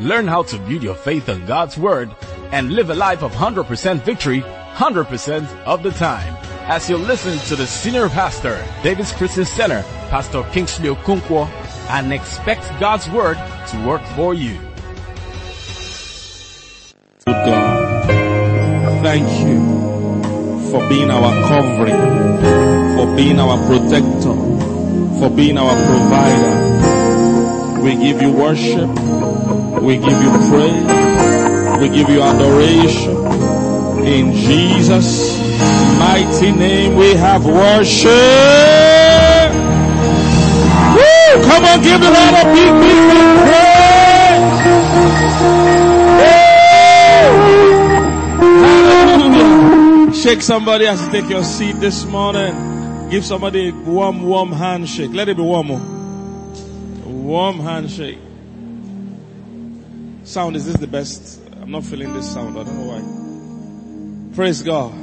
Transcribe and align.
Learn 0.00 0.28
how 0.28 0.44
to 0.44 0.58
build 0.58 0.82
your 0.82 0.94
faith 0.94 1.28
on 1.28 1.44
God's 1.46 1.76
Word 1.76 2.14
and 2.52 2.72
live 2.72 2.90
a 2.90 2.94
life 2.94 3.22
of 3.22 3.32
100% 3.32 4.00
victory 4.02 4.44
100% 4.78 5.64
of 5.64 5.82
the 5.82 5.90
time. 5.90 6.36
As 6.70 6.88
you 6.88 6.98
listen 6.98 7.36
to 7.48 7.56
the 7.56 7.66
Senior 7.66 8.08
Pastor, 8.08 8.64
David's 8.84 9.10
Christian 9.10 9.44
Center, 9.44 9.82
Pastor 10.08 10.44
Kingsley 10.52 10.88
Okonkwo, 10.88 11.48
and 11.90 12.12
expect 12.12 12.62
God's 12.78 13.10
Word 13.10 13.36
to 13.70 13.84
work 13.84 14.00
for 14.14 14.34
you. 14.34 14.56
Good 17.26 17.44
God, 17.44 18.06
thank 19.02 19.28
you 19.48 19.58
for 20.70 20.88
being 20.88 21.10
our 21.10 21.32
covering, 21.48 21.96
for 22.96 23.16
being 23.16 23.40
our 23.40 23.58
protector, 23.66 24.36
for 25.18 25.28
being 25.34 25.58
our 25.58 25.74
provider. 25.74 26.54
We 27.82 27.96
give 27.96 28.22
you 28.22 28.30
worship. 28.30 29.27
We 29.88 29.96
give 29.96 30.20
you 30.22 30.30
praise. 30.50 31.80
We 31.80 31.88
give 31.88 32.10
you 32.10 32.20
adoration. 32.20 33.16
In 34.06 34.34
Jesus' 34.34 35.38
mighty 35.98 36.52
name 36.52 36.94
we 36.94 37.14
have 37.14 37.46
worship. 37.46 38.10
Woo! 40.92 41.42
Come 41.42 41.64
on, 41.64 41.80
give 41.82 42.00
the 42.02 42.10
Lord 42.10 42.34
a 42.34 42.44
big, 42.52 42.72
big, 42.82 42.98
big 43.08 43.28
praise. 43.40 43.88
Hallelujah. 48.60 50.12
Shake 50.12 50.42
somebody 50.42 50.86
as 50.86 51.00
you 51.02 51.10
take 51.12 51.30
your 51.30 51.44
seat 51.44 51.80
this 51.80 52.04
morning. 52.04 53.08
Give 53.08 53.24
somebody 53.24 53.70
a 53.70 53.72
warm, 53.72 54.22
warm 54.22 54.52
handshake. 54.52 55.12
Let 55.14 55.30
it 55.30 55.38
be 55.38 55.42
warm. 55.42 55.70
oh. 55.70 55.80
Warm 57.06 57.60
handshake. 57.60 58.18
Sound, 60.38 60.54
is 60.54 60.66
this 60.66 60.76
the 60.76 60.86
best? 60.86 61.40
I'm 61.60 61.72
not 61.72 61.82
feeling 61.82 62.12
this 62.12 62.32
sound. 62.32 62.56
I 62.56 62.62
don't 62.62 62.76
know 62.78 62.92
why. 62.92 64.36
Praise 64.36 64.62
God. 64.62 64.94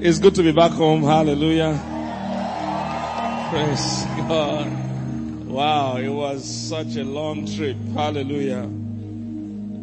It's 0.00 0.18
good 0.18 0.34
to 0.36 0.42
be 0.42 0.52
back 0.52 0.70
home. 0.70 1.02
Hallelujah. 1.02 1.74
Praise 3.50 4.06
God. 4.16 5.48
Wow, 5.48 5.96
it 5.98 6.08
was 6.08 6.42
such 6.46 6.96
a 6.96 7.04
long 7.04 7.44
trip. 7.44 7.76
Hallelujah. 7.92 8.70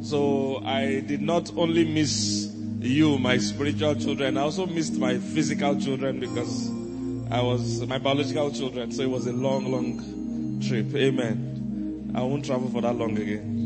So 0.04 0.64
I 0.66 1.02
did 1.02 1.22
not 1.22 1.56
only 1.56 1.86
miss 1.86 2.52
you, 2.80 3.20
my 3.20 3.38
spiritual 3.38 3.94
children, 3.98 4.36
I 4.36 4.42
also 4.42 4.66
missed 4.66 4.96
my 4.96 5.20
physical 5.20 5.80
children 5.80 6.20
because 6.20 6.72
I 7.30 7.44
was 7.44 7.86
my 7.86 8.00
biological 8.00 8.50
children. 8.50 8.92
So 8.94 9.04
it 9.04 9.12
was 9.12 9.28
a 9.28 9.32
long, 9.32 9.72
long 9.72 10.60
trip. 10.68 10.92
Amen. 10.96 12.14
I 12.16 12.24
won't 12.24 12.44
travel 12.44 12.68
for 12.72 12.82
that 12.82 12.96
long 12.96 13.16
again. 13.16 13.59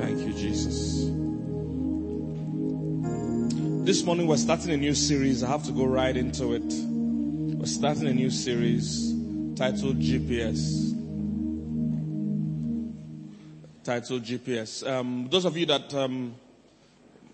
Thank 0.00 0.18
you, 0.26 0.32
Jesus. 0.32 1.04
This 3.86 4.02
morning 4.04 4.26
we're 4.26 4.36
starting 4.36 4.72
a 4.72 4.76
new 4.76 4.94
series. 4.96 5.44
I 5.44 5.48
have 5.48 5.62
to 5.66 5.72
go 5.72 5.84
right 5.84 6.16
into 6.16 6.54
it. 6.54 6.64
We're 6.64 7.66
starting 7.66 8.08
a 8.08 8.12
new 8.12 8.30
series 8.30 9.14
titled 9.54 10.00
GPS. 10.00 10.92
Titled 13.84 14.24
GPS. 14.24 14.84
Um, 14.84 15.28
those 15.30 15.44
of 15.44 15.56
you 15.56 15.66
that, 15.66 15.94
um, 15.94 16.34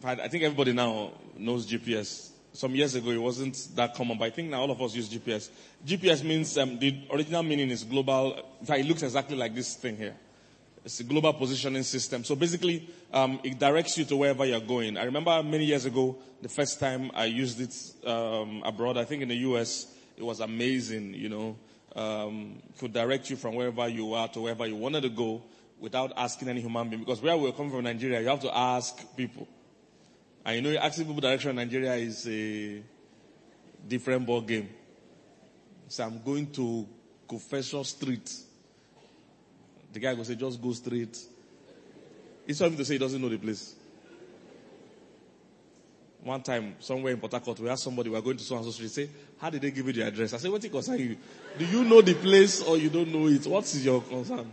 I 0.04 0.28
think 0.28 0.44
everybody 0.44 0.74
now 0.74 1.12
knows 1.38 1.66
GPS. 1.66 2.31
Some 2.54 2.74
years 2.74 2.94
ago 2.94 3.10
it 3.10 3.20
wasn't 3.20 3.68
that 3.76 3.94
common, 3.94 4.18
but 4.18 4.26
I 4.26 4.30
think 4.30 4.50
now 4.50 4.60
all 4.60 4.70
of 4.70 4.80
us 4.82 4.94
use 4.94 5.08
GPS. 5.08 5.48
GPS 5.86 6.22
means, 6.22 6.56
um, 6.58 6.78
the 6.78 6.94
original 7.10 7.42
meaning 7.42 7.70
is 7.70 7.82
global. 7.82 8.38
In 8.60 8.66
fact, 8.66 8.80
it 8.80 8.86
looks 8.86 9.02
exactly 9.02 9.36
like 9.36 9.54
this 9.54 9.74
thing 9.74 9.96
here. 9.96 10.14
It's 10.84 10.98
a 11.00 11.04
global 11.04 11.32
positioning 11.32 11.82
system. 11.84 12.24
So 12.24 12.34
basically, 12.34 12.88
um, 13.12 13.40
it 13.44 13.58
directs 13.58 13.96
you 13.96 14.04
to 14.06 14.16
wherever 14.16 14.44
you're 14.44 14.60
going. 14.60 14.98
I 14.98 15.04
remember 15.04 15.42
many 15.42 15.64
years 15.64 15.84
ago, 15.84 16.16
the 16.42 16.48
first 16.48 16.80
time 16.80 17.10
I 17.14 17.26
used 17.26 17.60
it 17.60 18.08
um, 18.08 18.62
abroad, 18.64 18.98
I 18.98 19.04
think 19.04 19.22
in 19.22 19.28
the 19.28 19.36
US, 19.36 19.86
it 20.16 20.22
was 20.24 20.40
amazing, 20.40 21.14
you 21.14 21.28
know. 21.28 21.56
Um, 21.94 22.60
it 22.68 22.78
could 22.78 22.92
direct 22.92 23.30
you 23.30 23.36
from 23.36 23.54
wherever 23.54 23.86
you 23.88 24.14
are 24.14 24.26
to 24.28 24.40
wherever 24.40 24.66
you 24.66 24.76
wanted 24.76 25.02
to 25.02 25.08
go 25.10 25.42
without 25.78 26.12
asking 26.16 26.48
any 26.48 26.60
human 26.60 26.88
being. 26.88 27.02
Because 27.02 27.22
where 27.22 27.36
we're 27.36 27.52
coming 27.52 27.70
from 27.70 27.84
Nigeria, 27.84 28.20
you 28.20 28.28
have 28.28 28.40
to 28.40 28.56
ask 28.56 29.16
people. 29.16 29.46
And 30.44 30.56
you 30.56 30.62
know, 30.72 30.78
asking 30.80 31.06
people 31.06 31.20
direction 31.20 31.50
in 31.50 31.56
Nigeria 31.56 31.94
is 31.94 32.26
a 32.28 32.82
different 33.86 34.26
ball 34.26 34.40
game. 34.40 34.68
So 35.88 36.04
I'm 36.04 36.22
going 36.22 36.50
to 36.52 36.86
Confession 37.28 37.84
Street. 37.84 38.32
The 39.92 40.00
guy 40.00 40.14
will 40.14 40.24
say, 40.24 40.34
just 40.34 40.60
go 40.60 40.72
straight. 40.72 41.18
It's 42.46 42.60
him 42.60 42.76
to 42.76 42.84
say 42.84 42.94
he 42.94 42.98
doesn't 42.98 43.20
know 43.20 43.28
the 43.28 43.38
place. 43.38 43.74
One 46.24 46.42
time, 46.42 46.76
somewhere 46.78 47.12
in 47.12 47.20
Port 47.20 47.32
Harcourt, 47.32 47.58
we 47.60 47.68
asked 47.68 47.82
somebody, 47.82 48.08
we 48.08 48.16
are 48.16 48.22
going 48.22 48.36
to 48.36 48.44
so 48.44 48.56
and 48.56 48.64
so 48.64 48.70
street, 48.70 48.90
say, 48.90 49.10
how 49.38 49.50
did 49.50 49.60
they 49.62 49.70
give 49.70 49.86
you 49.86 49.92
the 49.92 50.02
address? 50.06 50.32
I 50.32 50.36
said, 50.38 50.50
what 50.50 50.64
it 50.64 50.70
concern 50.70 50.98
you? 50.98 51.16
Do 51.58 51.64
you 51.66 51.84
know 51.84 52.00
the 52.00 52.14
place 52.14 52.62
or 52.62 52.76
you 52.78 52.90
don't 52.90 53.12
know 53.12 53.26
it? 53.28 53.46
What 53.46 53.64
is 53.64 53.84
your 53.84 54.00
concern? 54.02 54.50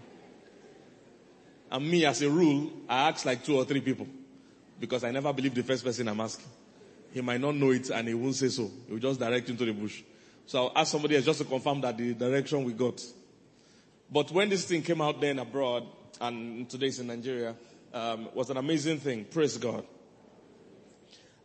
And 1.71 1.89
me, 1.89 2.05
as 2.05 2.21
a 2.21 2.29
rule, 2.29 2.71
I 2.87 3.09
ask 3.09 3.23
like 3.25 3.43
two 3.43 3.55
or 3.55 3.65
three 3.65 3.81
people. 3.81 4.07
Because 4.79 5.03
I 5.03 5.11
never 5.11 5.33
believe 5.33 5.53
the 5.53 5.63
first 5.63 5.83
person 5.83 6.07
I'm 6.07 6.19
asking. 6.21 6.47
He 7.13 7.21
might 7.21 7.41
not 7.41 7.55
know 7.55 7.71
it 7.71 7.89
and 7.89 8.07
he 8.07 8.13
won't 8.13 8.35
say 8.35 8.49
so. 8.49 8.69
He 8.87 8.93
will 8.93 8.99
just 8.99 9.19
direct 9.19 9.49
into 9.49 9.65
the 9.65 9.73
bush. 9.73 10.03
So 10.45 10.67
I'll 10.67 10.71
ask 10.75 10.91
somebody 10.91 11.15
else 11.15 11.25
just 11.25 11.39
to 11.39 11.45
confirm 11.45 11.81
that 11.81 11.97
the 11.97 12.13
direction 12.13 12.63
we 12.63 12.73
got. 12.73 13.03
But 14.11 14.31
when 14.31 14.49
this 14.49 14.65
thing 14.65 14.81
came 14.81 15.01
out 15.01 15.19
then 15.21 15.39
abroad, 15.39 15.85
and 16.21 16.69
today's 16.69 16.99
in 16.99 17.07
Nigeria, 17.07 17.55
um, 17.93 18.29
was 18.33 18.49
an 18.49 18.57
amazing 18.57 18.99
thing. 18.99 19.25
Praise 19.25 19.57
God. 19.57 19.85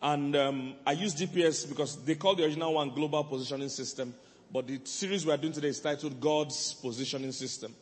And 0.02 0.36
um, 0.36 0.74
I 0.86 0.92
use 0.92 1.14
GPS 1.14 1.68
because 1.68 2.02
they 2.04 2.14
call 2.14 2.34
the 2.34 2.44
original 2.44 2.74
one 2.74 2.90
Global 2.90 3.24
Positioning 3.24 3.68
System, 3.68 4.14
but 4.52 4.66
the 4.66 4.80
series 4.84 5.24
we 5.24 5.32
are 5.32 5.36
doing 5.36 5.52
today 5.52 5.68
is 5.68 5.80
titled 5.80 6.20
God's 6.20 6.74
Positioning 6.74 7.32
System. 7.32 7.74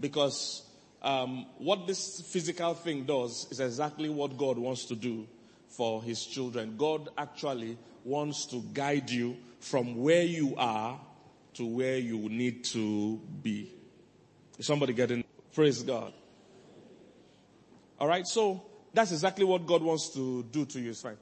Because 0.00 0.62
um, 1.06 1.46
what 1.58 1.86
this 1.86 2.20
physical 2.20 2.74
thing 2.74 3.04
does 3.04 3.46
is 3.52 3.60
exactly 3.60 4.08
what 4.08 4.36
God 4.36 4.58
wants 4.58 4.86
to 4.86 4.96
do 4.96 5.28
for 5.68 6.02
His 6.02 6.26
children. 6.26 6.74
God 6.76 7.10
actually 7.16 7.78
wants 8.04 8.46
to 8.46 8.60
guide 8.74 9.08
you 9.08 9.36
from 9.60 10.02
where 10.02 10.24
you 10.24 10.56
are 10.56 11.00
to 11.54 11.64
where 11.64 11.96
you 11.96 12.28
need 12.28 12.64
to 12.64 13.20
be. 13.40 13.72
Is 14.58 14.66
somebody 14.66 14.94
getting? 14.94 15.22
Praise 15.54 15.82
God. 15.84 16.12
All 18.00 18.08
right, 18.08 18.26
so 18.26 18.64
that's 18.92 19.12
exactly 19.12 19.44
what 19.44 19.64
God 19.64 19.82
wants 19.82 20.12
to 20.14 20.42
do 20.42 20.66
to 20.66 20.80
you. 20.80 20.90
It's 20.90 21.02
fine. 21.02 21.16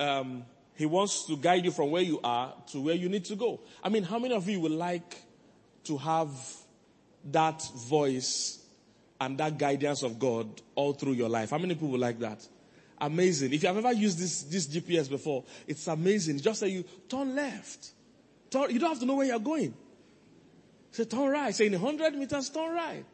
Um, 0.00 0.44
he 0.74 0.84
wants 0.84 1.26
to 1.26 1.36
guide 1.36 1.64
you 1.64 1.70
from 1.70 1.92
where 1.92 2.02
you 2.02 2.20
are 2.24 2.54
to 2.72 2.80
where 2.80 2.94
you 2.96 3.08
need 3.08 3.24
to 3.26 3.36
go. 3.36 3.60
I 3.84 3.88
mean, 3.88 4.02
how 4.02 4.18
many 4.18 4.34
of 4.34 4.48
you 4.48 4.58
would 4.60 4.72
like 4.72 5.22
to 5.84 5.96
have 5.96 6.30
that 7.30 7.62
voice 7.88 8.58
and 9.20 9.38
that 9.38 9.58
guidance 9.58 10.02
of 10.02 10.18
God 10.18 10.48
all 10.74 10.92
through 10.92 11.12
your 11.12 11.28
life? 11.28 11.50
How 11.50 11.58
many 11.58 11.74
people 11.74 11.98
like 11.98 12.18
that? 12.20 12.46
Amazing. 13.00 13.52
If 13.52 13.62
you 13.62 13.68
have 13.68 13.76
ever 13.76 13.92
used 13.92 14.18
this, 14.18 14.42
this 14.42 14.66
GPS 14.66 15.08
before, 15.08 15.44
it's 15.66 15.86
amazing. 15.86 16.40
Just 16.40 16.60
say 16.60 16.68
you 16.68 16.84
turn 17.08 17.34
left. 17.34 17.90
Turn, 18.50 18.70
you 18.70 18.78
don't 18.78 18.90
have 18.90 19.00
to 19.00 19.06
know 19.06 19.14
where 19.14 19.26
you're 19.26 19.38
going. 19.38 19.74
Say 20.90 21.04
turn 21.04 21.28
right. 21.28 21.54
Say 21.54 21.66
in 21.66 21.72
100 21.72 22.14
meters, 22.14 22.50
turn 22.50 22.74
right. 22.74 23.04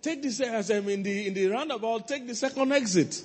Take 0.00 0.22
this 0.22 0.40
as 0.40 0.70
um, 0.70 0.88
in 0.88 1.02
the 1.02 1.26
in 1.26 1.34
the 1.34 1.46
roundabout. 1.46 2.06
Take 2.06 2.26
the 2.26 2.34
second 2.34 2.72
exit. 2.72 3.22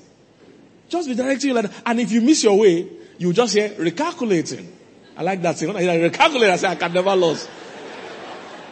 Just 0.89 1.07
be 1.07 1.15
directing 1.15 1.49
you 1.49 1.53
like 1.55 1.69
that. 1.69 1.83
And 1.85 1.99
if 1.99 2.11
you 2.11 2.21
miss 2.21 2.43
your 2.43 2.57
way, 2.57 2.87
you 3.17 3.31
just 3.31 3.53
hear 3.53 3.69
recalculating. 3.69 4.67
I 5.15 5.21
like 5.23 5.41
that 5.44 5.57
thing. 5.57 5.68
When 5.68 5.77
I 5.77 5.81
hear 5.81 6.09
recalculate, 6.09 6.50
I 6.50 6.56
say 6.56 6.68
I 6.68 6.75
can 6.75 6.94
never 6.94 7.15
lose. 7.15 7.47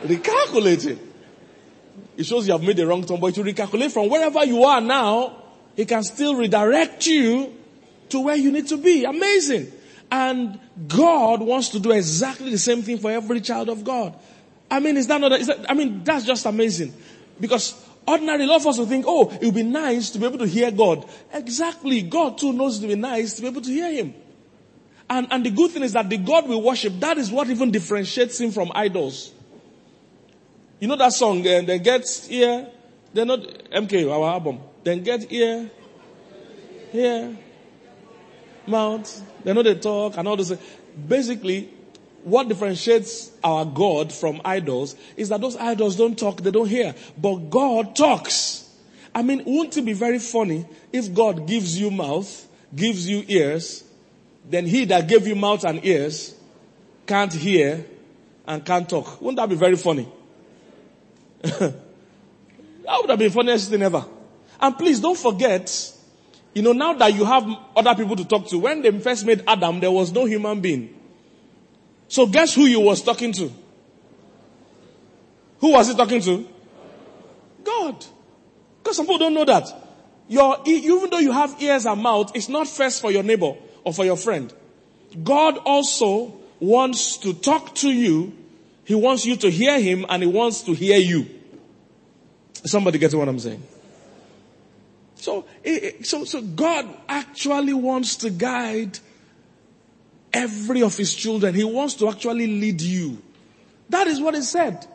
recalculating. 0.03 0.97
It 2.17 2.25
shows 2.25 2.47
you 2.47 2.53
have 2.53 2.63
made 2.63 2.77
the 2.77 2.87
wrong 2.87 3.03
turn, 3.05 3.19
but 3.19 3.35
you 3.37 3.43
recalculate 3.43 3.91
from 3.91 4.09
wherever 4.09 4.43
you 4.45 4.63
are 4.63 4.81
now, 4.81 5.37
he 5.75 5.85
can 5.85 6.03
still 6.03 6.35
redirect 6.35 7.05
you 7.07 7.53
to 8.09 8.19
where 8.19 8.35
you 8.35 8.51
need 8.51 8.67
to 8.67 8.77
be. 8.77 9.05
Amazing. 9.05 9.71
And 10.11 10.59
God 10.87 11.41
wants 11.41 11.69
to 11.69 11.79
do 11.79 11.91
exactly 11.91 12.51
the 12.51 12.57
same 12.57 12.81
thing 12.81 12.97
for 12.97 13.09
every 13.09 13.39
child 13.39 13.69
of 13.69 13.83
God. 13.83 14.13
I 14.69 14.79
mean, 14.79 14.97
is 14.97 15.07
that 15.07 15.21
not, 15.21 15.31
is 15.33 15.47
that, 15.47 15.69
I 15.69 15.73
mean, 15.73 16.03
that's 16.03 16.25
just 16.25 16.45
amazing. 16.45 16.93
Because 17.39 17.73
lot 18.07 18.61
of 18.61 18.67
us 18.67 18.77
will 18.77 18.85
think, 18.85 19.05
oh, 19.07 19.29
it 19.29 19.45
would 19.45 19.55
be 19.55 19.63
nice 19.63 20.09
to 20.11 20.19
be 20.19 20.25
able 20.25 20.39
to 20.39 20.47
hear 20.47 20.71
God. 20.71 21.05
Exactly. 21.33 22.01
God 22.01 22.37
too 22.37 22.53
knows 22.53 22.77
it 22.77 22.87
would 22.87 22.95
be 22.95 22.99
nice 22.99 23.35
to 23.35 23.41
be 23.41 23.47
able 23.47 23.61
to 23.61 23.69
hear 23.69 23.91
Him. 23.91 24.13
And, 25.09 25.27
and 25.31 25.45
the 25.45 25.51
good 25.51 25.71
thing 25.71 25.83
is 25.83 25.93
that 25.93 26.09
the 26.09 26.17
God 26.17 26.47
we 26.47 26.55
worship, 26.55 26.99
that 26.99 27.17
is 27.17 27.31
what 27.31 27.49
even 27.49 27.71
differentiates 27.71 28.39
Him 28.39 28.51
from 28.51 28.71
idols. 28.73 29.31
You 30.81 30.87
know 30.87 30.95
that 30.95 31.13
song, 31.13 31.47
uh, 31.47 31.61
they 31.61 31.77
get 31.77 32.09
here, 32.27 32.67
they're 33.13 33.23
not, 33.23 33.39
MK, 33.39 34.11
our 34.11 34.31
album, 34.31 34.59
then 34.83 35.03
get 35.03 35.29
here, 35.29 35.69
here. 36.91 37.37
mouth. 38.65 39.21
They 39.43 39.53
know 39.53 39.61
they 39.61 39.75
talk 39.75 40.17
and 40.17 40.27
all 40.27 40.35
this. 40.35 40.51
Basically, 41.07 41.69
what 42.23 42.47
differentiates 42.47 43.31
our 43.43 43.63
God 43.63 44.11
from 44.11 44.41
idols 44.43 44.95
is 45.15 45.29
that 45.29 45.39
those 45.41 45.55
idols 45.55 45.95
don't 45.95 46.17
talk, 46.17 46.41
they 46.41 46.49
don't 46.49 46.67
hear. 46.67 46.95
But 47.15 47.51
God 47.51 47.95
talks. 47.95 48.67
I 49.13 49.21
mean, 49.21 49.43
wouldn't 49.45 49.77
it 49.77 49.85
be 49.85 49.93
very 49.93 50.17
funny 50.17 50.65
if 50.91 51.13
God 51.13 51.47
gives 51.47 51.79
you 51.79 51.91
mouth, 51.91 52.47
gives 52.75 53.07
you 53.07 53.23
ears, 53.27 53.83
then 54.49 54.65
he 54.65 54.85
that 54.85 55.07
gave 55.07 55.27
you 55.27 55.35
mouth 55.35 55.63
and 55.63 55.85
ears 55.85 56.33
can't 57.05 57.33
hear 57.33 57.85
and 58.47 58.65
can't 58.65 58.89
talk? 58.89 59.21
Wouldn't 59.21 59.37
that 59.37 59.49
be 59.49 59.55
very 59.55 59.75
funny? 59.75 60.07
that 61.41 61.73
would 62.85 63.09
have 63.09 63.19
been 63.19 63.31
funniest 63.31 63.69
thing 63.69 63.81
ever. 63.81 64.05
And 64.59 64.77
please 64.77 64.99
don't 64.99 65.17
forget, 65.17 65.93
you 66.53 66.61
know, 66.61 66.73
now 66.73 66.93
that 66.93 67.13
you 67.13 67.25
have 67.25 67.47
other 67.75 67.95
people 67.95 68.15
to 68.15 68.25
talk 68.25 68.47
to, 68.47 68.59
when 68.59 68.81
they 68.81 68.91
first 68.99 69.25
made 69.25 69.43
Adam, 69.47 69.79
there 69.79 69.91
was 69.91 70.11
no 70.11 70.25
human 70.25 70.61
being. 70.61 70.97
So 72.07 72.27
guess 72.27 72.53
who 72.53 72.65
you 72.65 72.79
was 72.81 73.01
talking 73.01 73.31
to? 73.33 73.51
Who 75.59 75.71
was 75.71 75.87
he 75.87 75.95
talking 75.95 76.21
to? 76.21 76.47
God. 77.63 78.05
Because 78.81 78.97
some 78.97 79.05
people 79.05 79.19
don't 79.19 79.33
know 79.33 79.45
that. 79.45 79.67
Your, 80.27 80.57
even 80.65 81.09
though 81.09 81.19
you 81.19 81.31
have 81.31 81.61
ears 81.61 81.85
and 81.85 82.01
mouth, 82.01 82.31
it's 82.35 82.49
not 82.49 82.67
first 82.67 83.01
for 83.01 83.11
your 83.11 83.23
neighbor 83.23 83.53
or 83.83 83.93
for 83.93 84.05
your 84.05 84.17
friend. 84.17 84.53
God 85.23 85.57
also 85.57 86.39
wants 86.59 87.17
to 87.17 87.33
talk 87.33 87.75
to 87.75 87.91
you. 87.91 88.33
He 88.91 88.95
wants 88.95 89.25
you 89.25 89.37
to 89.37 89.49
hear 89.49 89.79
him 89.79 90.05
and 90.09 90.21
he 90.21 90.27
wants 90.27 90.63
to 90.63 90.73
hear 90.73 90.97
you. 90.97 91.25
Somebody 92.65 92.97
get 92.97 93.13
what 93.13 93.29
I'm 93.29 93.39
saying? 93.39 93.63
So, 95.15 95.45
so, 96.03 96.25
so 96.25 96.41
God 96.41 96.93
actually 97.07 97.73
wants 97.73 98.17
to 98.17 98.29
guide 98.29 98.99
every 100.33 100.81
of 100.81 100.97
his 100.97 101.15
children. 101.15 101.55
He 101.55 101.63
wants 101.63 101.93
to 101.93 102.09
actually 102.09 102.47
lead 102.47 102.81
you. 102.81 103.21
That 103.87 104.07
is 104.07 104.19
what 104.19 104.35
he 104.35 104.41
said. 104.41 104.85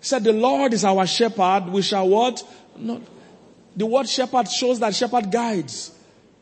He 0.00 0.06
said, 0.06 0.24
the 0.24 0.32
Lord 0.32 0.72
is 0.72 0.82
our 0.86 1.06
shepherd. 1.06 1.66
We 1.66 1.82
shall 1.82 2.08
what? 2.08 2.42
Not. 2.78 3.02
The 3.76 3.84
word 3.84 4.08
shepherd 4.08 4.48
shows 4.48 4.80
that 4.80 4.94
shepherd 4.94 5.30
guides. 5.30 5.90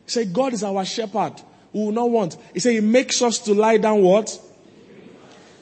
He 0.05 0.11
said, 0.11 0.31
God 0.31 0.53
is 0.53 0.63
our 0.63 0.85
shepherd. 0.85 1.33
We 1.73 1.83
will 1.83 1.91
not 1.91 2.09
want. 2.09 2.37
He 2.53 2.61
said, 2.61 2.71
he 2.71 2.79
makes 2.79 3.21
us 3.21 3.37
to 3.39 3.53
lie 3.53 3.75
down 3.75 4.01
what? 4.01 4.39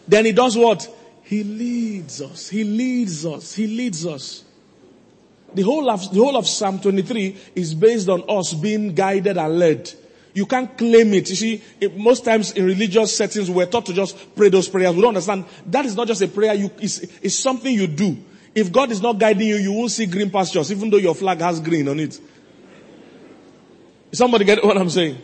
Then 0.09 0.25
he 0.25 0.31
does 0.31 0.57
what? 0.57 0.89
He 1.23 1.44
leads 1.44 2.19
us. 2.19 2.50
He 2.50 2.63
leads 2.63 3.25
us. 3.27 3.53
He 3.53 3.67
leads 3.67 4.07
us. 4.07 4.44
The 5.53 5.61
whole 5.61 5.88
of, 5.88 6.11
the 6.11 6.19
whole 6.19 6.35
of 6.35 6.47
Psalm 6.47 6.79
23 6.79 7.38
is 7.56 7.75
based 7.75 8.09
on 8.09 8.23
us 8.27 8.53
being 8.56 8.95
guided 8.95 9.38
and 9.38 9.59
led. 9.59 9.94
You 10.33 10.47
can't 10.47 10.75
claim 10.75 11.13
it. 11.13 11.29
You 11.29 11.35
see, 11.35 11.63
it, 11.79 11.95
most 11.95 12.25
times 12.25 12.53
in 12.53 12.65
religious 12.65 13.15
settings, 13.15 13.51
we're 13.51 13.67
taught 13.67 13.85
to 13.85 13.94
just 13.94 14.35
pray 14.35 14.50
those 14.50 14.67
prayers. 14.67 14.95
We 14.95 15.01
don't 15.01 15.09
understand. 15.09 15.45
That 15.67 15.85
is 15.85 15.95
not 15.95 16.07
just 16.07 16.23
a 16.23 16.27
prayer. 16.27 16.55
You, 16.55 16.71
it's, 16.81 17.00
it's 17.21 17.35
something 17.35 17.71
you 17.71 17.85
do. 17.85 18.17
If 18.55 18.71
God 18.71 18.89
is 18.91 19.01
not 19.01 19.19
guiding 19.19 19.47
you, 19.47 19.57
you 19.57 19.71
won't 19.71 19.91
see 19.91 20.07
green 20.07 20.31
pastures, 20.31 20.71
even 20.71 20.89
though 20.89 20.97
your 20.97 21.13
flag 21.13 21.39
has 21.39 21.59
green 21.59 21.88
on 21.88 22.00
it. 22.00 22.19
Somebody 24.12 24.45
get 24.45 24.63
what 24.63 24.75
I'm 24.75 24.89
saying? 24.89 25.17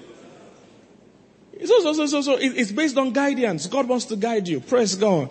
So, 1.64 1.80
so, 1.80 1.94
so, 1.94 2.06
so, 2.08 2.22
so 2.22 2.38
it's 2.40 2.72
based 2.72 2.98
on 2.98 3.14
guidance. 3.14 3.68
God 3.68 3.88
wants 3.88 4.06
to 4.06 4.16
guide 4.16 4.48
you. 4.48 4.60
Praise 4.60 4.96
God. 4.96 5.30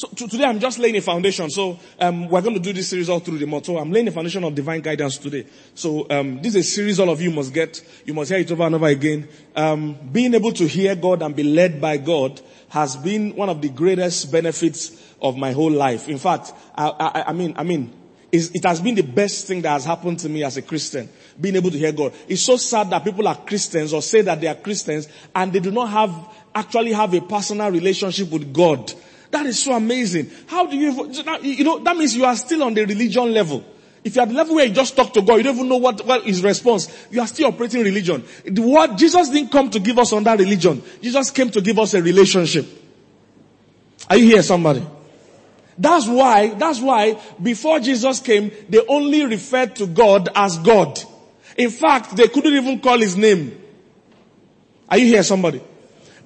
So 0.00 0.26
today 0.26 0.44
I'm 0.44 0.58
just 0.58 0.78
laying 0.78 0.96
a 0.96 1.02
foundation. 1.02 1.50
So 1.50 1.78
um, 1.98 2.26
we're 2.30 2.40
going 2.40 2.54
to 2.54 2.60
do 2.60 2.72
this 2.72 2.88
series 2.88 3.10
all 3.10 3.20
through 3.20 3.36
the 3.36 3.46
month. 3.46 3.66
So 3.66 3.76
I'm 3.76 3.92
laying 3.92 4.08
a 4.08 4.10
foundation 4.10 4.42
of 4.44 4.54
divine 4.54 4.80
guidance 4.80 5.18
today. 5.18 5.44
So 5.74 6.06
um, 6.08 6.40
this 6.40 6.54
is 6.54 6.66
a 6.66 6.70
series 6.70 6.98
all 6.98 7.10
of 7.10 7.20
you 7.20 7.30
must 7.30 7.52
get. 7.52 7.84
You 8.06 8.14
must 8.14 8.30
hear 8.30 8.40
it 8.40 8.50
over 8.50 8.62
and 8.62 8.76
over 8.76 8.86
again. 8.86 9.28
Um, 9.54 9.98
being 10.10 10.32
able 10.32 10.52
to 10.52 10.66
hear 10.66 10.94
God 10.94 11.20
and 11.20 11.36
be 11.36 11.42
led 11.42 11.82
by 11.82 11.98
God 11.98 12.40
has 12.70 12.96
been 12.96 13.36
one 13.36 13.50
of 13.50 13.60
the 13.60 13.68
greatest 13.68 14.32
benefits 14.32 15.14
of 15.20 15.36
my 15.36 15.52
whole 15.52 15.70
life. 15.70 16.08
In 16.08 16.16
fact, 16.16 16.54
I, 16.74 16.88
I, 16.88 17.24
I 17.28 17.32
mean, 17.34 17.52
I 17.58 17.62
mean, 17.64 17.92
it 18.32 18.64
has 18.64 18.80
been 18.80 18.94
the 18.94 19.02
best 19.02 19.46
thing 19.46 19.62
that 19.62 19.70
has 19.70 19.84
happened 19.84 20.18
to 20.20 20.28
me 20.28 20.44
as 20.44 20.56
a 20.56 20.62
Christian, 20.62 21.08
being 21.40 21.56
able 21.56 21.70
to 21.70 21.78
hear 21.78 21.92
God. 21.92 22.12
It's 22.28 22.42
so 22.42 22.56
sad 22.56 22.90
that 22.90 23.04
people 23.04 23.26
are 23.26 23.36
Christians 23.36 23.92
or 23.92 24.02
say 24.02 24.22
that 24.22 24.40
they 24.40 24.46
are 24.46 24.54
Christians 24.54 25.08
and 25.34 25.52
they 25.52 25.60
do 25.60 25.70
not 25.70 25.88
have, 25.88 26.14
actually 26.54 26.92
have 26.92 27.12
a 27.14 27.20
personal 27.20 27.70
relationship 27.70 28.30
with 28.30 28.52
God. 28.52 28.92
That 29.30 29.46
is 29.46 29.62
so 29.62 29.72
amazing. 29.72 30.30
How 30.46 30.66
do 30.66 30.76
you, 30.76 31.12
you 31.42 31.64
know, 31.64 31.78
that 31.80 31.96
means 31.96 32.16
you 32.16 32.24
are 32.24 32.36
still 32.36 32.62
on 32.62 32.74
the 32.74 32.84
religion 32.84 33.32
level. 33.32 33.64
If 34.02 34.16
you're 34.16 34.26
the 34.26 34.32
level 34.32 34.54
where 34.54 34.64
you 34.64 34.72
just 34.72 34.96
talk 34.96 35.12
to 35.14 35.22
God, 35.22 35.36
you 35.36 35.42
don't 35.42 35.56
even 35.56 35.68
know 35.68 35.76
what, 35.76 36.04
what 36.06 36.24
his 36.24 36.42
response. 36.42 36.88
You 37.10 37.20
are 37.20 37.26
still 37.26 37.48
operating 37.48 37.82
religion. 37.82 38.24
The 38.44 38.62
word, 38.62 38.96
Jesus 38.96 39.28
didn't 39.28 39.52
come 39.52 39.70
to 39.70 39.80
give 39.80 39.98
us 39.98 40.12
on 40.12 40.24
that 40.24 40.38
religion. 40.38 40.82
Jesus 41.02 41.30
came 41.30 41.50
to 41.50 41.60
give 41.60 41.78
us 41.78 41.94
a 41.94 42.02
relationship. 42.02 42.66
Are 44.08 44.16
you 44.16 44.26
here 44.26 44.42
somebody? 44.42 44.84
That's 45.80 46.06
why, 46.06 46.48
that's 46.48 46.78
why 46.78 47.18
before 47.42 47.80
Jesus 47.80 48.20
came, 48.20 48.52
they 48.68 48.84
only 48.86 49.24
referred 49.24 49.74
to 49.76 49.86
God 49.86 50.28
as 50.34 50.58
God. 50.58 51.00
In 51.56 51.70
fact, 51.70 52.14
they 52.14 52.28
couldn't 52.28 52.52
even 52.52 52.80
call 52.80 52.98
his 52.98 53.16
name. 53.16 53.58
Are 54.90 54.98
you 54.98 55.06
here 55.06 55.22
somebody? 55.22 55.62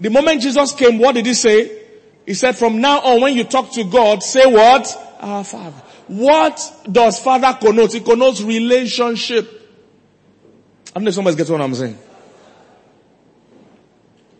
The 0.00 0.10
moment 0.10 0.42
Jesus 0.42 0.72
came, 0.72 0.98
what 0.98 1.14
did 1.14 1.26
he 1.26 1.34
say? 1.34 1.82
He 2.26 2.34
said, 2.34 2.56
from 2.56 2.80
now 2.80 2.98
on, 3.00 3.20
when 3.20 3.36
you 3.36 3.44
talk 3.44 3.70
to 3.72 3.84
God, 3.84 4.24
say 4.24 4.44
what? 4.44 5.16
Our 5.20 5.44
Father. 5.44 5.82
What 6.08 6.60
does 6.90 7.20
Father 7.20 7.56
connote? 7.60 7.94
It 7.94 8.04
connotes 8.04 8.42
relationship. 8.42 9.48
I 10.88 10.94
don't 10.94 11.04
know 11.04 11.08
if 11.10 11.14
somebody 11.14 11.36
gets 11.36 11.48
what 11.48 11.60
I'm 11.60 11.74
saying. 11.76 11.96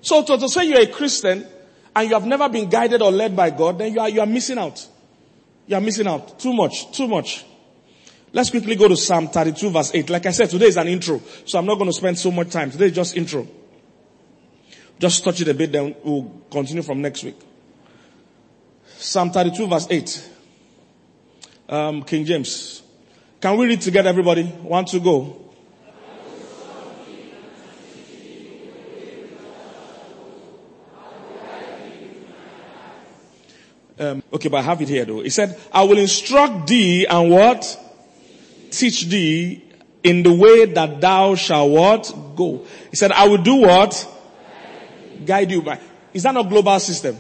So 0.01 0.25
to, 0.25 0.39
to 0.39 0.49
say 0.49 0.65
you're 0.65 0.81
a 0.81 0.89
Christian 0.89 1.47
and 1.95 2.09
you 2.09 2.15
have 2.15 2.27
never 2.27 2.49
been 2.49 2.69
guided 2.69 3.01
or 3.01 3.13
led 3.13 3.37
by 3.37 3.51
God, 3.51 3.79
then 3.79 3.93
you 3.93 4.01
are, 4.01 4.09
you 4.09 4.21
are 4.21 4.27
missing 4.27 4.59
out. 4.59 4.89
You 5.67 5.77
are 5.77 5.81
missing 5.81 6.07
out. 6.07 6.39
Too 6.39 6.53
much. 6.53 6.93
Too 6.93 7.09
much. 7.09 7.45
Let's 8.33 8.51
quickly 8.51 8.75
go 8.75 8.89
to 8.89 8.97
Psalm 8.97 9.29
32 9.29 9.71
verse 9.71 9.95
8. 9.95 10.11
Like 10.11 10.27
I 10.27 10.33
said, 10.33 10.51
today 10.51 10.67
is 10.67 10.77
an 10.77 10.89
intro. 10.89 11.23
So 11.45 11.59
I'm 11.59 11.67
not 11.67 11.77
going 11.77 11.89
to 11.89 11.97
spend 11.97 12.19
so 12.19 12.31
much 12.31 12.51
time. 12.51 12.71
Today 12.71 12.87
is 12.87 12.93
just 12.93 13.17
intro. 13.17 13.47
Just 14.99 15.23
touch 15.25 15.41
it 15.41 15.49
a 15.49 15.55
bit, 15.55 15.73
then 15.73 15.95
we'll 16.05 16.43
continue 16.51 16.83
from 16.83 17.01
next 17.01 17.25
week. 17.25 17.37
Psalm 18.97 19.31
32 19.31 19.67
verse 19.67 19.87
8. 19.91 20.31
Um, 21.69 22.03
King 22.03 22.25
James. 22.25 22.83
Can 23.41 23.57
we 23.57 23.67
read 23.67 23.81
together 23.81 24.09
everybody? 24.09 24.45
One 24.45 24.85
to 24.87 25.01
go. 25.01 25.44
Um, 33.99 34.23
okay, 34.33 34.49
but 34.49 34.59
I 34.59 34.63
have 34.63 34.81
it 34.83 34.89
here 34.89 35.05
though. 35.05 35.21
He 35.21 35.31
said, 35.31 35.59
I 35.73 35.85
will 35.85 35.99
instruct 35.99 36.67
thee 36.67 37.07
and 37.07 37.31
what? 37.31 37.81
Teach 38.71 39.07
thee 39.07 39.63
in 40.03 40.23
the 40.23 40.35
way 40.35 40.67
that 40.67 41.01
thou 41.01 41.35
shalt 41.37 41.71
what? 41.71 42.37
Go. 42.37 42.67
He 42.91 42.97
said, 42.97 43.13
I 43.13 43.29
will 43.29 43.43
do 43.43 43.57
what? 43.57 44.11
Guide 45.25 45.51
you 45.51 45.63
by. 45.63 45.81
Is 46.13 46.25
that 46.25 46.35
not 46.35 46.49
global 46.49 46.79
system? 46.81 47.17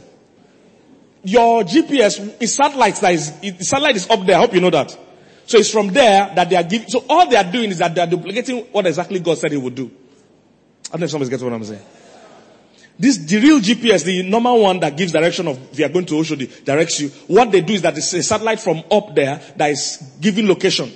your 1.25 1.65
GPS 1.65 2.41
is 2.41 2.55
satellite 2.55 2.97
that 2.97 3.13
is, 3.15 3.33
the 3.41 3.65
satellite 3.65 3.97
is 3.97 4.09
up 4.09 4.25
there. 4.27 4.37
I 4.37 4.41
hope 4.41 4.55
you 4.55 4.61
know 4.61 4.71
that. 4.71 4.97
So 5.47 5.59
it's 5.59 5.71
from 5.71 5.89
there 5.89 6.33
that 6.35 6.49
they 6.49 6.57
are 6.57 6.63
giving, 6.63 6.89
so 6.89 7.05
all 7.09 7.29
they 7.29 7.37
are 7.37 7.51
doing 7.51 7.71
is 7.71 7.79
that 7.79 7.95
they 7.95 8.01
are 8.01 8.07
duplicating 8.07 8.59
what 8.73 8.87
exactly 8.87 9.21
God 9.21 9.39
said 9.39 9.51
he 9.51 9.59
would 9.59 9.75
do. 9.75 9.91
I 10.87 10.93
don't 10.93 11.01
know 11.01 11.05
if 11.05 11.11
somebody's 11.11 11.31
getting 11.31 11.47
what 11.47 11.55
I'm 11.55 11.65
saying. 11.65 11.83
This, 12.99 13.19
the 13.19 13.39
real 13.39 13.59
GPS, 13.59 14.05
the 14.05 14.23
normal 14.23 14.61
one 14.61 14.79
that 14.81 14.97
gives 14.97 15.13
direction 15.13 15.49
of, 15.49 15.79
you 15.79 15.85
are 15.85 15.89
going 15.89 16.07
to 16.07 16.15
Oshodi, 16.15 16.65
directs 16.65 17.01
you. 17.01 17.09
What 17.27 17.51
they 17.51 17.61
do 17.61 17.73
is 17.75 17.83
that 17.83 17.97
it's 17.99 18.13
a 18.13 18.23
satellite 18.23 18.61
from 18.61 18.85
up 18.91 19.15
there 19.15 19.41
that 19.57 19.71
is 19.71 20.17
giving 20.21 20.47
location. 20.47 20.93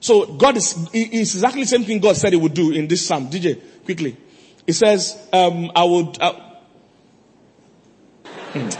So 0.00 0.24
God 0.34 0.56
is, 0.56 0.88
it's 0.92 1.34
exactly 1.34 1.62
the 1.62 1.68
same 1.68 1.84
thing 1.84 1.98
God 1.98 2.16
said 2.16 2.32
he 2.32 2.38
would 2.38 2.54
do 2.54 2.72
in 2.72 2.88
this 2.88 3.06
psalm. 3.06 3.28
DJ, 3.28 3.60
quickly. 3.84 4.16
He 4.66 4.72
says, 4.72 5.28
um, 5.32 5.70
I 5.76 5.84
would, 5.84 6.20
uh, 6.20 6.40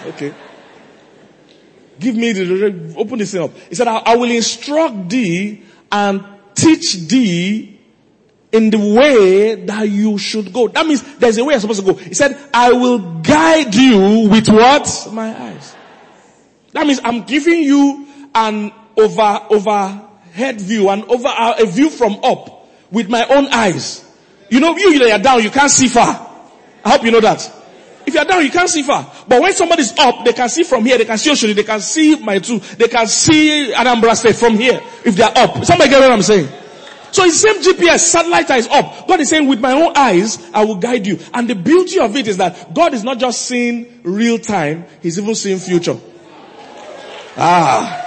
okay. 0.06 0.34
Give 1.98 2.16
me 2.16 2.32
the, 2.32 2.94
open 2.96 3.18
this 3.18 3.32
thing 3.32 3.42
up. 3.42 3.50
He 3.68 3.74
said, 3.74 3.88
I, 3.88 3.96
I 3.98 4.16
will 4.16 4.30
instruct 4.30 5.08
thee 5.10 5.62
and 5.92 6.24
teach 6.54 6.94
thee 6.94 7.75
in 8.52 8.70
the 8.70 8.78
way 8.78 9.54
that 9.66 9.88
you 9.88 10.18
should 10.18 10.52
go. 10.52 10.68
That 10.68 10.86
means 10.86 11.02
there's 11.16 11.38
a 11.38 11.44
way 11.44 11.54
I'm 11.54 11.60
supposed 11.60 11.84
to 11.84 11.92
go. 11.92 11.98
He 11.98 12.14
said, 12.14 12.38
I 12.54 12.72
will 12.72 13.20
guide 13.20 13.74
you 13.74 14.28
with 14.28 14.48
what? 14.48 15.08
My 15.12 15.36
eyes. 15.48 15.74
That 16.72 16.86
means 16.86 17.00
I'm 17.02 17.22
giving 17.22 17.62
you 17.62 18.06
an 18.34 18.72
over, 18.96 19.46
overhead 19.50 20.60
view, 20.60 20.88
and 20.90 21.04
over, 21.04 21.28
uh, 21.28 21.54
a 21.58 21.66
view 21.66 21.90
from 21.90 22.20
up 22.22 22.68
with 22.90 23.08
my 23.08 23.26
own 23.26 23.46
eyes. 23.46 24.04
You 24.48 24.60
know, 24.60 24.76
you, 24.76 24.90
you're 24.90 25.18
down, 25.18 25.42
you 25.42 25.50
can't 25.50 25.70
see 25.70 25.88
far. 25.88 26.30
I 26.84 26.90
hope 26.90 27.04
you 27.04 27.10
know 27.10 27.20
that. 27.20 27.52
If 28.06 28.14
you're 28.14 28.24
down, 28.24 28.44
you 28.44 28.50
can't 28.50 28.70
see 28.70 28.84
far. 28.84 29.10
But 29.26 29.42
when 29.42 29.52
somebody's 29.52 29.98
up, 29.98 30.24
they 30.24 30.32
can 30.32 30.48
see 30.48 30.62
from 30.62 30.84
here, 30.84 30.96
they 30.96 31.04
can 31.04 31.18
see 31.18 31.30
Oshodi, 31.30 31.54
they 31.56 31.64
can 31.64 31.80
see 31.80 32.16
Mile 32.16 32.40
Two, 32.40 32.60
they 32.60 32.86
can 32.86 33.08
see 33.08 33.72
Anambra 33.74 34.14
State 34.14 34.36
from 34.36 34.56
here, 34.56 34.80
if 35.04 35.16
they're 35.16 35.32
up. 35.36 35.64
Somebody 35.64 35.90
get 35.90 36.00
what 36.00 36.12
I'm 36.12 36.22
saying? 36.22 36.48
So 37.12 37.24
it's 37.24 37.40
the 37.42 37.48
same 37.48 37.74
GPS, 37.74 38.00
satellite 38.00 38.50
is 38.50 38.68
up. 38.68 39.06
God 39.06 39.20
is 39.20 39.28
saying, 39.28 39.46
with 39.46 39.60
my 39.60 39.72
own 39.72 39.92
eyes, 39.96 40.38
I 40.52 40.64
will 40.64 40.76
guide 40.76 41.06
you. 41.06 41.18
And 41.32 41.48
the 41.48 41.54
beauty 41.54 41.98
of 42.00 42.14
it 42.16 42.28
is 42.28 42.36
that 42.36 42.74
God 42.74 42.94
is 42.94 43.04
not 43.04 43.18
just 43.18 43.42
seeing 43.42 44.00
real 44.02 44.38
time, 44.38 44.84
He's 45.02 45.18
even 45.18 45.34
seeing 45.34 45.58
future. 45.58 45.98
Ah. 47.36 48.02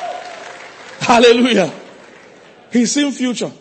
Hallelujah. 1.00 1.72
He's 2.72 2.92
seeing 2.92 3.12
future. 3.12 3.52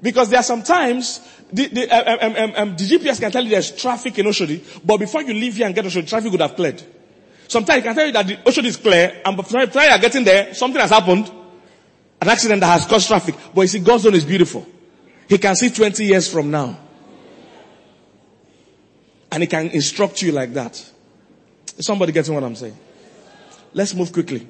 Because 0.00 0.30
there 0.30 0.40
are 0.40 0.44
some 0.44 0.62
times 0.62 1.20
the, 1.52 1.68
the, 1.68 1.88
um, 1.90 2.18
um, 2.20 2.36
um, 2.36 2.52
um 2.56 2.76
the 2.76 2.84
GPS 2.84 3.20
can 3.20 3.30
tell 3.30 3.44
you 3.44 3.50
there's 3.50 3.70
traffic 3.70 4.18
in 4.18 4.26
Oshodi, 4.26 4.64
but 4.84 4.96
before 4.96 5.22
you 5.22 5.34
leave 5.34 5.56
here 5.56 5.66
and 5.66 5.74
get 5.74 5.84
Oshodi, 5.84 6.08
traffic 6.08 6.32
would 6.32 6.40
have 6.40 6.56
cleared. 6.56 6.82
Sometimes 7.46 7.80
it 7.80 7.82
can 7.84 7.94
tell 7.94 8.06
you 8.06 8.12
that 8.12 8.26
the 8.26 8.36
Oshodi 8.38 8.64
is 8.64 8.76
clear, 8.78 9.20
and 9.24 9.36
before 9.36 9.60
you 9.60 9.68
are 9.68 9.98
getting 9.98 10.24
there, 10.24 10.54
something 10.54 10.80
has 10.80 10.90
happened, 10.90 11.30
an 12.22 12.28
accident 12.28 12.60
that 12.60 12.68
has 12.68 12.86
caused 12.86 13.08
traffic. 13.08 13.34
But 13.52 13.62
you 13.62 13.66
see, 13.66 13.80
God's 13.80 14.04
zone 14.04 14.14
is 14.14 14.24
beautiful. 14.24 14.64
He 15.28 15.38
can 15.38 15.56
see 15.56 15.70
20 15.70 16.04
years 16.04 16.32
from 16.32 16.52
now. 16.52 16.78
And 19.32 19.42
he 19.42 19.48
can 19.48 19.66
instruct 19.70 20.22
you 20.22 20.30
like 20.30 20.52
that. 20.54 20.74
Is 21.76 21.84
somebody 21.84 22.12
getting 22.12 22.32
what 22.32 22.44
I'm 22.44 22.54
saying? 22.54 22.78
Let's 23.74 23.92
move 23.92 24.12
quickly. 24.12 24.46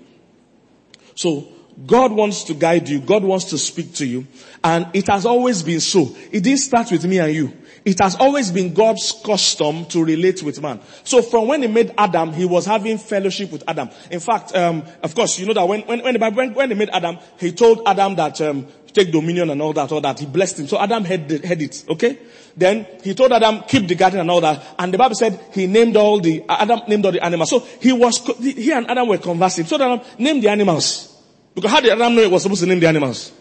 So, 1.15 1.49
God 1.87 2.13
wants 2.13 2.45
to 2.45 2.55
guide 2.55 2.91
you. 2.91 3.01
God 3.01 3.25
wants 3.25 3.47
to 3.47 3.57
speak 3.57 3.95
to 3.95 4.07
you. 4.07 4.27
And 4.63 4.89
it 4.93 5.07
has 5.07 5.25
always 5.25 5.63
been 5.63 5.81
so. 5.81 6.15
It 6.31 6.43
didn't 6.43 6.59
start 6.59 6.91
with 6.91 7.07
me 7.07 7.21
and 7.21 7.33
you. 7.33 7.57
It 7.85 7.99
has 8.01 8.15
always 8.17 8.51
been 8.53 8.75
God's 8.75 9.21
custom 9.25 9.87
to 9.87 10.05
relate 10.05 10.43
with 10.43 10.61
man. 10.63 10.81
So 11.03 11.21
from 11.21 11.49
when 11.49 11.63
he 11.63 11.69
made 11.69 11.93
Adam, 11.99 12.33
he 12.33 12.45
was 12.45 12.65
having 12.65 12.97
fellowship 12.99 13.51
with 13.51 13.65
Adam. 13.67 13.91
In 14.11 14.21
fact, 14.21 14.55
um, 14.55 14.85
of 15.03 15.15
course, 15.15 15.39
you 15.39 15.47
know 15.47 15.55
that 15.55 15.67
when, 15.67 15.81
when, 15.83 16.01
when, 16.01 16.55
when, 16.55 16.71
he 16.71 16.77
made 16.77 16.91
Adam, 16.91 17.19
he 17.41 17.51
told 17.51 17.83
Adam 17.87 18.15
that, 18.17 18.41
um, 18.41 18.69
take 18.93 19.11
dominion 19.11 19.51
and 19.51 19.61
all 19.61 19.73
that, 19.73 19.91
all 19.91 20.01
that. 20.01 20.19
He 20.21 20.27
blessed 20.27 20.61
him. 20.61 20.69
So 20.69 20.79
Adam 20.79 21.05
had, 21.05 21.31
had 21.45 21.61
it. 21.61 21.85
Okay? 21.89 22.19
Then 22.57 22.87
he 23.03 23.15
told 23.15 23.33
Adam, 23.33 23.63
keep 23.67 23.89
the 23.89 23.95
garden 23.95 24.21
and 24.21 24.31
all 24.31 24.41
that. 24.43 24.63
And 24.79 24.95
the 24.95 24.99
Bible 24.99 25.17
said 25.17 25.41
he 25.53 25.67
named 25.67 25.97
all 25.97 26.21
the, 26.21 26.45
Adam 26.49 26.83
named 26.87 27.05
all 27.05 27.13
the 27.13 27.25
animals. 27.25 27.51
So 27.51 27.61
he 27.81 27.93
was, 27.93 28.19
he 28.39 28.71
and 28.73 28.89
Adam 28.89 29.09
were 29.09 29.19
conversing. 29.19 29.65
So 29.65 29.77
Adam 29.77 30.07
named 30.19 30.43
the 30.45 30.51
animals. 30.51 31.09
Because 31.55 31.71
how 31.71 31.81
did 31.81 31.93
Adam 31.93 32.15
know 32.15 32.23
he 32.23 32.29
was 32.29 32.43
supposed 32.43 32.61
to 32.61 32.67
name 32.69 32.81
the 32.81 32.87
animals? 32.87 33.33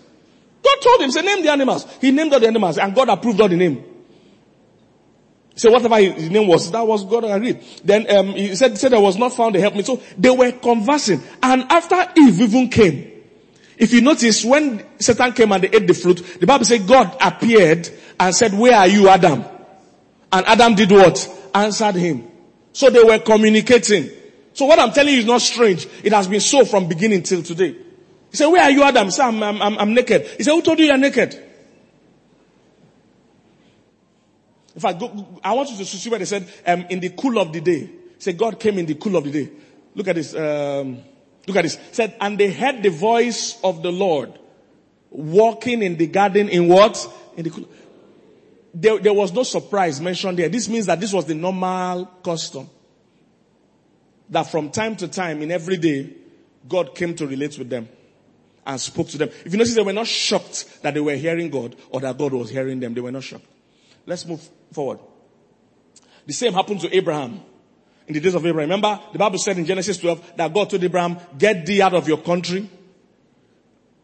God 0.63 0.77
told 0.81 1.01
him, 1.01 1.11
say, 1.11 1.21
name 1.21 1.43
the 1.43 1.51
animals. 1.51 1.85
He 1.99 2.11
named 2.11 2.33
all 2.33 2.39
the 2.39 2.47
animals 2.47 2.77
and 2.77 2.95
God 2.95 3.09
approved 3.09 3.39
all 3.41 3.49
the 3.49 3.57
name. 3.57 3.90
So 5.61 5.69
whatever 5.69 5.97
his 5.97 6.31
name 6.31 6.47
was, 6.47 6.71
that 6.71 6.87
was 6.87 7.05
God 7.05 7.23
agreed. 7.23 7.63
Then 7.83 8.09
um, 8.09 8.29
he 8.29 8.55
said, 8.55 8.75
said 8.79 8.93
there 8.93 8.99
was 8.99 9.15
not 9.15 9.31
found 9.31 9.55
a 9.55 9.59
helpmate. 9.59 9.85
So 9.85 10.01
they 10.17 10.31
were 10.31 10.51
conversing. 10.53 11.21
And 11.43 11.61
after 11.71 12.03
Eve 12.17 12.41
even 12.41 12.67
came, 12.67 13.11
if 13.77 13.93
you 13.93 14.01
notice, 14.01 14.43
when 14.43 14.83
Satan 14.97 15.33
came 15.33 15.51
and 15.51 15.63
they 15.63 15.69
ate 15.69 15.85
the 15.85 15.93
fruit, 15.93 16.39
the 16.39 16.47
Bible 16.47 16.65
said 16.65 16.87
God 16.87 17.15
appeared 17.21 17.87
and 18.19 18.33
said, 18.33 18.55
where 18.55 18.75
are 18.75 18.87
you, 18.87 19.07
Adam? 19.07 19.43
And 20.31 20.47
Adam 20.47 20.73
did 20.73 20.89
what? 20.89 21.29
Answered 21.53 21.93
him. 21.93 22.27
So 22.73 22.89
they 22.89 23.03
were 23.03 23.19
communicating. 23.19 24.09
So 24.53 24.65
what 24.65 24.79
I'm 24.79 24.91
telling 24.91 25.13
you 25.13 25.19
is 25.19 25.27
not 25.27 25.41
strange. 25.41 25.87
It 26.03 26.11
has 26.11 26.27
been 26.27 26.39
so 26.39 26.65
from 26.65 26.87
beginning 26.87 27.21
till 27.21 27.43
today. 27.43 27.73
He 28.31 28.37
said, 28.37 28.47
where 28.47 28.63
are 28.63 28.71
you, 28.71 28.81
Adam? 28.81 29.05
He 29.05 29.11
said, 29.11 29.25
I'm, 29.27 29.43
I'm, 29.43 29.77
I'm 29.77 29.93
naked. 29.93 30.25
He 30.25 30.43
said, 30.43 30.53
who 30.53 30.63
told 30.63 30.79
you 30.79 30.85
you're 30.85 30.97
naked? 30.97 31.49
In 34.75 34.81
fact, 34.81 34.99
go, 34.99 35.39
I 35.43 35.53
want 35.53 35.69
you 35.69 35.77
to 35.77 35.85
see 35.85 36.09
where 36.09 36.19
they 36.19 36.25
said, 36.25 36.47
um, 36.65 36.85
in 36.89 36.99
the 36.99 37.09
cool 37.09 37.37
of 37.39 37.51
the 37.51 37.61
day. 37.61 37.89
Say, 38.17 38.33
God 38.33 38.59
came 38.59 38.77
in 38.77 38.85
the 38.85 38.95
cool 38.95 39.15
of 39.15 39.23
the 39.23 39.31
day. 39.31 39.51
Look 39.95 40.07
at 40.07 40.15
this. 40.15 40.33
Um, 40.35 40.99
look 41.47 41.57
at 41.57 41.63
this. 41.63 41.77
Said, 41.91 42.15
and 42.21 42.37
they 42.37 42.51
heard 42.51 42.81
the 42.83 42.89
voice 42.89 43.59
of 43.63 43.83
the 43.83 43.91
Lord 43.91 44.37
walking 45.09 45.83
in 45.83 45.97
the 45.97 46.07
garden 46.07 46.47
in 46.47 46.67
what? 46.67 47.11
In 47.35 47.43
the 47.43 47.49
cool. 47.49 47.67
There, 48.73 48.99
there 48.99 49.13
was 49.13 49.33
no 49.33 49.43
surprise 49.43 49.99
mentioned 49.99 50.39
there. 50.39 50.47
This 50.47 50.69
means 50.69 50.85
that 50.85 50.99
this 50.99 51.11
was 51.11 51.25
the 51.25 51.35
normal 51.35 52.05
custom. 52.23 52.69
That 54.29 54.43
from 54.43 54.69
time 54.69 54.95
to 54.97 55.09
time 55.09 55.41
in 55.41 55.51
every 55.51 55.75
day, 55.75 56.13
God 56.69 56.95
came 56.95 57.15
to 57.15 57.27
relate 57.27 57.57
with 57.57 57.69
them 57.69 57.89
and 58.65 58.79
spoke 58.79 59.09
to 59.09 59.17
them. 59.17 59.29
If 59.43 59.51
you 59.51 59.57
notice, 59.57 59.75
they 59.75 59.81
were 59.81 59.91
not 59.91 60.07
shocked 60.07 60.83
that 60.83 60.93
they 60.93 61.01
were 61.01 61.15
hearing 61.15 61.49
God 61.49 61.75
or 61.89 61.99
that 61.99 62.17
God 62.17 62.31
was 62.31 62.49
hearing 62.49 62.79
them. 62.79 62.93
They 62.93 63.01
were 63.01 63.11
not 63.11 63.23
shocked. 63.23 63.45
Let's 64.05 64.25
move 64.25 64.47
forward. 64.71 64.99
The 66.25 66.33
same 66.33 66.53
happened 66.53 66.81
to 66.81 66.95
Abraham 66.95 67.41
in 68.07 68.13
the 68.13 68.19
days 68.19 68.35
of 68.35 68.45
Abraham. 68.45 68.69
Remember, 68.69 68.99
the 69.11 69.19
Bible 69.19 69.37
said 69.37 69.57
in 69.57 69.65
Genesis 69.65 69.97
12 69.97 70.37
that 70.37 70.53
God 70.53 70.69
told 70.69 70.83
Abraham, 70.83 71.17
get 71.37 71.65
thee 71.65 71.81
out 71.81 71.93
of 71.93 72.07
your 72.07 72.17
country 72.17 72.69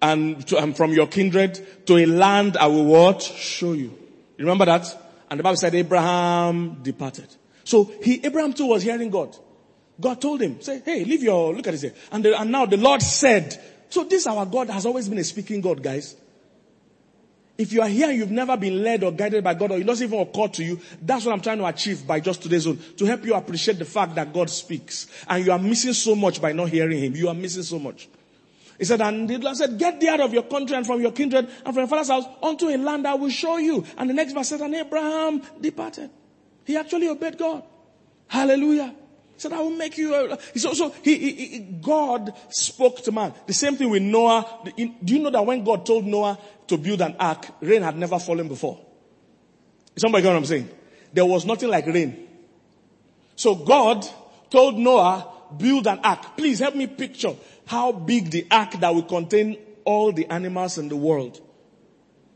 and, 0.01 0.45
to, 0.47 0.57
and 0.57 0.75
from 0.75 0.93
your 0.93 1.07
kindred 1.07 1.85
to 1.87 1.97
a 1.97 2.05
land 2.05 2.57
I 2.57 2.67
will 2.67 2.85
what? 2.85 3.21
Show 3.21 3.73
you. 3.73 3.97
You 4.37 4.45
remember 4.45 4.65
that? 4.65 4.85
And 5.29 5.39
the 5.39 5.43
Bible 5.43 5.57
said 5.57 5.75
Abraham 5.75 6.81
departed. 6.81 7.27
So 7.63 7.91
he, 8.01 8.25
Abraham 8.25 8.53
too 8.53 8.67
was 8.67 8.83
hearing 8.83 9.09
God. 9.09 9.35
God 9.99 10.21
told 10.21 10.41
him, 10.41 10.61
say, 10.61 10.81
hey, 10.85 11.03
leave 11.03 11.23
your, 11.23 11.53
look 11.55 11.67
at 11.67 11.71
this 11.71 11.81
here. 11.81 11.93
And, 12.11 12.23
the, 12.23 12.39
and 12.39 12.51
now 12.51 12.65
the 12.65 12.77
Lord 12.77 13.01
said, 13.01 13.59
so 13.89 14.03
this 14.03 14.27
our 14.27 14.45
God 14.45 14.69
has 14.69 14.85
always 14.85 15.09
been 15.09 15.17
a 15.17 15.23
speaking 15.23 15.61
God, 15.61 15.81
guys. 15.81 16.15
If 17.57 17.73
you 17.73 17.81
are 17.81 17.87
here 17.87 18.09
and 18.09 18.17
you've 18.17 18.31
never 18.31 18.55
been 18.55 18.83
led 18.83 19.03
or 19.03 19.11
guided 19.11 19.43
by 19.43 19.55
God 19.55 19.71
or 19.71 19.79
it 19.79 19.85
doesn't 19.85 20.05
even 20.05 20.19
occur 20.19 20.47
to 20.47 20.63
you, 20.63 20.79
that's 21.01 21.25
what 21.25 21.33
I'm 21.33 21.41
trying 21.41 21.57
to 21.57 21.65
achieve 21.65 22.05
by 22.05 22.19
just 22.19 22.43
today's 22.43 22.63
zone. 22.63 22.79
To 22.97 23.05
help 23.05 23.25
you 23.25 23.33
appreciate 23.33 23.79
the 23.79 23.85
fact 23.85 24.13
that 24.15 24.31
God 24.31 24.49
speaks. 24.49 25.07
And 25.27 25.43
you 25.43 25.51
are 25.51 25.57
missing 25.57 25.93
so 25.93 26.15
much 26.15 26.39
by 26.39 26.51
not 26.51 26.69
hearing 26.69 26.99
Him. 26.99 27.15
You 27.15 27.29
are 27.29 27.33
missing 27.33 27.63
so 27.63 27.79
much. 27.79 28.07
He 28.77 28.85
said, 28.85 29.01
and 29.01 29.27
the 29.27 29.37
Lord 29.37 29.57
said, 29.57 29.79
get 29.79 29.99
thee 29.99 30.07
out 30.07 30.19
of 30.19 30.33
your 30.33 30.43
country 30.43 30.75
and 30.75 30.85
from 30.85 31.01
your 31.01 31.11
kindred 31.11 31.45
and 31.65 31.73
from 31.73 31.77
your 31.77 31.87
father's 31.87 32.09
house 32.09 32.25
unto 32.43 32.67
a 32.67 32.77
land 32.77 33.07
I 33.07 33.15
will 33.15 33.31
show 33.31 33.57
you. 33.57 33.83
And 33.97 34.07
the 34.07 34.13
next 34.13 34.33
verse 34.33 34.49
said, 34.49 34.61
and 34.61 34.75
Abraham 34.75 35.41
departed. 35.59 36.11
He 36.63 36.77
actually 36.77 37.07
obeyed 37.07 37.39
God. 37.39 37.63
Hallelujah. 38.27 38.93
He 39.37 39.41
said, 39.41 39.53
I 39.53 39.59
will 39.59 39.69
make 39.69 39.99
you. 39.99 40.15
A... 40.15 40.39
So, 40.57 40.73
so 40.73 40.89
he, 41.03 41.15
he, 41.15 41.31
he, 41.31 41.59
God 41.59 42.33
spoke 42.49 43.03
to 43.03 43.11
man. 43.11 43.35
The 43.45 43.53
same 43.53 43.75
thing 43.75 43.91
with 43.91 44.01
Noah. 44.01 44.63
Do 44.75 45.13
you 45.13 45.19
know 45.19 45.29
that 45.29 45.45
when 45.45 45.63
God 45.63 45.85
told 45.85 46.07
Noah 46.07 46.39
to 46.65 46.75
build 46.75 47.01
an 47.01 47.15
ark, 47.19 47.45
rain 47.61 47.83
had 47.83 47.95
never 47.95 48.17
fallen 48.17 48.47
before? 48.47 48.83
Somebody 49.95 50.23
get 50.23 50.29
what 50.29 50.37
I'm 50.37 50.45
saying? 50.45 50.69
There 51.13 51.25
was 51.25 51.45
nothing 51.45 51.69
like 51.69 51.85
rain. 51.85 52.27
So 53.35 53.53
God 53.53 54.03
told 54.49 54.79
Noah, 54.79 55.27
build 55.55 55.85
an 55.85 55.99
ark. 55.99 56.35
Please 56.35 56.57
help 56.57 56.73
me 56.73 56.87
picture 56.87 57.35
how 57.67 57.91
big 57.91 58.31
the 58.31 58.47
ark 58.49 58.71
that 58.79 58.95
will 58.95 59.03
contain 59.03 59.55
all 59.85 60.11
the 60.11 60.25
animals 60.25 60.79
in 60.79 60.89
the 60.89 60.95
world. 60.95 61.39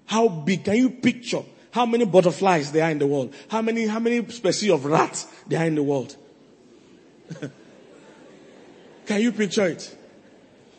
How 0.06 0.28
big? 0.28 0.66
Can 0.66 0.76
you 0.76 0.92
picture 0.92 1.42
how 1.72 1.88
many 1.88 2.06
butterflies 2.06 2.72
there 2.72 2.84
are 2.84 2.92
in 2.92 3.00
the 3.00 3.08
world? 3.08 3.34
How 3.50 3.64
many, 3.64 3.88
how 3.88 3.98
many 3.98 4.24
species 4.30 4.70
of 4.70 4.86
rats 4.86 5.26
there 5.48 5.62
are 5.62 5.66
in 5.66 5.74
the 5.74 5.82
world? 5.82 6.16
Can 9.06 9.22
you 9.22 9.32
picture 9.32 9.68
it? 9.68 9.98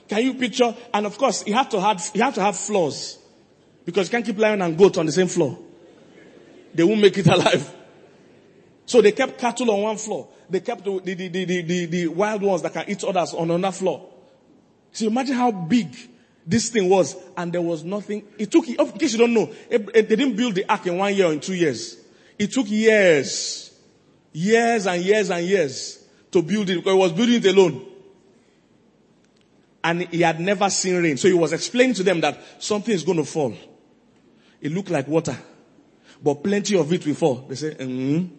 Can 0.09 0.25
you 0.25 0.35
picture? 0.35 0.75
And 0.93 1.07
of 1.07 1.17
course, 1.19 1.47
you 1.47 1.55
have 1.55 1.69
to 1.71 1.81
have, 1.81 2.11
you 2.15 2.23
have 2.23 2.35
to 2.35 2.41
have 2.41 2.57
floors. 2.57 3.19
Because 3.85 4.09
you 4.09 4.11
can't 4.13 4.25
keep 4.25 4.39
lion 4.39 4.63
and 4.63 4.77
goat 4.77 4.99
on 4.99 5.07
the 5.07 5.13
same 5.13 5.27
floor. 5.27 5.59
They 6.75 6.85
won't 6.85 7.01
make 7.01 7.17
it 7.19 7.27
alive. 7.33 7.75
So 8.87 9.01
they 9.01 9.13
kept 9.13 9.39
cattle 9.39 9.71
on 9.71 9.83
one 9.83 9.97
floor. 9.97 10.29
They 10.49 10.61
kept 10.61 10.85
the, 10.85 11.01
the, 11.01 11.15
the, 11.15 11.45
the, 11.45 11.87
the 11.87 12.07
wild 12.09 12.43
ones 12.43 12.63
that 12.63 12.73
can 12.73 12.85
eat 12.89 13.03
others 13.05 13.33
on 13.35 13.51
another 13.51 13.73
floor. 13.73 14.09
So 14.93 15.07
imagine 15.07 15.35
how 15.35 15.51
big 15.51 15.97
this 16.47 16.69
thing 16.71 16.89
was 16.89 17.17
and 17.37 17.53
there 17.53 17.63
was 17.63 17.85
nothing. 17.85 18.25
It 18.39 18.51
took, 18.51 18.69
in 18.69 18.77
case 18.93 19.13
you 19.13 19.19
don't 19.19 19.33
know, 19.33 19.51
eh, 19.71 19.79
eh, 19.95 20.03
they 20.03 20.17
didn't 20.17 20.37
build 20.37 20.55
the 20.55 20.71
ark 20.71 20.87
in 20.87 20.99
one 20.99 21.15
year 21.15 21.27
or 21.27 21.33
in 21.33 21.41
two 21.41 21.55
years. 21.55 21.97
It 22.39 22.53
took 22.53 22.69
years. 22.69 23.71
Years 24.33 24.87
and 24.87 25.03
years 25.03 25.31
and 25.31 25.47
years 25.47 26.02
to 26.33 26.43
build 26.43 26.69
it 26.71 26.77
because 26.77 26.93
he 26.93 26.99
was 26.99 27.13
building 27.13 27.37
it 27.37 27.47
alone. 27.47 27.87
And 29.85 30.03
he 30.03 30.23
had 30.23 30.41
never 30.41 30.71
seen 30.71 31.03
rain. 31.03 31.17
So 31.17 31.29
he 31.29 31.35
was 31.35 31.53
explaining 31.53 31.95
to 31.97 32.03
them 32.03 32.21
that 32.21 32.41
something 32.59 32.95
is 32.95 33.03
going 33.03 33.19
to 33.19 33.25
fall. 33.25 33.55
It 34.61 34.73
looked 34.73 34.91
like 34.91 35.09
water. 35.09 35.37
But 36.23 36.43
plenty 36.43 36.77
of 36.79 36.93
it 36.93 37.05
will 37.05 37.15
fall. 37.15 37.47
They 37.49 37.55
say, 37.57 37.75
mm-hmm. 37.75 38.35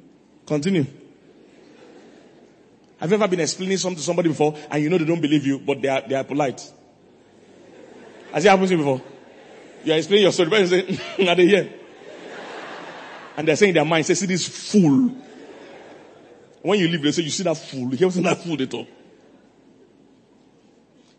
continue. 0.45 0.85
Have 2.99 3.09
you 3.09 3.15
ever 3.15 3.27
been 3.27 3.41
explaining 3.41 3.77
something 3.77 3.97
to 3.97 4.03
somebody 4.03 4.29
before 4.29 4.55
and 4.71 4.81
you 4.81 4.89
know 4.89 4.97
they 4.97 5.03
don't 5.05 5.19
believe 5.19 5.45
you, 5.45 5.59
but 5.59 5.81
they 5.81 5.89
are, 5.89 6.01
they 6.07 6.15
are 6.15 6.23
polite? 6.23 6.61
Has 8.31 8.45
it 8.45 8.49
happened 8.49 8.69
to 8.69 8.75
you 8.75 8.77
before? 8.77 9.01
You 9.83 9.93
are 9.93 9.97
explaining 9.97 10.23
your 10.23 10.31
story, 10.31 10.49
but 10.49 10.61
you 10.61 10.67
say, 10.67 10.99
are 11.27 11.35
they 11.35 11.45
here? 11.45 11.73
And 13.35 13.47
they're 13.47 13.57
saying 13.57 13.71
in 13.71 13.75
their 13.75 13.85
mind, 13.85 14.05
say, 14.05 14.13
see 14.13 14.25
this 14.27 14.47
fool. 14.47 15.22
When 16.63 16.79
you 16.79 16.87
leave, 16.87 17.01
they 17.01 17.11
say, 17.11 17.21
you 17.23 17.29
see 17.29 17.43
that 17.43 17.57
fool. 17.57 17.89
He 17.89 18.05
wasn't 18.05 18.25
that 18.25 18.41
fool 18.41 18.61
at 18.61 18.73
all. 18.73 18.87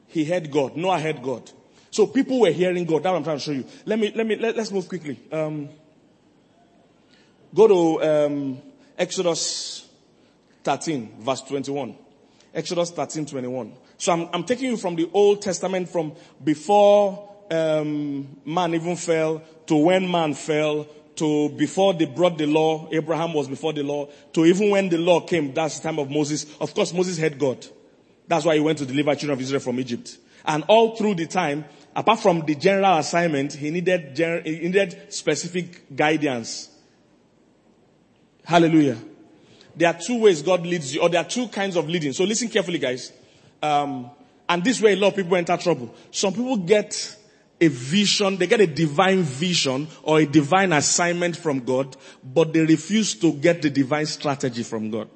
He 0.08 0.24
heard 0.24 0.50
God. 0.50 0.76
Noah 0.76 0.98
heard 0.98 1.22
God. 1.22 1.50
So 1.90 2.06
people 2.06 2.40
were 2.40 2.50
hearing 2.50 2.84
God. 2.86 3.02
That's 3.02 3.12
what 3.12 3.18
I'm 3.18 3.24
trying 3.24 3.38
to 3.38 3.42
show 3.44 3.52
you. 3.52 3.64
Let 3.84 3.98
me, 3.98 4.12
let 4.14 4.26
me, 4.26 4.36
let, 4.36 4.58
us 4.58 4.72
move 4.72 4.88
quickly. 4.88 5.20
Um, 5.30 5.68
go 7.54 7.68
to, 7.68 8.26
um, 8.26 8.62
Exodus 8.96 9.86
13, 10.62 11.16
verse 11.20 11.42
21. 11.42 11.94
Exodus 12.54 12.90
13, 12.92 13.26
21. 13.26 13.72
So 13.98 14.12
I'm, 14.12 14.28
I'm 14.32 14.44
taking 14.44 14.70
you 14.70 14.76
from 14.78 14.96
the 14.96 15.10
Old 15.12 15.42
Testament 15.42 15.90
from 15.90 16.14
before 16.42 17.28
um, 17.50 18.38
man 18.46 18.74
even 18.74 18.96
fell, 18.96 19.42
to 19.66 19.76
when 19.76 20.10
man 20.10 20.32
fell, 20.34 20.86
to 21.16 21.49
before 21.50 21.94
they 21.94 22.06
brought 22.06 22.38
the 22.38 22.47
law, 22.47 22.88
Abraham 22.92 23.33
was 23.33 23.49
before 23.49 23.73
the 23.73 23.83
law, 23.83 24.09
to 24.33 24.44
even 24.44 24.71
when 24.71 24.88
the 24.88 24.99
law 24.99 25.21
came, 25.21 25.52
that's 25.52 25.78
the 25.78 25.88
time 25.88 25.99
of 25.99 26.11
Moses. 26.11 26.47
Of 26.61 26.75
course, 26.75 26.92
Moses 26.92 27.18
had 27.18 27.38
God. 27.38 27.64
That's 28.26 28.44
why 28.44 28.54
he 28.54 28.61
went 28.61 28.78
to 28.78 28.87
deliver 28.87 29.14
children 29.14 29.33
of 29.33 29.40
Israel 29.40 29.61
from 29.61 29.78
Egypt. 29.80 30.18
And 30.44 30.64
all 30.68 30.97
through 30.97 31.14
the 31.14 31.26
time, 31.26 31.64
apart 31.94 32.21
from 32.21 32.44
the 32.44 32.54
general 32.54 32.99
assignment, 32.99 33.52
he 33.52 33.71
needed, 33.71 34.16
he 34.44 34.61
needed 34.61 35.12
specific 35.12 35.94
guidance. 35.94 36.71
Hallelujah. 38.44 38.99
There 39.76 39.88
are 39.88 39.99
two 39.99 40.21
ways 40.21 40.42
God 40.42 40.66
leads 40.66 40.94
you, 40.94 41.02
or 41.02 41.09
there 41.09 41.21
are 41.21 41.28
two 41.28 41.49
kinds 41.49 41.76
of 41.76 41.88
leading. 41.88 42.12
So 42.12 42.25
listen 42.25 42.49
carefully, 42.49 42.78
guys. 42.78 43.12
Um, 43.62 44.11
and 44.49 44.62
this 44.62 44.80
way 44.80 44.92
a 44.92 44.97
lot 44.97 45.09
of 45.09 45.16
people 45.16 45.37
enter 45.37 45.56
trouble. 45.56 45.94
Some 46.11 46.35
people 46.35 46.56
get 46.59 47.16
a 47.61 47.68
vision, 47.68 48.37
they 48.37 48.46
get 48.46 48.61
a 48.61 48.66
divine 48.66 49.23
vision 49.23 49.88
or 50.02 50.20
a 50.20 50.26
divine 50.26 50.73
assignment 50.73 51.37
from 51.37 51.61
God, 51.61 51.96
but 52.23 52.52
they 52.52 52.61
refuse 52.61 53.14
to 53.16 53.32
get 53.32 53.62
the 53.62 53.70
divine 53.70 54.06
strategy 54.06 54.62
from 54.62 54.90
God. 54.90 55.08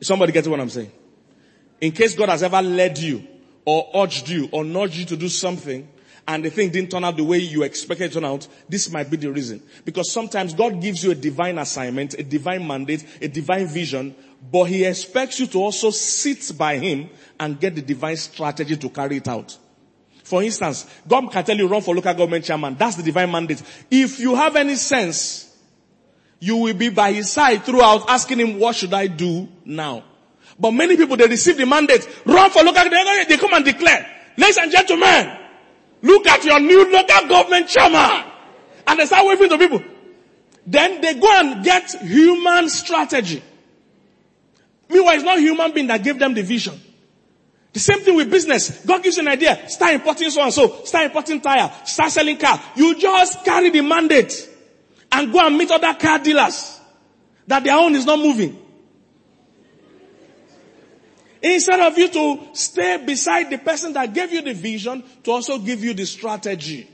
Somebody 0.00 0.32
gets 0.32 0.48
what 0.48 0.60
I'm 0.60 0.70
saying? 0.70 0.90
In 1.80 1.92
case 1.92 2.14
God 2.14 2.28
has 2.28 2.42
ever 2.42 2.62
led 2.62 2.98
you 2.98 3.26
or 3.64 3.88
urged 3.94 4.28
you 4.28 4.48
or 4.52 4.64
nudged 4.64 4.96
you 4.96 5.04
to 5.06 5.16
do 5.16 5.28
something 5.28 5.88
and 6.26 6.44
the 6.44 6.50
thing 6.50 6.70
didn't 6.70 6.90
turn 6.90 7.04
out 7.04 7.16
the 7.16 7.24
way 7.24 7.38
you 7.38 7.62
expected 7.62 8.04
it 8.04 8.08
to 8.08 8.14
turn 8.14 8.24
out, 8.24 8.46
this 8.68 8.90
might 8.90 9.10
be 9.10 9.16
the 9.16 9.30
reason. 9.30 9.62
Because 9.84 10.10
sometimes 10.10 10.54
God 10.54 10.80
gives 10.80 11.02
you 11.02 11.10
a 11.10 11.16
divine 11.16 11.58
assignment, 11.58 12.14
a 12.14 12.22
divine 12.22 12.66
mandate, 12.66 13.04
a 13.20 13.28
divine 13.28 13.66
vision, 13.66 14.14
but 14.50 14.64
He 14.64 14.84
expects 14.84 15.40
you 15.40 15.46
to 15.48 15.58
also 15.58 15.90
sit 15.90 16.56
by 16.56 16.78
Him 16.78 17.10
and 17.38 17.58
get 17.58 17.74
the 17.74 17.82
divine 17.82 18.16
strategy 18.16 18.76
to 18.76 18.88
carry 18.88 19.16
it 19.16 19.28
out. 19.28 19.58
For 20.32 20.42
instance, 20.42 20.86
God 21.06 21.30
can 21.30 21.44
tell 21.44 21.54
you 21.58 21.68
run 21.68 21.82
for 21.82 21.94
local 21.94 22.14
government 22.14 22.42
chairman. 22.42 22.74
That's 22.78 22.96
the 22.96 23.02
divine 23.02 23.30
mandate. 23.30 23.62
If 23.90 24.18
you 24.18 24.34
have 24.34 24.56
any 24.56 24.76
sense, 24.76 25.54
you 26.40 26.56
will 26.56 26.72
be 26.72 26.88
by 26.88 27.12
his 27.12 27.30
side 27.30 27.64
throughout 27.64 28.08
asking 28.08 28.40
him, 28.40 28.58
what 28.58 28.74
should 28.74 28.94
I 28.94 29.08
do 29.08 29.46
now? 29.66 30.02
But 30.58 30.70
many 30.70 30.96
people, 30.96 31.18
they 31.18 31.26
receive 31.26 31.58
the 31.58 31.66
mandate, 31.66 32.08
run 32.24 32.48
for 32.48 32.62
local, 32.62 32.82
they, 32.82 33.24
they 33.28 33.36
come 33.36 33.52
and 33.52 33.62
declare, 33.62 34.06
ladies 34.38 34.56
and 34.56 34.72
gentlemen, 34.72 35.36
look 36.00 36.26
at 36.26 36.42
your 36.46 36.60
new 36.60 36.90
local 36.90 37.28
government 37.28 37.68
chairman. 37.68 38.24
And 38.86 39.00
they 39.00 39.04
start 39.04 39.26
waving 39.26 39.50
to 39.50 39.58
people. 39.58 39.82
Then 40.66 41.02
they 41.02 41.12
go 41.12 41.28
and 41.30 41.62
get 41.62 41.90
human 42.00 42.70
strategy. 42.70 43.42
Meanwhile, 44.88 45.14
it's 45.14 45.24
not 45.24 45.40
human 45.40 45.72
being 45.72 45.88
that 45.88 46.02
gave 46.02 46.18
them 46.18 46.32
the 46.32 46.42
vision. 46.42 46.80
The 47.72 47.80
same 47.80 48.00
thing 48.00 48.16
with 48.16 48.30
business. 48.30 48.84
God 48.84 49.02
gives 49.02 49.16
you 49.16 49.22
an 49.22 49.28
idea. 49.28 49.68
Start 49.68 49.94
importing 49.94 50.30
so 50.30 50.42
and 50.42 50.52
so. 50.52 50.84
Start 50.84 51.06
importing 51.06 51.40
tire. 51.40 51.72
Start 51.86 52.12
selling 52.12 52.36
car. 52.36 52.60
You 52.76 52.98
just 52.98 53.44
carry 53.44 53.70
the 53.70 53.80
mandate 53.80 54.48
and 55.10 55.32
go 55.32 55.46
and 55.46 55.56
meet 55.56 55.70
other 55.70 55.94
car 55.94 56.18
dealers 56.18 56.80
that 57.46 57.64
their 57.64 57.76
own 57.76 57.94
is 57.94 58.04
not 58.04 58.18
moving. 58.18 58.58
Instead 61.42 61.80
of 61.80 61.98
you 61.98 62.08
to 62.08 62.48
stay 62.52 63.02
beside 63.04 63.50
the 63.50 63.58
person 63.58 63.92
that 63.94 64.12
gave 64.12 64.32
you 64.32 64.42
the 64.42 64.54
vision 64.54 65.02
to 65.24 65.30
also 65.32 65.58
give 65.58 65.82
you 65.82 65.92
the 65.92 66.06
strategy. 66.06 66.88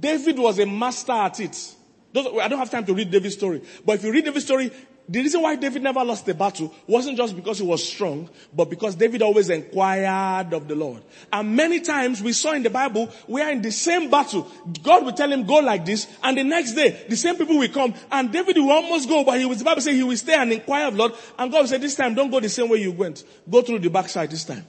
David 0.00 0.38
was 0.38 0.58
a 0.58 0.66
master 0.66 1.12
at 1.12 1.38
it. 1.38 1.74
I 2.14 2.48
don't 2.48 2.58
have 2.58 2.70
time 2.70 2.84
to 2.86 2.94
read 2.94 3.10
David's 3.10 3.34
story. 3.34 3.62
But 3.84 3.96
if 3.96 4.04
you 4.04 4.12
read 4.12 4.24
David's 4.24 4.44
story, 4.44 4.70
the 5.08 5.20
reason 5.20 5.42
why 5.42 5.56
David 5.56 5.82
never 5.82 6.04
lost 6.04 6.26
the 6.26 6.34
battle 6.34 6.72
wasn't 6.86 7.16
just 7.16 7.34
because 7.34 7.58
he 7.58 7.66
was 7.66 7.86
strong, 7.86 8.30
but 8.54 8.70
because 8.70 8.94
David 8.94 9.20
always 9.20 9.50
inquired 9.50 10.52
of 10.52 10.68
the 10.68 10.76
Lord. 10.76 11.02
And 11.32 11.56
many 11.56 11.80
times 11.80 12.22
we 12.22 12.32
saw 12.32 12.52
in 12.52 12.62
the 12.62 12.70
Bible, 12.70 13.10
we 13.26 13.42
are 13.42 13.50
in 13.50 13.62
the 13.62 13.72
same 13.72 14.10
battle. 14.10 14.48
God 14.82 15.04
will 15.04 15.12
tell 15.12 15.30
him, 15.30 15.44
go 15.44 15.56
like 15.56 15.84
this, 15.84 16.06
and 16.22 16.38
the 16.38 16.44
next 16.44 16.72
day, 16.72 17.04
the 17.08 17.16
same 17.16 17.36
people 17.36 17.58
will 17.58 17.68
come, 17.68 17.94
and 18.12 18.32
David 18.32 18.56
will 18.56 18.70
almost 18.70 19.08
go, 19.08 19.24
but 19.24 19.38
he 19.38 19.44
was, 19.44 19.58
the 19.58 19.64
Bible 19.64 19.80
say 19.80 19.94
he 19.94 20.04
will 20.04 20.16
stay 20.16 20.34
and 20.34 20.52
inquire 20.52 20.86
of 20.86 20.94
Lord, 20.94 21.12
and 21.36 21.50
God 21.50 21.62
will 21.62 21.68
say, 21.68 21.78
this 21.78 21.96
time, 21.96 22.14
don't 22.14 22.30
go 22.30 22.38
the 22.38 22.48
same 22.48 22.68
way 22.68 22.78
you 22.78 22.92
went. 22.92 23.24
Go 23.50 23.60
through 23.62 23.80
the 23.80 23.90
backside 23.90 24.30
this 24.30 24.44
time. 24.44 24.64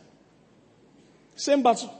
Same 1.35 1.61
battle. 1.61 1.93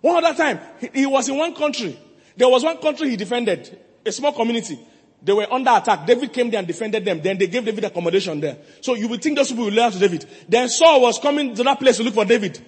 One 0.00 0.24
other 0.24 0.36
time, 0.36 0.60
he 0.94 1.06
was 1.06 1.28
in 1.28 1.36
one 1.36 1.54
country. 1.54 1.98
There 2.36 2.48
was 2.48 2.62
one 2.62 2.78
country 2.78 3.10
he 3.10 3.16
defended, 3.16 3.78
a 4.06 4.12
small 4.12 4.32
community. 4.32 4.78
They 5.22 5.32
were 5.32 5.52
under 5.52 5.70
attack. 5.72 6.06
David 6.06 6.32
came 6.32 6.50
there 6.50 6.58
and 6.58 6.66
defended 6.66 7.04
them. 7.04 7.20
Then 7.20 7.38
they 7.38 7.48
gave 7.48 7.64
David 7.64 7.84
accommodation 7.84 8.40
there. 8.40 8.58
So 8.80 8.94
you 8.94 9.08
would 9.08 9.22
think 9.22 9.36
those 9.36 9.48
people 9.48 9.64
will 9.64 9.72
lay 9.72 9.90
to 9.90 9.98
David. 9.98 10.26
Then 10.48 10.68
Saul 10.68 11.00
was 11.02 11.18
coming 11.18 11.54
to 11.54 11.62
that 11.64 11.78
place 11.78 11.96
to 11.96 12.04
look 12.04 12.14
for 12.14 12.24
David. 12.24 12.60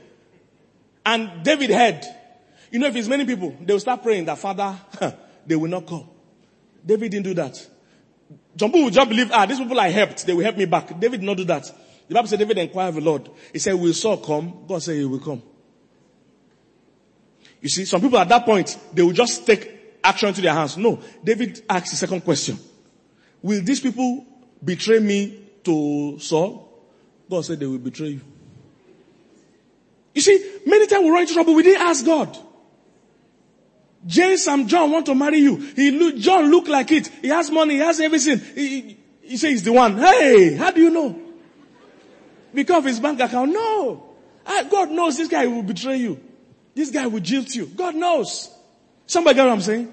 And 1.07 1.45
David 1.45 1.71
heard. 1.71 2.05
You 2.71 2.79
know, 2.79 2.87
if 2.89 2.97
it's 2.97 3.09
many 3.09 3.25
people, 3.25 3.57
they 3.61 3.73
will 3.73 3.81
start 3.81 4.03
praying 4.03 4.25
that 4.27 4.39
Father, 4.39 4.77
they 5.47 5.57
will 5.57 5.71
not 5.71 5.87
come. 5.87 6.09
David 6.85 7.11
didn't 7.13 7.25
do 7.25 7.35
that. 7.35 7.57
Some 8.57 8.71
people 8.71 8.85
will 8.85 8.91
just 8.91 9.09
believe, 9.09 9.31
ah, 9.33 9.47
these 9.47 9.59
people 9.59 9.79
I 9.79 9.89
helped, 9.89 10.27
they 10.27 10.33
will 10.33 10.45
help 10.45 10.57
me 10.57 10.65
back. 10.67 10.89
David 10.99 11.21
did 11.21 11.27
not 11.27 11.37
do 11.37 11.45
that. 11.45 11.71
The 12.09 12.15
Bible 12.15 12.29
said 12.29 12.39
David 12.41 12.59
inquired 12.59 12.89
of 12.89 12.95
the 12.97 13.01
Lord. 13.01 13.31
He 13.53 13.59
said, 13.61 13.75
will 13.75 13.95
Saul 13.95 14.17
come? 14.19 14.65
God 14.67 14.83
said 14.83 14.97
he 14.97 15.05
will 15.05 15.21
come. 15.21 15.43
You 17.61 17.69
see, 17.69 17.85
some 17.85 18.01
people 18.01 18.19
at 18.19 18.29
that 18.29 18.45
point, 18.45 18.77
they 18.93 19.03
will 19.03 19.13
just 19.13 19.47
take 19.47 19.80
action 20.03 20.29
into 20.29 20.41
their 20.41 20.55
hands. 20.55 20.77
No. 20.77 21.01
David 21.23 21.63
asks 21.69 21.91
the 21.91 21.97
second 21.97 22.23
question. 22.23 22.59
Will 23.43 23.63
these 23.63 23.81
people 23.81 24.27
betray 24.65 24.99
me 24.99 25.45
to 25.65 26.19
Saul? 26.19 26.69
God 27.29 27.45
said 27.45 27.61
they 27.61 27.67
will 27.67 27.79
betray 27.79 28.09
you. 28.09 28.21
You 30.15 30.21
see, 30.21 30.61
many 30.67 30.87
times 30.87 31.05
we 31.05 31.11
run 31.11 31.23
into 31.23 31.35
trouble. 31.35 31.55
We 31.55 31.63
didn't 31.63 31.83
ask 31.83 32.05
God. 32.05 32.37
James 34.07 34.47
and 34.49 34.69
John 34.69 34.91
want 34.91 35.07
to 35.07 35.15
marry 35.15 35.39
you. 35.39 35.57
He 35.57 35.91
look, 35.91 36.17
John 36.17 36.51
look 36.51 36.69
like 36.69 36.91
it. 36.91 37.07
He 37.07 37.29
has 37.29 37.51
money. 37.51 37.75
He 37.75 37.81
has 37.81 38.01
everything. 38.01 38.41
He, 38.55 38.99
he 39.23 39.37
says 39.37 39.51
he's 39.51 39.63
the 39.63 39.73
one. 39.73 39.99
Hey, 39.99 40.55
how 40.55 40.71
do 40.71 40.81
you 40.81 40.91
know? 40.91 41.21
Because 42.53 42.79
of 42.79 42.85
his 42.87 42.99
bank 42.99 43.21
account. 43.21 43.53
No. 43.53 44.07
God 44.71 44.91
knows 44.91 45.17
this 45.17 45.29
guy 45.29 45.47
will 45.47 45.63
betray 45.63 45.99
you. 45.99 46.19
This 46.75 46.91
guy 46.91 47.07
will 47.07 47.21
jilt 47.21 47.55
you. 47.55 47.67
God 47.67 47.95
knows. 47.95 48.51
Somebody 49.11 49.35
get 49.35 49.45
what 49.45 49.55
I'm 49.55 49.61
saying? 49.61 49.93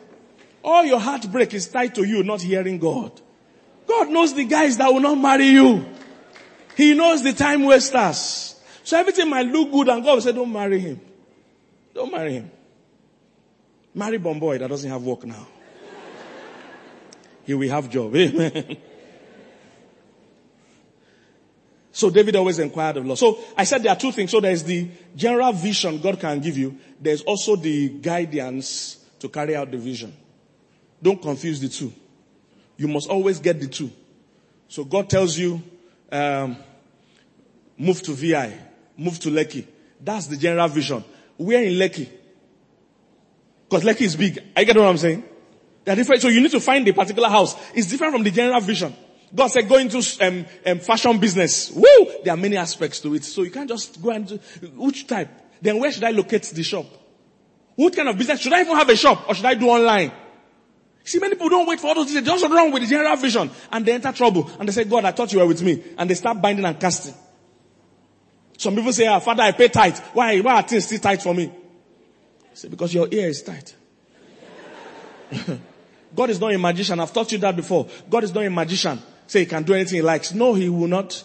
All 0.63 0.85
your 0.85 0.99
heartbreak 0.99 1.51
is 1.55 1.67
tied 1.67 1.95
to 1.95 2.03
you 2.03 2.21
not 2.21 2.39
hearing 2.39 2.77
God. 2.77 3.19
God 3.87 4.09
knows 4.09 4.35
the 4.35 4.45
guys 4.45 4.77
that 4.77 4.93
will 4.93 4.99
not 4.99 5.15
marry 5.15 5.47
you. 5.47 5.83
He 6.75 6.93
knows 6.93 7.23
the 7.23 7.33
time 7.33 7.63
wasters. 7.63 8.61
So 8.83 8.95
everything 8.95 9.27
might 9.27 9.47
look 9.47 9.71
good 9.71 9.89
and 9.89 10.03
God 10.03 10.13
will 10.13 10.21
say, 10.21 10.33
don't 10.33 10.53
marry 10.53 10.79
him. 10.79 11.01
Don't 11.95 12.11
marry 12.11 12.33
him. 12.33 12.51
Marry 13.95 14.19
Bomboy 14.19 14.59
that 14.59 14.67
doesn't 14.69 14.87
have 14.87 15.01
work 15.01 15.25
now. 15.25 15.47
He 17.43 17.55
will 17.55 17.69
have 17.69 17.89
job. 17.89 18.15
Amen. 18.15 18.77
So 21.91 22.11
David 22.11 22.35
always 22.35 22.59
inquired 22.59 22.97
of 22.97 23.07
Lord. 23.07 23.17
So 23.17 23.39
I 23.57 23.63
said 23.63 23.81
there 23.81 23.91
are 23.91 23.97
two 23.97 24.11
things. 24.11 24.29
So 24.29 24.39
there's 24.39 24.63
the 24.63 24.87
general 25.15 25.51
vision 25.51 25.99
God 25.99 26.19
can 26.19 26.39
give 26.39 26.55
you. 26.55 26.77
There's 27.01 27.23
also 27.23 27.55
the 27.55 27.89
guidance 27.89 28.97
to 29.19 29.29
carry 29.29 29.55
out 29.55 29.71
the 29.71 29.77
vision. 29.77 30.15
Don't 31.01 31.21
confuse 31.21 31.59
the 31.59 31.69
two. 31.69 31.93
You 32.77 32.87
must 32.87 33.09
always 33.09 33.39
get 33.39 33.59
the 33.59 33.67
two. 33.67 33.91
So 34.67 34.83
God 34.83 35.09
tells 35.09 35.37
you, 35.37 35.61
um, 36.11 36.57
move 37.77 38.01
to 38.03 38.13
VI, 38.13 38.53
move 38.97 39.19
to 39.19 39.29
Lekki. 39.29 39.65
That's 39.99 40.27
the 40.27 40.37
general 40.37 40.67
vision. 40.67 41.03
We're 41.37 41.63
in 41.63 41.73
Lekki. 41.73 42.09
Because 43.69 43.83
Lekki 43.83 44.01
is 44.01 44.15
big. 44.15 44.41
I 44.55 44.63
get 44.63 44.75
what 44.75 44.85
I'm 44.87 44.97
saying? 44.97 45.23
They're 45.83 45.95
different. 45.95 46.21
So 46.21 46.27
you 46.27 46.41
need 46.41 46.51
to 46.51 46.59
find 46.59 46.87
a 46.87 46.93
particular 46.93 47.29
house. 47.29 47.55
It's 47.73 47.87
different 47.87 48.13
from 48.13 48.23
the 48.23 48.31
general 48.31 48.59
vision. 48.61 48.93
God 49.33 49.47
said 49.47 49.67
go 49.67 49.77
into 49.77 49.97
um, 50.21 50.45
um, 50.65 50.79
fashion 50.79 51.17
business. 51.17 51.71
Woo! 51.71 52.11
There 52.23 52.33
are 52.33 52.37
many 52.37 52.55
aspects 52.57 52.99
to 53.01 53.13
it. 53.13 53.23
So 53.23 53.43
you 53.43 53.51
can't 53.51 53.67
just 53.67 54.01
go 54.01 54.11
and 54.11 54.27
do, 54.27 54.37
which 54.75 55.07
type? 55.07 55.29
Then 55.61 55.79
where 55.79 55.91
should 55.91 56.03
I 56.03 56.11
locate 56.11 56.43
the 56.43 56.63
shop? 56.63 56.85
What 57.77 57.95
kind 57.95 58.09
of 58.09 58.17
business? 58.17 58.41
Should 58.41 58.53
I 58.53 58.61
even 58.61 58.75
have 58.75 58.89
a 58.89 58.95
shop 58.95 59.29
or 59.29 59.35
should 59.35 59.45
I 59.45 59.53
do 59.53 59.69
online? 59.69 60.11
See, 61.03 61.19
many 61.19 61.35
people 61.35 61.49
don't 61.49 61.67
wait 61.67 61.79
for 61.79 61.87
all 61.87 61.95
those 61.95 62.11
things. 62.11 62.25
They 62.25 62.31
just 62.31 62.43
run 62.43 62.71
with 62.71 62.81
the 62.81 62.89
general 62.89 63.15
vision 63.15 63.51
and 63.71 63.85
they 63.85 63.93
enter 63.93 64.11
trouble 64.11 64.49
and 64.59 64.67
they 64.67 64.73
say, 64.73 64.83
God, 64.83 65.05
I 65.05 65.11
thought 65.11 65.31
you 65.31 65.37
were 65.37 65.45
with 65.45 65.61
me. 65.61 65.83
And 65.95 66.09
they 66.09 66.15
start 66.15 66.41
binding 66.41 66.65
and 66.65 66.79
casting. 66.79 67.13
Some 68.57 68.75
people 68.75 68.91
say, 68.91 69.05
ah, 69.05 69.19
Father, 69.19 69.43
I 69.43 69.51
pay 69.51 69.67
tight. 69.67 69.99
Why, 70.13 70.39
why 70.39 70.55
are 70.55 70.63
things 70.63 70.85
still 70.85 70.97
tight 70.97 71.21
for 71.21 71.35
me? 71.35 71.51
Say, 72.55 72.67
because 72.67 72.95
your 72.95 73.07
ear 73.11 73.27
is 73.27 73.43
tight. 73.43 73.75
God 76.15 76.31
is 76.31 76.39
not 76.39 76.51
a 76.51 76.57
magician. 76.57 76.99
I've 76.99 77.13
taught 77.13 77.31
you 77.31 77.37
that 77.37 77.55
before. 77.55 77.87
God 78.09 78.23
is 78.23 78.33
not 78.33 78.43
a 78.43 78.49
magician. 78.49 78.99
Say 79.27 79.41
he 79.41 79.45
can 79.45 79.61
do 79.61 79.75
anything 79.75 79.97
he 79.97 80.01
likes. 80.01 80.33
No, 80.33 80.55
he 80.55 80.67
will 80.67 80.87
not. 80.87 81.23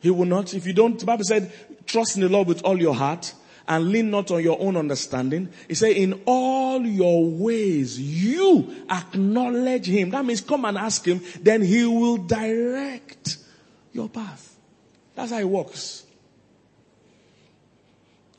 He 0.00 0.10
will 0.10 0.26
not. 0.26 0.52
If 0.52 0.66
you 0.66 0.74
don't, 0.74 1.00
the 1.00 1.06
Bible 1.06 1.24
said, 1.24 1.50
trust 1.86 2.16
in 2.16 2.22
the 2.22 2.28
Lord 2.28 2.46
with 2.46 2.62
all 2.64 2.78
your 2.78 2.94
heart 2.94 3.32
and 3.68 3.90
lean 3.90 4.10
not 4.10 4.30
on 4.30 4.42
your 4.42 4.58
own 4.60 4.76
understanding. 4.76 5.50
He 5.68 5.74
said, 5.74 5.92
in 5.92 6.22
all 6.24 6.80
your 6.80 7.26
ways, 7.26 8.00
you 8.00 8.84
acknowledge 8.90 9.86
him. 9.86 10.10
That 10.10 10.24
means 10.24 10.40
come 10.40 10.64
and 10.64 10.78
ask 10.78 11.04
him, 11.04 11.20
then 11.42 11.62
he 11.62 11.84
will 11.84 12.16
direct 12.16 13.36
your 13.92 14.08
path. 14.08 14.56
That's 15.14 15.32
how 15.32 15.38
it 15.38 15.48
works. 15.48 16.04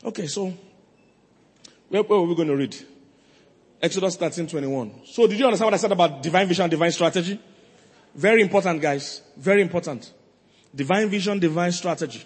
Okay, 0.03 0.27
so 0.27 0.53
where, 1.89 2.01
where 2.03 2.21
we 2.21 2.35
going 2.35 2.47
to 2.47 2.55
read? 2.55 2.75
Exodus 3.81 4.15
13, 4.15 4.47
21. 4.47 5.01
So 5.05 5.27
did 5.27 5.39
you 5.39 5.45
understand 5.45 5.67
what 5.67 5.73
I 5.75 5.77
said 5.77 5.91
about 5.91 6.23
divine 6.23 6.47
vision, 6.47 6.69
divine 6.69 6.91
strategy? 6.91 7.39
Very 8.15 8.41
important, 8.41 8.81
guys. 8.81 9.21
Very 9.37 9.61
important. 9.61 10.11
Divine 10.73 11.07
vision, 11.09 11.39
divine 11.39 11.71
strategy. 11.71 12.25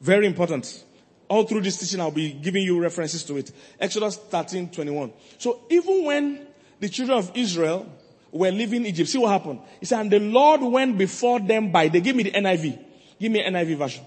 Very 0.00 0.26
important. 0.26 0.84
All 1.28 1.44
through 1.44 1.62
this 1.62 1.78
teaching, 1.78 2.00
I'll 2.00 2.10
be 2.10 2.32
giving 2.32 2.62
you 2.62 2.80
references 2.80 3.22
to 3.24 3.36
it. 3.36 3.50
Exodus 3.80 4.16
13, 4.16 4.70
21. 4.70 5.12
So 5.38 5.60
even 5.70 6.04
when 6.04 6.46
the 6.78 6.88
children 6.88 7.18
of 7.18 7.32
Israel 7.34 7.90
were 8.30 8.50
leaving 8.50 8.86
Egypt, 8.86 9.08
see 9.08 9.18
what 9.18 9.30
happened. 9.30 9.60
He 9.80 9.86
said, 9.86 10.00
and 10.00 10.10
the 10.10 10.20
Lord 10.20 10.60
went 10.60 10.96
before 10.98 11.40
them 11.40 11.72
by, 11.72 11.88
they 11.88 12.00
give 12.00 12.14
me 12.14 12.24
the 12.24 12.32
NIV. 12.32 12.78
Give 13.18 13.32
me 13.32 13.42
NIV 13.42 13.76
version. 13.76 14.04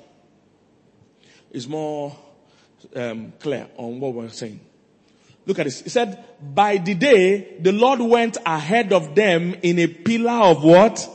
It's 1.52 1.68
more 1.68 2.16
um, 2.96 3.34
clear 3.40 3.68
on 3.76 4.00
what 4.00 4.14
we're 4.14 4.30
saying. 4.30 4.60
Look 5.46 5.60
at 5.60 5.66
this. 5.66 5.82
He 5.82 5.90
said, 5.90 6.24
by 6.42 6.78
the 6.78 6.94
day, 6.94 7.58
the 7.60 7.72
Lord 7.72 8.00
went 8.02 8.38
ahead 8.46 8.94
of 8.94 9.16
them 9.16 9.56
in 9.64 9.80
a 9.80 9.88
pillar 9.88 10.52
of 10.52 10.64
what? 10.64 11.10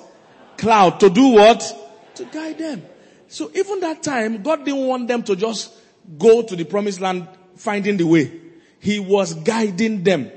Cloud. 0.58 0.98
To 1.00 1.08
do 1.08 1.28
what? 1.28 2.12
To 2.16 2.24
guide 2.24 2.58
them. 2.58 2.82
So 3.28 3.50
even 3.54 3.80
that 3.80 4.02
time, 4.02 4.42
God 4.42 4.64
didn't 4.64 4.86
want 4.86 5.08
them 5.08 5.22
to 5.24 5.36
just 5.36 5.72
go 6.18 6.42
to 6.42 6.56
the 6.56 6.64
promised 6.64 7.00
land 7.00 7.28
finding 7.56 7.96
the 7.96 8.04
way. 8.04 8.40
He 8.80 9.00
was 9.00 9.34
guiding 9.34 10.02
them. 10.02 10.30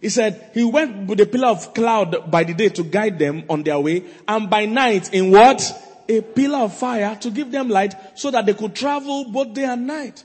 He 0.00 0.08
said 0.08 0.50
he 0.54 0.64
went 0.64 1.06
with 1.08 1.20
a 1.20 1.26
pillar 1.26 1.48
of 1.48 1.74
cloud 1.74 2.30
by 2.30 2.44
the 2.44 2.54
day 2.54 2.70
to 2.70 2.82
guide 2.82 3.18
them 3.18 3.44
on 3.48 3.62
their 3.62 3.78
way 3.78 4.04
and 4.26 4.48
by 4.48 4.64
night 4.64 5.12
in 5.12 5.30
what? 5.30 5.62
A 6.08 6.22
pillar 6.22 6.60
of 6.60 6.74
fire 6.76 7.16
to 7.20 7.30
give 7.30 7.52
them 7.52 7.68
light 7.68 7.94
so 8.18 8.30
that 8.30 8.46
they 8.46 8.54
could 8.54 8.74
travel 8.74 9.30
both 9.30 9.52
day 9.52 9.64
and 9.64 9.86
night. 9.86 10.24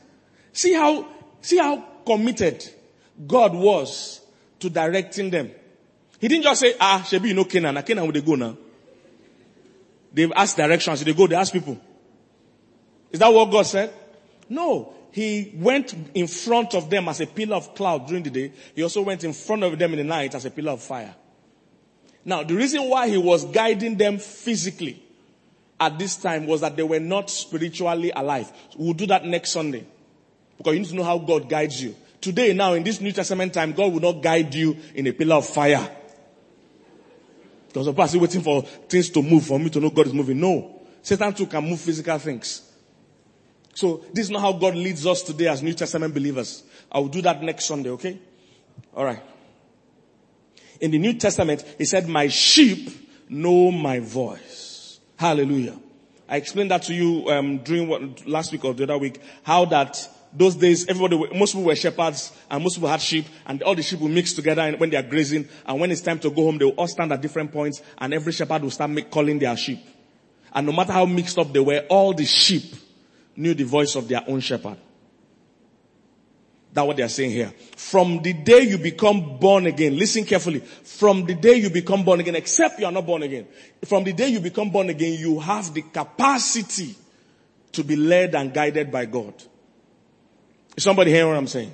See 0.54 0.74
how, 0.74 1.06
see 1.42 1.58
how 1.58 1.84
committed 2.06 2.66
God 3.28 3.54
was 3.54 4.22
to 4.60 4.70
directing 4.70 5.30
them. 5.30 5.52
He 6.20 6.28
didn't 6.28 6.44
just 6.44 6.62
say, 6.62 6.76
ah, 6.80 7.06
Shebi, 7.06 7.28
you 7.28 7.34
know 7.34 7.44
Canaan. 7.44 7.82
Canaan, 7.84 8.06
where 8.06 8.14
they 8.14 8.22
go 8.22 8.36
now? 8.36 8.58
They've 10.14 10.32
asked 10.34 10.56
directions. 10.56 11.04
They 11.04 11.14
go, 11.14 11.28
they 11.28 11.36
ask 11.36 11.52
people. 11.52 11.78
Is 13.12 13.20
that 13.20 13.32
what 13.34 13.52
God 13.52 13.64
said? 13.64 13.94
No. 14.50 14.94
He 15.12 15.54
went 15.56 15.96
in 16.14 16.28
front 16.28 16.76
of 16.76 16.90
them 16.90 17.08
as 17.08 17.22
a 17.22 17.28
pillar 17.28 17.56
of 17.56 17.74
cloud 17.74 18.08
during 18.08 18.24
the 18.24 18.30
day. 18.30 18.52
He 18.76 18.84
also 18.84 19.02
went 19.02 19.24
in 19.24 19.34
front 19.34 19.64
of 19.64 19.80
them 19.80 19.92
in 19.94 19.98
the 20.00 20.04
night 20.04 20.36
as 20.36 20.46
a 20.46 20.52
pillar 20.52 20.74
of 20.74 20.82
fire. 20.82 21.16
Now, 22.26 22.44
the 22.44 22.56
reason 22.56 22.90
why 22.90 23.08
he 23.08 23.18
was 23.18 23.46
guiding 23.46 23.98
them 23.98 24.18
physically 24.18 25.02
at 25.80 25.98
this 26.00 26.16
time 26.18 26.48
was 26.48 26.62
that 26.62 26.76
they 26.76 26.84
were 26.84 27.00
not 27.00 27.30
spiritually 27.30 28.12
alive. 28.16 28.52
We'll 28.76 28.94
do 28.94 29.06
that 29.08 29.24
next 29.26 29.52
Sunday. 29.52 29.86
Because 30.58 30.74
you 30.74 30.80
need 30.80 30.90
to 30.90 30.96
know 30.96 31.04
how 31.04 31.18
God 31.18 31.48
guides 31.48 31.82
you. 31.82 31.96
Today, 32.20 32.54
now, 32.54 32.74
in 32.74 32.84
this 32.84 33.00
New 33.00 33.12
Testament 33.12 33.54
time, 33.54 33.74
God 33.74 33.94
will 33.94 34.00
not 34.00 34.22
guide 34.24 34.54
you 34.54 34.76
in 34.96 35.06
a 35.08 35.14
pillar 35.14 35.36
of 35.36 35.48
fire. 35.48 35.96
Because 37.68 37.88
of 37.88 37.96
course, 37.96 38.16
waiting 38.16 38.42
for 38.42 38.64
things 38.64 39.10
to 39.12 39.22
move 39.22 39.46
for 39.46 39.60
me 39.60 39.70
to 39.70 39.80
know 39.80 39.90
God 39.90 40.08
is 40.08 40.14
moving. 40.14 40.40
No. 40.40 40.82
Satan 41.02 41.34
too 41.34 41.46
can 41.46 41.64
move 41.64 41.80
physical 41.80 42.18
things. 42.18 42.65
So 43.76 44.06
this 44.14 44.26
is 44.26 44.32
not 44.32 44.42
how 44.42 44.54
God 44.54 44.74
leads 44.74 45.06
us 45.06 45.22
today 45.22 45.48
as 45.48 45.62
New 45.62 45.74
Testament 45.74 46.14
believers. 46.14 46.64
I 46.90 47.00
will 47.00 47.10
do 47.10 47.22
that 47.24 47.44
next 47.44 47.66
Sunday, 47.66 47.90
okay? 47.90 48.18
Alright. 48.96 49.22
In 50.80 50.92
the 50.92 50.98
New 50.98 51.14
Testament, 51.14 51.64
he 51.78 51.84
said, 51.84 52.08
my 52.08 52.30
sheep 52.30 52.90
know 53.30 53.72
my 53.72 54.00
voice. 54.00 55.00
Hallelujah. 55.18 55.78
I 56.28 56.38
explained 56.38 56.72
that 56.72 56.84
to 56.84 56.94
you 56.94 57.30
um, 57.30 57.60
during 57.60 57.90
what, 57.90 58.26
last 58.26 58.54
week 58.54 58.64
or 58.64 58.74
the 58.74 58.84
other 58.84 58.98
week, 58.98 59.22
how 59.44 59.66
that 59.66 60.10
those 60.32 60.56
days, 60.56 60.88
everybody, 60.88 61.38
most 61.38 61.52
people 61.52 61.66
were 61.66 61.76
shepherds 61.76 62.32
and 62.50 62.64
most 62.64 62.76
people 62.76 62.90
had 62.90 63.02
sheep 63.02 63.26
and 63.46 63.62
all 63.62 63.76
the 63.76 63.84
sheep 63.84 64.00
will 64.00 64.08
mix 64.08 64.34
together 64.34 64.72
when 64.78 64.90
they 64.90 64.98
are 64.98 65.04
grazing 65.04 65.48
and 65.66 65.80
when 65.82 65.92
it's 65.92 66.02
time 66.02 66.20
to 66.20 66.30
go 66.30 66.44
home, 66.44 66.58
they 66.58 66.66
will 66.66 66.72
all 66.72 66.88
stand 66.88 67.12
at 67.12 67.22
different 67.22 67.52
points 67.52 67.82
and 67.98 68.14
every 68.14 68.32
shepherd 68.32 68.62
will 68.62 68.72
start 68.72 68.90
make, 68.90 69.12
calling 69.12 69.38
their 69.38 69.56
sheep. 69.58 69.80
And 70.54 70.66
no 70.66 70.72
matter 70.74 70.94
how 70.94 71.06
mixed 71.06 71.38
up 71.38 71.52
they 71.52 71.60
were, 71.60 71.86
all 71.90 72.14
the 72.14 72.26
sheep 72.26 72.74
knew 73.36 73.54
the 73.54 73.64
voice 73.64 73.96
of 73.96 74.08
their 74.08 74.24
own 74.28 74.40
shepherd. 74.40 74.78
That's 76.76 76.88
what 76.88 76.98
they 76.98 77.04
are 77.04 77.10
saying 77.10 77.32
here. 77.32 77.54
From 77.78 78.22
the 78.22 78.34
day 78.34 78.64
you 78.64 78.78
become 78.78 79.38
born 79.38 79.66
again, 79.66 79.98
listen 79.98 80.26
carefully. 80.26 80.60
From 80.60 81.26
the 81.26 81.34
day 81.34 81.56
you 81.56 81.70
become 81.70 82.04
born 82.04 82.20
again, 82.20 82.36
except 82.36 82.80
you 82.80 82.86
are 82.86 82.92
not 82.92 83.06
born 83.06 83.24
again. 83.24 83.48
From 83.86 84.04
the 84.04 84.12
day 84.12 84.28
you 84.28 84.42
become 84.42 84.70
born 84.72 84.90
again, 84.90 85.18
you 85.18 85.40
have 85.40 85.74
the 85.74 85.84
capacity 85.84 86.96
to 87.72 87.84
be 87.84 87.96
led 87.96 88.36
and 88.36 88.54
guided 88.54 88.92
by 88.92 89.06
God. 89.06 89.34
Is 90.76 90.84
somebody 90.84 91.12
hearing 91.12 91.30
what 91.30 91.38
I'm 91.38 91.48
saying? 91.48 91.74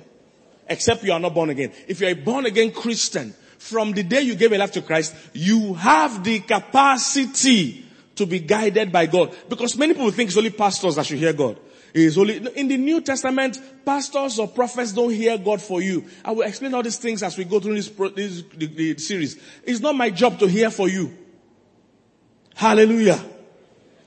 Except 0.68 1.02
you 1.02 1.12
are 1.12 1.18
not 1.18 1.34
born 1.34 1.50
again. 1.50 1.72
If 1.88 2.00
you're 2.00 2.10
a 2.10 2.14
born 2.14 2.46
again 2.46 2.70
Christian, 2.70 3.34
from 3.58 3.92
the 3.92 4.04
day 4.04 4.22
you 4.22 4.36
gave 4.36 4.50
your 4.50 4.60
life 4.60 4.72
to 4.72 4.82
Christ, 4.82 5.16
you 5.32 5.74
have 5.74 6.22
the 6.22 6.38
capacity 6.40 7.84
to 8.22 8.30
be 8.30 8.38
guided 8.38 8.92
by 8.92 9.06
God. 9.06 9.34
Because 9.48 9.76
many 9.76 9.94
people 9.94 10.10
think 10.10 10.28
it's 10.28 10.36
only 10.36 10.50
pastors 10.50 10.96
that 10.96 11.06
should 11.06 11.18
hear 11.18 11.32
God. 11.32 11.58
It 11.94 12.00
is 12.00 12.16
only, 12.16 12.36
in 12.56 12.68
the 12.68 12.76
New 12.76 13.00
Testament, 13.02 13.58
pastors 13.84 14.38
or 14.38 14.48
prophets 14.48 14.92
don't 14.92 15.12
hear 15.12 15.36
God 15.36 15.60
for 15.60 15.82
you. 15.82 16.04
I 16.24 16.30
will 16.30 16.42
explain 16.42 16.72
all 16.72 16.82
these 16.82 16.98
things 16.98 17.22
as 17.22 17.36
we 17.36 17.44
go 17.44 17.60
through 17.60 17.74
this, 17.74 17.88
this 17.88 18.42
the, 18.54 18.66
the 18.66 18.98
series. 18.98 19.38
It's 19.64 19.80
not 19.80 19.94
my 19.94 20.10
job 20.10 20.38
to 20.38 20.46
hear 20.46 20.70
for 20.70 20.88
you. 20.88 21.16
Hallelujah. 22.54 23.22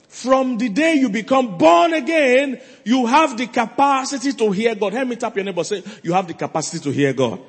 From 0.07 0.57
the 0.57 0.69
day 0.69 0.95
you 0.95 1.09
become 1.09 1.57
born 1.57 1.93
again, 1.93 2.61
you 2.85 3.05
have 3.05 3.37
the 3.37 3.47
capacity 3.47 4.31
to 4.31 4.51
hear 4.51 4.73
God. 4.73 4.93
Help 4.93 5.09
me 5.09 5.17
tap 5.17 5.35
your 5.35 5.43
neighbor. 5.43 5.63
Say, 5.63 5.83
you 6.03 6.13
have 6.13 6.27
the 6.27 6.33
capacity 6.33 6.81
to 6.83 6.91
hear 6.91 7.13
God. 7.13 7.39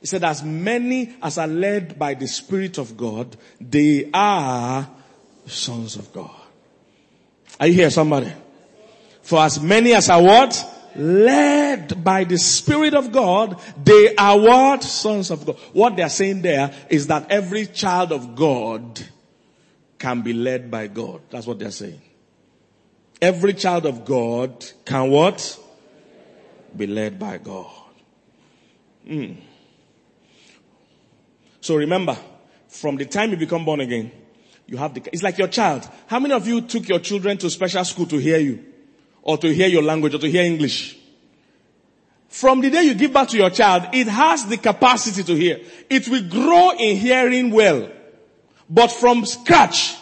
He 0.00 0.06
said, 0.06 0.24
as 0.24 0.42
many 0.42 1.14
as 1.22 1.36
are 1.36 1.46
led 1.46 1.98
by 1.98 2.14
the 2.14 2.26
Spirit 2.26 2.78
of 2.78 2.96
God, 2.96 3.36
they 3.60 4.10
are 4.14 4.88
sons 5.46 5.96
of 5.96 6.12
God. 6.12 6.30
Are 7.58 7.66
you 7.66 7.74
here, 7.74 7.90
somebody? 7.90 8.32
For 9.22 9.40
as 9.40 9.60
many 9.60 9.92
as 9.92 10.08
are 10.08 10.22
what? 10.22 10.64
Led 10.96 12.02
by 12.02 12.24
the 12.24 12.38
Spirit 12.38 12.94
of 12.94 13.12
God, 13.12 13.60
they 13.82 14.16
are 14.16 14.38
what? 14.38 14.82
Sons 14.82 15.30
of 15.30 15.44
God. 15.44 15.56
What 15.72 15.96
they 15.96 16.02
are 16.02 16.08
saying 16.08 16.42
there 16.42 16.72
is 16.88 17.06
that 17.08 17.30
every 17.30 17.66
child 17.66 18.12
of 18.12 18.34
God 18.34 19.00
can 19.98 20.22
be 20.22 20.32
led 20.32 20.70
by 20.70 20.86
God. 20.86 21.20
That's 21.30 21.46
what 21.46 21.58
they're 21.58 21.70
saying. 21.70 22.00
Every 23.20 23.52
child 23.52 23.84
of 23.84 24.06
God 24.06 24.64
can 24.86 25.10
what? 25.10 25.58
Be 26.74 26.86
led 26.86 27.18
by 27.18 27.36
God. 27.36 27.70
Mm. 29.06 29.36
So 31.60 31.76
remember, 31.76 32.16
from 32.68 32.96
the 32.96 33.04
time 33.06 33.30
you 33.30 33.36
become 33.36 33.64
born 33.64 33.80
again, 33.80 34.10
you 34.66 34.76
have 34.76 34.94
the, 34.94 35.02
it's 35.12 35.22
like 35.22 35.38
your 35.38 35.48
child. 35.48 35.88
How 36.06 36.20
many 36.20 36.34
of 36.34 36.46
you 36.46 36.60
took 36.60 36.88
your 36.88 37.00
children 37.00 37.36
to 37.38 37.50
special 37.50 37.84
school 37.84 38.06
to 38.06 38.18
hear 38.18 38.38
you? 38.38 38.64
Or 39.22 39.36
to 39.38 39.52
hear 39.52 39.68
your 39.68 39.82
language 39.82 40.14
or 40.14 40.18
to 40.18 40.30
hear 40.30 40.44
English? 40.44 40.96
From 42.28 42.60
the 42.60 42.70
day 42.70 42.84
you 42.84 42.94
give 42.94 43.12
birth 43.12 43.30
to 43.30 43.36
your 43.36 43.50
child, 43.50 43.88
it 43.92 44.06
has 44.06 44.46
the 44.46 44.56
capacity 44.56 45.24
to 45.24 45.34
hear. 45.34 45.60
It 45.90 46.08
will 46.08 46.22
grow 46.22 46.70
in 46.70 46.96
hearing 46.96 47.50
well. 47.50 47.90
But 48.68 48.92
from 48.92 49.26
scratch, 49.26 49.96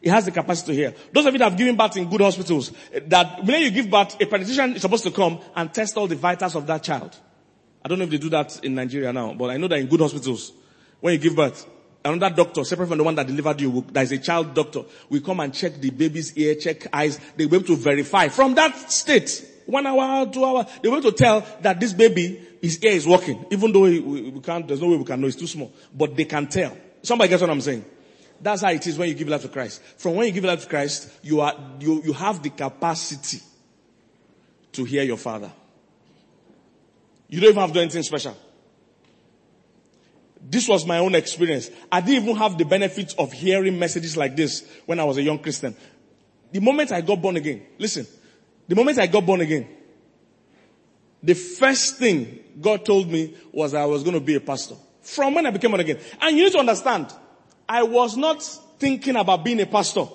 it 0.00 0.10
has 0.10 0.24
the 0.24 0.30
capacity 0.30 0.72
to 0.72 0.74
hear. 0.74 0.94
Those 1.12 1.26
of 1.26 1.34
you 1.34 1.38
that 1.38 1.50
have 1.50 1.58
given 1.58 1.76
birth 1.76 1.98
in 1.98 2.08
good 2.08 2.22
hospitals, 2.22 2.72
that 3.06 3.44
when 3.44 3.60
you 3.60 3.70
give 3.70 3.90
birth, 3.90 4.14
a 4.14 4.24
pediatrician 4.24 4.76
is 4.76 4.80
supposed 4.80 5.04
to 5.04 5.10
come 5.10 5.38
and 5.54 5.72
test 5.72 5.98
all 5.98 6.06
the 6.06 6.16
vitals 6.16 6.56
of 6.56 6.66
that 6.66 6.82
child. 6.82 7.14
I 7.84 7.88
don't 7.88 7.98
know 7.98 8.04
if 8.04 8.10
they 8.10 8.18
do 8.18 8.30
that 8.30 8.64
in 8.64 8.74
Nigeria 8.74 9.12
now, 9.12 9.34
but 9.34 9.50
I 9.50 9.58
know 9.58 9.68
that 9.68 9.78
in 9.78 9.86
good 9.86 10.00
hospitals, 10.00 10.52
when 11.00 11.14
you 11.14 11.18
give 11.18 11.36
birth, 11.36 11.66
another 12.04 12.34
doctor, 12.34 12.64
separate 12.64 12.88
from 12.88 12.98
the 12.98 13.04
one 13.04 13.14
that 13.14 13.26
delivered 13.26 13.60
you, 13.60 13.84
that 13.92 14.02
is 14.02 14.12
a 14.12 14.18
child 14.18 14.54
doctor, 14.54 14.82
will 15.08 15.20
come 15.20 15.40
and 15.40 15.52
check 15.52 15.74
the 15.80 15.90
baby's 15.90 16.36
ear, 16.36 16.54
check 16.54 16.86
eyes. 16.92 17.18
They 17.36 17.46
will 17.46 17.56
able 17.56 17.66
to 17.68 17.76
verify 17.76 18.28
from 18.28 18.54
that 18.54 18.90
state, 18.90 19.46
one 19.66 19.86
hour, 19.86 20.26
two 20.26 20.44
hours, 20.44 20.66
they 20.82 20.88
will 20.88 20.98
able 20.98 21.10
to 21.10 21.16
tell 21.16 21.46
that 21.62 21.80
this 21.80 21.92
baby, 21.92 22.40
his 22.60 22.82
ear 22.82 22.92
is 22.92 23.06
working, 23.06 23.44
even 23.50 23.72
though 23.72 23.82
we, 23.82 24.00
we 24.00 24.40
can't, 24.40 24.66
there's 24.66 24.80
no 24.80 24.88
way 24.88 24.96
we 24.96 25.04
can 25.04 25.20
know, 25.20 25.26
it's 25.26 25.36
too 25.36 25.46
small. 25.46 25.72
But 25.94 26.16
they 26.16 26.24
can 26.24 26.46
tell. 26.46 26.76
Somebody 27.02 27.30
gets 27.30 27.40
what 27.40 27.50
I'm 27.50 27.60
saying? 27.60 27.84
That's 28.42 28.62
how 28.62 28.70
it 28.70 28.86
is 28.86 28.96
when 28.98 29.08
you 29.08 29.14
give 29.14 29.28
life 29.28 29.42
to 29.42 29.48
Christ. 29.48 29.82
From 29.98 30.14
when 30.14 30.26
you 30.26 30.32
give 30.32 30.44
life 30.44 30.62
to 30.62 30.68
Christ, 30.68 31.10
you 31.22 31.40
are, 31.40 31.54
you, 31.78 32.02
you 32.02 32.12
have 32.14 32.42
the 32.42 32.50
capacity 32.50 33.40
to 34.72 34.84
hear 34.84 35.02
your 35.02 35.18
father. 35.18 35.50
You 37.28 37.40
don't 37.40 37.50
even 37.50 37.60
have 37.60 37.70
to 37.70 37.74
do 37.74 37.80
anything 37.80 38.02
special. 38.02 38.36
This 40.42 40.68
was 40.68 40.86
my 40.86 40.98
own 40.98 41.14
experience. 41.14 41.70
I 41.92 42.00
didn't 42.00 42.24
even 42.24 42.36
have 42.36 42.56
the 42.56 42.64
benefits 42.64 43.14
of 43.14 43.32
hearing 43.32 43.78
messages 43.78 44.16
like 44.16 44.36
this 44.36 44.66
when 44.86 44.98
I 44.98 45.04
was 45.04 45.16
a 45.18 45.22
young 45.22 45.38
Christian. 45.38 45.76
The 46.52 46.60
moment 46.60 46.92
I 46.92 47.00
got 47.02 47.20
born 47.20 47.36
again, 47.36 47.62
listen, 47.78 48.06
the 48.66 48.74
moment 48.74 48.98
I 48.98 49.06
got 49.06 49.24
born 49.26 49.40
again, 49.40 49.68
the 51.22 51.34
first 51.34 51.96
thing 51.96 52.38
God 52.60 52.84
told 52.84 53.10
me 53.10 53.34
was 53.52 53.74
I 53.74 53.84
was 53.84 54.02
going 54.02 54.14
to 54.14 54.20
be 54.20 54.34
a 54.34 54.40
pastor. 54.40 54.76
From 55.02 55.34
when 55.34 55.46
I 55.46 55.50
became 55.50 55.70
born 55.70 55.80
again. 55.80 55.98
And 56.20 56.36
you 56.36 56.44
need 56.44 56.52
to 56.52 56.58
understand, 56.58 57.12
I 57.68 57.82
was 57.82 58.16
not 58.16 58.42
thinking 58.78 59.16
about 59.16 59.44
being 59.44 59.60
a 59.60 59.66
pastor. 59.66 60.06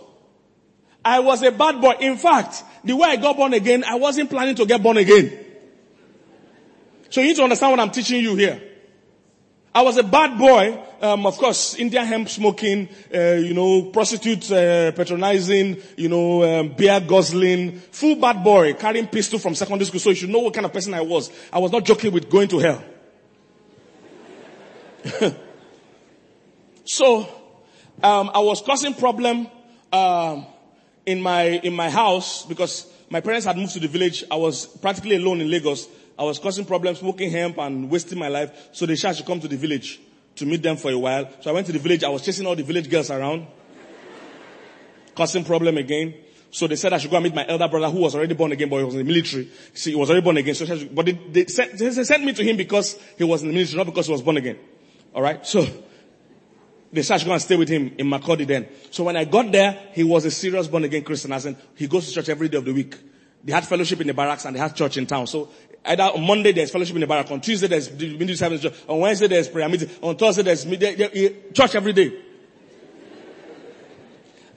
I 1.03 1.19
was 1.19 1.43
a 1.43 1.51
bad 1.51 1.79
boy. 1.79 1.93
In 1.99 2.17
fact, 2.17 2.63
the 2.83 2.95
way 2.95 3.09
I 3.09 3.15
got 3.17 3.37
born 3.37 3.53
again, 3.53 3.83
I 3.83 3.95
wasn't 3.95 4.29
planning 4.29 4.55
to 4.55 4.65
get 4.65 4.81
born 4.81 4.97
again. 4.97 5.45
So 7.11 7.21
you 7.21 7.27
need 7.27 7.35
to 7.35 7.43
understand 7.43 7.71
what 7.71 7.79
I'm 7.79 7.91
teaching 7.91 8.21
you 8.21 8.35
here. 8.35 8.61
I 9.75 9.81
was 9.81 9.97
a 9.97 10.03
bad 10.03 10.37
boy, 10.37 10.81
um, 11.01 11.25
of 11.25 11.37
course, 11.37 11.75
Indian 11.75 12.05
hemp 12.05 12.29
smoking, 12.29 12.87
uh, 13.13 13.33
you 13.33 13.53
know, 13.53 13.83
prostitutes 13.91 14.49
uh, 14.49 14.93
patronizing, 14.95 15.81
you 15.97 16.07
know, 16.07 16.61
um, 16.61 16.69
beer 16.69 17.01
guzzling, 17.01 17.79
full 17.91 18.15
bad 18.15 18.41
boy, 18.41 18.73
carrying 18.75 19.05
pistol 19.07 19.37
from 19.37 19.53
secondary 19.53 19.85
school. 19.85 19.99
So 19.99 20.11
you 20.11 20.15
should 20.15 20.29
know 20.29 20.39
what 20.39 20.53
kind 20.53 20.65
of 20.65 20.71
person 20.71 20.93
I 20.93 21.01
was. 21.01 21.29
I 21.51 21.59
was 21.59 21.73
not 21.73 21.83
joking 21.83 22.13
with 22.13 22.29
going 22.29 22.47
to 22.47 22.59
hell. 22.59 22.83
so, 26.85 27.27
um, 28.01 28.31
I 28.33 28.39
was 28.39 28.61
causing 28.61 28.93
problem 28.93 29.47
um, 29.91 30.45
in 31.05 31.21
my 31.21 31.43
in 31.43 31.73
my 31.75 31.89
house 31.89 32.45
because 32.45 32.89
my 33.09 33.19
parents 33.19 33.45
had 33.45 33.57
moved 33.57 33.73
to 33.73 33.81
the 33.81 33.89
village. 33.89 34.23
I 34.31 34.37
was 34.37 34.67
practically 34.67 35.17
alone 35.17 35.41
in 35.41 35.51
Lagos. 35.51 35.85
I 36.17 36.23
was 36.23 36.39
causing 36.39 36.65
problems, 36.65 36.99
smoking 36.99 37.29
hemp 37.29 37.57
and 37.57 37.89
wasting 37.89 38.17
my 38.17 38.29
life. 38.29 38.69
So 38.71 38.85
they 38.85 38.95
said 38.95 39.09
I 39.09 39.13
should 39.13 39.25
come 39.25 39.39
to 39.41 39.47
the 39.47 39.57
village 39.57 39.99
to 40.35 40.45
meet 40.45 40.61
them 40.63 40.77
for 40.77 40.91
a 40.91 40.97
while. 40.97 41.29
So 41.41 41.49
I 41.49 41.53
went 41.53 41.65
to 41.67 41.73
the 41.73 41.79
village. 41.79 42.03
I 42.03 42.09
was 42.09 42.21
chasing 42.21 42.45
all 42.45 42.55
the 42.55 42.63
village 42.63 42.89
girls 42.89 43.11
around, 43.11 43.47
causing 45.15 45.43
problem 45.43 45.77
again. 45.77 46.13
So 46.51 46.67
they 46.67 46.77
said 46.77 46.93
I 46.93 46.99
should 46.99 47.11
go 47.11 47.17
and 47.17 47.23
meet 47.25 47.35
my 47.35 47.45
elder 47.45 47.67
brother 47.67 47.89
who 47.89 47.99
was 47.99 48.15
already 48.15 48.33
born 48.33 48.53
again, 48.53 48.69
but 48.69 48.77
he 48.77 48.83
was 48.85 48.95
in 48.95 49.05
the 49.05 49.13
military. 49.13 49.49
See, 49.73 49.91
he 49.91 49.95
was 49.95 50.09
already 50.09 50.23
born 50.23 50.37
again. 50.37 50.55
So, 50.55 50.65
but 50.93 51.05
they, 51.05 51.11
they, 51.11 51.45
sent, 51.47 51.77
they 51.77 51.91
sent 51.91 52.23
me 52.23 52.31
to 52.31 52.43
him 52.43 52.55
because 52.55 52.97
he 53.17 53.25
was 53.25 53.41
in 53.41 53.49
the 53.49 53.53
military, 53.53 53.77
not 53.77 53.87
because 53.87 54.05
he 54.05 54.13
was 54.13 54.21
born 54.21 54.37
again. 54.37 54.57
All 55.13 55.21
right. 55.21 55.45
So 55.45 55.67
they 56.93 57.01
said 57.01 57.15
I 57.15 57.17
should 57.17 57.27
go 57.27 57.33
and 57.33 57.41
stay 57.41 57.57
with 57.57 57.67
him 57.67 57.93
in 57.97 58.07
Makurdi 58.07 58.47
then. 58.47 58.69
So 58.89 59.03
when 59.03 59.17
I 59.17 59.25
got 59.25 59.51
there, 59.51 59.89
he 59.91 60.05
was 60.05 60.23
a 60.23 60.31
serious 60.31 60.67
born 60.67 60.85
again 60.85 61.03
Christian. 61.03 61.57
He 61.75 61.87
goes 61.87 62.07
to 62.07 62.13
church 62.13 62.29
every 62.29 62.47
day 62.47 62.57
of 62.57 62.63
the 62.63 62.73
week. 62.73 62.95
They 63.43 63.51
had 63.51 63.65
fellowship 63.65 63.99
in 63.99 64.07
the 64.07 64.13
barracks 64.13 64.45
and 64.45 64.55
they 64.55 64.59
had 64.59 64.75
church 64.75 64.95
in 64.95 65.05
town. 65.05 65.27
So 65.27 65.49
either 65.85 66.03
on 66.03 66.25
Monday 66.25 66.51
there's 66.51 66.71
fellowship 66.71 66.95
in 66.95 67.01
the 67.01 67.07
barrack, 67.07 67.31
on 67.31 67.41
Tuesday 67.41 67.67
there's 67.67 67.91
ministry 67.91 68.35
service, 68.35 68.65
on 68.87 68.99
Wednesday 68.99 69.27
there's 69.27 69.47
prayer 69.47 69.69
meeting, 69.69 69.89
on 70.01 70.15
Thursday 70.15 70.43
there's 70.43 70.65
eh, 70.65 70.77
eh, 70.81 71.09
eh, 71.13 71.29
church 71.53 71.75
every 71.75 71.93
day. 71.93 72.11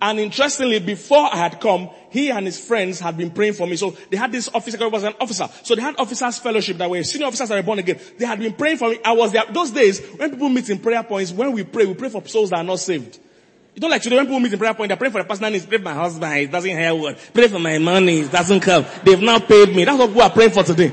And 0.00 0.20
interestingly, 0.20 0.78
before 0.78 1.28
I 1.32 1.36
had 1.36 1.60
come, 1.60 1.90
he 2.10 2.30
and 2.30 2.46
his 2.46 2.58
friends 2.64 3.00
had 3.00 3.16
been 3.16 3.32
praying 3.32 3.54
for 3.54 3.66
me. 3.66 3.74
So 3.76 3.96
they 4.10 4.16
had 4.16 4.30
this 4.30 4.48
officer, 4.54 4.88
was 4.88 5.02
an 5.02 5.14
officer. 5.20 5.48
So 5.64 5.74
they 5.74 5.82
had 5.82 5.98
officers 5.98 6.38
fellowship 6.38 6.76
that 6.78 6.88
were 6.88 7.02
senior 7.02 7.26
officers 7.26 7.48
that 7.48 7.56
were 7.56 7.64
born 7.64 7.80
again. 7.80 7.98
They 8.16 8.24
had 8.24 8.38
been 8.38 8.52
praying 8.52 8.78
for 8.78 8.90
me. 8.90 9.00
I 9.04 9.12
was 9.12 9.32
there. 9.32 9.44
Those 9.50 9.72
days, 9.72 10.00
when 10.16 10.30
people 10.30 10.48
meet 10.50 10.70
in 10.70 10.78
prayer 10.78 11.02
points, 11.02 11.32
when 11.32 11.50
we 11.50 11.64
pray, 11.64 11.84
we 11.84 11.94
pray 11.94 12.10
for 12.10 12.24
souls 12.28 12.50
that 12.50 12.58
are 12.58 12.64
not 12.64 12.78
saved. 12.78 13.18
You 13.74 13.80
don't 13.80 13.90
like 13.90 14.02
today 14.02 14.16
when 14.16 14.26
people 14.26 14.40
meet 14.40 14.52
in 14.52 14.58
prayer 14.58 14.74
point, 14.74 14.88
they're 14.88 14.96
praying 14.96 15.12
for 15.12 15.22
the 15.22 15.28
personal 15.28 15.50
needs. 15.50 15.66
Pray 15.66 15.78
for 15.78 15.84
my 15.84 15.94
husband, 15.94 16.32
it 16.32 16.50
doesn't 16.50 16.70
hear 16.70 16.94
word. 16.94 17.16
Pray 17.32 17.48
for 17.48 17.58
my 17.58 17.78
money, 17.78 18.20
it 18.20 18.30
doesn't 18.32 18.60
come. 18.60 18.84
They've 19.04 19.20
now 19.20 19.40
paid 19.40 19.74
me. 19.74 19.84
That's 19.84 19.98
what 19.98 20.10
we 20.10 20.20
are 20.20 20.30
praying 20.30 20.50
for 20.50 20.62
today. 20.62 20.92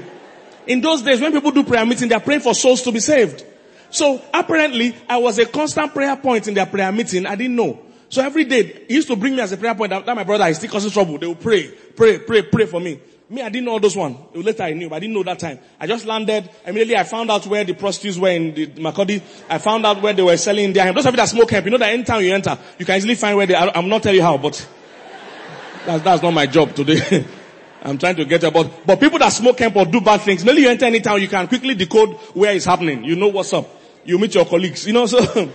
In 0.68 0.82
those 0.82 1.02
days, 1.02 1.22
when 1.22 1.32
people 1.32 1.52
do 1.52 1.64
prayer 1.64 1.86
meeting, 1.86 2.10
they're 2.10 2.20
praying 2.20 2.42
for 2.42 2.54
souls 2.54 2.82
to 2.84 2.92
be 2.92 3.00
saved. 3.00 3.46
So 3.90 4.22
apparently, 4.34 4.96
I 5.08 5.18
was 5.18 5.40
a 5.40 5.46
constant 5.46 5.94
prayer 5.94 6.16
point 6.18 6.48
in 6.48 6.54
their 6.54 6.66
prayer 6.66 6.92
meeting. 6.92 7.26
I 7.26 7.36
didn't 7.36 7.56
know. 7.56 7.82
So 8.10 8.24
every 8.24 8.46
day, 8.46 8.86
he 8.88 8.96
used 8.96 9.08
to 9.08 9.16
bring 9.16 9.36
me 9.36 9.42
as 9.42 9.52
a 9.52 9.58
prayer 9.58 9.76
point. 9.76 9.90
That, 9.90 10.06
my 10.06 10.24
brother 10.24 10.46
is 10.46 10.58
still 10.58 10.70
causing 10.70 10.92
trouble. 10.92 11.18
They 11.18 11.28
will 11.28 11.36
pray, 11.36 11.68
pray, 11.68 12.20
pray, 12.20 12.44
pray 12.44 12.66
for 12.66 12.80
me. 12.80 13.00
Me, 13.28 13.42
I 13.42 13.50
didn't 13.50 13.66
know 13.66 13.80
those 13.80 13.96
one. 13.96 14.18
Later 14.36 14.64
I 14.64 14.74
knew, 14.74 14.88
but 14.88 14.98
I 14.98 15.00
didn't 15.00 15.16
know 15.16 15.24
that 15.24 15.40
time. 15.40 15.60
I 15.80 15.88
just 15.88 16.06
landed. 16.06 16.48
Immediately 16.66 16.96
I 16.98 17.04
found 17.04 17.32
out 17.32 17.48
where 17.48 17.64
the 17.64 17.74
prostitutes 17.74 18.20
were 18.20 18.30
in 18.30 18.54
the 18.54 18.68
Makurdi. 18.68 19.22
I 19.50 19.58
found 19.58 19.84
out 19.86 20.00
where 20.02 20.14
they 20.14 20.22
were 20.22 20.38
selling 20.38 20.74
their 20.74 20.84
hemp. 20.84 20.96
Those 20.96 21.08
of 21.08 21.14
you 21.14 21.18
that 21.18 21.30
smoke 21.30 21.50
hemp, 21.50 21.66
you 21.66 21.72
know 21.72 21.80
that 21.80 21.92
anytime 21.92 22.24
you 22.24 22.34
enter, 22.34 22.56
you 22.78 22.86
can 22.86 22.98
easily 22.98 23.16
find 23.16 23.36
where 23.36 23.48
they 23.48 23.56
are. 23.56 23.72
I'm 23.74 23.90
not 23.90 24.04
telling 24.04 24.18
you 24.18 24.24
how, 24.24 24.38
but 24.38 24.54
that's, 25.86 26.04
that's 26.04 26.22
not 26.22 26.32
my 26.32 26.46
job 26.46 26.76
today. 26.76 27.26
I'm 27.86 28.00
trying 28.00 28.16
to 28.16 28.26
get 28.26 28.44
about, 28.44 28.84
but 28.84 29.00
people 29.00 29.20
that 29.20 29.30
smoke 29.30 29.60
hemp 29.60 29.76
or 29.76 29.86
do 29.86 30.02
bad 30.02 30.22
things, 30.22 30.44
maybe 30.44 30.62
you 30.62 30.70
enter 30.70 30.86
any 30.86 31.02
town, 31.02 31.22
you 31.22 31.28
can 31.28 31.48
quickly 31.48 31.76
decode 31.76 32.16
where 32.34 32.52
it's 32.56 32.66
happening. 32.66 33.04
You 33.04 33.16
know 33.16 33.28
what's 33.28 33.54
up. 33.54 33.70
You 34.04 34.18
meet 34.18 34.34
your 34.34 34.46
colleagues, 34.46 34.88
you 34.88 34.94
know, 34.94 35.06
so. 35.06 35.20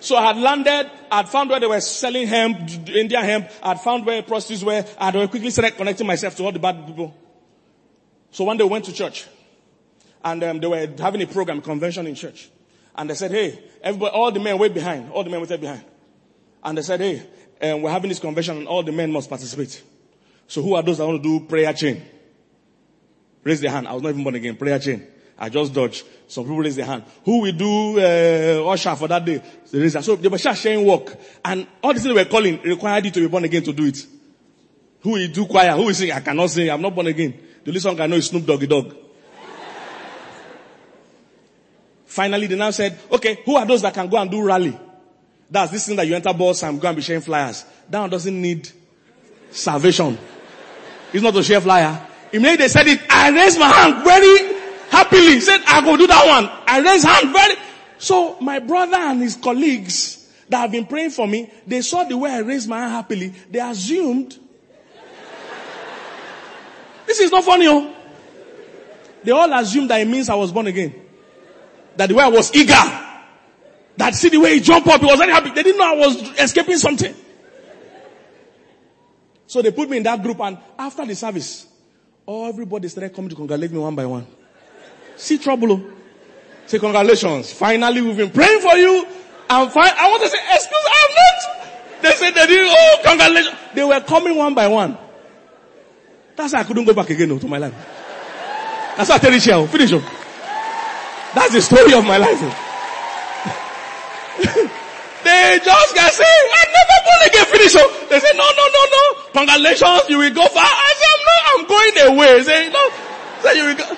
so 0.00 0.16
I 0.16 0.28
had 0.28 0.38
landed, 0.38 0.90
I 1.10 1.18
had 1.18 1.28
found 1.28 1.50
where 1.50 1.60
they 1.60 1.66
were 1.66 1.82
selling 1.82 2.26
hemp, 2.26 2.88
Indian 2.88 3.24
hemp, 3.24 3.50
I 3.62 3.68
had 3.68 3.80
found 3.82 4.06
where 4.06 4.22
prostitutes 4.22 4.64
were, 4.64 4.86
I 4.98 5.10
had 5.10 5.30
quickly 5.30 5.50
started 5.50 5.76
connecting 5.76 6.06
myself 6.06 6.34
to 6.36 6.44
all 6.44 6.52
the 6.52 6.60
bad 6.60 6.86
people. 6.86 7.14
So 8.30 8.44
one 8.44 8.56
day 8.56 8.64
we 8.64 8.70
went 8.70 8.86
to 8.86 8.94
church, 8.94 9.26
and 10.24 10.42
um, 10.42 10.60
they 10.60 10.66
were 10.66 10.88
having 10.98 11.20
a 11.20 11.26
program, 11.26 11.60
convention 11.60 12.06
in 12.06 12.14
church. 12.14 12.48
And 12.94 13.10
they 13.10 13.14
said, 13.14 13.32
hey, 13.32 13.62
everybody, 13.82 14.14
all 14.14 14.32
the 14.32 14.40
men 14.40 14.56
wait 14.56 14.72
behind, 14.72 15.10
all 15.12 15.22
the 15.22 15.28
men 15.28 15.42
waited 15.42 15.60
behind. 15.60 15.84
And 16.64 16.78
they 16.78 16.82
said, 16.82 17.00
hey, 17.00 17.22
um, 17.60 17.82
we're 17.82 17.90
having 17.90 18.08
this 18.08 18.18
convention 18.18 18.56
and 18.56 18.66
all 18.66 18.82
the 18.82 18.92
men 18.92 19.12
must 19.12 19.28
participate. 19.28 19.82
So 20.48 20.62
who 20.62 20.74
are 20.74 20.82
those 20.82 20.98
that 20.98 21.06
want 21.06 21.22
to 21.22 21.28
do 21.40 21.46
prayer 21.46 21.72
chain? 21.72 22.02
Raise 23.42 23.60
their 23.60 23.70
hand. 23.70 23.86
I 23.88 23.92
was 23.94 24.02
not 24.02 24.10
even 24.10 24.22
born 24.22 24.34
again. 24.34 24.56
Prayer 24.56 24.78
chain. 24.78 25.06
I 25.38 25.48
just 25.48 25.72
dodged. 25.74 26.04
Some 26.28 26.44
people 26.44 26.58
raise 26.58 26.76
their 26.76 26.86
hand. 26.86 27.04
Who 27.24 27.42
will 27.42 27.52
do 27.52 28.00
uh, 28.00 28.68
usher 28.70 28.94
for 28.96 29.06
that 29.08 29.24
day? 29.24 29.42
They 29.70 29.80
raise 29.80 29.92
their 29.92 30.02
So 30.02 30.16
they 30.16 30.28
were 30.28 30.38
sharing 30.38 30.84
work. 30.86 31.16
And 31.44 31.66
all 31.82 31.92
the 31.92 32.00
things 32.00 32.14
they 32.14 32.24
were 32.24 32.28
calling 32.28 32.60
required 32.62 33.04
you 33.04 33.10
to 33.12 33.20
be 33.20 33.28
born 33.28 33.44
again 33.44 33.62
to 33.64 33.72
do 33.72 33.84
it. 33.86 34.06
Who 35.02 35.10
will 35.12 35.28
do 35.28 35.46
choir? 35.46 35.72
Who 35.72 35.84
will 35.84 35.94
sing? 35.94 36.10
I 36.10 36.20
cannot 36.20 36.50
sing. 36.50 36.70
I'm 36.70 36.80
not 36.82 36.94
born 36.94 37.06
again. 37.06 37.38
The 37.62 37.70
only 37.70 37.80
song 37.80 38.00
I 38.00 38.06
know 38.06 38.16
is 38.16 38.26
Snoop 38.26 38.46
Doggy 38.46 38.66
Dogg. 38.66 38.94
Finally, 42.06 42.46
they 42.46 42.56
now 42.56 42.70
said, 42.70 42.98
okay, 43.12 43.40
who 43.44 43.56
are 43.56 43.66
those 43.66 43.82
that 43.82 43.92
can 43.92 44.08
go 44.08 44.16
and 44.16 44.30
do 44.30 44.42
rally? 44.42 44.76
That's 45.50 45.70
this 45.70 45.86
thing 45.86 45.96
that 45.96 46.06
you 46.06 46.14
enter 46.14 46.32
bus 46.32 46.62
and 46.62 46.80
go 46.80 46.88
and 46.88 46.96
be 46.96 47.02
sharing 47.02 47.20
flyers. 47.20 47.64
That 47.90 48.00
one 48.00 48.10
doesn't 48.10 48.40
need 48.40 48.68
salvation. 49.50 50.18
It's 51.16 51.22
not 51.22 51.34
a 51.34 51.42
share 51.42 51.62
flyer. 51.62 51.98
Immediately 52.30 52.56
they 52.64 52.68
said 52.68 52.86
it, 52.88 53.00
I 53.08 53.30
raised 53.30 53.58
my 53.58 53.68
hand 53.70 54.04
very 54.04 54.54
happily. 54.90 55.40
Said, 55.40 55.62
I 55.66 55.80
go 55.82 55.96
do 55.96 56.06
that 56.06 56.26
one. 56.26 56.44
I 56.66 56.80
raised 56.80 57.06
hand 57.06 57.32
very. 57.32 57.54
So 57.96 58.38
my 58.40 58.58
brother 58.58 58.98
and 58.98 59.22
his 59.22 59.34
colleagues 59.36 60.30
that 60.50 60.58
have 60.58 60.70
been 60.72 60.84
praying 60.84 61.12
for 61.12 61.26
me, 61.26 61.50
they 61.66 61.80
saw 61.80 62.04
the 62.04 62.18
way 62.18 62.30
I 62.30 62.40
raised 62.40 62.68
my 62.68 62.80
hand 62.80 62.92
happily. 62.92 63.32
They 63.50 63.60
assumed. 63.60 64.38
this 67.06 67.18
is 67.20 67.30
not 67.30 67.44
funny, 67.44 67.66
oh. 67.66 67.94
They 69.24 69.32
all 69.32 69.50
assumed 69.54 69.88
that 69.88 70.02
it 70.02 70.08
means 70.08 70.28
I 70.28 70.34
was 70.34 70.52
born 70.52 70.66
again. 70.66 70.94
That 71.96 72.10
the 72.10 72.14
way 72.14 72.24
I 72.24 72.28
was 72.28 72.54
eager. 72.54 72.74
That 73.96 74.14
see 74.14 74.28
the 74.28 74.36
way 74.36 74.56
he 74.56 74.60
jumped 74.60 74.86
up, 74.86 75.00
he 75.00 75.06
was 75.06 75.18
very 75.18 75.32
happy. 75.32 75.48
They 75.48 75.62
didn't 75.62 75.78
know 75.78 75.94
I 75.94 75.96
was 75.96 76.38
escaping 76.38 76.76
something. 76.76 77.14
So 79.46 79.62
they 79.62 79.70
put 79.70 79.88
me 79.88 79.98
in 79.98 80.02
that 80.04 80.22
group 80.22 80.40
and 80.40 80.58
after 80.78 81.06
the 81.06 81.14
service, 81.14 81.66
everybody 82.28 82.88
started 82.88 83.14
coming 83.14 83.30
to 83.30 83.36
congratulate 83.36 83.72
me 83.72 83.78
one 83.78 83.94
by 83.94 84.06
one. 84.06 84.26
See 85.16 85.38
trouble. 85.38 85.72
Oh. 85.72 85.82
Say 86.66 86.78
congratulations. 86.78 87.52
Finally 87.52 88.02
we've 88.02 88.16
been 88.16 88.30
praying 88.30 88.60
for 88.60 88.76
you. 88.76 89.06
I'm 89.48 89.70
fine. 89.70 89.92
I 89.96 90.10
want 90.10 90.22
to 90.24 90.28
say, 90.28 90.38
excuse, 90.52 90.84
I'm 90.86 91.14
not. 91.14 92.02
They 92.02 92.10
said 92.12 92.32
they 92.32 92.46
did, 92.46 92.66
oh, 92.68 92.98
congratulations. 93.04 93.56
They 93.74 93.84
were 93.84 94.00
coming 94.00 94.36
one 94.36 94.54
by 94.54 94.68
one. 94.68 94.98
That's 96.34 96.52
why 96.52 96.60
I 96.60 96.64
couldn't 96.64 96.84
go 96.84 96.92
back 96.92 97.08
again 97.10 97.30
oh, 97.30 97.38
to 97.38 97.46
my 97.46 97.58
life. 97.58 97.72
That's 98.96 99.08
why 99.08 99.16
I 99.16 99.18
tell 99.18 99.32
you, 99.32 99.40
finish 99.68 99.92
up. 99.92 100.02
That's 101.34 101.52
the 101.52 101.62
story 101.62 101.94
of 101.94 102.04
my 102.04 102.16
life. 102.16 102.38
Oh. 102.42 102.72
They 105.36 105.60
just 105.64 105.94
get 105.94 106.12
say, 106.12 106.24
I 106.24 106.62
never 106.76 106.98
born 107.04 107.20
again 107.28 107.46
finish. 107.46 107.74
Oh. 107.76 108.06
They 108.10 108.20
say, 108.20 108.32
no, 108.36 108.46
no, 108.56 108.64
no, 108.76 108.82
no. 108.96 109.02
Congratulations, 109.32 110.10
you 110.10 110.18
will 110.18 110.34
go 110.34 110.46
far. 110.48 110.64
I 110.64 110.92
say, 110.96 111.08
I'm 111.12 111.24
not, 111.28 111.42
I'm 111.52 111.64
going 111.66 111.96
away. 112.18 112.42
Say, 112.42 112.70
no. 112.72 112.90
Say, 113.42 113.58
you 113.58 113.64
will 113.66 113.76
go. 113.76 113.96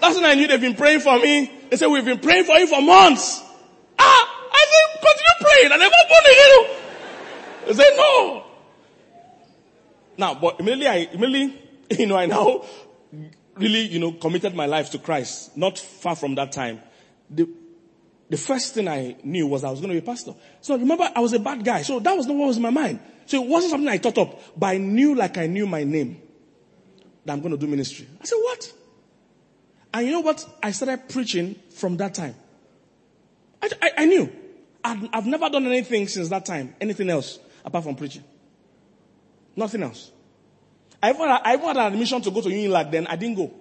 That's 0.00 0.16
when 0.16 0.24
I 0.24 0.34
knew 0.34 0.46
they've 0.46 0.60
been 0.60 0.76
praying 0.76 1.00
for 1.00 1.18
me. 1.18 1.50
They 1.70 1.76
said, 1.76 1.88
we've 1.88 2.04
been 2.04 2.20
praying 2.20 2.44
for 2.44 2.56
you 2.58 2.66
for 2.66 2.80
months. 2.80 3.42
Ah, 3.98 4.50
I 4.52 4.66
said, 4.70 5.00
continue 5.02 5.36
praying. 5.40 5.72
I 5.72 5.76
never 5.76 6.00
born 6.08 6.24
again. 6.32 6.86
They 7.66 7.74
said, 7.74 7.96
no. 7.96 8.44
Now, 10.16 10.34
but 10.34 10.60
immediately 10.60 10.88
I, 10.88 10.96
immediately, 11.12 11.60
you 11.98 12.06
know, 12.06 12.16
I 12.16 12.26
now 12.26 12.64
really, 13.56 13.86
you 13.86 13.98
know, 13.98 14.12
committed 14.12 14.54
my 14.54 14.66
life 14.66 14.90
to 14.92 14.98
Christ. 14.98 15.56
Not 15.56 15.78
far 15.78 16.16
from 16.16 16.34
that 16.36 16.52
time. 16.52 16.80
The, 17.28 17.48
the 18.30 18.36
first 18.36 18.74
thing 18.74 18.86
I 18.88 19.16
knew 19.24 19.48
was 19.48 19.64
I 19.64 19.70
was 19.70 19.80
going 19.80 19.92
to 19.92 20.00
be 20.00 20.04
a 20.04 20.06
pastor. 20.06 20.34
So 20.60 20.78
remember, 20.78 21.10
I 21.14 21.20
was 21.20 21.32
a 21.32 21.40
bad 21.40 21.64
guy. 21.64 21.82
So 21.82 21.98
that 21.98 22.16
was 22.16 22.26
not 22.26 22.36
what 22.36 22.46
was 22.46 22.56
in 22.56 22.62
my 22.62 22.70
mind. 22.70 23.00
So 23.26 23.42
it 23.42 23.48
wasn't 23.48 23.72
something 23.72 23.88
I 23.88 23.98
thought 23.98 24.18
up, 24.18 24.40
but 24.56 24.68
I 24.68 24.78
knew 24.78 25.16
like 25.16 25.36
I 25.36 25.46
knew 25.46 25.66
my 25.66 25.82
name 25.82 26.22
that 27.24 27.32
I'm 27.32 27.40
going 27.40 27.52
to 27.52 27.58
do 27.58 27.66
ministry. 27.66 28.06
I 28.20 28.24
said, 28.24 28.36
what? 28.36 28.72
And 29.92 30.06
you 30.06 30.12
know 30.12 30.20
what? 30.20 30.46
I 30.62 30.70
started 30.70 31.08
preaching 31.08 31.56
from 31.70 31.96
that 31.96 32.14
time. 32.14 32.36
I, 33.60 33.70
I, 33.82 33.90
I 33.98 34.04
knew. 34.04 34.32
I've, 34.82 35.08
I've 35.12 35.26
never 35.26 35.50
done 35.50 35.66
anything 35.66 36.06
since 36.06 36.28
that 36.28 36.46
time, 36.46 36.74
anything 36.80 37.10
else 37.10 37.40
apart 37.64 37.84
from 37.84 37.96
preaching. 37.96 38.24
Nothing 39.56 39.82
else. 39.82 40.12
I 41.02 41.10
even, 41.10 41.28
I 41.28 41.54
even 41.54 41.66
had 41.66 41.76
an 41.76 41.92
admission 41.92 42.22
to 42.22 42.30
go 42.30 42.40
to 42.40 42.48
Unilag 42.48 42.90
then. 42.92 43.08
I 43.08 43.16
didn't 43.16 43.36
go. 43.36 43.52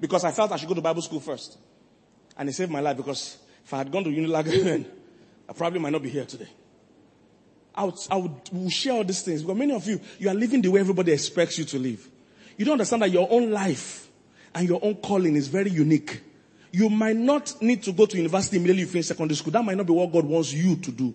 Because 0.00 0.24
I 0.24 0.32
felt 0.32 0.50
I 0.50 0.56
should 0.56 0.68
go 0.68 0.74
to 0.74 0.80
Bible 0.80 1.02
school 1.02 1.20
first. 1.20 1.56
And 2.36 2.48
it 2.48 2.52
saved 2.52 2.72
my 2.72 2.80
life 2.80 2.96
because 2.96 3.38
if 3.70 3.74
I 3.74 3.78
had 3.78 3.92
gone 3.92 4.02
to 4.02 4.10
Unilag 4.10 4.46
then, 4.64 4.84
I 5.48 5.52
probably 5.52 5.78
might 5.78 5.92
not 5.92 6.02
be 6.02 6.08
here 6.08 6.24
today. 6.24 6.48
I 7.72 7.84
would, 7.84 7.94
I 8.10 8.16
would 8.16 8.32
we'll 8.50 8.68
share 8.68 8.94
all 8.94 9.04
these 9.04 9.22
things 9.22 9.42
because 9.42 9.56
many 9.56 9.72
of 9.72 9.86
you, 9.86 10.00
you 10.18 10.28
are 10.28 10.34
living 10.34 10.60
the 10.60 10.68
way 10.68 10.80
everybody 10.80 11.12
expects 11.12 11.56
you 11.56 11.64
to 11.66 11.78
live. 11.78 12.08
You 12.56 12.64
don't 12.64 12.72
understand 12.72 13.02
that 13.02 13.12
your 13.12 13.28
own 13.30 13.52
life 13.52 14.08
and 14.56 14.68
your 14.68 14.80
own 14.82 14.96
calling 14.96 15.36
is 15.36 15.46
very 15.46 15.70
unique. 15.70 16.20
You 16.72 16.90
might 16.90 17.14
not 17.14 17.62
need 17.62 17.84
to 17.84 17.92
go 17.92 18.06
to 18.06 18.16
university 18.16 18.56
immediately 18.56 18.82
you 18.82 18.88
finish 18.88 19.06
secondary 19.06 19.36
school. 19.36 19.52
That 19.52 19.64
might 19.64 19.76
not 19.76 19.86
be 19.86 19.92
what 19.92 20.12
God 20.12 20.24
wants 20.24 20.52
you 20.52 20.74
to 20.74 20.90
do. 20.90 21.14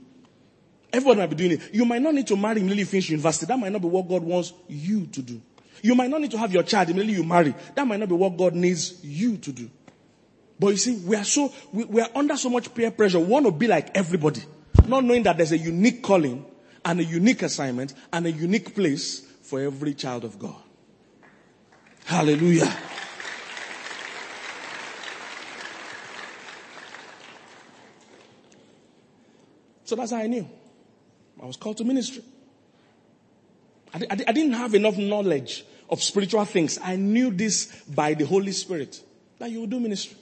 Everyone 0.93 1.17
might 1.17 1.29
be 1.29 1.35
doing 1.35 1.51
it. 1.51 1.73
You 1.73 1.83
might 1.83 2.01
not 2.01 2.13
need 2.13 2.27
to 2.27 2.37
marry 2.37 2.61
immediately 2.61 2.79
you 2.79 2.85
finish 2.85 3.09
university. 3.09 3.47
That 3.47 3.59
might 3.59 3.73
not 3.73 3.81
be 3.81 3.89
what 3.89 4.07
God 4.07 4.23
wants 4.23 4.53
you 4.69 5.07
to 5.07 5.21
do. 5.21 5.41
You 5.81 5.93
might 5.93 6.09
not 6.09 6.21
need 6.21 6.31
to 6.31 6.37
have 6.37 6.53
your 6.53 6.63
child 6.63 6.89
immediately 6.89 7.15
you 7.21 7.27
marry. 7.27 7.53
That 7.75 7.85
might 7.85 7.99
not 7.99 8.07
be 8.07 8.15
what 8.15 8.37
God 8.37 8.53
needs 8.55 9.03
you 9.03 9.35
to 9.35 9.51
do. 9.51 9.69
But 10.59 10.67
you 10.69 10.77
see, 10.77 10.95
we 10.97 11.15
are 11.15 11.23
so, 11.23 11.53
we, 11.73 11.83
we 11.85 12.01
are 12.01 12.09
under 12.15 12.37
so 12.37 12.49
much 12.49 12.73
peer 12.73 12.91
pressure. 12.91 13.19
We 13.19 13.25
want 13.25 13.45
to 13.45 13.51
be 13.51 13.67
like 13.67 13.95
everybody. 13.95 14.41
Not 14.87 15.03
knowing 15.03 15.23
that 15.23 15.37
there's 15.37 15.51
a 15.51 15.57
unique 15.57 16.01
calling 16.01 16.45
and 16.83 16.99
a 16.99 17.03
unique 17.03 17.41
assignment 17.41 17.93
and 18.13 18.25
a 18.25 18.31
unique 18.31 18.75
place 18.75 19.21
for 19.41 19.59
every 19.59 19.93
child 19.93 20.23
of 20.23 20.39
God. 20.39 20.55
Hallelujah. 22.05 22.71
So 29.85 29.95
that's 29.95 30.11
how 30.11 30.17
I 30.17 30.27
knew. 30.27 30.47
I 31.41 31.45
was 31.45 31.57
called 31.57 31.77
to 31.77 31.83
ministry. 31.83 32.23
I, 33.93 33.99
I, 34.09 34.17
I, 34.27 34.31
didn't 34.31 34.53
have 34.53 34.73
enough 34.73 34.97
knowledge 34.97 35.63
of 35.89 36.01
spiritual 36.01 36.43
things. 36.45 36.79
I 36.81 36.95
knew 36.95 37.31
this 37.31 37.67
by 37.83 38.13
the 38.13 38.25
Holy 38.25 38.51
Spirit 38.51 39.01
that 39.37 39.51
you 39.51 39.59
will 39.59 39.67
do 39.67 39.79
ministry. 39.79 40.17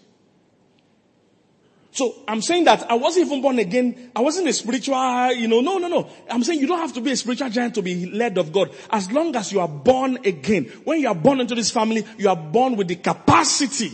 So 1.93 2.15
I'm 2.27 2.41
saying 2.41 2.63
that 2.63 2.89
I 2.89 2.95
wasn't 2.95 3.27
even 3.27 3.43
born 3.43 3.59
again. 3.59 4.11
I 4.15 4.21
wasn't 4.21 4.47
a 4.47 4.53
spiritual, 4.53 5.31
you 5.33 5.47
know, 5.47 5.61
no, 5.61 5.77
no, 5.77 5.87
no. 5.87 6.09
I'm 6.27 6.43
saying 6.43 6.59
you 6.59 6.65
don't 6.65 6.79
have 6.79 6.93
to 6.93 7.01
be 7.01 7.11
a 7.11 7.15
spiritual 7.15 7.51
giant 7.51 7.75
to 7.75 7.83
be 7.83 8.07
led 8.07 8.39
of 8.39 8.51
God. 8.51 8.73
As 8.89 9.11
long 9.11 9.35
as 9.35 9.51
you 9.51 9.59
are 9.59 9.67
born 9.67 10.17
again. 10.25 10.63
When 10.85 10.99
you 10.99 11.07
are 11.07 11.13
born 11.13 11.39
into 11.39 11.53
this 11.53 11.69
family, 11.69 12.03
you 12.17 12.29
are 12.29 12.35
born 12.35 12.77
with 12.77 12.87
the 12.87 12.95
capacity 12.95 13.91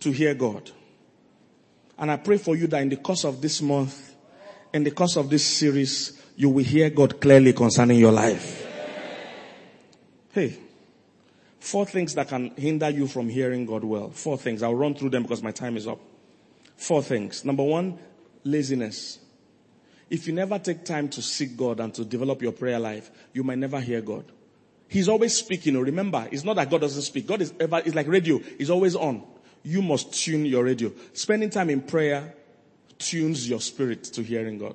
to 0.00 0.10
hear 0.10 0.34
God. 0.34 0.70
And 1.96 2.10
I 2.10 2.18
pray 2.18 2.36
for 2.36 2.54
you 2.54 2.66
that 2.66 2.82
in 2.82 2.90
the 2.90 2.96
course 2.96 3.24
of 3.24 3.40
this 3.40 3.62
month, 3.62 4.14
in 4.74 4.84
the 4.84 4.90
course 4.90 5.16
of 5.16 5.30
this 5.30 5.46
series, 5.46 6.20
you 6.36 6.50
will 6.50 6.64
hear 6.64 6.90
God 6.90 7.18
clearly 7.18 7.54
concerning 7.54 7.98
your 7.98 8.12
life. 8.12 8.66
Hey, 10.32 10.58
four 11.60 11.86
things 11.86 12.14
that 12.16 12.28
can 12.28 12.50
hinder 12.56 12.90
you 12.90 13.06
from 13.06 13.30
hearing 13.30 13.64
God 13.64 13.84
well. 13.84 14.10
Four 14.10 14.36
things. 14.36 14.62
I'll 14.62 14.74
run 14.74 14.94
through 14.94 15.10
them 15.10 15.22
because 15.22 15.42
my 15.42 15.50
time 15.50 15.78
is 15.78 15.88
up. 15.88 15.98
Four 16.82 17.00
things. 17.00 17.44
Number 17.44 17.62
one, 17.62 17.96
laziness. 18.42 19.20
If 20.10 20.26
you 20.26 20.32
never 20.32 20.58
take 20.58 20.84
time 20.84 21.08
to 21.10 21.22
seek 21.22 21.56
God 21.56 21.78
and 21.78 21.94
to 21.94 22.04
develop 22.04 22.42
your 22.42 22.50
prayer 22.50 22.80
life, 22.80 23.08
you 23.32 23.44
might 23.44 23.58
never 23.58 23.78
hear 23.78 24.00
God. 24.00 24.24
He's 24.88 25.08
always 25.08 25.32
speaking. 25.32 25.76
Oh, 25.76 25.80
remember, 25.82 26.26
it's 26.32 26.42
not 26.42 26.56
that 26.56 26.68
God 26.68 26.80
doesn't 26.80 27.02
speak. 27.02 27.28
God 27.28 27.40
is 27.40 27.54
ever, 27.60 27.80
it's 27.86 27.94
like 27.94 28.08
radio. 28.08 28.38
He's 28.58 28.68
always 28.68 28.96
on. 28.96 29.22
You 29.62 29.80
must 29.80 30.12
tune 30.12 30.44
your 30.44 30.64
radio. 30.64 30.90
Spending 31.12 31.50
time 31.50 31.70
in 31.70 31.82
prayer 31.82 32.34
tunes 32.98 33.48
your 33.48 33.60
spirit 33.60 34.02
to 34.02 34.22
hearing 34.24 34.58
God. 34.58 34.74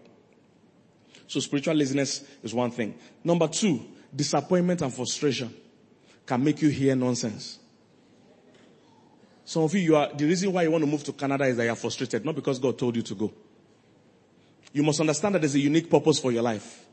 So 1.27 1.41
spiritual 1.41 1.75
laziness 1.75 2.23
is 2.41 2.53
one 2.53 2.71
thing. 2.71 2.95
Number 3.21 3.49
two, 3.49 3.81
disappointment 4.15 4.81
and 4.81 4.93
frustration 4.93 5.53
can 6.25 6.41
make 6.41 6.61
you 6.61 6.69
hear 6.69 6.95
nonsense. 6.95 7.59
Some 9.47 9.63
of 9.63 9.73
you, 9.73 9.79
you 9.79 9.95
are, 9.95 10.09
the 10.13 10.25
reason 10.25 10.51
why 10.51 10.63
you 10.63 10.71
want 10.71 10.83
to 10.83 10.91
move 10.91 11.05
to 11.05 11.13
Canada 11.13 11.45
is 11.45 11.55
that 11.55 11.63
you 11.63 11.69
are 11.69 11.75
frustrated, 11.77 12.25
not 12.25 12.35
because 12.35 12.59
God 12.59 12.77
told 12.77 12.97
you 12.97 13.01
to 13.01 13.15
go. 13.15 13.31
You 14.73 14.83
must 14.83 14.99
understand 14.99 15.35
that 15.35 15.39
there's 15.39 15.55
a 15.55 15.59
unique 15.59 15.89
purpose 15.89 16.19
for 16.19 16.33
your 16.33 16.41
life. 16.41 16.85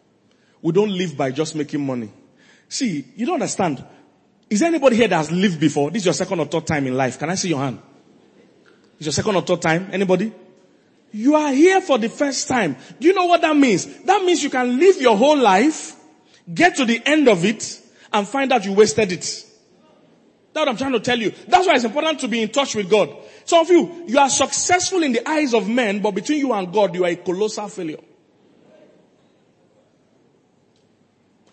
We 0.63 0.71
don't 0.71 0.97
live 0.97 1.17
by 1.17 1.33
just 1.33 1.57
making 1.57 1.85
money. 1.85 2.13
See, 2.69 3.07
you 3.17 3.27
don't 3.27 3.35
understand. 3.35 3.85
Is 4.49 4.61
there 4.61 4.69
anybody 4.69 4.95
here 4.95 5.09
that 5.09 5.17
has 5.17 5.33
lived 5.33 5.59
before? 5.59 5.91
This 5.91 6.03
is 6.03 6.07
your 6.07 6.15
second 6.15 6.39
or 6.39 6.47
third 6.47 6.65
time 6.65 6.87
in 6.87 6.97
life. 6.97 7.19
Can 7.19 7.29
I 7.29 7.35
see 7.35 7.49
your 7.49 7.59
hand? 7.59 7.81
It's 8.99 9.07
your 9.07 9.13
second 9.13 9.35
or 9.35 9.43
third 9.43 9.61
time? 9.61 9.89
Anybody? 9.91 10.33
You 11.11 11.35
are 11.35 11.53
here 11.53 11.81
for 11.81 11.99
the 11.99 12.09
first 12.09 12.47
time. 12.47 12.77
Do 13.01 13.09
you 13.09 13.15
know 13.15 13.25
what 13.25 13.41
that 13.41 13.57
means? 13.57 13.85
That 14.05 14.23
means 14.23 14.45
you 14.45 14.51
can 14.51 14.79
live 14.79 15.01
your 15.01 15.17
whole 15.17 15.39
life, 15.39 15.97
get 16.55 16.77
to 16.77 16.85
the 16.85 17.03
end 17.05 17.27
of 17.27 17.45
it, 17.45 17.81
and 18.13 18.29
find 18.29 18.53
out 18.53 18.65
you 18.65 18.75
wasted 18.75 19.11
it. 19.11 19.45
That's 20.55 20.67
what 20.67 20.69
I'm 20.69 20.77
trying 20.77 20.93
to 20.93 21.01
tell 21.01 21.19
you. 21.19 21.33
That's 21.49 21.67
why 21.67 21.75
it's 21.75 21.85
important 21.85 22.21
to 22.21 22.29
be 22.29 22.41
in 22.41 22.49
touch 22.49 22.77
with 22.77 22.89
God. 22.89 23.15
Some 23.45 23.63
of 23.63 23.71
you, 23.71 24.05
you 24.07 24.19
are 24.21 24.31
successful 24.31 25.03
in 25.03 25.11
the 25.11 25.29
eyes 25.29 25.53
of 25.53 25.69
men, 25.69 26.01
but 26.01 26.13
between 26.13 26.39
you 26.39 26.53
and 26.53 26.73
God, 26.73 26.95
you 26.95 27.05
are 27.05 27.11
a 27.11 27.17
colossal 27.17 27.67
failure. 27.67 27.99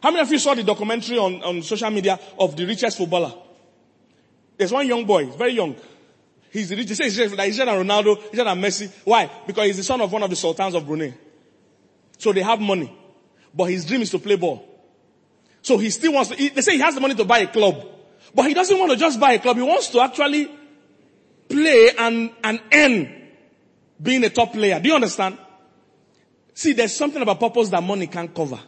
How 0.03 0.11
many 0.11 0.21
of 0.21 0.31
you 0.31 0.37
saw 0.37 0.53
the 0.53 0.63
documentary 0.63 1.17
on, 1.17 1.41
on 1.41 1.63
social 1.63 1.89
media 1.89 2.19
of 2.37 2.55
the 2.55 2.65
richest 2.65 2.99
footballer? 2.99 3.33
There's 4.55 4.71
one 4.71 4.87
young 4.87 5.03
boy, 5.05 5.25
very 5.31 5.53
young. 5.53 5.75
He's 6.51 6.69
the 6.69 6.75
richest. 6.75 7.01
He's 7.01 7.17
richer 7.17 7.65
than 7.65 7.87
Ronaldo, 7.87 8.31
richer 8.31 8.43
than 8.43 8.61
Messi. 8.61 8.91
Why? 9.03 9.31
Because 9.47 9.65
he's 9.65 9.77
the 9.77 9.83
son 9.83 10.01
of 10.01 10.11
one 10.11 10.21
of 10.21 10.29
the 10.29 10.35
sultans 10.35 10.75
of 10.75 10.85
Brunei. 10.85 11.13
So 12.19 12.33
they 12.33 12.41
have 12.41 12.59
money. 12.59 12.95
But 13.51 13.65
his 13.65 13.83
dream 13.85 14.01
is 14.01 14.11
to 14.11 14.19
play 14.19 14.35
ball. 14.35 14.67
So 15.63 15.79
he 15.79 15.89
still 15.89 16.13
wants 16.13 16.29
to, 16.29 16.35
he, 16.35 16.49
they 16.49 16.61
say 16.61 16.73
he 16.73 16.81
has 16.81 16.93
the 16.93 17.01
money 17.01 17.15
to 17.15 17.25
buy 17.25 17.39
a 17.39 17.47
club. 17.47 17.87
But 18.33 18.47
he 18.47 18.53
doesn't 18.53 18.77
want 18.77 18.91
to 18.91 18.97
just 18.97 19.19
buy 19.19 19.33
a 19.33 19.39
club. 19.39 19.57
He 19.57 19.63
wants 19.63 19.89
to 19.89 20.01
actually 20.01 20.49
play 21.49 21.91
and, 21.97 22.31
and 22.43 22.61
earn 22.73 23.27
being 24.01 24.23
a 24.23 24.29
top 24.29 24.53
player. 24.53 24.79
Do 24.79 24.89
you 24.89 24.95
understand? 24.95 25.37
See, 26.53 26.73
there's 26.73 26.95
something 26.95 27.21
about 27.21 27.39
purpose 27.39 27.69
that 27.69 27.83
money 27.83 28.07
can't 28.07 28.33
cover. 28.33 28.59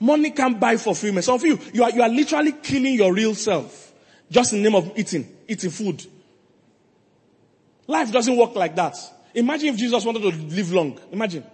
Money 0.00 0.30
can't 0.30 0.58
buy 0.58 0.76
fulfillment. 0.76 1.24
Some 1.24 1.36
of 1.36 1.44
you, 1.44 1.58
you 1.72 1.82
are, 1.82 1.90
you 1.90 2.02
are 2.02 2.08
literally 2.08 2.52
killing 2.52 2.94
your 2.94 3.12
real 3.12 3.34
self. 3.34 3.92
Just 4.30 4.52
in 4.52 4.62
the 4.62 4.70
name 4.70 4.76
of 4.76 4.98
eating, 4.98 5.26
eating 5.48 5.70
food. 5.70 6.04
Life 7.86 8.12
doesn't 8.12 8.36
work 8.36 8.54
like 8.54 8.74
that. 8.76 8.96
Imagine 9.34 9.68
if 9.68 9.76
Jesus 9.76 10.04
wanted 10.04 10.22
to 10.22 10.28
live 10.28 10.72
long. 10.72 10.98
Imagine. 11.12 11.44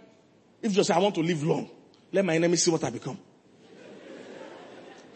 If 0.63 0.73
Jesus 0.73 0.87
said, 0.89 0.97
I 0.97 1.01
want 1.01 1.15
to 1.17 1.23
live 1.23 1.43
long. 1.43 1.69
Let 2.13 2.25
my 2.25 2.35
enemy 2.35 2.57
see 2.57 2.71
what 2.71 2.83
I 2.85 2.91
become. 2.91 3.19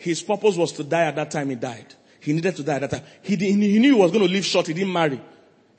His 0.04 0.22
purpose 0.22 0.54
was 0.54 0.70
to 0.72 0.84
die 0.84 1.04
at 1.04 1.16
that 1.16 1.30
time 1.30 1.48
he 1.48 1.56
died. 1.56 1.94
He 2.20 2.34
needed 2.34 2.54
to 2.56 2.62
die 2.62 2.74
at 2.74 2.82
that 2.82 2.90
time. 2.90 3.02
He, 3.22 3.36
he 3.36 3.54
knew 3.54 3.94
he 3.94 3.98
was 3.98 4.10
going 4.10 4.26
to 4.26 4.30
live 4.30 4.44
short. 4.44 4.66
He 4.66 4.74
didn't 4.74 4.92
marry. 4.92 5.18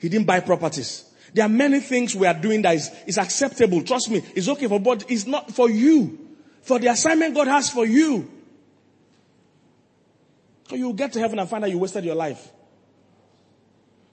He 0.00 0.08
didn't 0.08 0.26
buy 0.26 0.40
properties. 0.40 1.04
There 1.32 1.46
are 1.46 1.48
many 1.48 1.78
things 1.78 2.12
we 2.16 2.26
are 2.26 2.34
doing 2.34 2.60
that 2.62 2.74
is, 2.74 2.90
is 3.06 3.18
acceptable. 3.18 3.82
Trust 3.84 4.10
me. 4.10 4.24
It's 4.34 4.48
okay 4.48 4.66
for, 4.66 4.80
but 4.80 5.08
it's 5.08 5.28
not 5.28 5.52
for 5.52 5.70
you. 5.70 6.18
For 6.62 6.80
the 6.80 6.88
assignment 6.88 7.36
God 7.36 7.46
has 7.46 7.70
for 7.70 7.86
you. 7.86 8.28
So 10.68 10.74
you'll 10.74 10.92
get 10.92 11.12
to 11.12 11.20
heaven 11.20 11.38
and 11.38 11.48
find 11.48 11.62
out 11.62 11.70
you 11.70 11.78
wasted 11.78 12.04
your 12.04 12.16
life. 12.16 12.50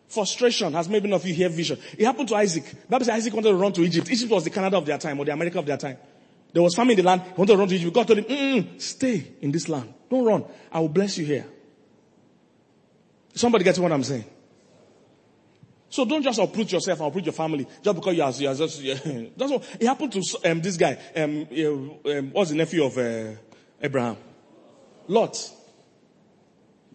Frustration 0.09 0.73
has 0.73 0.87
made 0.87 1.01
many 1.01 1.15
of 1.15 1.25
you 1.25 1.33
hear 1.33 1.49
vision. 1.49 1.79
It 1.97 2.05
happened 2.05 2.29
to 2.29 2.35
Isaac. 2.35 2.65
Bible 2.87 3.05
says 3.05 3.15
Isaac 3.15 3.33
wanted 3.33 3.49
to 3.49 3.55
run 3.55 3.73
to 3.73 3.81
Egypt. 3.81 4.11
Egypt 4.11 4.31
was 4.31 4.43
the 4.43 4.51
Canada 4.51 4.77
of 4.77 4.85
their 4.85 4.99
time 4.99 5.19
or 5.19 5.25
the 5.25 5.33
America 5.33 5.57
of 5.57 5.65
their 5.65 5.77
time. 5.77 5.97
There 6.53 6.61
was 6.61 6.75
famine 6.75 6.91
in 6.91 6.97
the 6.97 7.03
land. 7.03 7.21
He 7.23 7.33
wanted 7.35 7.53
to 7.53 7.57
run 7.57 7.67
to 7.67 7.75
Egypt. 7.75 7.93
God 7.93 8.07
told 8.07 8.19
him, 8.19 8.79
stay 8.79 9.33
in 9.41 9.51
this 9.51 9.67
land. 9.67 9.91
Don't 10.07 10.23
run. 10.23 10.45
I 10.71 10.79
will 10.79 10.89
bless 10.89 11.17
you 11.17 11.25
here. 11.25 11.45
Somebody 13.33 13.63
gets 13.63 13.79
what 13.79 13.91
I'm 13.91 14.03
saying? 14.03 14.25
So 15.89 16.05
don't 16.05 16.23
just 16.23 16.39
uproot 16.39 16.71
yourself 16.71 16.99
and 16.99 17.07
uproot 17.07 17.25
your 17.25 17.33
family 17.33 17.67
just 17.83 17.95
because 17.95 18.15
you 18.15 18.23
are, 18.23 18.31
you 18.31 18.47
are 18.49 18.55
just, 18.55 18.81
yeah. 18.81 18.93
that's 19.37 19.51
what, 19.51 19.77
it 19.79 19.85
happened 19.85 20.11
to 20.13 20.39
um, 20.45 20.61
this 20.61 20.77
guy, 20.77 20.97
um, 21.15 21.47
um, 22.05 22.31
what's 22.31 22.49
the 22.51 22.55
nephew 22.55 22.83
of 22.83 22.97
uh, 22.97 23.31
Abraham? 23.81 24.17
Lot. 25.07 25.51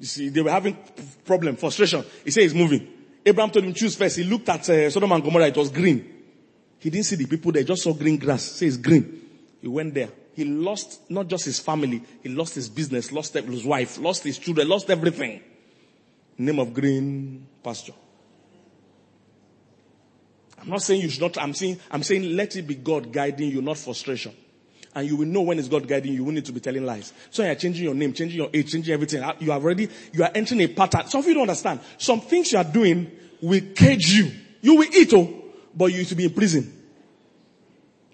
You 0.00 0.06
see, 0.06 0.28
they 0.28 0.40
were 0.40 0.50
having 0.50 0.78
problem, 1.24 1.56
frustration. 1.56 2.04
He 2.24 2.30
said 2.30 2.44
he's 2.44 2.54
moving. 2.54 2.88
Abraham 3.24 3.50
told 3.50 3.64
him 3.64 3.74
choose 3.74 3.96
first. 3.96 4.16
He 4.16 4.24
looked 4.24 4.48
at 4.48 4.68
uh, 4.68 4.90
Sodom 4.90 5.12
and 5.12 5.22
Gomorrah. 5.22 5.48
It 5.48 5.56
was 5.56 5.70
green. 5.70 6.14
He 6.78 6.90
didn't 6.90 7.06
see 7.06 7.16
the 7.16 7.26
people 7.26 7.52
there. 7.52 7.64
Just 7.64 7.82
saw 7.82 7.92
green 7.92 8.16
grass. 8.16 8.42
Say 8.42 8.66
it's 8.66 8.76
green. 8.76 9.27
He 9.60 9.68
went 9.68 9.94
there. 9.94 10.10
He 10.34 10.44
lost 10.44 11.10
not 11.10 11.26
just 11.26 11.44
his 11.44 11.58
family. 11.58 12.02
He 12.22 12.28
lost 12.28 12.54
his 12.54 12.68
business, 12.68 13.10
lost 13.10 13.34
his 13.34 13.64
wife, 13.64 13.98
lost 13.98 14.22
his 14.22 14.38
children, 14.38 14.68
lost 14.68 14.88
everything. 14.88 15.42
Name 16.36 16.60
of 16.60 16.72
green 16.72 17.46
pasture. 17.62 17.94
I'm 20.60 20.70
not 20.70 20.82
saying 20.82 21.02
you 21.02 21.08
should 21.08 21.22
not, 21.22 21.38
I'm 21.38 21.54
saying, 21.54 21.78
I'm 21.90 22.02
saying 22.02 22.36
let 22.36 22.56
it 22.56 22.62
be 22.62 22.76
God 22.76 23.12
guiding 23.12 23.50
you, 23.50 23.62
not 23.62 23.78
frustration. 23.78 24.34
And 24.94 25.06
you 25.08 25.16
will 25.16 25.26
know 25.26 25.42
when 25.42 25.58
it's 25.58 25.68
God 25.68 25.86
guiding 25.86 26.12
you, 26.12 26.18
you 26.18 26.24
will 26.24 26.32
need 26.32 26.44
to 26.46 26.52
be 26.52 26.60
telling 26.60 26.84
lies. 26.84 27.12
So 27.30 27.44
you're 27.44 27.54
changing 27.54 27.84
your 27.84 27.94
name, 27.94 28.12
changing 28.12 28.38
your 28.38 28.50
age, 28.52 28.72
changing 28.72 28.92
everything. 28.92 29.22
Uh, 29.22 29.34
you 29.38 29.52
are 29.52 29.60
already, 29.60 29.88
you 30.12 30.22
are 30.22 30.30
entering 30.34 30.60
a 30.62 30.68
pattern. 30.68 31.06
Some 31.08 31.20
of 31.20 31.26
you 31.26 31.34
don't 31.34 31.42
understand. 31.42 31.80
Some 31.98 32.20
things 32.20 32.52
you 32.52 32.58
are 32.58 32.64
doing 32.64 33.10
will 33.40 33.60
cage 33.74 34.10
you. 34.10 34.30
You 34.60 34.76
will 34.76 34.88
eat, 34.92 35.12
oh, 35.14 35.44
but 35.74 35.92
you 35.92 36.04
to 36.04 36.14
be 36.14 36.24
in 36.24 36.32
prison. 36.32 36.77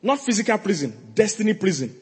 Not 0.04 0.20
physical 0.20 0.58
prison, 0.58 1.12
destiny 1.14 1.54
prison. 1.54 1.98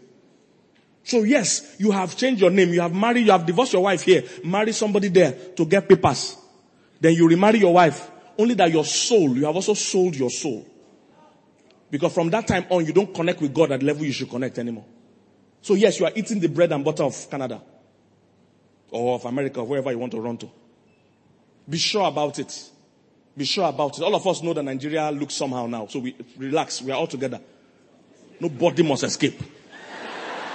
So 1.04 1.22
yes, 1.22 1.76
you 1.78 1.92
have 1.92 2.16
changed 2.16 2.40
your 2.40 2.50
name, 2.50 2.70
you 2.70 2.80
have 2.80 2.92
married, 2.92 3.26
you 3.26 3.30
have 3.30 3.46
divorced 3.46 3.72
your 3.72 3.84
wife 3.84 4.02
here, 4.02 4.24
marry 4.44 4.72
somebody 4.72 5.06
there 5.06 5.30
to 5.56 5.64
get 5.64 5.88
papers. 5.88 6.36
Then 7.00 7.14
you 7.14 7.28
remarry 7.28 7.60
your 7.60 7.74
wife, 7.74 8.10
only 8.36 8.54
that 8.54 8.72
your 8.72 8.84
soul, 8.84 9.36
you 9.36 9.44
have 9.46 9.54
also 9.54 9.74
sold 9.74 10.16
your 10.16 10.30
soul. 10.30 10.66
Because 11.92 12.12
from 12.12 12.28
that 12.30 12.48
time 12.48 12.66
on, 12.70 12.84
you 12.84 12.92
don't 12.92 13.14
connect 13.14 13.40
with 13.40 13.54
God 13.54 13.70
at 13.70 13.78
the 13.78 13.86
level 13.86 14.04
you 14.04 14.12
should 14.12 14.30
connect 14.30 14.58
anymore. 14.58 14.84
So 15.60 15.74
yes, 15.74 16.00
you 16.00 16.06
are 16.06 16.12
eating 16.12 16.40
the 16.40 16.48
bread 16.48 16.72
and 16.72 16.84
butter 16.84 17.04
of 17.04 17.30
Canada 17.30 17.62
or 18.90 19.14
of 19.14 19.24
America, 19.26 19.60
or 19.60 19.66
wherever 19.66 19.92
you 19.92 19.98
want 19.98 20.10
to 20.10 20.20
run 20.20 20.36
to. 20.38 20.50
Be 21.68 21.78
sure 21.78 22.08
about 22.08 22.40
it. 22.40 22.70
Be 23.36 23.44
sure 23.44 23.68
about 23.68 23.96
it. 23.96 24.02
All 24.02 24.14
of 24.14 24.26
us 24.26 24.42
know 24.42 24.52
that 24.54 24.64
Nigeria 24.64 25.08
looks 25.12 25.34
somehow 25.34 25.66
now. 25.66 25.86
So 25.86 26.00
we 26.00 26.16
relax. 26.36 26.82
We 26.82 26.90
are 26.90 26.98
all 26.98 27.06
together. 27.06 27.40
Nobody 28.42 28.82
must 28.82 29.04
escape. 29.04 29.40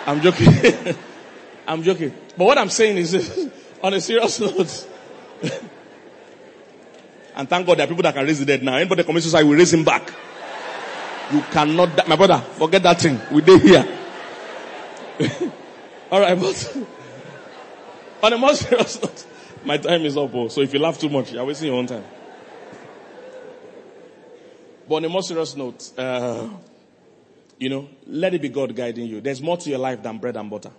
I'm 0.06 0.20
joking. 0.20 0.48
I'm 1.68 1.82
joking. 1.84 2.14
But 2.36 2.44
what 2.44 2.58
I'm 2.58 2.70
saying 2.70 2.98
is, 2.98 3.50
on 3.82 3.94
a 3.94 4.02
serious 4.02 4.40
note, 4.42 4.88
and 7.34 7.48
thank 7.48 7.66
God 7.66 7.78
there 7.78 7.86
are 7.86 7.88
people 7.88 8.04
that 8.04 8.14
can 8.14 8.26
raise 8.26 8.40
the 8.40 8.46
dead 8.46 8.62
now. 8.62 8.76
Anybody 8.76 9.06
commits 9.06 9.26
suicide, 9.26 9.46
we 9.46 9.56
raise 9.56 9.74
him 9.74 9.86
back. 9.86 10.12
You 11.32 11.42
cannot, 11.50 11.96
die. 11.96 12.04
my 12.08 12.18
brother, 12.18 12.40
forget 12.40 12.84
that 12.84 13.00
thing. 13.00 13.22
We 13.32 13.42
did 13.42 13.62
here. 13.62 13.88
All 16.12 16.20
right, 16.20 16.38
but 16.38 16.78
on 18.22 18.34
a 18.34 18.38
more 18.38 18.54
serious 18.54 19.02
note, 19.02 19.26
my 19.64 19.78
time 19.78 20.02
is 20.02 20.18
up. 20.18 20.36
Oh, 20.36 20.50
so 20.50 20.60
if 20.60 20.74
you 20.74 20.80
laugh 20.80 21.00
too 21.00 21.10
much, 21.10 21.32
you're 21.32 21.46
wasting 21.46 21.68
your 21.68 21.78
own 21.78 21.88
time. 21.88 22.04
But 24.90 24.96
on 24.96 25.06
a 25.06 25.10
more 25.10 25.24
serious 25.24 25.56
note, 25.56 25.90
uh, 25.98 26.50
you 27.60 27.70
know, 27.70 27.90
let 28.06 28.34
it 28.34 28.42
be 28.42 28.50
God 28.50 28.76
guiding 28.76 29.08
you. 29.08 29.22
There's 29.22 29.42
more 29.42 29.58
to 29.58 29.70
your 29.70 29.80
life 29.80 30.02
than 30.04 30.18
bread 30.18 30.38
and 30.38 30.50
butter. 30.50 30.72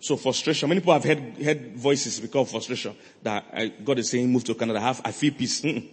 So 0.00 0.16
frustration. 0.16 0.68
Many 0.68 0.80
people 0.80 0.92
have 0.92 1.04
heard, 1.04 1.36
heard 1.42 1.76
voices 1.76 2.20
because 2.20 2.42
of 2.46 2.50
frustration 2.50 2.96
that 3.22 3.44
uh, 3.52 3.66
God 3.84 3.98
is 3.98 4.10
saying, 4.10 4.30
move 4.30 4.44
to 4.44 4.54
Canada. 4.54 4.80
Have, 4.80 5.00
I 5.04 5.12
feel 5.12 5.32
peace. 5.32 5.60
Mm-mm. 5.62 5.88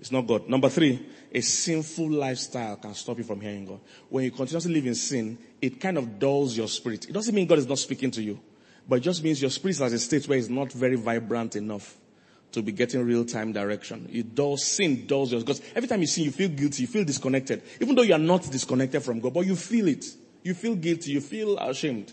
It's 0.00 0.10
not 0.10 0.26
God. 0.26 0.48
Number 0.48 0.68
three, 0.68 1.06
a 1.32 1.40
sinful 1.40 2.10
lifestyle 2.10 2.76
can 2.76 2.92
stop 2.94 3.18
you 3.18 3.24
from 3.24 3.40
hearing 3.40 3.64
God. 3.64 3.80
When 4.08 4.24
you 4.24 4.32
continuously 4.32 4.74
live 4.74 4.86
in 4.86 4.96
sin, 4.96 5.38
it 5.60 5.80
kind 5.80 5.96
of 5.96 6.18
dulls 6.18 6.56
your 6.56 6.66
spirit. 6.66 7.08
It 7.08 7.12
doesn't 7.12 7.34
mean 7.34 7.46
God 7.46 7.58
is 7.58 7.68
not 7.68 7.78
speaking 7.78 8.10
to 8.10 8.22
you, 8.22 8.40
but 8.88 8.96
it 8.96 9.02
just 9.02 9.22
means 9.22 9.40
your 9.40 9.50
spirit 9.52 9.76
is 9.76 9.82
at 9.82 9.92
a 9.92 9.98
state 9.98 10.26
where 10.26 10.36
it's 10.36 10.48
not 10.48 10.72
very 10.72 10.96
vibrant 10.96 11.54
enough 11.54 11.96
to 12.52 12.62
be 12.62 12.72
getting 12.72 13.04
real 13.04 13.24
time 13.24 13.52
direction. 13.52 14.08
It 14.12 14.34
does, 14.34 14.64
sin 14.64 15.06
dulls 15.06 15.32
your, 15.32 15.40
because 15.40 15.62
every 15.74 15.88
time 15.88 16.00
you 16.00 16.06
sin, 16.06 16.24
you 16.24 16.30
feel 16.30 16.48
guilty, 16.48 16.82
you 16.82 16.86
feel 16.86 17.04
disconnected. 17.04 17.62
Even 17.80 17.94
though 17.94 18.02
you 18.02 18.14
are 18.14 18.18
not 18.18 18.50
disconnected 18.50 19.02
from 19.02 19.20
God, 19.20 19.34
but 19.34 19.46
you 19.46 19.56
feel 19.56 19.88
it. 19.88 20.04
You 20.42 20.54
feel 20.54 20.74
guilty, 20.74 21.12
you 21.12 21.20
feel 21.20 21.58
ashamed. 21.58 22.12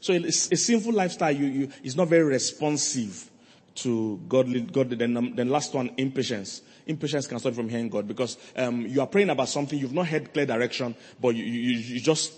So 0.00 0.12
a, 0.12 0.18
a 0.26 0.30
sinful 0.32 0.92
lifestyle 0.92 1.32
you, 1.32 1.46
you, 1.46 1.68
is 1.82 1.96
not 1.96 2.08
very 2.08 2.24
responsive 2.24 3.30
to 3.76 4.20
godly, 4.28 4.60
godly. 4.62 4.96
Then, 4.96 5.16
um, 5.16 5.34
then 5.34 5.48
last 5.48 5.74
one, 5.74 5.90
impatience 5.96 6.62
impatience 6.86 7.26
can 7.26 7.38
stop 7.38 7.54
from 7.54 7.68
hearing 7.68 7.88
God 7.88 8.06
because 8.06 8.38
um, 8.56 8.86
you 8.86 9.00
are 9.00 9.06
praying 9.06 9.30
about 9.30 9.48
something, 9.48 9.78
you've 9.78 9.92
not 9.92 10.06
had 10.06 10.32
clear 10.32 10.46
direction, 10.46 10.94
but 11.20 11.30
you, 11.30 11.44
you, 11.44 11.78
you 11.78 12.00
just 12.00 12.32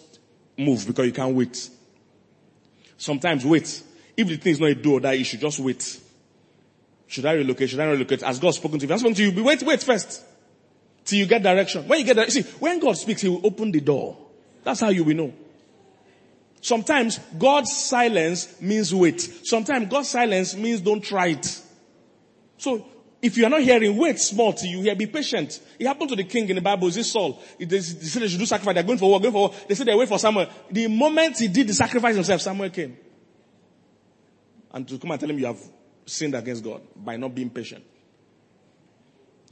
move 0.56 0.86
because 0.86 1.06
you 1.06 1.12
can't 1.12 1.34
wait. 1.34 1.68
Sometimes 2.96 3.44
wait. 3.44 3.82
If 4.16 4.26
the 4.26 4.36
thing 4.36 4.52
is 4.52 4.60
not 4.60 4.70
a 4.70 4.74
do 4.74 4.94
or 4.94 5.00
die, 5.00 5.12
you 5.12 5.24
should 5.24 5.40
just 5.40 5.60
wait. 5.60 6.00
Should 7.08 7.24
I 7.24 7.32
relocate? 7.32 7.70
Should 7.70 7.80
I 7.80 7.86
relocate? 7.86 8.22
As 8.22 8.38
God 8.38 8.50
spoken 8.50 8.78
to 8.78 8.86
you, 8.86 8.92
I've 8.92 9.00
spoken 9.00 9.16
to 9.16 9.24
you, 9.24 9.42
wait, 9.42 9.62
wait 9.62 9.82
first. 9.82 10.22
Till 11.04 11.18
you 11.18 11.26
get 11.26 11.42
direction. 11.42 11.88
When 11.88 11.98
you 11.98 12.04
get 12.04 12.14
direction, 12.14 12.42
see, 12.42 12.50
when 12.58 12.78
God 12.78 12.98
speaks, 12.98 13.22
He 13.22 13.28
will 13.28 13.44
open 13.44 13.72
the 13.72 13.80
door. 13.80 14.16
That's 14.62 14.80
how 14.80 14.90
you 14.90 15.04
will 15.04 15.16
know. 15.16 15.32
Sometimes 16.60 17.18
God's 17.38 17.74
silence 17.74 18.60
means 18.60 18.94
wait. 18.94 19.20
Sometimes 19.42 19.88
God's 19.88 20.08
silence 20.08 20.54
means 20.54 20.82
don't 20.82 21.00
try 21.00 21.28
it. 21.28 21.62
So 22.58 22.84
if 23.22 23.38
you 23.38 23.46
are 23.46 23.50
not 23.50 23.62
hearing, 23.62 23.96
wait 23.96 24.18
small 24.18 24.52
till 24.52 24.68
you 24.68 24.82
hear. 24.82 24.94
Be 24.94 25.06
patient. 25.06 25.60
It 25.78 25.86
happened 25.86 26.10
to 26.10 26.16
the 26.16 26.24
king 26.24 26.46
in 26.50 26.56
the 26.56 26.62
Bible. 26.62 26.88
Is 26.88 26.96
this 26.96 27.10
Saul? 27.10 27.40
They, 27.58 27.80
said 27.80 28.20
they 28.20 28.28
should 28.28 28.38
do 28.38 28.44
sacrifice. 28.44 28.74
They're 28.74 28.82
going 28.82 28.98
for 28.98 29.08
war, 29.08 29.18
going 29.18 29.32
for 29.32 29.48
war. 29.48 29.54
They 29.66 29.74
said 29.74 29.86
they 29.86 29.94
wait 29.94 30.08
for 30.08 30.18
Samuel. 30.18 30.48
The 30.70 30.88
moment 30.88 31.38
he 31.38 31.48
did 31.48 31.68
the 31.68 31.74
sacrifice 31.74 32.16
himself, 32.16 32.42
Samuel 32.42 32.68
came. 32.68 32.98
And 34.72 34.86
to 34.88 34.98
come 34.98 35.12
and 35.12 35.20
tell 35.20 35.30
him 35.30 35.38
you 35.38 35.46
have 35.46 35.58
sinned 36.08 36.34
against 36.34 36.64
God 36.64 36.82
by 36.96 37.16
not 37.16 37.34
being 37.34 37.50
patient. 37.50 37.84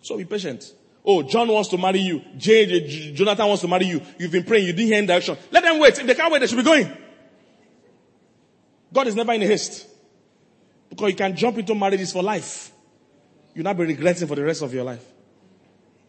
So 0.02 0.16
be 0.16 0.24
patient. 0.24 0.72
Oh, 1.04 1.22
John 1.22 1.48
wants 1.48 1.68
to 1.68 1.78
marry 1.78 2.00
you. 2.00 2.20
Jonathan 2.36 3.46
wants 3.46 3.62
to 3.62 3.68
marry 3.68 3.86
you. 3.86 4.00
You've 4.18 4.32
been 4.32 4.44
praying. 4.44 4.66
You 4.66 4.72
didn't 4.72 4.88
hear 4.88 4.98
in 4.98 5.06
direction. 5.06 5.36
Let 5.52 5.62
them 5.62 5.78
wait. 5.78 5.98
If 5.98 6.06
they 6.06 6.14
can't 6.14 6.32
wait, 6.32 6.40
they 6.40 6.46
should 6.48 6.56
be 6.56 6.64
going. 6.64 6.90
God 8.92 9.06
is 9.06 9.14
never 9.14 9.32
in 9.32 9.42
a 9.42 9.46
haste. 9.46 9.86
Because 10.88 11.10
you 11.10 11.16
can 11.16 11.36
jump 11.36 11.58
into 11.58 11.74
marriages 11.74 12.12
for 12.12 12.22
life. 12.22 12.72
You'll 13.54 13.64
not 13.64 13.76
be 13.76 13.84
regretting 13.84 14.26
for 14.26 14.34
the 14.34 14.44
rest 14.44 14.62
of 14.62 14.72
your 14.74 14.84
life. 14.84 15.04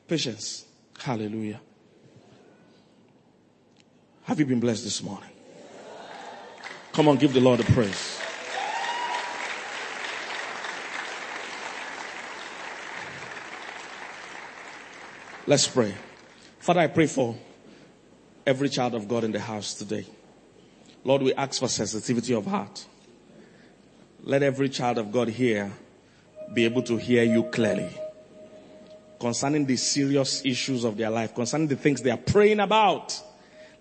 Patience. 0.08 0.66
Hallelujah. 1.00 1.60
Have 4.24 4.40
you 4.40 4.46
been 4.46 4.60
blessed 4.60 4.84
this 4.84 5.02
morning? 5.04 5.30
Come 6.92 7.08
on, 7.08 7.18
give 7.18 7.34
the 7.34 7.40
Lord 7.40 7.60
a 7.60 7.64
praise. 7.64 8.20
Let's 15.48 15.66
pray. 15.66 15.94
Father, 16.60 16.82
I 16.82 16.88
pray 16.88 17.08
for 17.08 17.34
every 18.46 18.68
child 18.68 18.96
of 18.96 19.08
God 19.08 19.24
in 19.24 19.32
the 19.32 19.40
house 19.40 19.76
today. 19.76 20.06
Lord, 21.06 21.22
we 21.22 21.34
ask 21.34 21.62
for 21.62 21.70
sensitivity 21.70 22.34
of 22.34 22.46
heart. 22.46 22.86
Let 24.24 24.44
every 24.44 24.68
child 24.68 24.98
of 24.98 25.10
God 25.10 25.30
here 25.30 25.72
be 26.54 26.66
able 26.66 26.82
to 26.84 26.98
hear 26.98 27.24
you 27.24 27.44
clearly 27.44 27.90
concerning 29.22 29.66
the 29.66 29.78
serious 29.78 30.44
issues 30.44 30.84
of 30.84 30.98
their 30.98 31.10
life, 31.10 31.34
concerning 31.34 31.70
the 31.70 31.78
things 31.78 32.02
they 32.02 32.12
are 32.12 32.18
praying 32.18 32.60
about. 32.60 33.18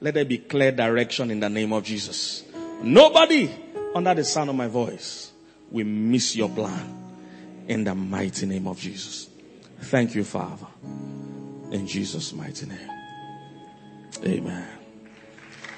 Let 0.01 0.15
there 0.15 0.25
be 0.25 0.39
clear 0.39 0.71
direction 0.71 1.33
in 1.33 1.41
the 1.41 1.51
name 1.51 1.73
of 1.73 1.83
Jesus. 1.83 2.45
Nobody 2.81 3.51
under 3.93 4.15
the 4.15 4.23
sound 4.23 4.51
of 4.51 4.57
my 4.57 4.69
voice 4.69 5.33
will 5.73 5.87
miss 5.87 6.37
your 6.37 6.49
plan 6.49 6.95
in 7.67 7.83
the 7.83 7.95
mighty 7.95 8.47
name 8.47 8.69
of 8.69 8.79
Jesus. 8.79 9.29
Thank 9.81 10.15
you, 10.15 10.23
Father. 10.23 10.67
In 11.71 11.87
Jesus' 11.87 12.33
mighty 12.33 12.67
name. 12.67 12.91
Amen. 14.25 14.67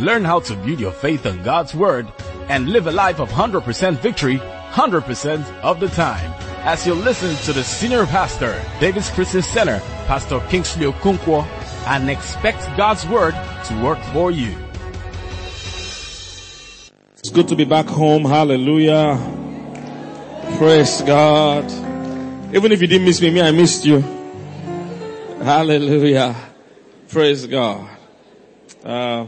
Learn 0.00 0.24
how 0.24 0.40
to 0.40 0.56
build 0.56 0.80
your 0.80 0.92
faith 0.92 1.26
on 1.26 1.42
God's 1.42 1.74
Word 1.74 2.10
and 2.48 2.70
live 2.70 2.86
a 2.86 2.90
life 2.90 3.20
of 3.20 3.28
100% 3.30 3.98
victory 3.98 4.40
100% 4.70 5.60
of 5.60 5.78
the 5.78 5.88
time. 5.88 6.32
As 6.64 6.86
you 6.86 6.94
listen 6.94 7.36
to 7.44 7.52
the 7.52 7.62
Senior 7.62 8.06
Pastor, 8.06 8.62
David's 8.80 9.10
Christian 9.10 9.42
Center, 9.42 9.80
Pastor 10.06 10.40
Kingsley 10.48 10.86
Okonkwo, 10.86 11.44
and 11.86 12.08
expect 12.08 12.64
God's 12.78 13.06
Word 13.06 13.34
to 13.66 13.82
work 13.82 13.98
for 14.14 14.30
you. 14.30 14.56
It's 17.18 17.30
good 17.30 17.48
to 17.48 17.56
be 17.56 17.64
back 17.64 17.86
home. 17.86 18.24
Hallelujah. 18.24 19.18
Praise 20.56 21.02
God. 21.02 21.64
Even 22.54 22.72
if 22.72 22.80
you 22.80 22.86
didn't 22.86 23.04
miss 23.04 23.20
me, 23.20 23.30
me, 23.30 23.42
I 23.42 23.50
missed 23.50 23.84
you. 23.84 24.00
Hallelujah. 25.42 26.34
Praise 27.08 27.46
God. 27.46 27.88
Uh, 28.84 29.26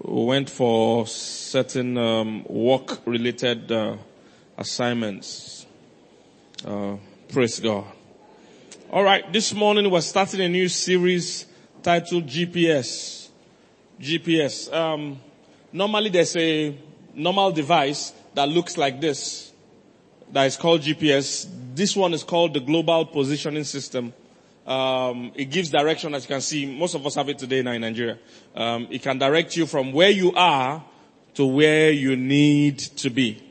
went 0.00 0.48
for 0.48 1.06
certain 1.06 1.96
um, 1.98 2.44
work 2.44 3.00
related 3.06 3.70
uh, 3.70 3.96
assignments. 4.56 5.66
Uh, 6.64 6.96
praise 7.28 7.60
God. 7.60 7.84
All 8.90 9.02
right, 9.02 9.30
this 9.32 9.52
morning 9.52 9.90
we're 9.90 10.00
starting 10.00 10.40
a 10.40 10.48
new 10.48 10.68
series 10.68 11.46
titled 11.82 12.26
GPS. 12.26 13.28
GPS. 14.00 14.72
Um, 14.72 15.20
normally 15.72 16.10
there's 16.10 16.36
a 16.36 16.76
normal 17.14 17.50
device 17.50 18.12
that 18.34 18.48
looks 18.48 18.78
like 18.78 19.00
this 19.00 19.52
that 20.32 20.44
is 20.44 20.56
called 20.56 20.82
GPS. 20.82 21.48
This 21.74 21.96
one 21.96 22.14
is 22.14 22.22
called 22.22 22.54
the 22.54 22.60
Global 22.60 23.04
Positioning 23.06 23.64
System. 23.64 24.12
Um, 24.68 25.32
it 25.34 25.46
gives 25.46 25.70
direction, 25.70 26.14
as 26.14 26.24
you 26.24 26.28
can 26.28 26.42
see. 26.42 26.66
Most 26.66 26.94
of 26.94 27.04
us 27.06 27.14
have 27.14 27.30
it 27.30 27.38
today 27.38 27.62
now 27.62 27.72
in 27.72 27.80
Nigeria. 27.80 28.18
Um, 28.54 28.86
it 28.90 29.02
can 29.02 29.18
direct 29.18 29.56
you 29.56 29.64
from 29.64 29.92
where 29.94 30.10
you 30.10 30.34
are 30.34 30.84
to 31.34 31.46
where 31.46 31.90
you 31.90 32.16
need 32.16 32.78
to 32.78 33.08
be. 33.08 33.42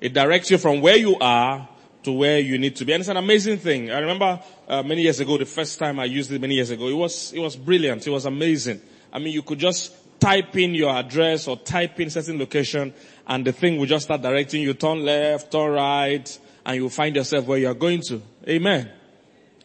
It 0.00 0.12
directs 0.12 0.50
you 0.50 0.58
from 0.58 0.80
where 0.80 0.96
you 0.96 1.16
are 1.20 1.68
to 2.02 2.12
where 2.12 2.40
you 2.40 2.58
need 2.58 2.74
to 2.76 2.84
be. 2.84 2.92
And 2.92 3.00
it's 3.00 3.08
an 3.08 3.16
amazing 3.16 3.58
thing. 3.58 3.92
I 3.92 4.00
remember 4.00 4.40
uh, 4.66 4.82
many 4.82 5.02
years 5.02 5.20
ago, 5.20 5.38
the 5.38 5.46
first 5.46 5.78
time 5.78 6.00
I 6.00 6.06
used 6.06 6.32
it 6.32 6.40
many 6.40 6.56
years 6.56 6.70
ago, 6.70 6.88
it 6.88 6.94
was, 6.94 7.32
it 7.32 7.38
was 7.38 7.54
brilliant. 7.54 8.04
It 8.04 8.10
was 8.10 8.24
amazing. 8.24 8.80
I 9.12 9.20
mean, 9.20 9.32
you 9.32 9.42
could 9.42 9.60
just 9.60 9.94
type 10.18 10.56
in 10.56 10.74
your 10.74 10.90
address 10.90 11.46
or 11.46 11.58
type 11.58 12.00
in 12.00 12.10
certain 12.10 12.40
location 12.40 12.92
and 13.24 13.46
the 13.46 13.52
thing 13.52 13.78
will 13.78 13.86
just 13.86 14.06
start 14.06 14.20
directing 14.20 14.62
you 14.62 14.74
turn 14.74 15.04
left, 15.04 15.52
turn 15.52 15.70
right, 15.70 16.38
and 16.66 16.76
you'll 16.76 16.90
find 16.90 17.14
yourself 17.14 17.46
where 17.46 17.58
you're 17.58 17.74
going 17.74 18.00
to. 18.00 18.20
Amen. 18.48 18.90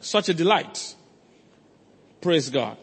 Such 0.05 0.29
a 0.29 0.35
delight. 0.35 0.93
Praise 2.21 2.51
God. 2.51 2.77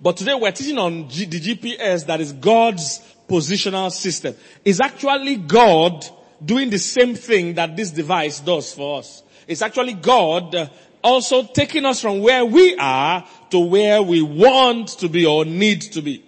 But 0.00 0.16
today 0.16 0.34
we're 0.34 0.50
teaching 0.50 0.76
on 0.76 1.08
G- 1.08 1.26
the 1.26 1.38
GPS 1.38 2.04
that 2.06 2.20
is 2.20 2.32
God's 2.32 3.00
positional 3.28 3.92
system. 3.92 4.34
It's 4.64 4.80
actually 4.80 5.36
God 5.36 6.04
doing 6.44 6.68
the 6.68 6.80
same 6.80 7.14
thing 7.14 7.54
that 7.54 7.76
this 7.76 7.92
device 7.92 8.40
does 8.40 8.74
for 8.74 8.98
us. 8.98 9.22
It's 9.46 9.62
actually 9.62 9.92
God 9.92 10.52
uh, 10.52 10.66
also 11.04 11.44
taking 11.44 11.86
us 11.86 12.00
from 12.00 12.22
where 12.22 12.44
we 12.44 12.74
are 12.74 13.24
to 13.50 13.60
where 13.60 14.02
we 14.02 14.20
want 14.20 14.88
to 14.98 15.08
be 15.08 15.24
or 15.26 15.44
need 15.44 15.82
to 15.92 16.02
be. 16.02 16.24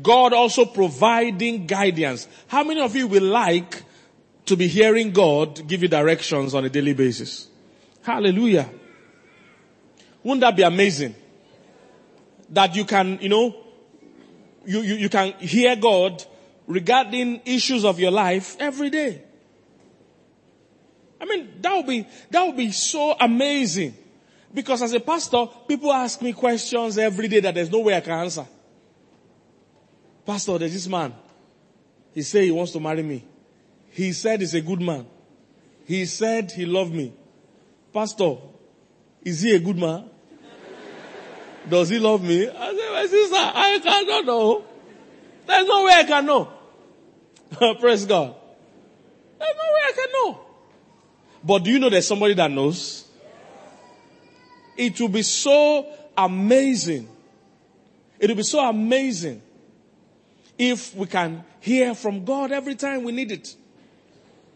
God 0.00 0.32
also 0.32 0.66
providing 0.66 1.66
guidance. 1.66 2.28
How 2.46 2.62
many 2.62 2.80
of 2.80 2.94
you 2.94 3.08
will 3.08 3.24
like 3.24 3.82
to 4.46 4.56
be 4.56 4.68
hearing 4.68 5.10
God 5.10 5.66
give 5.66 5.82
you 5.82 5.88
directions 5.88 6.54
on 6.54 6.64
a 6.64 6.70
daily 6.70 6.94
basis? 6.94 7.48
Hallelujah. 8.02 8.68
Wouldn't 10.22 10.40
that 10.40 10.56
be 10.56 10.62
amazing? 10.62 11.14
That 12.50 12.74
you 12.76 12.84
can, 12.84 13.18
you 13.20 13.28
know, 13.28 13.56
you, 14.66 14.80
you, 14.80 14.94
you 14.94 15.08
can 15.08 15.32
hear 15.34 15.74
God 15.76 16.24
regarding 16.66 17.42
issues 17.44 17.84
of 17.84 17.98
your 17.98 18.10
life 18.10 18.56
every 18.60 18.90
day. 18.90 19.22
I 21.20 21.24
mean, 21.24 21.48
that 21.60 21.76
would 21.76 21.86
be, 21.86 22.06
that 22.30 22.46
would 22.46 22.56
be 22.56 22.72
so 22.72 23.14
amazing. 23.18 23.96
Because 24.52 24.82
as 24.82 24.92
a 24.92 25.00
pastor, 25.00 25.46
people 25.66 25.92
ask 25.92 26.20
me 26.20 26.32
questions 26.32 26.98
every 26.98 27.28
day 27.28 27.40
that 27.40 27.54
there's 27.54 27.70
no 27.70 27.80
way 27.80 27.96
I 27.96 28.00
can 28.00 28.12
answer. 28.12 28.46
Pastor, 30.26 30.58
there's 30.58 30.72
this 30.72 30.88
man. 30.88 31.14
He 32.12 32.22
said 32.22 32.44
he 32.44 32.50
wants 32.50 32.72
to 32.72 32.80
marry 32.80 33.02
me. 33.02 33.24
He 33.90 34.12
said 34.12 34.40
he's 34.40 34.54
a 34.54 34.60
good 34.60 34.80
man. 34.80 35.06
He 35.86 36.04
said 36.06 36.52
he 36.52 36.66
loved 36.66 36.92
me. 36.92 37.12
Pastor, 37.92 38.36
is 39.22 39.42
he 39.42 39.54
a 39.54 39.58
good 39.58 39.76
man? 39.76 40.08
Does 41.68 41.88
he 41.88 41.98
love 41.98 42.22
me? 42.22 42.48
I 42.48 42.74
said, 42.74 42.92
my 42.92 43.06
sister, 43.06 43.36
I 43.36 43.80
cannot 43.82 44.24
know. 44.24 44.64
There's 45.46 45.66
no 45.66 45.84
way 45.84 45.92
I 45.92 46.04
can 46.04 46.26
know. 46.26 46.52
Praise 47.80 48.04
God. 48.04 48.34
There's 49.38 49.56
no 49.56 49.74
way 49.74 49.80
I 49.84 49.92
can 49.94 50.08
know. 50.12 50.40
But 51.44 51.64
do 51.64 51.70
you 51.70 51.78
know 51.78 51.90
there's 51.90 52.06
somebody 52.06 52.34
that 52.34 52.50
knows? 52.50 53.06
It 54.76 55.00
will 55.00 55.08
be 55.08 55.22
so 55.22 55.86
amazing. 56.16 57.08
It 58.18 58.28
will 58.28 58.36
be 58.36 58.42
so 58.42 58.60
amazing 58.68 59.42
if 60.58 60.94
we 60.94 61.06
can 61.06 61.44
hear 61.60 61.94
from 61.94 62.24
God 62.24 62.52
every 62.52 62.74
time 62.74 63.04
we 63.04 63.12
need 63.12 63.32
it. 63.32 63.54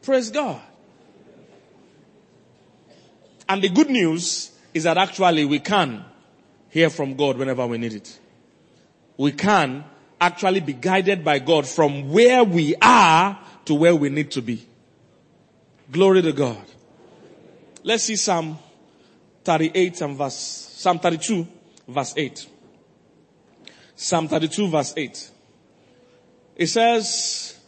Praise 0.03 0.30
God. 0.30 0.61
And 3.49 3.62
the 3.62 3.68
good 3.68 3.90
news 3.90 4.51
is 4.74 4.84
that 4.84 4.99
actually 4.99 5.44
we 5.44 5.61
can 5.61 6.05
hear 6.70 6.90
from 6.90 7.14
God 7.14 7.38
whenever 7.38 7.66
we 7.66 7.78
need 7.78 7.94
it. 7.94 8.18
We 9.16 9.32
can 9.32 9.84
actually 10.20 10.61
be 10.61 10.72
guided 10.72 11.24
by 11.24 11.38
God 11.38 11.66
from 11.66 12.11
where 12.11 12.44
we 12.44 12.74
are 12.82 13.38
to 13.66 13.74
where 13.74 13.94
we 13.94 14.09
need 14.09 14.30
to 14.32 14.42
be. 14.42 14.66
Glory 15.90 16.22
to 16.22 16.32
God. 16.32 16.62
Let's 17.82 18.05
see 18.05 18.16
Psalm 18.16 18.59
38 19.44 20.01
and 20.01 20.16
verse, 20.16 20.34
Psalm 20.34 20.99
32 20.99 21.47
verse 21.86 22.14
8. 22.16 22.47
Psalm 23.94 24.28
32 24.28 24.68
verse 24.68 24.92
8. 24.97 25.30
It 26.57 26.66
says, 26.66 27.59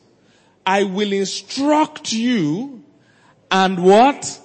I 0.67 0.83
will 0.85 1.13
instruct 1.13 2.13
you 2.13 2.83
and 3.51 3.83
what? 3.83 4.41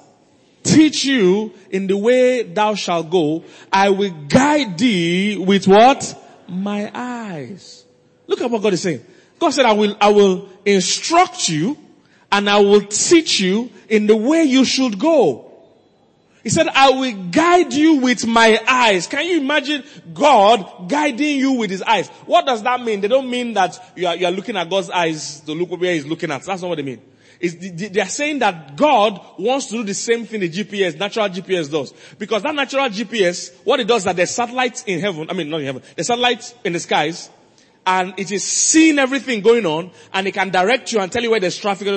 Teach 0.64 1.04
you 1.06 1.54
in 1.70 1.88
the 1.88 1.98
way 1.98 2.44
thou 2.44 2.76
shalt 2.76 3.10
go. 3.10 3.44
I 3.72 3.90
will 3.90 4.12
guide 4.28 4.78
thee 4.78 5.38
with 5.38 5.68
what? 5.68 6.20
My 6.48 6.90
eyes. 6.94 7.84
Look 8.28 8.42
at 8.42 8.50
what 8.50 8.62
God 8.62 8.74
is 8.74 8.82
saying. 8.82 9.06
God 9.40 9.50
said, 9.50 9.66
I 9.66 9.74
will, 9.74 9.96
I 10.00 10.10
will 10.10 10.50
instruct 10.66 11.50
you 11.50 11.78
and 12.32 12.50
I 12.50 12.60
will 12.60 12.82
teach 12.82 13.40
you 13.40 13.70
in 13.90 14.08
the 14.08 14.16
way 14.16 14.44
you 14.44 14.64
should 14.64 14.98
go. 14.98 15.52
He 16.44 16.50
said, 16.50 16.68
I 16.68 16.90
will 16.90 17.30
guide 17.32 17.72
you 17.74 17.96
with 17.96 18.28
my 18.28 18.60
eyes. 18.68 19.08
Can 19.08 19.26
you 19.26 19.40
imagine 19.40 19.84
God 20.14 20.90
guiding 20.90 21.38
you 21.38 21.54
with 21.54 21.70
his 21.70 21.82
eyes? 21.82 22.10
What 22.26 22.46
does 22.46 22.64
that 22.64 22.82
mean? 22.82 23.00
They 23.00 23.08
don't 23.08 23.30
mean 23.30 23.54
that 23.54 23.80
you 23.96 24.08
are, 24.08 24.16
you 24.16 24.26
are 24.26 24.32
looking 24.32 24.58
at 24.58 24.70
God's 24.70 24.90
eyes 24.90 25.40
to 25.42 25.54
look 25.54 25.72
where 25.72 25.94
he's 25.94 26.06
looking 26.06 26.32
at. 26.32 26.44
That's 26.44 26.62
not 26.62 26.68
what 26.68 26.76
they 26.76 26.84
mean. 26.84 27.02
It's, 27.44 27.92
they 27.94 28.00
are 28.00 28.08
saying 28.08 28.40
that 28.40 28.78
God 28.78 29.20
wants 29.38 29.68
to 29.68 29.74
do 29.74 29.84
the 29.84 29.94
same 29.94 30.26
thing 30.26 30.40
the 30.40 30.50
GPS, 30.50 30.98
natural 30.98 31.28
GPS 31.28 31.70
does. 31.70 31.94
Because 32.18 32.42
that 32.44 32.56
natural 32.56 32.88
GPS, 32.90 33.54
what 33.66 33.80
it 33.80 33.88
does 33.88 34.02
is 34.02 34.06
that 34.06 34.16
there's 34.16 34.32
satellites 34.32 34.84
in 34.88 35.00
heaven, 35.00 35.30
I 35.30 35.34
mean 35.34 35.50
not 35.50 35.60
in 35.60 35.66
heaven, 35.66 35.84
there's 35.96 36.08
satellites 36.08 36.56
in 36.64 36.74
the 36.74 36.80
skies, 36.80 37.30
and 37.86 38.14
it 38.18 38.32
is 38.32 38.44
seeing 38.44 38.98
everything 38.98 39.42
going 39.42 39.66
on, 39.66 39.92
and 40.14 40.26
it 40.26 40.32
can 40.32 40.50
direct 40.50 40.92
you 40.94 41.02
and 41.02 41.12
tell 41.12 41.22
you 41.22 41.32
where 41.32 41.40
there's 41.42 41.58
traffic. 41.58 41.88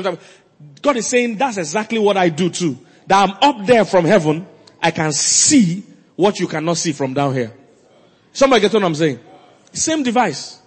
God 0.82 0.97
is 0.97 1.07
saying 1.07 1.36
that's 1.36 1.59
exactly 1.59 1.99
what 1.99 2.16
I 2.16 2.28
do 2.28 2.51
too 2.51 2.76
that 3.07 3.28
I'm 3.28 3.36
up 3.40 3.66
there 3.66 3.84
from 3.84 4.05
heaven, 4.05 4.47
I 4.82 4.90
can 4.90 5.12
see 5.12 5.84
what 6.16 6.38
you 6.40 6.47
cannot 6.49 6.76
see 6.76 6.92
from 6.92 7.14
down 7.14 7.34
here. 7.34 7.53
Somebody 8.32 8.62
get 8.62 8.72
what 8.72 8.84
I'm 8.84 8.94
saying? 8.94 9.20
Same 9.72 10.03
device. 10.03 10.61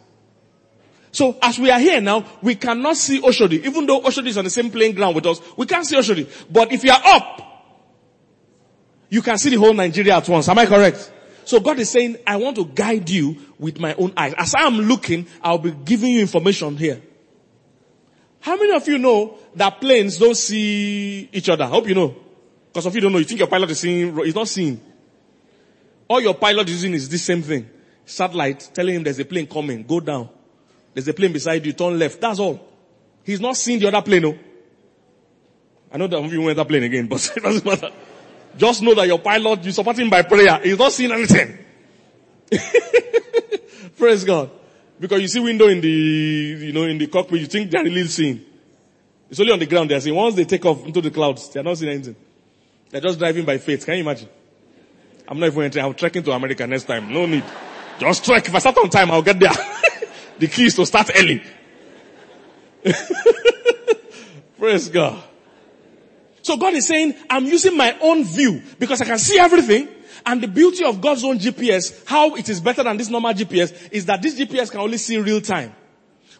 So 1.12 1.38
as 1.42 1.58
we 1.58 1.72
are 1.72 1.80
here 1.80 2.02
now, 2.02 2.26
we 2.42 2.56
cannot 2.56 2.96
see 2.96 3.22
Oshodi. 3.22 3.66
Even 3.66 3.86
though 3.86 4.02
Oshodi 4.02 4.28
is 4.28 4.38
on 4.38 4.44
the 4.44 4.50
same 4.50 4.70
playing 4.70 4.96
ground 4.96 5.16
with 5.16 5.26
us, 5.26 5.42
we 5.58 5.66
can't 5.66 5.86
see 5.86 5.96
Oshodi. 5.96 6.30
But 6.52 6.72
if 6.72 6.84
you 6.84 6.92
are 6.92 7.02
up, 7.04 7.46
you 9.10 9.22
can 9.22 9.38
see 9.38 9.50
the 9.50 9.56
whole 9.58 9.74
Nigeria 9.74 10.18
at 10.18 10.30
once. 10.30 10.48
Am 10.48 10.60
I 10.60 10.66
correct? 10.66 11.12
So 11.46 11.60
God 11.60 11.80
is 11.80 11.90
saying, 11.90 12.18
I 12.28 12.36
want 12.36 12.58
to 12.58 12.66
guide 12.66 13.10
you 13.10 13.36
with 13.58 13.80
my 13.80 13.96
own 13.96 14.14
eyes. 14.16 14.36
As 14.38 14.54
I 14.54 14.68
am 14.68 14.78
looking, 14.78 15.26
I'll 15.42 15.58
be 15.58 15.72
giving 15.72 16.14
you 16.14 16.22
information 16.22 16.78
here. 16.78 17.02
How 18.40 18.56
many 18.56 18.72
of 18.72 18.88
you 18.88 19.00
know 19.00 19.38
that 19.56 19.82
planes 19.82 20.18
don't 20.18 20.38
see 20.38 21.28
each 21.34 21.50
other? 21.50 21.64
I 21.64 21.68
hope 21.68 21.88
you 21.88 21.96
know. 21.96 22.16
Because 22.68 22.86
if 22.86 22.94
you 22.94 23.02
don't 23.02 23.12
know, 23.12 23.18
you 23.18 23.26
think 23.26 23.40
your 23.40 23.50
pilot 23.50 23.72
is 23.72 23.80
seeing, 23.80 24.16
he's 24.18 24.36
not 24.36 24.48
seeing. 24.48 24.80
All 26.08 26.22
your 26.22 26.36
pilot 26.36 26.68
is 26.70 26.76
using 26.76 26.94
is 26.94 27.10
this 27.10 27.24
same 27.24 27.42
thing. 27.42 27.68
Satellite 28.06 28.70
telling 28.74 28.96
him 28.96 29.04
there's 29.04 29.20
a 29.20 29.26
plane 29.26 29.48
coming, 29.48 29.84
go 29.84 30.00
down. 30.00 30.30
There's 31.00 31.08
a 31.08 31.14
plane 31.14 31.32
beside 31.32 31.66
you, 31.66 31.72
turn 31.72 31.98
left. 31.98 32.20
That's 32.20 32.40
all. 32.40 32.60
He's 33.24 33.40
not 33.40 33.56
seeing 33.56 33.80
the 33.80 33.88
other 33.88 34.02
plane, 34.02 34.22
no. 34.22 34.38
I 35.90 35.98
know 35.98 36.08
that 36.08 36.30
you 36.30 36.42
went 36.42 36.58
that 36.58 36.68
plane 36.68 36.84
again, 36.84 37.08
but 37.10 37.26
it 37.38 37.42
doesn't 37.42 37.66
matter. 37.66 37.90
Just 38.58 38.82
know 38.82 38.94
that 38.96 39.08
your 39.08 39.20
pilot, 39.20 39.64
you 39.64 39.72
support 39.72 39.98
him 39.98 40.10
by 40.10 40.24
prayer. 40.24 40.60
He's 40.62 40.78
not 40.78 40.92
seeing 40.92 41.14
anything. 41.14 41.58
Praise 43.98 44.26
God. 44.26 44.52
Because 45.00 45.22
you 45.22 45.30
see 45.30 45.40
window 45.40 45.70
in 45.70 45.80
the, 45.80 45.88
you 45.88 46.74
know, 46.74 46.84
in 46.84 46.98
the 46.98 47.08
cockpit, 47.08 47.40
you 47.40 47.46
think 47.46 47.72
they're 47.72 47.82
really 47.82 48.04
seeing. 48.08 48.42
It's 49.30 49.40
only 49.40 49.54
on 49.54 49.60
the 49.60 49.68
ground 49.68 49.90
they're 49.90 50.02
seeing. 50.02 50.18
Once 50.18 50.36
they 50.36 50.44
take 50.44 50.66
off 50.66 50.86
into 50.86 51.00
the 51.00 51.12
clouds, 51.12 51.48
they're 51.48 51.64
not 51.64 51.78
seeing 51.78 51.94
anything. 51.94 52.18
They're 52.90 53.00
just 53.00 53.18
driving 53.18 53.46
by 53.46 53.58
faith. 53.58 53.86
Can 53.86 53.96
you 53.96 54.02
imagine? 54.02 54.28
I'm 55.30 55.40
not 55.40 55.46
even 55.46 55.64
entering. 55.64 55.86
I'm 55.86 55.94
trekking 55.94 56.24
to 56.24 56.32
America 56.34 56.68
next 56.68 56.84
time. 56.84 57.14
No 57.14 57.26
need. 57.26 57.46
Just 58.00 58.26
trek. 58.26 58.46
If 58.46 58.54
I 58.54 58.60
start 58.60 58.78
on 58.80 58.90
time, 58.90 59.12
I'll 59.12 59.22
get 59.22 59.40
there. 59.40 59.52
the 60.40 60.48
key 60.48 60.66
is 60.66 60.76
to 60.76 60.86
start 60.86 61.12
early. 61.16 61.44
Praise 64.58 64.90
God. 64.90 65.24
So 66.42 66.58
God 66.58 66.74
is 66.74 66.88
saying, 66.88 67.14
I'm 67.30 67.46
using 67.46 67.78
my 67.78 67.98
own 68.02 68.24
view 68.24 68.62
because 68.80 69.02
I 69.02 69.06
can 69.06 69.20
see 69.20 69.38
everything. 69.38 69.88
And 70.26 70.42
the 70.42 70.48
beauty 70.48 70.84
of 70.84 71.00
God's 71.00 71.24
own 71.24 71.40
GPS, 71.40 72.06
how 72.06 72.36
it 72.36 72.50
is 72.50 72.60
better 72.60 72.84
than 72.84 72.98
this 72.98 73.10
normal 73.10 73.34
GPS, 73.34 73.90
is 73.92 74.06
that 74.06 74.22
this 74.22 74.38
GPS 74.38 74.72
can 74.72 74.82
only 74.82 74.98
see 74.98 75.18
real 75.18 75.42
time. 75.42 75.74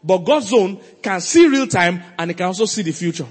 But 0.04 0.20
God's 0.20 0.54
own 0.54 0.80
can 1.02 1.22
see 1.22 1.48
real 1.48 1.68
time 1.68 2.02
and 2.18 2.32
it 2.32 2.38
can 2.38 2.48
also 2.48 2.66
see 2.66 2.82
the 2.82 2.92
future. 2.92 3.28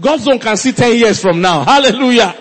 God's 0.00 0.28
own 0.28 0.38
can 0.38 0.56
see 0.56 0.72
10 0.72 0.96
years 0.96 1.20
from 1.20 1.40
now. 1.40 1.64
Hallelujah. 1.64 2.36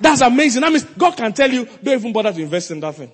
That's 0.00 0.20
amazing. 0.22 0.62
That 0.62 0.72
means 0.72 0.84
God 0.84 1.16
can 1.16 1.32
tell 1.32 1.50
you, 1.50 1.66
don't 1.82 1.94
even 1.98 2.12
bother 2.12 2.32
to 2.32 2.40
invest 2.40 2.70
in 2.70 2.80
that 2.80 2.94
thing. 2.94 3.12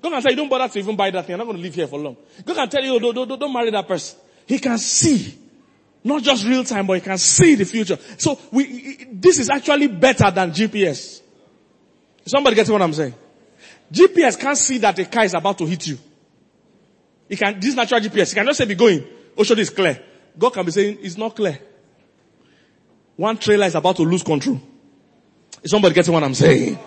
God 0.00 0.10
can 0.10 0.22
tell 0.22 0.30
you, 0.30 0.36
don't 0.36 0.48
bother 0.48 0.68
to 0.72 0.78
even 0.78 0.96
buy 0.96 1.10
that 1.10 1.26
thing. 1.26 1.34
I'm 1.34 1.38
not 1.38 1.44
going 1.44 1.56
to 1.56 1.62
live 1.62 1.74
here 1.74 1.86
for 1.86 1.98
long. 1.98 2.16
God 2.44 2.56
can 2.56 2.68
tell 2.68 2.82
you, 2.82 2.98
don't, 2.98 3.14
don't, 3.14 3.38
don't 3.38 3.52
marry 3.52 3.70
that 3.70 3.86
person. 3.86 4.18
He 4.46 4.58
can 4.58 4.78
see. 4.78 5.38
Not 6.02 6.22
just 6.22 6.46
real 6.46 6.64
time, 6.64 6.86
but 6.86 6.94
he 6.94 7.00
can 7.00 7.18
see 7.18 7.54
the 7.54 7.64
future. 7.64 7.98
So 8.16 8.38
we, 8.50 9.06
this 9.12 9.38
is 9.38 9.50
actually 9.50 9.88
better 9.88 10.30
than 10.30 10.50
GPS. 10.50 11.20
Somebody 12.24 12.56
gets 12.56 12.70
what 12.70 12.80
I'm 12.80 12.94
saying? 12.94 13.14
GPS 13.92 14.38
can't 14.38 14.56
see 14.56 14.78
that 14.78 14.98
a 14.98 15.04
car 15.04 15.24
is 15.24 15.34
about 15.34 15.58
to 15.58 15.66
hit 15.66 15.86
you. 15.86 15.98
It 17.28 17.38
can, 17.38 17.60
this 17.60 17.74
natural 17.74 18.00
GPS, 18.00 18.32
it 18.32 18.34
can 18.34 18.46
just 18.46 18.58
say 18.58 18.64
be 18.64 18.74
going. 18.74 19.04
Ocean 19.36 19.58
is 19.58 19.70
clear. 19.70 20.02
God 20.38 20.50
can 20.50 20.64
be 20.64 20.72
saying 20.72 20.98
it's 21.02 21.18
not 21.18 21.36
clear. 21.36 21.60
one 23.20 23.36
trailer 23.36 23.66
is 23.66 23.74
about 23.74 23.96
to 23.96 24.02
lose 24.02 24.22
control. 24.22 24.58
Somebody 25.66 25.94
getting 25.94 26.14
what 26.14 26.24
I'm 26.24 26.32
saying? 26.32 26.78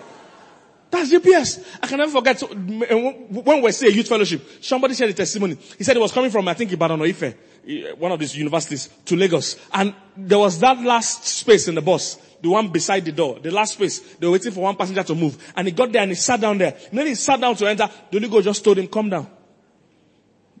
That's 0.94 1.10
GPS. 1.12 1.64
I 1.82 1.88
can 1.88 1.98
never 1.98 2.12
forget 2.12 2.38
so, 2.38 2.46
eh, 2.46 2.94
when 2.94 3.62
we 3.62 3.72
say 3.72 3.88
youth 3.88 4.06
fellowship, 4.06 4.40
somebody 4.62 4.94
shared 4.94 5.10
a 5.10 5.14
testimony. 5.14 5.56
He 5.76 5.82
said 5.82 5.96
it 5.96 6.00
was 6.00 6.12
coming 6.12 6.30
from, 6.30 6.46
I 6.46 6.54
think, 6.54 6.70
Ibadan 6.70 7.00
or 7.00 7.04
Ife, 7.06 7.22
eh, 7.24 7.90
one 7.98 8.12
of 8.12 8.20
these 8.20 8.36
universities, 8.36 8.88
to 9.06 9.16
Lagos. 9.16 9.56
And 9.72 9.92
there 10.16 10.38
was 10.38 10.56
that 10.60 10.78
last 10.80 11.24
space 11.26 11.66
in 11.66 11.74
the 11.74 11.82
bus, 11.82 12.14
the 12.40 12.48
one 12.48 12.68
beside 12.68 13.04
the 13.04 13.10
door, 13.10 13.40
the 13.40 13.50
last 13.50 13.72
space. 13.74 13.98
They 13.98 14.24
were 14.28 14.34
waiting 14.34 14.52
for 14.52 14.60
one 14.60 14.76
passenger 14.76 15.02
to 15.02 15.16
move. 15.16 15.36
And 15.56 15.66
he 15.66 15.72
got 15.72 15.90
there 15.90 16.02
and 16.02 16.12
he 16.12 16.14
sat 16.14 16.40
down 16.40 16.58
there. 16.58 16.76
And 16.90 16.96
then 16.96 17.08
he 17.08 17.16
sat 17.16 17.40
down 17.40 17.56
to 17.56 17.66
enter. 17.68 17.90
The 18.12 18.20
Holy 18.28 18.42
just 18.42 18.62
told 18.62 18.78
him, 18.78 18.86
come 18.86 19.10
down. 19.10 19.28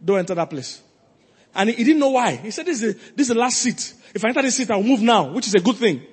Don't 0.04 0.18
enter 0.18 0.34
that 0.34 0.50
place. 0.50 0.82
And 1.54 1.70
he, 1.70 1.76
he 1.76 1.84
didn't 1.84 2.00
know 2.00 2.10
why. 2.10 2.34
He 2.34 2.50
said, 2.50 2.66
this 2.66 2.82
is, 2.82 2.94
the, 2.94 3.00
this 3.14 3.28
is 3.28 3.34
the 3.34 3.40
last 3.40 3.58
seat. 3.60 3.94
If 4.12 4.24
I 4.24 4.30
enter 4.30 4.42
this 4.42 4.56
seat, 4.56 4.68
I'll 4.72 4.82
move 4.82 5.00
now, 5.00 5.30
which 5.30 5.46
is 5.46 5.54
a 5.54 5.60
good 5.60 5.76
thing. 5.76 6.00
He 6.00 6.06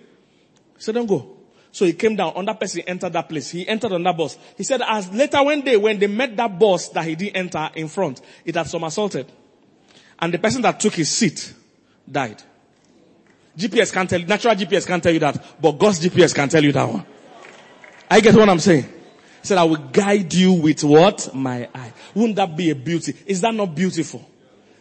said, 0.77 0.93
don't 0.93 1.07
go. 1.07 1.40
So 1.71 1.85
he 1.85 1.93
came 1.93 2.15
down, 2.15 2.33
on 2.35 2.45
that 2.45 2.59
person 2.59 2.81
entered 2.81 3.13
that 3.13 3.29
place. 3.29 3.49
He 3.51 3.67
entered 3.67 3.93
on 3.93 4.03
that 4.03 4.17
bus. 4.17 4.37
He 4.57 4.63
said 4.63 4.81
as 4.81 5.09
later 5.11 5.41
one 5.41 5.61
day 5.61 5.77
when 5.77 5.99
they 5.99 6.07
met 6.07 6.35
that 6.37 6.59
bus 6.59 6.89
that 6.89 7.05
he 7.05 7.15
didn't 7.15 7.37
enter 7.37 7.69
in 7.75 7.87
front, 7.87 8.21
it 8.43 8.55
had 8.55 8.67
somersaulted. 8.67 9.31
And 10.19 10.33
the 10.33 10.37
person 10.37 10.61
that 10.63 10.79
took 10.79 10.93
his 10.93 11.09
seat 11.09 11.53
died. 12.09 12.41
GPS 13.57 13.91
can't 13.93 14.09
tell 14.09 14.19
natural 14.19 14.55
GPS 14.55 14.85
can't 14.85 15.01
tell 15.01 15.13
you 15.13 15.19
that, 15.19 15.61
but 15.61 15.73
God's 15.73 15.99
GPS 15.99 16.33
can 16.33 16.49
tell 16.49 16.63
you 16.63 16.71
that 16.71 16.87
one. 16.87 17.05
I 18.09 18.19
get 18.19 18.35
what 18.35 18.49
I'm 18.49 18.59
saying. 18.59 18.83
He 18.83 19.47
said, 19.47 19.57
I 19.57 19.63
will 19.63 19.77
guide 19.77 20.33
you 20.33 20.53
with 20.53 20.83
what? 20.83 21.33
My 21.33 21.69
eye. 21.73 21.93
Wouldn't 22.13 22.35
that 22.35 22.55
be 22.55 22.69
a 22.69 22.75
beauty? 22.75 23.15
Is 23.25 23.41
that 23.41 23.53
not 23.53 23.73
beautiful? 23.73 24.27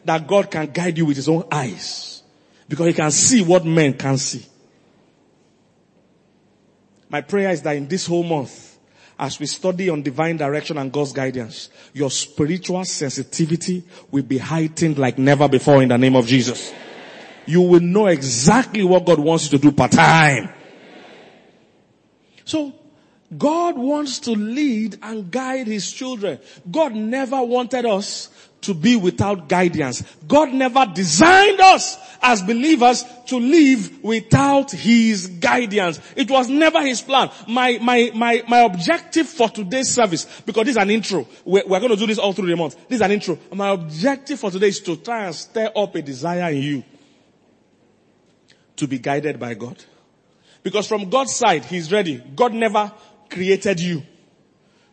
That 0.04 0.26
God 0.26 0.50
can 0.50 0.70
guide 0.70 0.98
you 0.98 1.06
with 1.06 1.16
his 1.16 1.28
own 1.28 1.44
eyes. 1.50 2.22
Because 2.68 2.88
he 2.88 2.92
can 2.92 3.10
see 3.10 3.42
what 3.42 3.64
men 3.64 3.94
can 3.94 4.18
see. 4.18 4.44
My 7.10 7.20
prayer 7.20 7.50
is 7.50 7.62
that 7.62 7.76
in 7.76 7.88
this 7.88 8.06
whole 8.06 8.22
month, 8.22 8.78
as 9.18 9.38
we 9.38 9.46
study 9.46 9.90
on 9.90 10.00
divine 10.00 10.36
direction 10.36 10.78
and 10.78 10.90
God's 10.90 11.12
guidance, 11.12 11.68
your 11.92 12.10
spiritual 12.10 12.84
sensitivity 12.84 13.84
will 14.10 14.22
be 14.22 14.38
heightened 14.38 14.96
like 14.98 15.18
never 15.18 15.48
before 15.48 15.82
in 15.82 15.90
the 15.90 15.98
name 15.98 16.16
of 16.16 16.26
Jesus. 16.26 16.72
You 17.44 17.62
will 17.62 17.80
know 17.80 18.06
exactly 18.06 18.82
what 18.84 19.04
God 19.04 19.18
wants 19.18 19.50
you 19.50 19.58
to 19.58 19.62
do 19.62 19.72
part 19.72 19.92
time. 19.92 20.54
So, 22.44 22.72
God 23.36 23.76
wants 23.76 24.20
to 24.20 24.32
lead 24.32 24.98
and 25.02 25.30
guide 25.30 25.66
His 25.66 25.90
children. 25.92 26.38
God 26.70 26.94
never 26.94 27.42
wanted 27.42 27.84
us 27.86 28.28
to 28.62 28.74
be 28.74 28.96
without 28.96 29.48
guidance. 29.48 30.02
God 30.26 30.52
never 30.52 30.86
designed 30.92 31.60
us 31.60 31.96
as 32.22 32.42
believers 32.42 33.04
to 33.26 33.38
live 33.38 34.02
without 34.02 34.70
His 34.70 35.26
guidance. 35.26 36.00
It 36.16 36.30
was 36.30 36.48
never 36.48 36.82
His 36.82 37.00
plan. 37.00 37.30
My, 37.48 37.78
my, 37.80 38.10
my, 38.14 38.44
my 38.48 38.60
objective 38.60 39.28
for 39.28 39.48
today's 39.48 39.88
service, 39.88 40.42
because 40.44 40.64
this 40.64 40.76
is 40.76 40.82
an 40.82 40.90
intro. 40.90 41.26
We're, 41.44 41.66
we're 41.66 41.80
going 41.80 41.92
to 41.92 41.96
do 41.96 42.06
this 42.06 42.18
all 42.18 42.32
through 42.32 42.48
the 42.48 42.56
month. 42.56 42.76
This 42.88 42.96
is 42.96 43.02
an 43.02 43.12
intro. 43.12 43.38
My 43.52 43.70
objective 43.70 44.38
for 44.38 44.50
today 44.50 44.68
is 44.68 44.80
to 44.80 44.96
try 44.96 45.26
and 45.26 45.34
stir 45.34 45.70
up 45.74 45.94
a 45.94 46.02
desire 46.02 46.50
in 46.50 46.62
you 46.62 46.84
to 48.76 48.86
be 48.86 48.98
guided 48.98 49.38
by 49.38 49.54
God. 49.54 49.82
Because 50.62 50.86
from 50.86 51.08
God's 51.08 51.34
side, 51.34 51.64
He's 51.64 51.90
ready. 51.90 52.22
God 52.34 52.52
never 52.52 52.92
created 53.30 53.80
you 53.80 54.02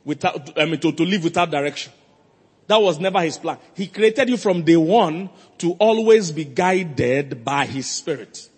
without, 0.05 0.57
I 0.57 0.65
mean, 0.65 0.80
to, 0.80 0.91
to 0.93 1.03
live 1.03 1.24
without 1.24 1.51
direction. 1.51 1.91
That 2.68 2.82
was 2.82 2.99
never 2.99 3.22
his 3.22 3.38
plan. 3.38 3.57
He 3.74 3.88
created 3.88 4.30
you 4.30 4.38
from 4.38 4.63
day 4.63 4.76
one 4.76 5.30
to 5.59 5.72
always 5.74 6.32
be 6.32 6.43
guided 6.43 7.43
by 7.43 7.65
his 7.65 7.88
spirit. 7.89 8.49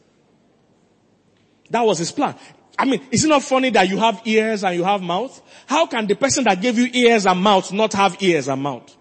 That 1.69 1.81
was 1.81 1.99
his 1.99 2.11
plan. 2.11 2.35
I 2.77 2.85
mean, 2.85 3.01
is 3.11 3.23
it 3.23 3.27
not 3.27 3.43
funny 3.43 3.69
that 3.71 3.87
you 3.87 3.97
have 3.97 4.21
ears 4.25 4.63
and 4.63 4.75
you 4.75 4.83
have 4.83 5.01
mouth? 5.01 5.39
How 5.67 5.85
can 5.85 6.07
the 6.07 6.15
person 6.15 6.43
that 6.45 6.59
gave 6.59 6.77
you 6.77 6.89
ears 6.91 7.27
and 7.27 7.41
mouth 7.41 7.71
not 7.71 7.93
have 7.93 8.21
ears 8.21 8.47
and 8.47 8.63
mouth? 8.63 8.95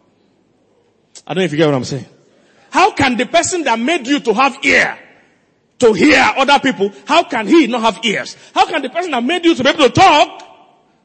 I 1.27 1.33
don't 1.33 1.43
know 1.43 1.45
if 1.45 1.53
you 1.53 1.59
get 1.59 1.67
what 1.67 1.75
I'm 1.75 1.85
saying. 1.85 2.07
How 2.71 2.91
can 2.93 3.17
the 3.17 3.25
person 3.25 3.65
that 3.65 3.79
made 3.79 4.07
you 4.07 4.21
to 4.21 4.35
have 4.35 4.63
ear, 4.63 4.99
to 5.79 5.93
hear 5.95 6.23
other 6.37 6.59
people, 6.59 6.93
how 7.07 7.23
can 7.23 7.47
he 7.47 7.67
not 7.67 7.81
have 7.81 8.05
ears? 8.05 8.37
How 8.53 8.67
can 8.67 8.83
the 8.83 8.91
person 8.91 9.13
that 9.13 9.25
made 9.25 9.45
you 9.45 9.55
to 9.55 9.63
be 9.63 9.71
able 9.71 9.85
to 9.85 9.91
talk, 9.91 10.43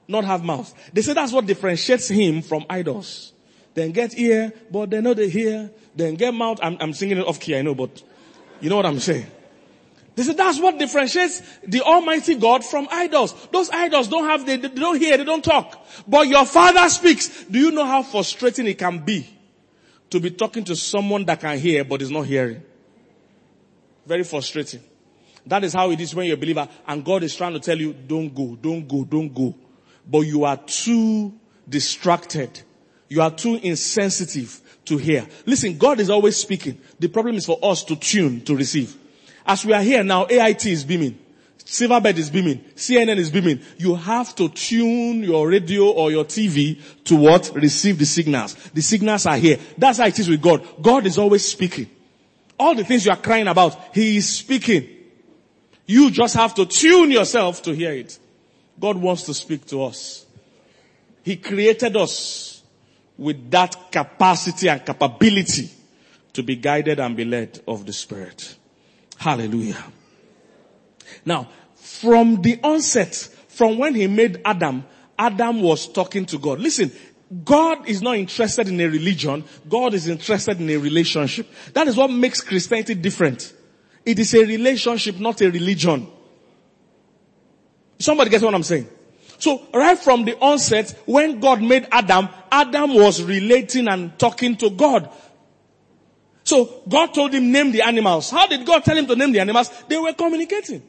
not 0.09 0.25
have 0.25 0.43
mouth? 0.43 0.73
They 0.91 1.03
say 1.03 1.13
that's 1.13 1.31
what 1.31 1.45
differentiates 1.45 2.09
him 2.09 2.41
from 2.41 2.65
idols 2.69 3.32
then 3.73 3.91
get 3.91 4.17
ear, 4.17 4.53
but 4.71 4.89
they 4.89 5.01
know 5.01 5.13
they 5.13 5.29
hear, 5.29 5.71
then 5.95 6.15
get 6.15 6.33
mouth. 6.33 6.59
I'm, 6.61 6.77
I'm 6.79 6.93
singing 6.93 7.17
it 7.17 7.25
off 7.27 7.39
key, 7.39 7.57
I 7.57 7.61
know, 7.61 7.75
but 7.75 8.03
you 8.61 8.69
know 8.69 8.75
what 8.75 8.85
I'm 8.85 8.99
saying. 8.99 9.27
They 10.15 10.23
said 10.23 10.37
that's 10.37 10.59
what 10.59 10.77
differentiates 10.77 11.41
the 11.67 11.81
Almighty 11.81 12.35
God 12.35 12.63
from 12.63 12.87
idols. 12.91 13.33
Those 13.51 13.69
idols 13.71 14.07
don't 14.07 14.25
have, 14.25 14.45
they, 14.45 14.57
they 14.57 14.67
don't 14.67 14.99
hear, 14.99 15.17
they 15.17 15.23
don't 15.23 15.43
talk. 15.43 15.83
But 16.07 16.27
your 16.27 16.45
Father 16.45 16.87
speaks. 16.89 17.45
Do 17.45 17.57
you 17.57 17.71
know 17.71 17.85
how 17.85 18.03
frustrating 18.03 18.67
it 18.67 18.77
can 18.77 18.99
be 18.99 19.27
to 20.11 20.19
be 20.19 20.29
talking 20.29 20.63
to 20.65 20.75
someone 20.75 21.25
that 21.25 21.39
can 21.39 21.57
hear 21.57 21.83
but 21.83 22.01
is 22.03 22.11
not 22.11 22.27
hearing? 22.27 22.61
Very 24.05 24.23
frustrating. 24.23 24.81
That 25.47 25.63
is 25.63 25.73
how 25.73 25.89
it 25.89 25.99
is 25.99 26.13
when 26.13 26.27
you're 26.27 26.35
a 26.35 26.39
believer 26.39 26.69
and 26.87 27.03
God 27.03 27.23
is 27.23 27.35
trying 27.35 27.53
to 27.53 27.59
tell 27.59 27.77
you, 27.77 27.93
don't 27.93 28.33
go, 28.33 28.55
don't 28.55 28.87
go, 28.87 29.03
don't 29.03 29.33
go. 29.33 29.55
But 30.07 30.21
you 30.21 30.43
are 30.45 30.57
too 30.57 31.33
distracted 31.67 32.61
you 33.13 33.21
are 33.21 33.29
too 33.29 33.59
insensitive 33.61 34.59
to 34.85 34.97
hear. 34.97 35.27
Listen, 35.45 35.77
God 35.77 35.99
is 35.99 36.09
always 36.09 36.35
speaking. 36.35 36.81
The 36.99 37.09
problem 37.09 37.35
is 37.35 37.45
for 37.45 37.59
us 37.61 37.83
to 37.83 37.95
tune 37.95 38.41
to 38.45 38.55
receive. 38.55 38.97
As 39.45 39.63
we 39.63 39.71
are 39.71 39.83
here 39.83 40.03
now, 40.03 40.25
AIT 40.25 40.65
is 40.65 40.83
beaming. 40.83 41.19
Silverbird 41.59 42.17
is 42.17 42.31
beaming. 42.31 42.57
CNN 42.75 43.17
is 43.17 43.29
beaming. 43.29 43.59
You 43.77 43.93
have 43.93 44.33
to 44.37 44.49
tune 44.49 45.23
your 45.23 45.47
radio 45.47 45.91
or 45.91 46.09
your 46.09 46.25
TV 46.25 46.81
to 47.03 47.15
what? 47.15 47.51
Receive 47.53 47.99
the 47.99 48.05
signals. 48.07 48.55
The 48.73 48.81
signals 48.81 49.27
are 49.27 49.37
here. 49.37 49.59
That's 49.77 49.99
how 49.99 50.07
it 50.07 50.17
is 50.17 50.27
with 50.27 50.41
God. 50.41 50.65
God 50.81 51.05
is 51.05 51.19
always 51.19 51.47
speaking. 51.47 51.91
All 52.59 52.73
the 52.73 52.83
things 52.83 53.05
you 53.05 53.11
are 53.11 53.17
crying 53.17 53.47
about, 53.47 53.77
He 53.93 54.17
is 54.17 54.27
speaking. 54.27 54.89
You 55.85 56.09
just 56.09 56.33
have 56.33 56.55
to 56.55 56.65
tune 56.65 57.11
yourself 57.11 57.61
to 57.61 57.75
hear 57.75 57.93
it. 57.93 58.17
God 58.79 58.97
wants 58.97 59.21
to 59.23 59.35
speak 59.35 59.67
to 59.67 59.83
us. 59.83 60.25
He 61.21 61.35
created 61.35 61.95
us 61.95 62.52
with 63.17 63.51
that 63.51 63.91
capacity 63.91 64.69
and 64.69 64.85
capability 64.85 65.69
to 66.33 66.43
be 66.43 66.55
guided 66.55 66.99
and 66.99 67.15
be 67.15 67.25
led 67.25 67.61
of 67.67 67.85
the 67.85 67.93
Spirit. 67.93 68.55
Hallelujah. 69.17 69.83
Now, 71.25 71.49
from 71.75 72.41
the 72.41 72.59
onset, 72.63 73.13
from 73.47 73.77
when 73.77 73.95
he 73.95 74.07
made 74.07 74.41
Adam, 74.43 74.83
Adam 75.17 75.61
was 75.61 75.87
talking 75.87 76.25
to 76.25 76.39
God. 76.39 76.59
Listen, 76.59 76.91
God 77.43 77.87
is 77.87 78.01
not 78.01 78.17
interested 78.17 78.67
in 78.67 78.79
a 78.79 78.87
religion. 78.87 79.43
God 79.69 79.93
is 79.93 80.07
interested 80.07 80.59
in 80.59 80.69
a 80.69 80.77
relationship. 80.77 81.47
That 81.73 81.87
is 81.87 81.95
what 81.95 82.11
makes 82.11 82.41
Christianity 82.41 82.95
different. 82.95 83.53
It 84.05 84.19
is 84.19 84.33
a 84.33 84.45
relationship, 84.45 85.19
not 85.19 85.41
a 85.41 85.49
religion. 85.49 86.07
Somebody 87.99 88.29
gets 88.29 88.43
what 88.43 88.53
I'm 88.53 88.63
saying? 88.63 88.87
So 89.39 89.61
right 89.73 89.97
from 89.97 90.25
the 90.25 90.37
onset, 90.39 90.97
when 91.05 91.39
God 91.39 91.61
made 91.61 91.87
Adam, 91.91 92.29
Adam 92.53 92.93
was 92.93 93.23
relating 93.23 93.87
and 93.87 94.17
talking 94.19 94.55
to 94.57 94.69
God. 94.69 95.09
So 96.43 96.83
God 96.87 97.07
told 97.07 97.33
him 97.33 97.51
name 97.51 97.71
the 97.71 97.81
animals. 97.81 98.29
How 98.29 98.45
did 98.45 98.63
God 98.63 98.83
tell 98.83 98.95
him 98.95 99.07
to 99.07 99.15
name 99.15 99.31
the 99.31 99.39
animals? 99.39 99.71
They 99.87 99.97
were 99.97 100.13
communicating. 100.13 100.83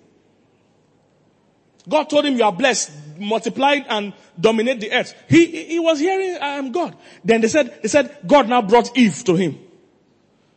God 1.88 2.10
told 2.10 2.26
him 2.26 2.36
you 2.36 2.44
are 2.44 2.52
blessed, 2.52 2.92
multiplied 3.18 3.86
and 3.88 4.12
dominate 4.38 4.80
the 4.80 4.92
earth. 4.92 5.14
He, 5.26 5.64
he 5.64 5.78
was 5.78 5.98
hearing, 6.00 6.36
I 6.36 6.56
am 6.56 6.70
God. 6.70 6.96
Then 7.24 7.40
they 7.40 7.48
said, 7.48 7.80
they 7.80 7.88
said, 7.88 8.18
God 8.26 8.46
now 8.48 8.60
brought 8.60 8.94
Eve 8.96 9.24
to 9.24 9.34
him. 9.34 9.58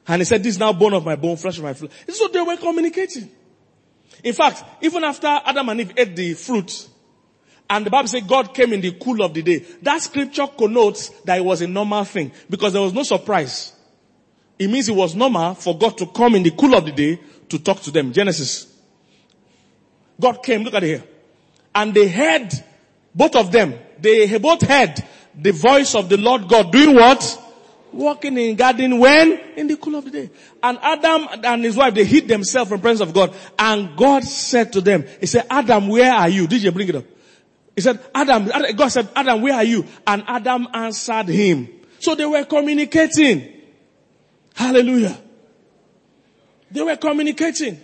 And 0.09 0.21
he 0.21 0.25
said, 0.25 0.43
this 0.43 0.55
is 0.55 0.59
now 0.59 0.73
bone 0.73 0.93
of 0.93 1.05
my 1.05 1.15
bone, 1.15 1.37
flesh 1.37 1.57
of 1.57 1.63
my 1.63 1.73
flesh. 1.73 1.91
So 2.09 2.27
they 2.27 2.41
were 2.41 2.57
communicating. 2.57 3.29
In 4.23 4.33
fact, 4.33 4.63
even 4.81 5.05
after 5.05 5.27
Adam 5.27 5.69
and 5.69 5.81
Eve 5.81 5.93
ate 5.95 6.15
the 6.15 6.33
fruit, 6.33 6.89
and 7.69 7.85
the 7.85 7.89
Bible 7.89 8.07
says 8.07 8.23
God 8.23 8.53
came 8.53 8.73
in 8.73 8.81
the 8.81 8.91
cool 8.93 9.21
of 9.21 9.33
the 9.33 9.41
day. 9.41 9.65
That 9.81 10.01
scripture 10.01 10.47
connotes 10.47 11.09
that 11.25 11.37
it 11.37 11.45
was 11.45 11.61
a 11.61 11.67
normal 11.67 12.03
thing 12.05 12.31
because 12.49 12.73
there 12.73 12.81
was 12.81 12.93
no 12.93 13.03
surprise. 13.03 13.73
It 14.57 14.69
means 14.69 14.89
it 14.89 14.95
was 14.95 15.15
normal 15.15 15.53
for 15.55 15.77
God 15.77 15.97
to 15.97 16.07
come 16.07 16.35
in 16.35 16.43
the 16.43 16.51
cool 16.51 16.75
of 16.75 16.85
the 16.85 16.91
day 16.91 17.19
to 17.49 17.59
talk 17.59 17.81
to 17.81 17.91
them. 17.91 18.13
Genesis. 18.13 18.73
God 20.19 20.41
came, 20.41 20.63
look 20.63 20.73
at 20.73 20.83
it 20.83 20.87
here. 20.87 21.03
And 21.75 21.93
they 21.93 22.07
heard, 22.07 22.51
both 23.13 23.35
of 23.35 23.51
them, 23.51 23.75
they 23.99 24.37
both 24.37 24.61
heard 24.61 24.95
the 25.35 25.51
voice 25.51 25.93
of 25.93 26.09
the 26.09 26.17
Lord 26.17 26.47
God 26.47 26.71
doing 26.71 26.95
what? 26.95 27.43
Walking 27.91 28.37
in 28.37 28.55
garden 28.55 28.97
when? 28.97 29.39
In 29.55 29.67
the 29.67 29.77
cool 29.77 29.95
of 29.95 30.05
the 30.05 30.11
day. 30.11 30.29
And 30.63 30.79
Adam 30.81 31.27
and 31.43 31.63
his 31.63 31.75
wife, 31.75 31.93
they 31.93 32.03
hid 32.03 32.27
themselves 32.27 32.69
from 32.69 32.79
the 32.79 32.81
presence 32.81 33.07
of 33.07 33.13
God. 33.13 33.35
And 33.59 33.95
God 33.95 34.23
said 34.23 34.73
to 34.73 34.81
them, 34.81 35.05
He 35.19 35.25
said, 35.27 35.45
Adam, 35.49 35.87
where 35.87 36.11
are 36.11 36.29
you? 36.29 36.47
Did 36.47 36.63
you 36.63 36.71
bring 36.71 36.89
it 36.89 36.95
up? 36.95 37.05
He 37.77 37.81
said, 37.81 37.99
Adam, 38.15 38.49
God 38.75 38.87
said, 38.87 39.07
Adam, 39.15 39.39
where 39.39 39.53
are 39.53 39.63
you? 39.63 39.85
And 40.07 40.23
Adam 40.25 40.67
answered 40.73 41.27
him. 41.27 41.69
So 41.99 42.15
they 42.15 42.25
were 42.25 42.43
communicating. 42.43 43.53
Hallelujah. 44.55 45.15
They 46.71 46.81
were 46.81 46.95
communicating. 46.95 47.79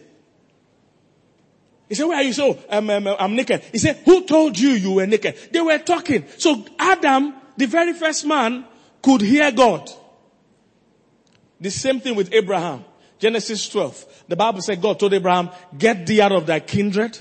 He 1.88 1.94
said, 1.94 2.06
where 2.06 2.18
are 2.18 2.24
you? 2.24 2.34
So, 2.34 2.58
um, 2.70 2.89
um, 2.89 3.08
I'm 3.20 3.36
naked. 3.36 3.62
He 3.72 3.78
said, 3.78 3.98
who 4.04 4.26
told 4.26 4.58
you 4.58 4.72
you 4.72 4.94
were 4.94 5.06
naked? 5.06 5.38
They 5.52 5.62
were 5.62 5.78
talking. 5.78 6.26
So 6.39 6.66
Adam, 6.80 7.36
the 7.56 7.68
very 7.68 7.94
first 7.94 8.26
man, 8.26 8.66
could 9.00 9.22
hear 9.22 9.52
God. 9.52 9.88
The 11.62 11.70
same 11.70 12.00
thing 12.00 12.16
with 12.16 12.34
Abraham. 12.34 12.84
Genesis 13.20 13.70
12. 13.70 14.24
The 14.28 14.36
Bible 14.36 14.64
said 14.64 14.82
God 14.82 15.00
told 15.00 15.14
Abraham, 15.14 15.52
get 15.78 16.08
thee 16.08 16.20
out 16.20 16.32
of 16.32 16.48
thy 16.48 16.62
kindred, 16.62 17.20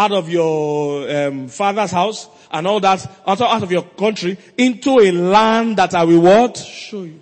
out 0.00 0.12
of 0.12 0.30
your 0.30 1.10
um, 1.14 1.48
father's 1.48 1.90
house, 1.90 2.26
and 2.50 2.66
all 2.66 2.80
that, 2.80 3.06
out 3.26 3.38
of, 3.38 3.46
out 3.46 3.62
of 3.62 3.70
your 3.70 3.82
country, 3.82 4.38
into 4.56 4.98
a 4.98 5.10
land 5.12 5.76
that 5.76 5.94
I 5.94 6.04
will 6.04 6.22
what? 6.22 6.56
Show 6.56 7.02
you. 7.02 7.20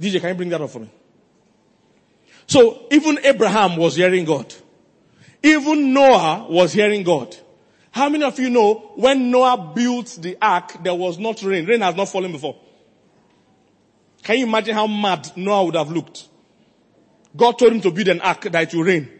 DJ, 0.00 0.20
can 0.20 0.30
you 0.30 0.34
bring 0.34 0.48
that 0.48 0.60
up 0.60 0.68
for 0.68 0.80
me? 0.80 0.90
So 2.48 2.86
even 2.90 3.20
Abraham 3.22 3.76
was 3.76 3.94
hearing 3.94 4.24
God. 4.24 4.52
Even 5.44 5.92
Noah 5.92 6.48
was 6.50 6.72
hearing 6.72 7.04
God. 7.04 7.36
How 7.92 8.08
many 8.08 8.24
of 8.24 8.36
you 8.40 8.50
know 8.50 8.92
when 8.96 9.30
Noah 9.30 9.72
built 9.76 10.18
the 10.20 10.36
ark, 10.42 10.82
there 10.82 10.94
was 10.94 11.20
not 11.20 11.40
rain? 11.44 11.66
Rain 11.66 11.82
has 11.82 11.94
not 11.94 12.08
fallen 12.08 12.32
before. 12.32 12.56
Can 14.24 14.38
you 14.38 14.46
imagine 14.46 14.74
how 14.74 14.88
mad 14.88 15.36
Noah 15.36 15.66
would 15.66 15.76
have 15.76 15.90
looked? 15.92 16.26
God 17.36 17.52
told 17.60 17.74
him 17.74 17.80
to 17.82 17.92
build 17.92 18.08
an 18.08 18.20
ark 18.22 18.40
that 18.40 18.62
it 18.64 18.76
will 18.76 18.82
rain 18.82 19.15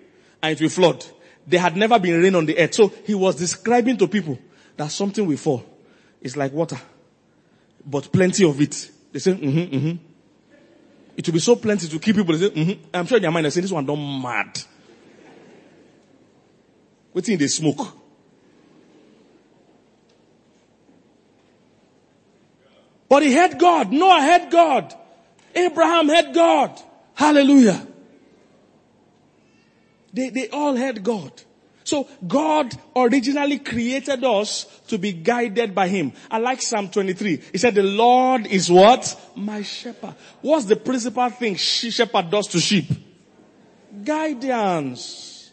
and 0.46 0.60
it 0.60 0.62
will 0.62 0.70
flood. 0.70 1.04
There 1.46 1.60
had 1.60 1.76
never 1.76 1.98
been 1.98 2.22
rain 2.22 2.34
on 2.34 2.46
the 2.46 2.56
earth. 2.58 2.74
So 2.74 2.92
he 3.04 3.14
was 3.14 3.36
describing 3.36 3.96
to 3.98 4.08
people 4.08 4.38
that 4.76 4.90
something 4.90 5.26
will 5.26 5.36
fall. 5.36 5.64
It's 6.20 6.36
like 6.36 6.52
water, 6.52 6.78
but 7.84 8.12
plenty 8.12 8.44
of 8.48 8.60
it. 8.60 8.90
They 9.12 9.18
say, 9.18 9.32
mm-hmm, 9.32 9.76
mm-hmm. 9.76 9.96
It 11.16 11.26
will 11.26 11.32
be 11.32 11.40
so 11.40 11.56
plenty 11.56 11.88
to 11.88 11.98
keep 11.98 12.16
people. 12.16 12.36
They 12.36 12.48
Say, 12.48 12.54
mm-hmm. 12.54 12.84
I'm 12.94 13.06
sure 13.06 13.16
in 13.16 13.22
their 13.22 13.30
mind 13.30 13.46
they 13.46 13.50
say, 13.50 13.60
this 13.60 13.72
one 13.72 13.86
don't 13.86 14.22
mad. 14.22 14.60
Waiting 17.12 17.34
in 17.34 17.38
the 17.38 17.48
smoke. 17.48 17.96
But 23.08 23.22
he 23.22 23.32
had 23.32 23.58
God. 23.58 23.92
Noah 23.92 24.20
had 24.20 24.50
God. 24.50 24.94
Abraham 25.54 26.08
had 26.08 26.34
God. 26.34 26.80
Hallelujah. 27.14 27.86
They, 30.16 30.30
they 30.30 30.48
all 30.48 30.74
had 30.74 31.04
God. 31.04 31.30
So 31.84 32.08
God 32.26 32.74
originally 32.96 33.58
created 33.58 34.24
us 34.24 34.64
to 34.88 34.96
be 34.96 35.12
guided 35.12 35.74
by 35.74 35.88
Him. 35.88 36.14
I 36.30 36.38
like 36.38 36.62
Psalm 36.62 36.88
23. 36.88 37.42
He 37.52 37.58
said, 37.58 37.74
the 37.74 37.82
Lord 37.82 38.46
is 38.46 38.72
what? 38.72 39.14
My 39.36 39.62
shepherd. 39.62 40.14
What's 40.40 40.64
the 40.64 40.76
principal 40.76 41.28
thing 41.28 41.54
shepherd 41.54 42.30
does 42.30 42.48
to 42.48 42.60
sheep? 42.60 42.86
Guidance. 44.02 45.52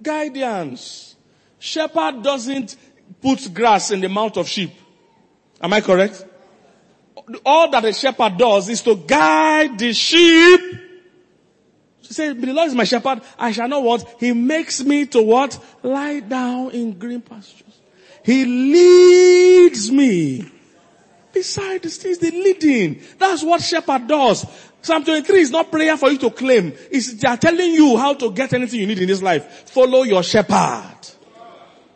Guidance. 0.00 1.16
Shepherd 1.58 2.22
doesn't 2.22 2.76
put 3.20 3.52
grass 3.52 3.90
in 3.90 4.00
the 4.00 4.08
mouth 4.08 4.36
of 4.36 4.48
sheep. 4.48 4.70
Am 5.60 5.72
I 5.72 5.80
correct? 5.80 6.24
All 7.44 7.68
that 7.68 7.84
a 7.84 7.92
shepherd 7.92 8.38
does 8.38 8.68
is 8.68 8.80
to 8.82 8.94
guide 8.94 9.76
the 9.76 9.92
sheep 9.92 10.83
said, 12.14 12.40
the 12.40 12.52
Lord 12.52 12.68
is 12.68 12.74
my 12.74 12.84
shepherd. 12.84 13.20
I 13.38 13.52
shall 13.52 13.68
not 13.68 13.82
want. 13.82 14.04
He 14.18 14.32
makes 14.32 14.82
me 14.82 15.06
to 15.06 15.22
what? 15.22 15.58
Lie 15.82 16.20
down 16.20 16.70
in 16.70 16.98
green 16.98 17.20
pastures. 17.20 17.80
He 18.24 18.44
leads 18.44 19.90
me 19.90 20.50
beside 21.32 21.82
the 21.82 21.90
streams. 21.90 22.18
The 22.18 22.30
leading. 22.30 23.02
That's 23.18 23.42
what 23.42 23.60
shepherd 23.60 24.06
does. 24.06 24.46
Psalm 24.80 25.04
23 25.04 25.40
is 25.40 25.50
not 25.50 25.70
prayer 25.70 25.96
for 25.96 26.10
you 26.10 26.18
to 26.18 26.30
claim. 26.30 26.72
It's 26.90 27.14
they 27.14 27.28
are 27.28 27.36
telling 27.36 27.72
you 27.72 27.96
how 27.96 28.14
to 28.14 28.30
get 28.32 28.52
anything 28.52 28.80
you 28.80 28.86
need 28.86 28.98
in 28.98 29.08
this 29.08 29.22
life. 29.22 29.70
Follow 29.70 30.02
your 30.02 30.22
shepherd. 30.22 30.98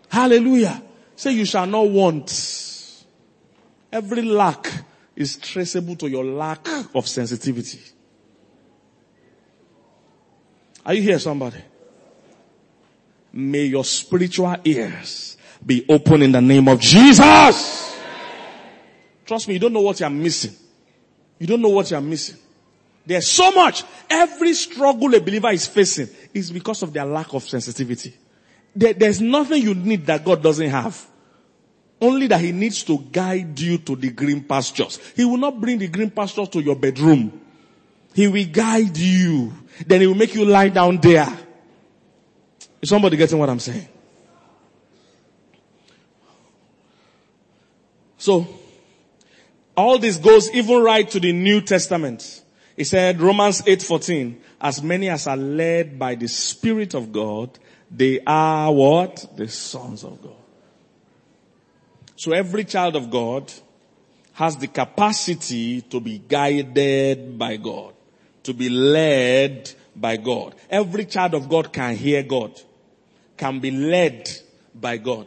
Hallelujah. 0.09 0.83
Say 1.16 1.33
you 1.33 1.45
shall 1.45 1.66
not 1.66 1.89
want. 1.89 3.05
Every 3.93 4.23
lack 4.23 4.71
is 5.16 5.37
traceable 5.37 5.97
to 5.97 6.09
your 6.09 6.25
lack 6.25 6.66
of 6.95 7.07
sensitivity. 7.09 7.81
Are 10.89 10.95
you 10.95 11.03
here, 11.03 11.18
somebody? 11.18 11.59
May 13.30 13.66
your 13.66 13.84
spiritual 13.84 14.57
ears 14.64 15.36
be 15.64 15.84
open 15.86 16.22
in 16.22 16.32
the 16.32 16.41
name 16.41 16.66
of 16.66 16.80
Jesus. 16.80 17.95
Trust 19.26 19.49
me, 19.49 19.55
you 19.55 19.61
don't 19.61 19.74
know 19.74 19.82
what 19.82 20.01
you're 20.01 20.09
missing. 20.09 20.55
You 21.39 21.47
don't 21.47 21.61
know 21.61 21.68
what 21.68 21.91
you're 21.91 22.01
missing. 22.01 22.39
There's 23.05 23.26
so 23.26 23.51
much. 23.51 23.84
Every 24.09 24.55
struggle 24.55 25.14
a 25.14 25.20
believer 25.20 25.51
is 25.51 25.66
facing 25.66 26.09
is 26.32 26.51
because 26.51 26.82
of 26.82 26.91
their 26.91 27.05
lack 27.05 27.34
of 27.34 27.43
sensitivity. 27.43 28.14
There, 28.74 28.95
there's 28.95 29.20
nothing 29.20 29.62
you 29.62 29.74
need 29.74 30.07
that 30.07 30.24
God 30.24 30.43
doesn't 30.43 30.70
have. 30.70 31.07
Only 32.01 32.28
that 32.28 32.41
He 32.41 32.53
needs 32.53 32.82
to 32.84 32.97
guide 32.97 33.61
you 33.61 33.76
to 33.76 33.95
the 33.95 34.09
green 34.09 34.43
pastures. 34.43 34.99
He 35.14 35.26
will 35.26 35.36
not 35.36 35.61
bring 35.61 35.76
the 35.80 35.89
green 35.89 36.11
pastures 36.11 36.49
to 36.49 36.62
your 36.62 36.76
bedroom. 36.76 37.43
He 38.14 38.26
will 38.26 38.47
guide 38.47 38.97
you. 38.97 39.53
Then 39.87 40.01
he 40.01 40.07
will 40.07 40.14
make 40.14 40.35
you 40.35 40.45
lie 40.45 40.68
down 40.68 40.99
there. 40.99 41.29
Is 42.81 42.89
somebody 42.89 43.16
getting 43.16 43.39
what 43.39 43.49
I'm 43.49 43.61
saying? 43.61 43.89
So, 48.16 48.47
all 49.76 49.99
this 49.99 50.16
goes 50.16 50.51
even 50.51 50.83
right 50.83 51.09
to 51.11 51.20
the 51.20 51.33
New 51.33 51.61
Testament. 51.61 52.43
He 52.76 52.85
said, 52.85 53.20
Romans 53.20 53.62
8:14, 53.62 54.37
as 54.61 54.83
many 54.83 55.09
as 55.09 55.26
are 55.26 55.37
led 55.37 55.99
by 55.99 56.14
the 56.14 56.29
Spirit 56.29 56.95
of 56.95 57.12
God, 57.12 57.59
they 57.91 58.20
are 58.26 58.72
what? 58.72 59.37
The 59.37 59.49
sons 59.49 60.05
of 60.05 60.20
God. 60.22 60.33
So 62.16 62.33
every 62.33 62.64
child 62.64 62.97
of 62.97 63.11
God 63.11 63.53
has 64.35 64.57
the 64.57 64.66
capacity 64.66 65.83
to 65.83 66.01
be 66.01 66.18
guided 66.18 67.39
by 67.39 67.57
God 67.57 67.95
to 68.49 68.55
be 68.55 68.70
led 68.70 69.70
by 69.94 70.16
God. 70.16 70.55
Every 70.70 71.05
child 71.05 71.34
of 71.34 71.49
God 71.51 71.70
can 71.70 71.94
hear 71.94 72.22
God, 72.22 72.59
can 73.36 73.61
be 73.61 73.70
led 73.70 74.28
by 74.74 74.96
God. 74.96 75.26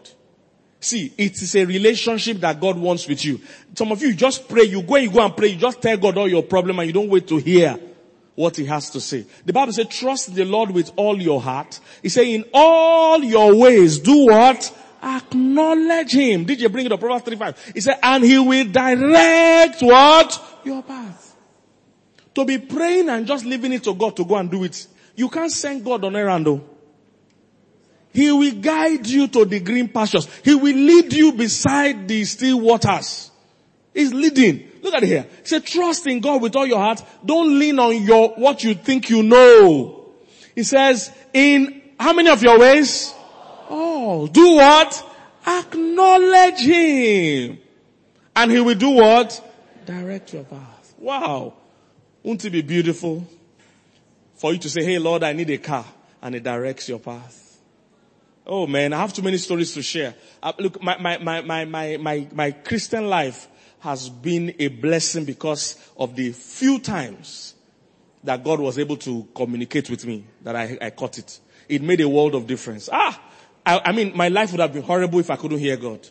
See, 0.80 1.14
it 1.16 1.40
is 1.40 1.56
a 1.56 1.64
relationship 1.64 2.38
that 2.38 2.60
God 2.60 2.78
wants 2.78 3.08
with 3.08 3.24
you. 3.24 3.40
Some 3.76 3.92
of 3.92 4.02
you 4.02 4.16
just 4.16 4.50
pray, 4.50 4.64
you 4.64 4.82
go, 4.82 4.96
you 4.96 5.12
go 5.12 5.24
and 5.24 5.38
pray, 5.38 5.50
you 5.50 5.58
just 5.58 5.80
tell 5.80 5.96
God 5.98 6.18
all 6.18 6.28
your 6.28 6.42
problem 6.42 6.80
and 6.80 6.88
you 6.88 6.94
don't 6.94 7.10
wait 7.10 7.28
to 7.28 7.38
hear 7.38 7.80
what 8.34 8.58
he 8.58 8.66
has 8.66 8.90
to 8.90 9.00
say. 9.00 9.24
The 9.46 9.54
Bible 9.54 9.74
says, 9.74 9.88
trust 9.90 10.34
the 10.34 10.46
Lord 10.46 10.72
with 10.72 10.92
all 10.96 11.22
your 11.22 11.40
heart. 11.40 11.80
He 12.02 12.10
said, 12.10 12.26
in 12.26 12.46
all 12.56 13.24
your 13.24 13.56
ways, 13.56 14.00
do 14.00 14.26
what? 14.26 14.76
Acknowledge 15.04 16.14
him. 16.14 16.46
Did 16.46 16.60
you 16.60 16.70
bring 16.70 16.88
it 16.88 16.92
up? 16.92 17.00
Proverbs 17.00 17.26
35. 17.26 17.72
He 17.76 17.82
said, 17.82 18.00
and 18.02 18.24
he 18.24 18.40
will 18.40 18.66
direct 18.66 19.84
what? 19.84 20.62
Your 20.66 20.82
path. 20.82 21.31
To 22.36 22.46
be 22.46 22.58
praying 22.58 23.10
and 23.10 23.28
just 23.28 23.46
leaving 23.46 23.74
it 23.74 23.84
to 23.84 23.94
God 23.94 24.16
to 24.18 24.26
go 24.26 24.36
and 24.36 24.50
do 24.50 24.64
it. 24.64 24.88
You 25.16 25.30
can't 25.30 25.52
send 25.52 25.84
God 25.84 26.04
on 26.04 26.16
errand 26.16 26.46
though. 26.46 26.62
He 28.14 28.32
will 28.32 28.56
guide 28.56 29.08
you 29.08 29.28
to 29.28 29.46
the 29.46 29.60
green 29.60 29.88
pastures. 29.88 30.28
He 30.44 30.54
will 30.54 30.76
lead 30.76 31.14
you 31.14 31.34
beside 31.34 32.08
the 32.08 32.24
still 32.26 32.60
waters. 32.60 33.32
He's 33.94 34.14
leading. 34.14 34.70
Look 34.82 34.94
at 34.94 35.04
it 35.04 35.08
here. 35.08 35.28
Say 35.44 35.60
trust 35.60 36.08
in 36.08 36.20
God 36.20 36.42
with 36.42 36.56
all 36.56 36.66
your 36.66 36.80
heart. 36.80 37.04
Don't 37.24 37.58
lean 37.58 37.80
on 37.80 38.02
your, 38.02 38.30
what 38.30 38.64
you 38.64 38.74
think 38.74 39.10
you 39.10 39.24
know. 39.24 40.12
He 40.56 40.64
says, 40.64 41.12
in 41.34 41.82
how 42.00 42.14
many 42.14 42.30
of 42.30 42.42
your 42.42 42.60
ways? 42.60 43.14
Oh, 43.70 44.28
do 44.28 44.56
what? 44.56 45.06
Acknowledge 45.46 46.60
Him. 46.60 47.60
And 48.36 48.52
He 48.52 48.60
will 48.60 48.76
do 48.76 48.90
what? 48.90 49.40
Direct 49.86 50.34
your 50.34 50.44
path. 50.44 50.94
Wow. 50.98 51.54
Won't 52.24 52.46
it 52.46 52.52
be 52.52 52.62
beautiful 52.62 53.28
for 54.36 54.54
you 54.54 54.60
to 54.60 54.70
say, 54.70 54.84
Hey 54.84 55.00
Lord, 55.00 55.24
I 55.24 55.34
need 55.34 55.50
a 55.50 55.58
car 55.58 55.86
and 56.22 56.36
it 56.36 56.44
directs 56.44 56.90
your 56.90 57.00
path? 57.00 57.60
Oh 58.46 58.68
man, 58.68 58.94
I 58.94 59.00
have 59.00 59.14
too 59.14 59.22
many 59.22 59.38
stories 59.38 59.74
to 59.74 59.82
share. 59.82 60.16
Uh, 60.42 60.54
look, 60.60 60.82
my, 60.82 60.98
my, 60.98 61.18
my, 61.20 61.42
my, 61.42 61.66
my, 61.66 61.98
my, 61.98 62.28
my 62.34 62.52
Christian 62.52 63.08
life 63.08 63.48
has 63.80 64.10
been 64.10 64.56
a 64.60 64.68
blessing 64.68 65.26
because 65.26 65.78
of 65.98 66.16
the 66.16 66.32
few 66.32 66.80
times 66.80 67.56
that 68.24 68.44
God 68.44 68.60
was 68.60 68.78
able 68.78 68.98
to 68.98 69.28
communicate 69.34 69.90
with 69.90 70.06
me 70.06 70.26
that 70.44 70.56
I, 70.56 70.78
I 70.82 70.90
caught 70.92 71.18
it. 71.18 71.40
It 71.68 71.82
made 71.82 72.02
a 72.02 72.10
world 72.10 72.36
of 72.36 72.46
difference. 72.46 72.90
Ah! 72.92 73.20
I, 73.66 73.82
I 73.86 73.92
mean, 73.92 74.16
my 74.16 74.30
life 74.30 74.52
would 74.52 74.60
have 74.60 74.74
been 74.74 74.84
horrible 74.84 75.20
if 75.20 75.30
I 75.30 75.36
couldn't 75.36 75.60
hear 75.60 75.78
God. 75.78 76.08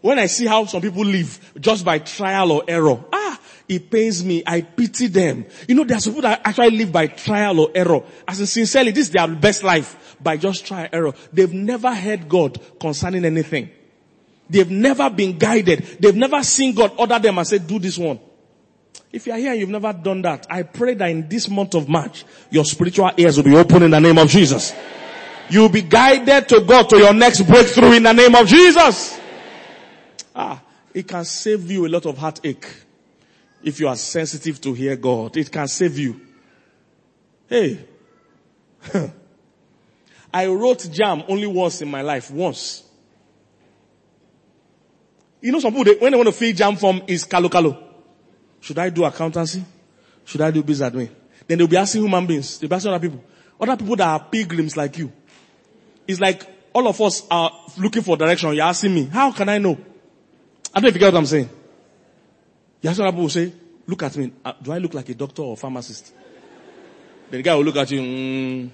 When 0.00 0.18
I 0.18 0.26
see 0.26 0.46
how 0.46 0.64
some 0.64 0.82
people 0.82 1.04
live 1.04 1.52
just 1.60 1.84
by 1.84 1.98
trial 1.98 2.50
or 2.52 2.64
error, 2.66 3.02
ah, 3.12 3.21
it 3.68 3.90
pains 3.90 4.24
me. 4.24 4.42
I 4.46 4.62
pity 4.62 5.06
them. 5.06 5.46
You 5.68 5.74
know, 5.74 5.84
there's 5.84 6.06
people 6.06 6.22
that 6.22 6.42
actually 6.44 6.70
live 6.78 6.92
by 6.92 7.06
trial 7.06 7.60
or 7.60 7.70
error. 7.74 8.02
As 8.26 8.40
in 8.40 8.46
sincerely, 8.46 8.90
this 8.90 9.06
is 9.06 9.12
their 9.12 9.28
best 9.28 9.62
life 9.62 10.16
by 10.20 10.36
just 10.36 10.66
trial 10.66 10.88
error. 10.92 11.12
They've 11.32 11.52
never 11.52 11.94
heard 11.94 12.28
God 12.28 12.60
concerning 12.80 13.24
anything. 13.24 13.70
They've 14.50 14.70
never 14.70 15.08
been 15.08 15.38
guided. 15.38 15.98
They've 16.00 16.14
never 16.14 16.42
seen 16.42 16.74
God 16.74 16.92
order 16.98 17.18
them 17.18 17.38
and 17.38 17.46
say, 17.46 17.58
do 17.58 17.78
this 17.78 17.96
one. 17.96 18.20
If 19.10 19.26
you 19.26 19.32
are 19.32 19.38
here 19.38 19.52
and 19.52 19.60
you've 19.60 19.68
never 19.68 19.92
done 19.92 20.22
that, 20.22 20.46
I 20.50 20.62
pray 20.62 20.94
that 20.94 21.10
in 21.10 21.28
this 21.28 21.48
month 21.48 21.74
of 21.74 21.88
March, 21.88 22.24
your 22.50 22.64
spiritual 22.64 23.10
ears 23.16 23.36
will 23.36 23.44
be 23.44 23.56
open 23.56 23.82
in 23.82 23.90
the 23.90 24.00
name 24.00 24.18
of 24.18 24.28
Jesus. 24.28 24.74
You'll 25.50 25.68
be 25.68 25.82
guided 25.82 26.48
to 26.48 26.60
go 26.60 26.82
to 26.84 26.98
your 26.98 27.12
next 27.12 27.42
breakthrough 27.42 27.92
in 27.92 28.02
the 28.04 28.12
name 28.12 28.34
of 28.34 28.46
Jesus. 28.46 29.18
Ah, 30.34 30.62
it 30.94 31.06
can 31.06 31.24
save 31.24 31.70
you 31.70 31.86
a 31.86 31.88
lot 31.88 32.06
of 32.06 32.16
heartache. 32.16 32.66
If 33.62 33.80
you 33.80 33.88
are 33.88 33.96
sensitive 33.96 34.60
to 34.62 34.72
hear 34.72 34.96
God, 34.96 35.36
it 35.36 35.50
can 35.50 35.68
save 35.68 35.98
you. 35.98 36.20
Hey. 37.48 37.86
I 40.34 40.46
wrote 40.46 40.78
JAMB 40.78 41.26
only 41.28 41.46
once 41.46 41.82
in 41.82 41.90
my 41.90 42.02
life. 42.02 42.30
Once. 42.30 42.82
You 45.40 45.52
know 45.52 45.60
some 45.60 45.72
people, 45.72 45.84
they, 45.84 45.98
when 45.98 46.12
they 46.12 46.16
want 46.16 46.28
to 46.28 46.32
fill 46.32 46.52
JAMB 46.52 46.78
form 46.78 47.02
is 47.06 47.24
kalo 47.24 47.48
kalo. 47.48 47.76
Should 48.60 48.78
I 48.78 48.90
do 48.90 49.04
accountancy? 49.04 49.64
Should 50.24 50.40
I 50.40 50.50
do 50.50 50.62
business 50.62 50.90
admin? 50.90 51.10
Then 51.46 51.58
they'll 51.58 51.66
be 51.66 51.76
asking 51.76 52.02
human 52.02 52.26
beings. 52.26 52.58
They'll 52.58 52.70
be 52.70 52.76
asking 52.76 52.92
other 52.92 53.08
people. 53.08 53.22
Other 53.60 53.76
people 53.76 53.96
that 53.96 54.08
are 54.08 54.20
pilgrims 54.20 54.76
like 54.76 54.96
you. 54.98 55.12
It's 56.06 56.20
like 56.20 56.46
all 56.72 56.86
of 56.88 57.00
us 57.00 57.24
are 57.30 57.52
looking 57.78 58.02
for 58.02 58.16
direction. 58.16 58.54
You're 58.54 58.64
asking 58.64 58.94
me, 58.94 59.04
how 59.06 59.32
can 59.32 59.48
I 59.48 59.58
know? 59.58 59.72
I 60.74 60.80
don't 60.80 60.84
know 60.84 60.88
if 60.88 60.94
you 60.94 61.00
get 61.00 61.12
what 61.12 61.18
I'm 61.18 61.26
saying. 61.26 61.50
You 62.82 62.90
ask 62.90 63.00
other 63.00 63.12
people 63.12 63.28
say, 63.28 63.52
look 63.86 64.02
at 64.02 64.16
me. 64.16 64.32
Uh, 64.44 64.52
do 64.60 64.72
I 64.72 64.78
look 64.78 64.92
like 64.92 65.08
a 65.08 65.14
doctor 65.14 65.42
or 65.42 65.56
pharmacist? 65.56 66.12
Then 67.30 67.38
the 67.38 67.42
guy 67.42 67.54
will 67.54 67.64
look 67.64 67.76
at 67.76 67.90
you, 67.90 68.00
mm, 68.00 68.70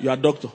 you 0.00 0.10
are 0.10 0.14
a 0.14 0.16
doctor. 0.16 0.48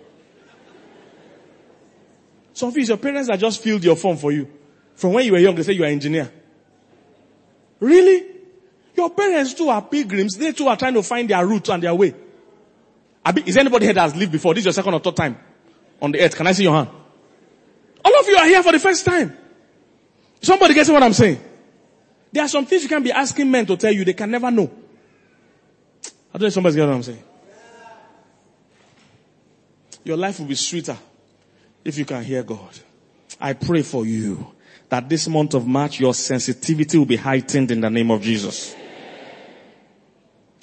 Some 2.54 2.70
of 2.70 2.78
you, 2.78 2.84
your 2.84 2.98
parents 2.98 3.30
that 3.30 3.40
just 3.40 3.62
filled 3.62 3.84
your 3.84 3.96
form 3.96 4.18
for 4.18 4.32
you. 4.32 4.48
From 4.96 5.14
when 5.14 5.26
you 5.26 5.32
were 5.32 5.40
young, 5.40 5.56
they 5.56 5.64
say 5.64 5.74
you 5.74 5.84
are 5.84 5.88
an 5.88 5.94
engineer. 5.94 6.32
Really? 7.80 8.26
Your 8.96 9.10
parents 9.10 9.54
too 9.54 9.70
are 9.70 9.82
pilgrims. 9.82 10.38
They 10.38 10.52
too 10.54 10.68
are 10.68 10.78
trying 10.78 10.94
to 10.94 11.04
find 11.04 11.30
their 11.30 11.46
route 11.46 11.68
and 11.70 11.84
their 11.84 11.96
way. 11.96 12.14
Is 13.46 13.58
anybody 13.58 13.86
here 13.86 13.94
that 13.94 14.02
has 14.02 14.16
lived 14.16 14.32
before? 14.32 14.54
This 14.54 14.62
is 14.62 14.66
your 14.68 14.74
second 14.74 14.94
or 14.94 15.00
third 15.00 15.16
time 15.16 15.38
on 16.02 16.12
the 16.12 16.22
earth. 16.22 16.36
Can 16.36 16.48
I 16.48 16.52
see 16.52 16.64
your 16.64 16.74
hand? 16.74 16.90
All 18.04 18.20
of 18.20 18.28
you 18.28 18.38
are 18.38 18.46
here 18.46 18.64
for 18.64 18.72
the 18.72 18.80
first 18.80 19.04
time. 19.04 19.36
Somebody 20.42 20.74
gets 20.76 20.90
what 20.90 21.02
I'm 21.02 21.14
saying? 21.14 21.40
There 22.36 22.44
are 22.44 22.50
some 22.50 22.66
things 22.66 22.84
you 22.84 22.90
can 22.90 23.02
be 23.02 23.14
asking 23.14 23.50
men 23.50 23.66
to 23.66 23.78
tell 23.78 23.94
you 23.94 24.04
they 24.04 24.12
can 24.12 24.30
never 24.30 24.52
know. 24.52 24.70
I 26.04 26.34
don't 26.34 26.42
know 26.42 26.48
if 26.48 26.54
somebody's 26.54 26.76
getting 26.76 26.90
what 26.90 26.98
I'm 26.98 27.04
saying. 27.04 27.24
Your 30.04 30.18
life 30.18 30.38
will 30.38 30.46
be 30.46 30.56
sweeter 30.56 30.98
if 31.86 31.98
you 31.98 32.04
can 32.04 32.22
hear 32.26 32.44
God. 32.44 32.78
I 33.40 33.54
pray 33.54 33.84
for 33.84 34.06
you 34.06 34.48
that 34.90 35.08
this 35.08 35.30
month 35.30 35.54
of 35.54 35.66
March, 35.66 36.02
your 36.02 36.14
sensitivity 36.14 36.98
will 36.98 37.06
be 37.06 37.16
heightened 37.16 37.72
in 37.72 37.80
the 37.80 37.90
name 37.90 38.12
of 38.12 38.22
Jesus. 38.22 38.76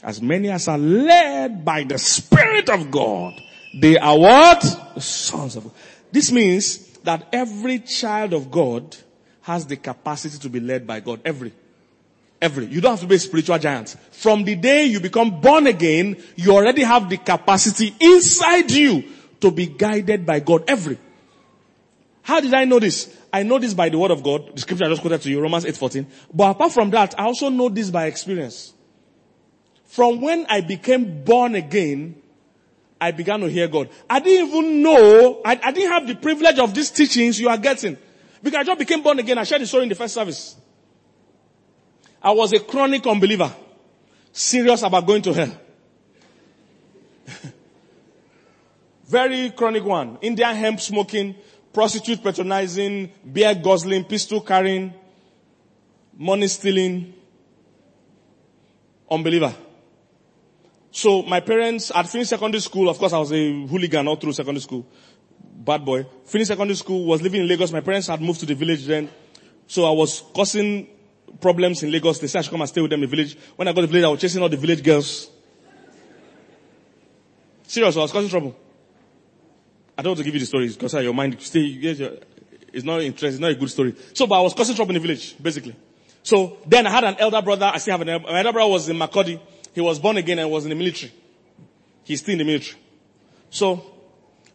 As 0.03 0.21
many 0.21 0.51
as 0.51 0.69
are 0.69 0.77
led 0.77 1.65
by 1.65 1.85
the 1.85 1.97
Spirit 1.97 2.69
of 2.69 2.91
God, 2.91 3.41
they 3.73 3.97
are 3.97 4.19
what? 4.19 4.61
The 4.95 5.01
sons 5.01 5.57
of 5.57 5.65
God. 5.65 5.73
This 6.13 6.31
means 6.31 6.99
that 6.99 7.29
every 7.33 7.79
child 7.79 8.35
of 8.35 8.51
God 8.51 8.95
has 9.41 9.67
the 9.67 9.79
capacity 9.79 10.37
to 10.37 10.51
be 10.51 10.61
led 10.61 10.87
by 10.87 11.01
God. 11.01 11.23
Every. 11.25 11.55
Every. 12.43 12.67
You 12.67 12.81
don't 12.81 12.91
have 12.91 13.01
to 13.01 13.07
be 13.07 13.15
a 13.15 13.19
spiritual 13.21 13.57
giant. 13.57 13.97
From 14.11 14.43
the 14.43 14.57
day 14.57 14.87
you 14.87 14.99
become 14.99 15.41
born 15.41 15.69
again, 15.69 16.21
you 16.35 16.53
already 16.53 16.83
have 16.83 17.09
the 17.09 17.17
capacity 17.17 17.95
inside 18.01 18.69
you 18.73 19.05
to 19.41 19.53
be 19.53 19.67
guided 19.67 20.27
by 20.27 20.41
God. 20.41 20.65
Every. 20.67 20.99
How 22.23 22.41
did 22.41 22.53
I 22.53 22.65
know 22.65 22.81
this? 22.81 23.17
I 23.33 23.45
know 23.45 23.61
this 23.61 23.75
by 23.75 23.89
the 23.91 23.99
word 23.99 24.11
of 24.11 24.25
God, 24.25 24.57
the 24.57 24.61
scripture 24.61 24.87
I 24.87 24.89
just 24.89 25.03
quoted 25.03 25.23
to 25.23 25.31
you, 25.31 25.41
Romans 25.41 25.65
8:14. 25.65 26.05
But 26.35 26.51
apart 26.51 26.73
from 26.73 26.91
that, 26.91 27.15
I 27.17 27.27
also 27.27 27.49
know 27.49 27.69
this 27.69 27.91
by 27.91 28.07
experience. 28.07 28.73
From 29.87 30.21
when 30.21 30.45
I 30.49 30.63
became 30.63 31.23
born 31.23 31.55
again, 31.55 32.17
I 33.01 33.13
began 33.13 33.39
to 33.41 33.49
hear 33.49 33.69
God. 33.69 33.89
I 34.11 34.19
didn't 34.19 34.49
even 34.49 34.83
know, 34.83 35.43
I, 35.45 35.61
I 35.63 35.71
didn't 35.71 35.93
have 35.93 36.09
the 36.09 36.17
privilege 36.17 36.59
of 36.59 36.75
these 36.75 36.91
teachings 36.91 37.39
you 37.39 37.49
are 37.49 37.59
getting. 37.59 37.97
Because 38.43 38.61
I 38.61 38.65
just 38.65 38.79
became 38.81 39.03
born 39.03 39.21
again. 39.21 39.39
I 39.39 39.45
shared 39.45 39.63
the 39.63 39.67
story 39.67 39.85
in 39.85 39.89
the 39.89 39.95
first 39.95 40.15
service. 40.15 40.57
I 42.23 42.31
was 42.31 42.53
a 42.53 42.61
chronic 42.61 43.07
unbeliever. 43.07 43.53
Serious 44.31 44.83
about 44.83 45.07
going 45.07 45.23
to 45.23 45.33
hell. 45.33 45.57
Very 49.07 49.51
chronic 49.51 49.85
one. 49.85 50.19
Indian 50.23 50.55
hemp 50.55 50.81
smoking, 50.81 51.35
prostitute 51.73 52.23
patronizing, 52.23 53.11
beer 53.31 53.55
guzzling, 53.55 54.05
pistol 54.05 54.41
carrying, 54.41 54.95
money 56.17 56.47
stealing, 56.47 57.13
unbeliever. 59.11 59.55
So 60.93 61.23
my 61.23 61.41
parents 61.41 61.91
had 61.91 62.09
finished 62.09 62.31
secondary 62.31 62.61
school. 62.61 62.89
Of 62.89 62.99
course, 62.99 63.13
I 63.13 63.19
was 63.19 63.33
a 63.33 63.67
hooligan 63.67 64.07
all 64.07 64.17
through 64.17 64.33
secondary 64.33 64.61
school. 64.61 64.87
Bad 65.41 65.85
boy. 65.85 66.07
Finished 66.25 66.49
secondary 66.49 66.77
school, 66.77 67.05
was 67.05 67.21
living 67.21 67.41
in 67.41 67.49
Lagos. 67.49 67.73
My 67.73 67.81
parents 67.81 68.07
had 68.07 68.21
moved 68.21 68.41
to 68.41 68.47
the 68.47 68.55
village 68.55 68.87
then. 68.87 69.11
So 69.67 69.85
I 69.87 69.91
was 69.91 70.23
causing 70.35 70.87
problems 71.41 71.83
in 71.83 71.91
Lagos. 71.91 72.19
They 72.19 72.27
said 72.27 72.41
I 72.41 72.43
should 72.43 72.51
come 72.51 72.61
and 72.61 72.69
stay 72.69 72.81
with 72.81 72.91
them 72.91 73.03
in 73.03 73.11
the 73.11 73.17
village. 73.17 73.37
When 73.57 73.69
I 73.69 73.73
got 73.73 73.83
to 73.83 73.87
the 73.87 73.93
village, 73.93 74.05
I 74.05 74.09
was 74.09 74.21
chasing 74.21 74.43
all 74.43 74.49
the 74.49 74.57
village 74.57 74.83
girls. 74.83 75.31
Serious, 77.67 77.97
I 77.97 78.01
was 78.01 78.13
causing 78.13 78.29
trouble. 78.29 78.55
I 79.97 80.03
don't 80.03 80.11
want 80.11 80.19
to 80.19 80.25
give 80.25 80.35
you 80.35 80.41
the 80.41 80.47
stories 80.47 80.75
because 80.75 80.95
uh, 80.95 81.01
your 81.01 81.15
mind 81.15 81.41
stay, 81.41 81.61
it's 81.61 82.85
not 82.85 83.03
interesting, 83.03 83.29
it's 83.31 83.39
not 83.39 83.51
a 83.51 83.55
good 83.55 83.71
story. 83.71 83.95
So, 84.15 84.27
but 84.27 84.39
I 84.39 84.41
was 84.41 84.55
causing 84.55 84.75
trouble 84.75 84.95
in 84.95 85.01
the 85.03 85.07
village, 85.07 85.37
basically. 85.43 85.77
So, 86.23 86.59
then 86.67 86.87
I 86.87 86.91
had 86.91 87.05
an 87.05 87.17
elder 87.19 87.43
brother, 87.43 87.71
I 87.73 87.79
still 87.79 87.93
have 87.93 88.01
an 88.03 88.09
elder, 88.09 88.25
my 88.27 88.39
elder 88.39 88.53
brother 88.53 88.71
was 88.71 88.89
in 88.89 88.97
Makurdi. 88.97 89.41
He 89.75 89.81
was 89.81 89.99
born 89.99 90.17
again 90.19 90.39
and 90.39 90.51
was 90.51 90.65
in 90.65 90.71
the 90.71 90.77
military. 90.77 91.13
He's 92.05 92.21
still 92.21 92.33
in 92.33 92.39
the 92.39 92.45
military. 92.45 92.79
So, 93.51 93.83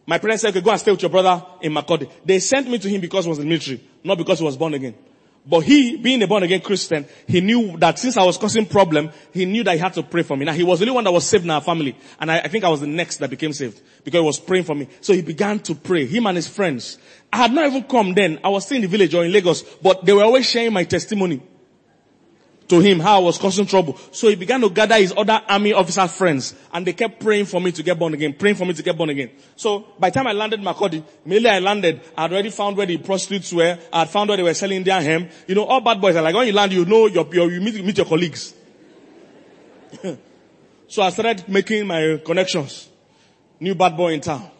my 0.06 0.18
parents 0.18 0.42
said, 0.42 0.50
okay, 0.50 0.60
go 0.60 0.70
and 0.70 0.80
stay 0.80 0.90
with 0.90 1.02
your 1.02 1.10
brother 1.10 1.44
in 1.60 1.72
Makurdi. 1.72 2.10
They 2.24 2.38
sent 2.38 2.68
me 2.68 2.78
to 2.78 2.88
him 2.88 3.00
because 3.00 3.24
he 3.24 3.28
was 3.28 3.38
in 3.38 3.44
the 3.44 3.50
military, 3.50 3.80
not 4.02 4.16
because 4.16 4.38
he 4.38 4.44
was 4.44 4.56
born 4.56 4.74
again. 4.74 4.94
But 5.46 5.60
he, 5.60 5.96
being 5.96 6.22
a 6.22 6.26
born 6.26 6.42
again 6.42 6.60
Christian, 6.60 7.06
he 7.26 7.40
knew 7.40 7.76
that 7.78 7.98
since 7.98 8.16
I 8.16 8.24
was 8.24 8.36
causing 8.36 8.66
problem, 8.66 9.10
he 9.32 9.46
knew 9.46 9.64
that 9.64 9.72
he 9.72 9.78
had 9.78 9.94
to 9.94 10.02
pray 10.02 10.22
for 10.22 10.36
me. 10.36 10.44
Now 10.44 10.52
he 10.52 10.62
was 10.62 10.78
the 10.78 10.84
only 10.84 10.94
one 10.94 11.04
that 11.04 11.12
was 11.12 11.26
saved 11.26 11.44
in 11.44 11.50
our 11.50 11.62
family. 11.62 11.96
And 12.20 12.30
I, 12.30 12.40
I, 12.40 12.48
think 12.48 12.64
I 12.64 12.68
was 12.68 12.80
the 12.80 12.86
next 12.86 13.16
that 13.18 13.30
became 13.30 13.52
saved 13.52 13.80
because 14.04 14.20
he 14.20 14.26
was 14.26 14.38
praying 14.38 14.64
for 14.64 14.74
me. 14.74 14.88
So 15.00 15.14
he 15.14 15.22
began 15.22 15.60
to 15.60 15.74
pray, 15.74 16.06
him 16.06 16.26
and 16.26 16.36
his 16.36 16.48
friends. 16.48 16.98
I 17.32 17.38
had 17.38 17.52
not 17.52 17.66
even 17.66 17.84
come 17.84 18.14
then. 18.14 18.40
I 18.44 18.48
was 18.48 18.66
still 18.66 18.76
in 18.76 18.82
the 18.82 18.88
village 18.88 19.14
or 19.14 19.24
in 19.24 19.32
Lagos, 19.32 19.62
but 19.62 20.04
they 20.04 20.12
were 20.12 20.24
always 20.24 20.48
sharing 20.48 20.72
my 20.72 20.84
testimony 20.84 21.40
to 22.68 22.80
him 22.80 23.00
how 23.00 23.16
I 23.16 23.22
was 23.22 23.38
causing 23.38 23.66
trouble. 23.66 23.96
So 24.12 24.28
he 24.28 24.36
began 24.36 24.60
to 24.60 24.70
gather 24.70 24.96
his 24.96 25.12
other 25.16 25.40
army 25.48 25.72
officer 25.72 26.06
friends 26.06 26.54
and 26.72 26.86
they 26.86 26.92
kept 26.92 27.20
praying 27.20 27.46
for 27.46 27.60
me 27.60 27.72
to 27.72 27.82
get 27.82 27.98
born 27.98 28.14
again, 28.14 28.34
praying 28.34 28.56
for 28.56 28.66
me 28.66 28.74
to 28.74 28.82
get 28.82 28.96
born 28.96 29.10
again. 29.10 29.30
So 29.56 29.86
by 29.98 30.10
the 30.10 30.14
time 30.14 30.26
I 30.26 30.32
landed 30.32 30.60
Makurdi, 30.60 31.02
immediately 31.24 31.50
I 31.50 31.58
landed, 31.60 32.00
I 32.16 32.22
had 32.22 32.32
already 32.32 32.50
found 32.50 32.76
where 32.76 32.86
the 32.86 32.98
prostitutes 32.98 33.52
were, 33.52 33.78
I 33.92 34.00
had 34.00 34.10
found 34.10 34.28
where 34.28 34.36
they 34.36 34.42
were 34.42 34.54
selling 34.54 34.84
their 34.84 35.00
hemp. 35.00 35.30
You 35.46 35.54
know, 35.54 35.64
all 35.64 35.80
bad 35.80 36.00
boys 36.00 36.16
are 36.16 36.22
like, 36.22 36.34
when 36.34 36.46
you 36.46 36.52
land, 36.52 36.72
you 36.72 36.84
know, 36.84 37.06
your, 37.06 37.26
your, 37.32 37.50
you 37.50 37.60
meet, 37.60 37.82
meet 37.82 37.96
your 37.96 38.06
colleagues. 38.06 38.54
so 40.88 41.02
I 41.02 41.10
started 41.10 41.48
making 41.48 41.86
my 41.86 42.20
connections. 42.24 42.88
New 43.60 43.74
bad 43.74 43.96
boy 43.96 44.12
in 44.12 44.20
town. 44.20 44.50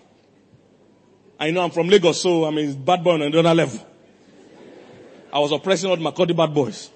I 1.38 1.50
know 1.50 1.62
I'm 1.62 1.70
from 1.70 1.88
Lagos, 1.88 2.20
so 2.20 2.44
I'm 2.44 2.58
a 2.58 2.72
bad 2.74 3.04
boy 3.04 3.12
on 3.12 3.22
another 3.22 3.54
level. 3.54 3.86
I 5.32 5.38
was 5.38 5.52
oppressing 5.52 5.90
all 5.90 5.96
the 5.96 6.02
Makurdi 6.02 6.34
bad 6.34 6.54
boys 6.54 6.90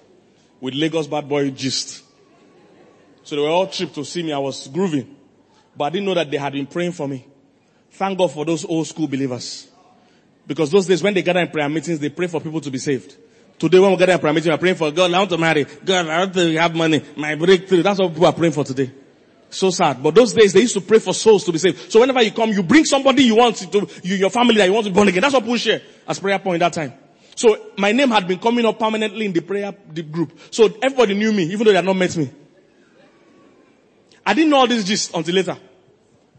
with 0.63 0.75
Lagos 0.75 1.09
bad 1.09 1.29
boy 1.29 1.51
gist. 1.51 2.05
So 3.25 3.35
they 3.35 3.43
were 3.43 3.49
all 3.49 3.67
tripped 3.67 3.97
to 3.97 4.05
see 4.05 4.23
me. 4.23 4.33
I 4.33 4.39
was 4.39 4.69
grooving. 4.69 5.17
But 5.77 5.85
I 5.85 5.91
didn't 5.91 6.07
know 6.07 6.15
that 6.15 6.31
they 6.31 6.37
had 6.37 6.53
been 6.53 6.67
praying 6.67 6.93
for 6.93 7.09
me. 7.09 7.27
Thank 7.91 8.17
God 8.17 8.31
for 8.31 8.45
those 8.45 8.65
old 8.65 8.87
school 8.87 9.09
believers. 9.09 9.69
Because 10.47 10.71
those 10.71 10.87
days 10.87 11.03
when 11.03 11.15
they 11.15 11.23
gather 11.23 11.41
in 11.41 11.49
prayer 11.49 11.69
meetings, 11.69 11.99
they 11.99 12.11
pray 12.11 12.29
for 12.29 12.41
people 12.41 12.61
to 12.61 12.71
be 12.71 12.79
saved. 12.79 13.17
Today 13.59 13.81
when 13.81 13.91
we 13.91 13.97
gather 13.97 14.13
in 14.13 14.19
prayer 14.21 14.33
meetings, 14.33 14.53
we're 14.53 14.59
praying 14.59 14.77
for 14.77 14.91
God, 14.93 15.13
I 15.13 15.19
want 15.19 15.31
to 15.31 15.39
marry. 15.39 15.65
God, 15.65 16.07
I 16.07 16.19
want 16.21 16.35
to 16.35 16.57
have 16.57 16.75
money. 16.77 17.03
My 17.17 17.35
breakthrough. 17.35 17.83
That's 17.83 17.99
what 17.99 18.11
people 18.11 18.27
are 18.27 18.33
praying 18.33 18.53
for 18.53 18.65
today. 18.65 18.93
So 19.51 19.71
sad. 19.71 20.01
But 20.01 20.15
those 20.15 20.33
days 20.33 20.53
they 20.53 20.61
used 20.61 20.75
to 20.75 20.81
pray 20.81 21.01
for 21.01 21.13
souls 21.13 21.43
to 21.45 21.53
be 21.53 21.59
saved. 21.59 21.91
So 21.91 21.99
whenever 22.01 22.23
you 22.23 22.31
come, 22.31 22.51
you 22.51 22.63
bring 22.63 22.85
somebody 22.85 23.25
you 23.25 23.35
want 23.35 23.57
to, 23.57 23.89
you, 24.05 24.15
your 24.15 24.31
family 24.31 24.57
that 24.59 24.67
you 24.67 24.73
want 24.73 24.87
to 24.87 24.93
be 24.93 24.95
born 24.95 25.09
again. 25.09 25.23
That's 25.23 25.35
what 25.35 25.43
people 25.43 25.57
share 25.57 25.83
as 26.07 26.21
prayer 26.21 26.39
point 26.39 26.61
that 26.61 26.73
time. 26.73 26.93
So 27.43 27.73
my 27.77 27.91
name 27.91 28.09
had 28.11 28.29
been 28.29 28.39
coming 28.39 28.65
up 28.65 28.79
permanently 28.79 29.27
in 29.27 29.33
the 29.33 29.41
prayer 29.41 29.75
group. 30.13 30.39
So 30.53 30.67
everybody 30.81 31.15
knew 31.15 31.33
me, 31.33 31.43
even 31.47 31.65
though 31.65 31.73
they 31.73 31.75
had 31.75 31.85
not 31.85 31.97
met 31.97 32.17
me. 32.17 32.31
I 34.25 34.33
didn't 34.33 34.49
know 34.49 34.59
all 34.59 34.69
this 34.69 34.85
gist 34.85 35.13
until 35.13 35.35
later. 35.35 35.59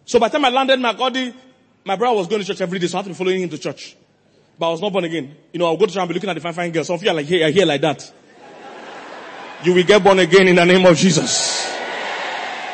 So 0.06 0.18
by 0.18 0.30
the 0.30 0.38
time 0.38 0.46
I 0.46 0.50
landed 0.50 0.80
my 0.80 0.94
body, 0.94 1.34
my 1.84 1.98
brother 1.98 2.16
was 2.16 2.28
going 2.28 2.42
to 2.42 2.48
church 2.48 2.62
every 2.62 2.80
day, 2.80 2.88
so 2.88 2.98
I 2.98 3.00
had 3.00 3.04
to 3.04 3.10
be 3.10 3.16
following 3.16 3.42
him 3.42 3.50
to 3.50 3.58
church. 3.58 3.98
But 4.58 4.68
I 4.70 4.72
was 4.72 4.80
not 4.80 4.94
born 4.94 5.04
again. 5.04 5.36
You 5.52 5.60
know, 5.60 5.66
I'll 5.66 5.76
go 5.76 5.88
to 5.88 5.92
church 5.92 6.00
and 6.00 6.08
be 6.08 6.14
looking 6.14 6.30
at 6.30 6.36
the 6.36 6.40
fine, 6.40 6.54
fine 6.54 6.72
girls. 6.72 6.88
Some 6.88 6.94
of 6.94 7.04
you 7.04 7.10
are 7.10 7.16
like, 7.16 7.26
hey, 7.26 7.44
I 7.44 7.52
hear 7.52 7.66
like 7.66 7.82
that. 7.82 8.14
You 9.66 9.74
will 9.74 9.84
get 9.84 10.02
born 10.02 10.20
again 10.20 10.48
in 10.48 10.56
the 10.56 10.64
name 10.64 10.86
of 10.86 10.96
Jesus. 10.96 11.70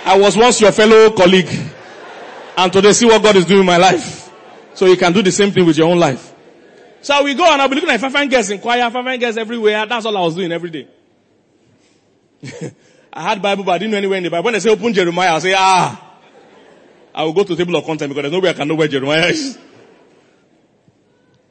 I 0.05 0.15
was 0.19 0.37
once 0.37 0.61
your 0.61 0.71
fellow 0.71 1.09
colleague. 1.09 1.49
And 2.55 2.71
today 2.71 2.93
see 2.93 3.07
what 3.07 3.23
God 3.23 3.37
is 3.37 3.45
doing 3.45 3.61
in 3.61 3.65
my 3.65 3.77
life. 3.77 4.31
So 4.75 4.85
you 4.85 4.97
can 4.97 5.13
do 5.13 5.23
the 5.23 5.31
same 5.31 5.51
thing 5.51 5.65
with 5.65 5.79
your 5.79 5.89
own 5.89 5.97
life. 5.97 6.35
So 7.01 7.23
we 7.23 7.33
go 7.33 7.45
and 7.45 7.61
I'll 7.61 7.69
be 7.69 7.75
looking 7.75 7.89
at 7.89 7.99
fine 7.99 8.29
girls 8.29 8.49
in 8.49 8.59
choir, 8.59 8.89
fine 8.89 9.19
girls 9.19 9.37
everywhere. 9.37 9.85
That's 9.85 10.05
all 10.05 10.17
I 10.17 10.21
was 10.21 10.35
doing 10.35 10.51
every 10.51 10.69
day. 10.69 10.87
I 13.13 13.21
had 13.21 13.41
Bible, 13.41 13.63
but 13.63 13.71
I 13.73 13.77
didn't 13.79 13.91
know 13.91 13.97
anywhere 13.97 14.17
in 14.17 14.23
the 14.23 14.29
Bible. 14.29 14.45
When 14.45 14.53
they 14.53 14.59
say 14.59 14.69
open 14.69 14.93
Jeremiah, 14.93 15.29
I'll 15.29 15.41
say, 15.41 15.53
ah, 15.57 16.17
I 17.13 17.23
will 17.23 17.33
go 17.33 17.43
to 17.43 17.55
the 17.55 17.63
table 17.63 17.77
of 17.77 17.85
content 17.85 18.09
because 18.09 18.23
there's 18.23 18.33
no 18.33 18.39
way 18.39 18.49
I 18.49 18.53
can 18.53 18.67
know 18.67 18.75
where 18.75 18.87
Jeremiah 18.87 19.27
is. 19.27 19.57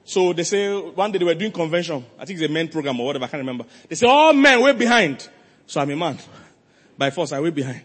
So 0.08 0.32
they 0.32 0.44
say, 0.44 0.74
one 0.74 1.12
day 1.12 1.18
they 1.18 1.26
were 1.26 1.34
doing 1.34 1.52
convention. 1.52 2.02
I 2.18 2.24
think 2.24 2.40
it's 2.40 2.48
a 2.48 2.50
men 2.50 2.68
program 2.68 2.98
or 2.98 3.04
whatever, 3.04 3.26
I 3.26 3.28
can't 3.28 3.42
remember. 3.42 3.66
They 3.90 3.94
say, 3.94 4.06
all 4.06 4.32
men, 4.32 4.62
way 4.62 4.72
behind. 4.72 5.28
So 5.66 5.82
I'm 5.82 5.90
a 5.90 5.96
man. 5.96 6.16
By 6.96 7.10
force, 7.10 7.32
I 7.32 7.40
way 7.40 7.50
behind. 7.50 7.82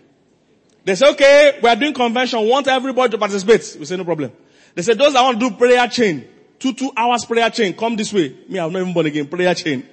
They 0.86 0.96
say, 0.96 1.10
okay, 1.10 1.60
we 1.62 1.68
are 1.68 1.76
doing 1.76 1.94
convention, 1.94 2.48
want 2.48 2.70
everybody 2.70 3.12
to 3.12 3.18
participate. 3.18 3.76
We 3.78 3.84
say, 3.84 3.98
no 3.98 4.06
problem. 4.06 4.32
They 4.74 4.84
say, 4.84 4.94
those 4.94 5.12
that 5.12 5.22
want 5.22 5.38
to 5.38 5.50
do 5.50 5.56
prayer 5.58 5.86
chain, 5.90 6.26
two, 6.64 6.74
two 6.74 6.92
hours 6.96 7.26
prayer 7.26 7.50
chain, 7.50 7.74
come 7.74 7.98
this 7.98 8.14
way. 8.14 8.34
Me, 8.48 8.58
I'm 8.58 8.72
not 8.72 8.80
even 8.80 8.94
born 8.94 9.06
again, 9.06 9.28
prayer 9.28 9.54
chain. 9.54 9.86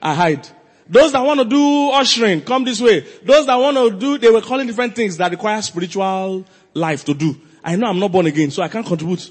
I 0.00 0.14
hide. 0.14 0.48
Those 0.88 1.12
that 1.12 1.20
want 1.20 1.40
to 1.40 1.44
do 1.44 1.90
ushering, 1.90 2.40
come 2.40 2.64
this 2.64 2.80
way. 2.80 3.00
Those 3.22 3.44
that 3.46 3.56
want 3.56 3.76
to 3.76 3.90
do, 3.90 4.16
they 4.16 4.30
were 4.30 4.40
calling 4.40 4.66
different 4.66 4.96
things 4.96 5.18
that 5.18 5.30
require 5.30 5.60
spiritual 5.60 6.46
life 6.72 7.04
to 7.04 7.14
do. 7.14 7.36
I 7.62 7.76
know 7.76 7.88
I'm 7.88 7.98
not 7.98 8.10
born 8.10 8.24
again, 8.26 8.50
so 8.50 8.62
I 8.62 8.68
can't 8.68 8.86
contribute. 8.86 9.30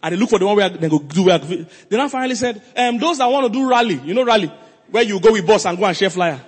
And 0.00 0.14
they 0.14 0.18
look 0.18 0.30
for 0.30 0.38
the 0.38 0.46
one 0.46 0.56
where 0.56 0.68
they 0.68 0.88
go 0.88 1.00
do 1.00 1.24
where. 1.24 1.38
Then 1.38 2.00
I 2.00 2.08
finally 2.08 2.36
said, 2.36 2.62
um, 2.76 2.98
those 2.98 3.18
that 3.18 3.26
want 3.26 3.46
to 3.46 3.52
do 3.52 3.68
rally, 3.68 4.00
you 4.04 4.14
know 4.14 4.24
rally, 4.24 4.52
where 4.90 5.02
you 5.02 5.18
go 5.18 5.32
with 5.32 5.44
boss 5.44 5.66
and 5.66 5.76
go 5.76 5.86
and 5.86 5.96
share 5.96 6.10
flyer. 6.10 6.40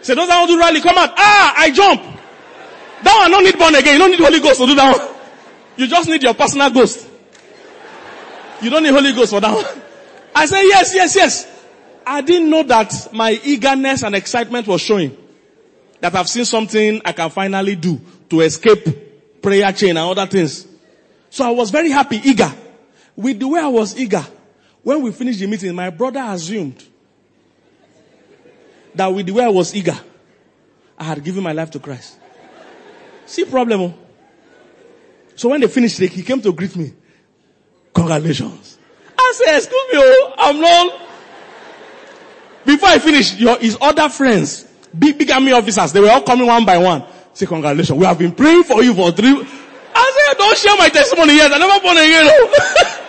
Say 0.00 0.14
those 0.14 0.28
that 0.28 0.38
want 0.38 0.48
to 0.48 0.56
do 0.56 0.60
rally, 0.60 0.80
come 0.80 0.96
out. 0.96 1.12
Ah, 1.16 1.54
I 1.54 1.70
jump. 1.70 2.00
That 3.02 3.14
one 3.14 3.30
don't 3.30 3.44
need 3.44 3.58
born 3.58 3.74
again. 3.74 3.92
You 3.92 3.98
don't 3.98 4.10
need 4.10 4.20
Holy 4.20 4.40
Ghost 4.40 4.58
to 4.60 4.66
do 4.66 4.74
that 4.74 4.98
one. 4.98 5.16
You 5.76 5.86
just 5.86 6.08
need 6.08 6.22
your 6.22 6.34
personal 6.34 6.70
ghost. 6.70 7.07
You 8.60 8.70
don't 8.70 8.82
need 8.82 8.92
Holy 8.92 9.12
Ghost 9.12 9.30
for 9.30 9.40
that 9.40 9.54
one. 9.54 9.82
I 10.34 10.46
said, 10.46 10.62
yes, 10.62 10.94
yes, 10.94 11.16
yes. 11.16 11.64
I 12.06 12.20
didn't 12.20 12.48
know 12.48 12.62
that 12.62 13.08
my 13.12 13.38
eagerness 13.44 14.02
and 14.02 14.14
excitement 14.14 14.66
was 14.66 14.80
showing. 14.80 15.16
That 16.00 16.14
I've 16.14 16.28
seen 16.28 16.44
something 16.44 17.02
I 17.04 17.12
can 17.12 17.30
finally 17.30 17.76
do 17.76 18.00
to 18.30 18.40
escape 18.40 19.42
prayer 19.42 19.72
chain 19.72 19.90
and 19.90 19.98
other 19.98 20.26
things. 20.26 20.66
So 21.30 21.44
I 21.44 21.50
was 21.50 21.70
very 21.70 21.90
happy, 21.90 22.20
eager. 22.24 22.52
With 23.16 23.38
the 23.38 23.48
way 23.48 23.60
I 23.60 23.68
was 23.68 23.98
eager, 23.98 24.24
when 24.82 25.02
we 25.02 25.12
finished 25.12 25.40
the 25.40 25.46
meeting, 25.46 25.74
my 25.74 25.90
brother 25.90 26.20
assumed 26.20 26.82
that 28.94 29.06
with 29.08 29.26
the 29.26 29.32
way 29.32 29.44
I 29.44 29.48
was 29.48 29.74
eager, 29.74 29.98
I 30.98 31.04
had 31.04 31.22
given 31.22 31.42
my 31.42 31.52
life 31.52 31.70
to 31.72 31.78
Christ. 31.78 32.18
See 33.26 33.44
problem. 33.44 33.80
Oh? 33.80 33.94
So 35.36 35.50
when 35.50 35.60
they 35.60 35.68
finished, 35.68 35.98
he 35.98 36.22
came 36.22 36.40
to 36.40 36.52
greet 36.52 36.74
me. 36.74 36.92
Congratulations. 38.08 38.78
I 39.18 39.32
said, 39.36 39.56
excuse 39.58 39.84
me, 39.92 40.00
oh, 40.00 40.34
I'm 40.38 40.60
not. 40.62 41.08
Before 42.64 42.88
I 42.88 42.98
finish, 42.98 43.36
your, 43.36 43.58
his 43.58 43.76
other 43.82 44.08
friends, 44.08 44.64
big, 44.98 45.18
big 45.18 45.30
army 45.30 45.52
officers, 45.52 45.92
they 45.92 46.00
were 46.00 46.08
all 46.08 46.22
coming 46.22 46.46
one 46.46 46.64
by 46.64 46.78
one. 46.78 47.04
Say, 47.34 47.44
congratulations. 47.44 47.98
We 47.98 48.06
have 48.06 48.18
been 48.18 48.32
praying 48.32 48.64
for 48.64 48.82
you 48.82 48.94
for 48.94 49.12
three. 49.12 49.28
I 49.28 50.06
said, 50.08 50.38
don't 50.38 50.56
share 50.56 50.76
my 50.78 50.88
testimony 50.88 51.36
yet. 51.36 51.52
I 51.52 51.58
never 51.58 51.80
born 51.84 51.98
again. 51.98 52.32
Oh. 52.32 53.04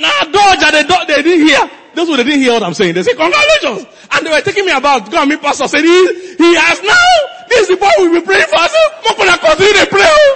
now 0.00 0.20
dodge 0.32 0.62
and 0.64 0.74
they, 0.74 0.82
don't, 0.82 1.06
they 1.06 1.22
didn't 1.22 1.46
hear. 1.46 1.70
Those 1.94 2.08
who 2.08 2.16
they 2.16 2.24
didn't 2.24 2.40
hear 2.40 2.52
what 2.54 2.64
I'm 2.64 2.74
saying. 2.74 2.94
They 2.94 3.04
say, 3.04 3.14
congratulations. 3.14 3.86
And 4.10 4.26
they 4.26 4.30
were 4.30 4.40
taking 4.40 4.66
me 4.66 4.72
about. 4.72 5.08
Go 5.08 5.18
and 5.22 5.30
meet 5.30 5.40
pastor. 5.40 5.68
Said, 5.68 5.84
he, 5.84 6.34
he 6.34 6.54
has 6.56 6.82
now. 6.82 7.46
This 7.48 7.60
is 7.60 7.68
the 7.68 7.76
boy 7.76 7.90
we've 8.00 8.10
been 8.10 8.24
praying 8.24 8.46
for. 8.50 8.58
I 8.58 8.66
said, 8.66 8.90
Mokona 9.06 9.38
continue 9.38 9.84
to 9.84 9.86
pray. 9.86 10.02
Oh. 10.02 10.34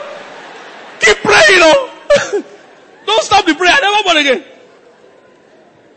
Keep 1.01 1.17
praying, 1.27 1.63
oh. 1.67 2.45
Don't 3.11 3.25
stop 3.25 3.45
the 3.45 3.57
prayer. 3.57 3.73
I 3.73 3.81
never 3.81 4.03
born 4.05 4.17
again. 4.19 4.45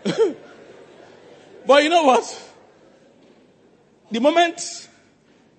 but 1.68 1.84
you 1.84 1.89
know 1.89 2.05
what? 2.05 2.51
The 4.09 4.20
moment 4.20 4.89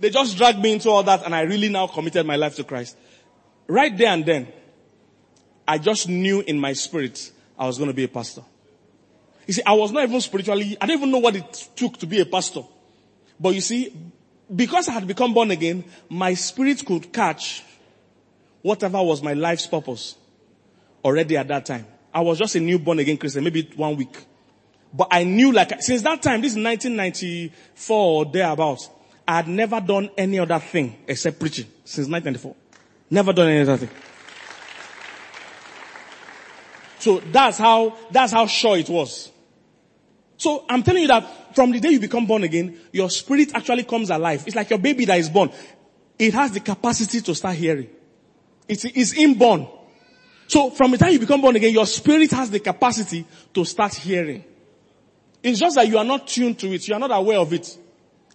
they 0.00 0.10
just 0.10 0.36
dragged 0.36 0.58
me 0.58 0.72
into 0.72 0.90
all 0.90 1.04
that 1.04 1.24
and 1.24 1.32
I 1.32 1.42
really 1.42 1.68
now 1.68 1.86
committed 1.86 2.26
my 2.26 2.34
life 2.34 2.56
to 2.56 2.64
Christ. 2.64 2.96
Right 3.68 3.96
there 3.96 4.08
and 4.08 4.26
then, 4.26 4.48
I 5.66 5.78
just 5.78 6.08
knew 6.08 6.40
in 6.40 6.58
my 6.58 6.72
spirit 6.72 7.30
I 7.56 7.68
was 7.68 7.78
going 7.78 7.88
to 7.88 7.94
be 7.94 8.02
a 8.02 8.08
pastor. 8.08 8.42
You 9.46 9.54
see, 9.54 9.62
I 9.64 9.74
was 9.74 9.92
not 9.92 10.02
even 10.02 10.20
spiritually, 10.20 10.76
I 10.80 10.86
didn't 10.86 11.02
even 11.02 11.12
know 11.12 11.18
what 11.18 11.36
it 11.36 11.68
took 11.76 11.98
to 11.98 12.06
be 12.06 12.18
a 12.18 12.26
pastor. 12.26 12.62
But 13.38 13.54
you 13.54 13.60
see, 13.60 13.96
because 14.52 14.88
I 14.88 14.92
had 14.94 15.06
become 15.06 15.32
born 15.32 15.52
again, 15.52 15.84
my 16.08 16.34
spirit 16.34 16.84
could 16.84 17.12
catch 17.12 17.62
whatever 18.60 19.00
was 19.00 19.22
my 19.22 19.34
life's 19.34 19.68
purpose 19.68 20.16
already 21.04 21.36
at 21.36 21.48
that 21.48 21.66
time. 21.66 21.86
I 22.12 22.20
was 22.20 22.38
just 22.38 22.54
a 22.54 22.60
new 22.60 22.78
born 22.78 22.98
again 23.00 23.16
Christian, 23.16 23.44
maybe 23.44 23.70
one 23.76 23.96
week. 23.96 24.16
But 24.92 25.08
I 25.10 25.24
knew 25.24 25.52
like, 25.52 25.82
since 25.82 26.02
that 26.02 26.22
time, 26.22 26.40
this 26.40 26.52
is 26.52 26.62
1994 26.62 27.96
or 27.96 28.24
thereabouts, 28.24 28.88
I 29.26 29.36
had 29.36 29.48
never 29.48 29.80
done 29.80 30.10
any 30.16 30.38
other 30.38 30.58
thing 30.58 30.96
except 31.08 31.40
preaching 31.40 31.66
since 31.84 32.08
1994. 32.08 32.54
Never 33.10 33.32
done 33.32 33.48
any 33.48 33.60
other 33.60 33.76
thing. 33.76 33.90
So 36.98 37.20
that's 37.20 37.58
how, 37.58 37.96
that's 38.10 38.32
how 38.32 38.46
sure 38.46 38.78
it 38.78 38.88
was. 38.88 39.30
So 40.36 40.64
I'm 40.68 40.82
telling 40.82 41.02
you 41.02 41.08
that 41.08 41.54
from 41.54 41.70
the 41.72 41.80
day 41.80 41.90
you 41.90 42.00
become 42.00 42.26
born 42.26 42.44
again, 42.44 42.78
your 42.92 43.10
spirit 43.10 43.50
actually 43.54 43.84
comes 43.84 44.10
alive. 44.10 44.44
It's 44.46 44.56
like 44.56 44.70
your 44.70 44.78
baby 44.78 45.04
that 45.06 45.18
is 45.18 45.28
born. 45.28 45.50
It 46.18 46.32
has 46.34 46.52
the 46.52 46.60
capacity 46.60 47.20
to 47.22 47.34
start 47.34 47.56
hearing. 47.56 47.88
It's, 48.68 48.84
it's 48.84 49.12
inborn. 49.14 49.66
So 50.46 50.70
from 50.70 50.90
the 50.90 50.98
time 50.98 51.12
you 51.12 51.18
become 51.18 51.40
born 51.40 51.56
again, 51.56 51.72
your 51.72 51.86
spirit 51.86 52.30
has 52.32 52.50
the 52.50 52.60
capacity 52.60 53.24
to 53.52 53.64
start 53.64 53.94
hearing. 53.94 54.44
It's 55.42 55.58
just 55.58 55.76
that 55.76 55.88
you 55.88 55.98
are 55.98 56.04
not 56.04 56.26
tuned 56.26 56.58
to 56.60 56.72
it. 56.72 56.86
You 56.88 56.94
are 56.94 57.00
not 57.00 57.10
aware 57.10 57.38
of 57.38 57.52
it. 57.52 57.78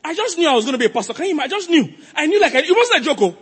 I 0.03 0.13
just 0.13 0.37
knew 0.37 0.47
I 0.47 0.53
was 0.53 0.65
going 0.65 0.73
to 0.73 0.79
be 0.79 0.85
a 0.85 0.89
pastor. 0.89 1.13
Can 1.13 1.25
you 1.25 1.31
imagine? 1.31 1.53
I 1.53 1.57
just 1.57 1.69
knew. 1.69 1.93
I 2.15 2.25
knew 2.27 2.39
like 2.39 2.55
I, 2.55 2.59
it 2.59 2.75
wasn't 2.75 3.01
a 3.01 3.03
joke. 3.03 3.17
Oh. 3.21 3.37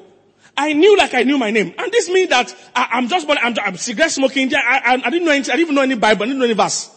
I 0.55 0.74
knew 0.74 0.97
like 0.97 1.13
I 1.13 1.24
knew 1.24 1.38
my 1.38 1.51
name. 1.51 1.74
And 1.78 1.91
this 1.91 2.09
means 2.09 2.30
that 2.30 2.53
I, 2.76 2.97
am 2.97 3.07
just, 3.07 3.30
I'm, 3.30 3.55
I'm 3.63 3.78
cigarette 3.78 4.11
smoking. 4.11 4.53
I, 4.55 4.59
I, 4.59 4.93
I, 4.93 5.09
didn't 5.09 5.26
know 5.26 5.32
any, 5.32 5.41
I 5.41 5.43
didn't 5.43 5.59
even 5.59 5.76
know 5.76 5.82
any 5.84 5.95
Bible. 5.95 6.24
I 6.24 6.26
didn't 6.26 6.39
know 6.39 6.45
any 6.45 6.53
verse. 6.53 6.89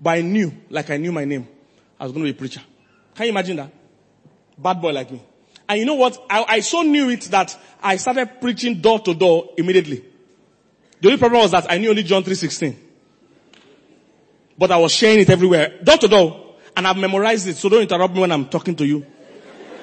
But 0.00 0.10
I 0.10 0.20
knew, 0.22 0.52
like 0.70 0.88
I 0.90 0.96
knew 0.96 1.12
my 1.12 1.24
name. 1.24 1.46
I 1.98 2.04
was 2.04 2.12
going 2.12 2.24
to 2.24 2.32
be 2.32 2.36
a 2.36 2.38
preacher. 2.38 2.62
Can 3.14 3.26
you 3.26 3.32
imagine 3.32 3.56
that? 3.56 3.70
Bad 4.56 4.80
boy 4.80 4.92
like 4.92 5.10
me. 5.10 5.22
And 5.68 5.78
you 5.78 5.84
know 5.84 5.94
what? 5.94 6.24
I, 6.30 6.44
I 6.48 6.60
so 6.60 6.82
knew 6.82 7.10
it 7.10 7.22
that 7.32 7.56
I 7.82 7.96
started 7.96 8.40
preaching 8.40 8.80
door 8.80 9.00
to 9.00 9.12
door 9.12 9.50
immediately. 9.58 10.04
The 11.00 11.08
only 11.08 11.18
problem 11.18 11.42
was 11.42 11.50
that 11.52 11.66
I 11.70 11.78
knew 11.78 11.90
only 11.90 12.02
John 12.02 12.22
3.16. 12.22 12.76
But 14.58 14.70
I 14.70 14.76
was 14.76 14.92
sharing 14.92 15.20
it 15.20 15.30
everywhere. 15.30 15.78
Door 15.82 15.96
to 15.98 16.08
door. 16.08 16.46
And 16.76 16.86
I've 16.86 16.96
memorized 16.96 17.48
it, 17.48 17.56
so 17.56 17.68
don't 17.68 17.82
interrupt 17.82 18.14
me 18.14 18.20
when 18.20 18.32
I'm 18.32 18.48
talking 18.48 18.76
to 18.76 18.86
you. 18.86 19.04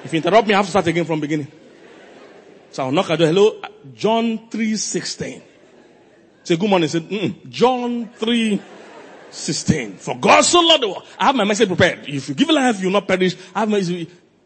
If 0.04 0.12
you 0.12 0.18
interrupt 0.18 0.46
me, 0.46 0.54
I 0.54 0.58
have 0.58 0.66
to 0.66 0.70
start 0.70 0.86
again 0.86 1.04
from 1.04 1.20
beginning. 1.20 1.48
So 2.70 2.84
I'll 2.84 2.92
knock 2.92 3.10
at 3.10 3.18
the 3.18 3.32
door. 3.32 3.34
Hello, 3.34 3.68
John 3.94 4.48
3.16. 4.48 5.42
Say 6.44 6.56
good 6.56 6.70
morning. 6.70 6.88
Say, 6.88 7.00
John 7.48 8.08
3.16. 8.10 9.96
For 9.96 10.16
God 10.16 10.42
so 10.42 10.60
loved 10.60 10.82
the 10.82 10.88
world. 10.88 11.02
I 11.18 11.26
have 11.26 11.34
my 11.34 11.44
message 11.44 11.68
prepared. 11.68 12.08
If 12.08 12.28
you 12.28 12.34
give 12.34 12.48
life, 12.48 12.78
you 12.80 12.86
will 12.86 12.92
not 12.92 13.08
perish. 13.08 13.36
I 13.54 13.60
have 13.60 13.68
my, 13.68 13.78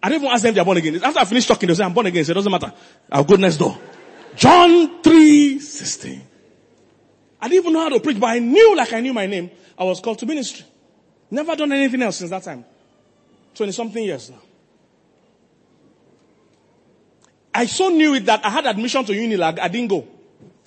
I 0.02 0.08
don't 0.08 0.18
even 0.18 0.28
ask 0.28 0.42
them 0.42 0.48
if 0.48 0.54
they're 0.54 0.64
born 0.64 0.78
again. 0.78 1.04
After 1.04 1.20
I 1.20 1.24
finish 1.26 1.46
talking, 1.46 1.66
they'll 1.66 1.76
say, 1.76 1.84
I'm 1.84 1.92
born 1.92 2.06
again. 2.06 2.24
So 2.24 2.32
it 2.32 2.34
doesn't 2.34 2.50
matter. 2.50 2.72
I'll 3.10 3.24
go 3.24 3.36
next 3.36 3.58
door. 3.58 3.78
John 4.34 5.02
3.16. 5.02 6.31
I 7.43 7.49
didn't 7.49 7.64
even 7.64 7.72
know 7.72 7.80
how 7.80 7.88
to 7.88 7.99
preach, 7.99 8.20
but 8.20 8.28
I 8.28 8.38
knew 8.38 8.76
like 8.76 8.93
I 8.93 9.01
knew 9.01 9.12
my 9.12 9.26
name. 9.26 9.51
I 9.76 9.82
was 9.82 10.01
called 10.01 10.20
to 10.20 10.26
ministry. 10.26 10.64
Never 11.28 11.57
done 11.57 11.72
anything 11.72 12.01
else 12.01 12.18
since 12.18 12.30
that 12.30 12.45
time. 12.45 12.64
20 13.55 13.72
something 13.72 14.05
years 14.05 14.30
now. 14.30 14.38
I 17.53 17.66
so 17.66 17.88
knew 17.88 18.14
it 18.14 18.26
that 18.26 18.47
I 18.47 18.51
had 18.51 18.66
admission 18.66 19.05
to 19.05 19.12
Unilag. 19.12 19.59
I 19.59 19.66
didn't 19.66 19.88
go. 19.88 20.07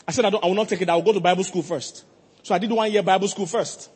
I 0.06 0.12
said, 0.12 0.26
I, 0.26 0.30
don't, 0.30 0.44
I 0.44 0.48
will 0.48 0.56
not 0.56 0.68
take 0.68 0.82
it. 0.82 0.90
I 0.90 0.96
will 0.96 1.02
go 1.02 1.14
to 1.14 1.22
Bible 1.22 1.46
school 1.46 1.64
first. 1.64 2.04
So 2.44 2.54
I 2.54 2.58
did 2.58 2.70
one 2.70 2.92
year 2.92 3.02
Bible 3.02 3.30
school 3.30 3.46
first. 3.46 3.90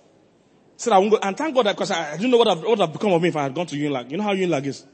Said 0.77 0.93
I 0.93 0.97
won't 0.99 1.11
go. 1.11 1.19
And 1.21 1.37
thank 1.37 1.53
God 1.53 1.65
because 1.65 1.91
I, 1.91 2.13
I, 2.13 2.17
didn't 2.17 2.31
know 2.31 2.37
what 2.37 2.47
have, 2.47 2.79
have 2.79 2.93
become 2.93 3.11
of 3.11 3.21
me 3.21 3.27
if 3.27 3.35
I 3.35 3.43
had 3.43 3.53
gone 3.53 3.67
to 3.67 3.75
Unilag. 3.75 4.09
You 4.09 4.17
know 4.17 4.23
how 4.23 4.33
Unilag 4.33 4.65
is? 4.65 4.85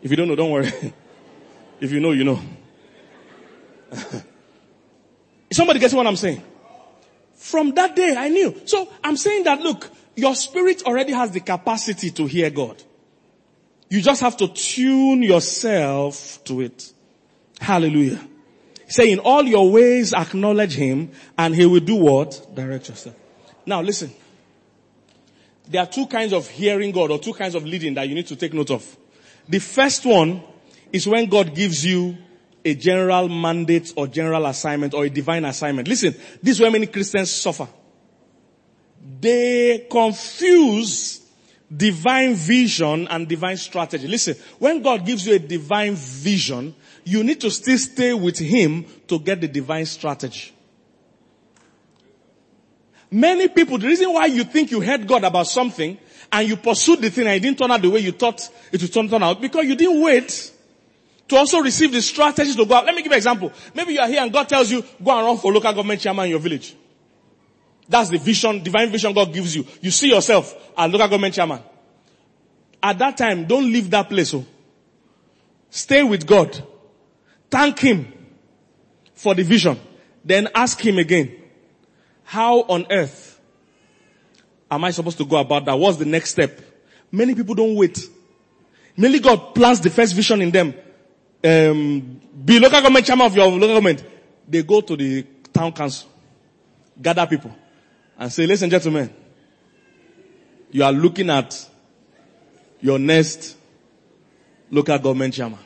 If 0.00 0.10
you 0.10 0.16
don't 0.16 0.28
know, 0.28 0.36
don't 0.36 0.52
worry. 0.52 0.72
if 1.80 1.90
you 1.90 1.98
know, 1.98 2.12
you 2.12 2.24
know. 2.24 2.40
Somebody 5.52 5.80
gets 5.80 5.94
what 5.94 6.06
I'm 6.06 6.16
saying? 6.16 6.42
From 7.34 7.72
that 7.74 7.96
day, 7.96 8.14
I 8.16 8.28
knew. 8.28 8.60
So 8.66 8.88
I'm 9.02 9.16
saying 9.16 9.44
that 9.44 9.60
look, 9.60 9.90
your 10.14 10.34
spirit 10.34 10.84
already 10.84 11.12
has 11.12 11.32
the 11.32 11.40
capacity 11.40 12.10
to 12.12 12.26
hear 12.26 12.50
God. 12.50 12.82
You 13.88 14.00
just 14.00 14.20
have 14.20 14.36
to 14.36 14.48
tune 14.48 15.22
yourself 15.22 16.38
to 16.44 16.60
it. 16.60 16.92
Hallelujah. 17.60 18.20
Say 18.86 19.10
in 19.12 19.18
all 19.18 19.44
your 19.44 19.70
ways 19.70 20.12
acknowledge 20.12 20.74
him 20.74 21.10
and 21.36 21.54
he 21.54 21.66
will 21.66 21.80
do 21.80 21.96
what? 21.96 22.54
Direct 22.54 22.88
yourself. 22.88 23.16
Now 23.66 23.82
listen. 23.82 24.12
There 25.68 25.80
are 25.80 25.86
two 25.86 26.06
kinds 26.06 26.32
of 26.32 26.48
hearing 26.48 26.90
God 26.90 27.10
or 27.10 27.18
two 27.18 27.32
kinds 27.32 27.54
of 27.54 27.64
leading 27.64 27.94
that 27.94 28.08
you 28.08 28.14
need 28.14 28.26
to 28.28 28.36
take 28.36 28.52
note 28.52 28.70
of. 28.70 28.96
The 29.48 29.60
first 29.60 30.04
one 30.04 30.42
is 30.92 31.06
when 31.06 31.26
God 31.26 31.54
gives 31.54 31.84
you 31.86 32.18
a 32.64 32.74
general 32.74 33.28
mandate 33.28 33.92
or 33.96 34.06
general 34.06 34.46
assignment 34.46 34.94
or 34.94 35.04
a 35.04 35.10
divine 35.10 35.44
assignment. 35.44 35.88
Listen, 35.88 36.14
this 36.42 36.56
is 36.56 36.60
where 36.60 36.70
many 36.70 36.86
Christians 36.86 37.30
suffer. 37.30 37.68
They 39.20 39.86
confuse 39.90 41.20
divine 41.74 42.34
vision 42.34 43.06
and 43.08 43.28
divine 43.28 43.56
strategy. 43.56 44.08
Listen, 44.08 44.36
when 44.58 44.82
God 44.82 45.06
gives 45.06 45.26
you 45.26 45.34
a 45.34 45.38
divine 45.38 45.94
vision, 45.94 46.74
you 47.04 47.22
need 47.22 47.40
to 47.40 47.50
still 47.50 47.78
stay 47.78 48.12
with 48.12 48.38
Him 48.38 48.84
to 49.06 49.18
get 49.18 49.40
the 49.40 49.48
divine 49.48 49.86
strategy. 49.86 50.52
Many 53.10 53.48
people, 53.48 53.78
the 53.78 53.88
reason 53.88 54.12
why 54.12 54.26
you 54.26 54.44
think 54.44 54.70
you 54.70 54.80
heard 54.80 55.06
God 55.06 55.24
about 55.24 55.46
something 55.46 55.98
and 56.30 56.48
you 56.48 56.56
pursued 56.56 57.00
the 57.00 57.10
thing 57.10 57.26
and 57.26 57.36
it 57.36 57.40
didn't 57.40 57.58
turn 57.58 57.70
out 57.70 57.82
the 57.82 57.90
way 57.90 58.00
you 58.00 58.12
thought 58.12 58.48
it 58.70 58.80
would 58.80 59.10
turn 59.10 59.22
out 59.22 59.40
because 59.40 59.64
you 59.64 59.74
didn't 59.74 60.00
wait 60.00 60.52
to 61.30 61.36
also 61.36 61.60
receive 61.60 61.92
the 61.92 62.02
strategies 62.02 62.56
to 62.56 62.66
go 62.66 62.74
out. 62.74 62.84
Let 62.84 62.94
me 62.94 63.02
give 63.02 63.12
you 63.12 63.14
an 63.14 63.18
example. 63.18 63.52
Maybe 63.72 63.94
you 63.94 64.00
are 64.00 64.08
here 64.08 64.20
and 64.20 64.32
God 64.32 64.48
tells 64.48 64.68
you, 64.68 64.82
go 65.02 65.16
and 65.16 65.26
run 65.26 65.36
for 65.38 65.52
local 65.52 65.72
government 65.72 66.00
chairman 66.00 66.24
in 66.24 66.32
your 66.32 66.40
village. 66.40 66.74
That's 67.88 68.10
the 68.10 68.18
vision, 68.18 68.62
divine 68.64 68.90
vision 68.90 69.12
God 69.12 69.32
gives 69.32 69.54
you. 69.54 69.64
You 69.80 69.92
see 69.92 70.10
yourself 70.10 70.52
as 70.76 70.90
local 70.90 71.06
government 71.06 71.34
chairman. 71.34 71.60
At 72.82 72.98
that 72.98 73.16
time, 73.16 73.44
don't 73.44 73.72
leave 73.72 73.90
that 73.90 74.08
place. 74.08 74.34
Oh. 74.34 74.44
Stay 75.70 76.02
with 76.02 76.26
God. 76.26 76.60
Thank 77.48 77.78
Him 77.78 78.12
for 79.14 79.32
the 79.32 79.44
vision. 79.44 79.78
Then 80.24 80.48
ask 80.52 80.80
Him 80.84 80.98
again. 80.98 81.36
How 82.24 82.62
on 82.62 82.86
earth 82.90 83.40
am 84.68 84.84
I 84.84 84.90
supposed 84.90 85.18
to 85.18 85.24
go 85.24 85.36
about 85.36 85.64
that? 85.66 85.78
What's 85.78 85.98
the 85.98 86.06
next 86.06 86.30
step? 86.30 86.60
Many 87.12 87.36
people 87.36 87.54
don't 87.54 87.76
wait. 87.76 88.00
Mainly 88.96 89.20
God 89.20 89.54
plants 89.54 89.78
the 89.78 89.90
first 89.90 90.14
vision 90.14 90.42
in 90.42 90.50
them. 90.50 90.74
Um, 91.42 92.20
be 92.44 92.58
local 92.58 92.80
government 92.80 93.06
chairman 93.06 93.26
of 93.26 93.34
your 93.34 93.46
local 93.46 93.68
government. 93.68 94.04
They 94.48 94.62
go 94.62 94.80
to 94.80 94.96
the 94.96 95.22
town 95.52 95.72
council, 95.72 96.08
gather 97.00 97.26
people, 97.26 97.54
and 98.18 98.32
say, 98.32 98.46
listen 98.46 98.68
gentlemen, 98.68 99.12
you 100.70 100.84
are 100.84 100.92
looking 100.92 101.30
at 101.30 101.68
your 102.80 102.98
next 102.98 103.56
local 104.70 104.98
government 104.98 105.34
chairman. 105.34 105.58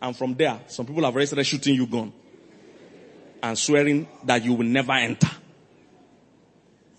And 0.00 0.16
from 0.16 0.34
there, 0.34 0.60
some 0.68 0.86
people 0.86 1.04
have 1.04 1.14
already 1.14 1.26
started 1.26 1.44
shooting 1.44 1.74
you 1.74 1.86
gun 1.86 2.12
and 3.42 3.58
swearing 3.58 4.06
that 4.24 4.44
you 4.44 4.54
will 4.54 4.66
never 4.66 4.92
enter. 4.92 5.30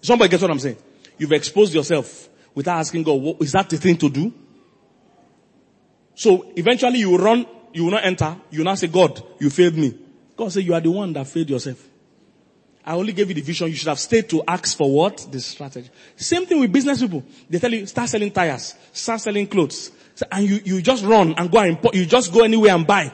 Somebody 0.01 0.29
gets 0.29 0.41
what 0.41 0.51
I'm 0.51 0.59
saying? 0.59 0.77
You've 1.17 1.31
exposed 1.31 1.73
yourself 1.73 2.29
without 2.53 2.79
asking 2.79 3.03
God, 3.03 3.13
what, 3.21 3.41
is 3.41 3.51
that 3.51 3.69
the 3.69 3.77
thing 3.77 3.97
to 3.97 4.09
do? 4.09 4.33
So 6.21 6.45
eventually 6.55 6.99
you 6.99 7.17
run, 7.17 7.47
you 7.73 7.85
will 7.85 7.93
not 7.93 8.05
enter, 8.05 8.37
you 8.51 8.59
will 8.59 8.65
not 8.65 8.77
say, 8.77 8.85
God, 8.85 9.23
you 9.39 9.49
failed 9.49 9.73
me. 9.73 9.97
God 10.37 10.51
say, 10.51 10.61
you 10.61 10.75
are 10.75 10.79
the 10.79 10.91
one 10.91 11.11
that 11.13 11.25
failed 11.25 11.49
yourself. 11.49 11.83
I 12.85 12.93
only 12.93 13.11
gave 13.11 13.29
you 13.29 13.33
the 13.33 13.41
vision. 13.41 13.69
You 13.69 13.73
should 13.73 13.87
have 13.87 13.97
stayed 13.97 14.29
to 14.29 14.43
ask 14.47 14.77
for 14.77 14.93
what? 14.93 15.27
The 15.31 15.39
strategy. 15.39 15.89
Same 16.15 16.45
thing 16.45 16.59
with 16.59 16.71
business 16.71 17.01
people. 17.01 17.23
They 17.49 17.57
tell 17.57 17.73
you, 17.73 17.87
start 17.87 18.07
selling 18.07 18.29
tires, 18.29 18.75
start 18.93 19.19
selling 19.19 19.47
clothes. 19.47 19.89
And 20.31 20.47
you, 20.47 20.59
you 20.63 20.81
just 20.83 21.03
run 21.03 21.33
and 21.39 21.49
go 21.49 21.57
and 21.57 21.71
import, 21.71 21.95
you 21.95 22.05
just 22.05 22.31
go 22.31 22.43
anywhere 22.43 22.75
and 22.75 22.85
buy. 22.85 23.11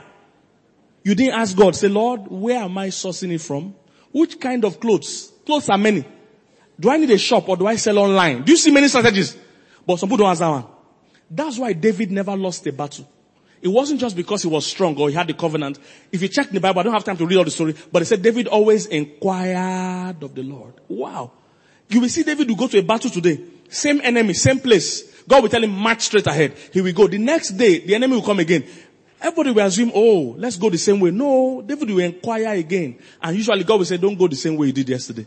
You 1.05 1.15
didn't 1.15 1.39
ask 1.39 1.55
God, 1.55 1.77
say, 1.77 1.87
Lord, 1.87 2.27
where 2.27 2.59
am 2.59 2.77
I 2.77 2.89
sourcing 2.89 3.31
it 3.31 3.39
from? 3.39 3.73
Which 4.11 4.37
kind 4.37 4.65
of 4.65 4.81
clothes? 4.81 5.31
Clothes 5.45 5.69
are 5.69 5.77
many. 5.77 6.03
Do 6.77 6.89
I 6.89 6.97
need 6.97 7.11
a 7.11 7.17
shop 7.17 7.47
or 7.47 7.55
do 7.55 7.67
I 7.67 7.77
sell 7.77 7.99
online? 7.99 8.43
Do 8.43 8.51
you 8.51 8.57
see 8.57 8.71
many 8.71 8.89
strategies? 8.89 9.37
But 9.85 9.97
some 9.97 10.09
people 10.09 10.25
don't 10.25 10.31
ask 10.31 10.41
that 10.41 10.49
one. 10.49 10.65
That's 11.29 11.57
why 11.57 11.73
David 11.73 12.11
never 12.11 12.35
lost 12.35 12.65
a 12.67 12.71
battle. 12.71 13.07
It 13.61 13.67
wasn't 13.67 13.99
just 13.99 14.15
because 14.15 14.43
he 14.43 14.47
was 14.47 14.65
strong 14.65 14.95
or 14.97 15.09
he 15.09 15.15
had 15.15 15.27
the 15.27 15.33
covenant. 15.33 15.79
If 16.11 16.21
you 16.21 16.27
check 16.27 16.49
the 16.49 16.59
Bible, 16.59 16.79
I 16.79 16.83
don't 16.83 16.93
have 16.93 17.03
time 17.03 17.17
to 17.17 17.25
read 17.25 17.37
all 17.37 17.43
the 17.43 17.51
story, 17.51 17.75
but 17.91 18.01
it 18.01 18.05
said 18.05 18.21
David 18.21 18.47
always 18.47 18.85
inquired 18.85 20.21
of 20.21 20.35
the 20.35 20.43
Lord. 20.43 20.75
Wow. 20.87 21.31
You 21.89 22.01
will 22.01 22.09
see 22.09 22.23
David 22.23 22.47
will 22.47 22.55
go 22.55 22.67
to 22.67 22.77
a 22.77 22.83
battle 22.83 23.09
today. 23.09 23.39
Same 23.69 23.99
enemy, 24.03 24.33
same 24.33 24.59
place. 24.59 25.23
God 25.27 25.43
will 25.43 25.49
tell 25.49 25.63
him 25.63 25.71
march 25.71 26.01
straight 26.01 26.27
ahead. 26.27 26.53
He 26.71 26.81
will 26.81 26.93
go. 26.93 27.07
The 27.07 27.17
next 27.17 27.51
day, 27.51 27.79
the 27.79 27.95
enemy 27.95 28.15
will 28.15 28.23
come 28.23 28.39
again. 28.39 28.63
Everybody 29.19 29.51
will 29.51 29.65
assume, 29.65 29.91
oh, 29.95 30.35
let's 30.37 30.57
go 30.57 30.69
the 30.69 30.77
same 30.77 30.99
way. 30.99 31.11
No, 31.11 31.63
David 31.65 31.89
will 31.89 31.99
inquire 31.99 32.53
again. 32.53 32.99
And 33.21 33.35
usually 33.35 33.63
God 33.63 33.79
will 33.79 33.85
say, 33.85 33.97
don't 33.97 34.17
go 34.17 34.27
the 34.27 34.35
same 34.35 34.55
way 34.55 34.67
you 34.67 34.73
did 34.73 34.87
yesterday. 34.87 35.25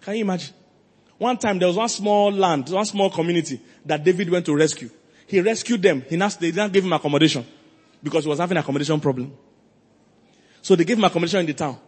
Can 0.00 0.16
you 0.16 0.22
imagine? 0.22 0.54
One 1.18 1.36
time 1.38 1.58
there 1.58 1.68
was 1.68 1.76
one 1.76 1.88
small 1.88 2.30
land, 2.30 2.68
one 2.68 2.84
small 2.84 3.10
community 3.10 3.60
that 3.84 4.04
David 4.04 4.28
went 4.28 4.44
to 4.46 4.56
rescue. 4.56 4.90
He 5.26 5.40
rescued 5.40 5.82
them. 5.82 6.02
He 6.08 6.16
now, 6.16 6.28
they 6.28 6.50
didn't 6.50 6.72
give 6.72 6.84
him 6.84 6.92
accommodation 6.92 7.44
because 8.02 8.24
he 8.24 8.30
was 8.30 8.38
having 8.38 8.58
accommodation 8.58 9.00
problem. 9.00 9.32
So 10.62 10.76
they 10.76 10.84
gave 10.84 10.98
him 10.98 11.04
accommodation 11.04 11.40
in 11.40 11.46
the 11.46 11.54
town. 11.54 11.78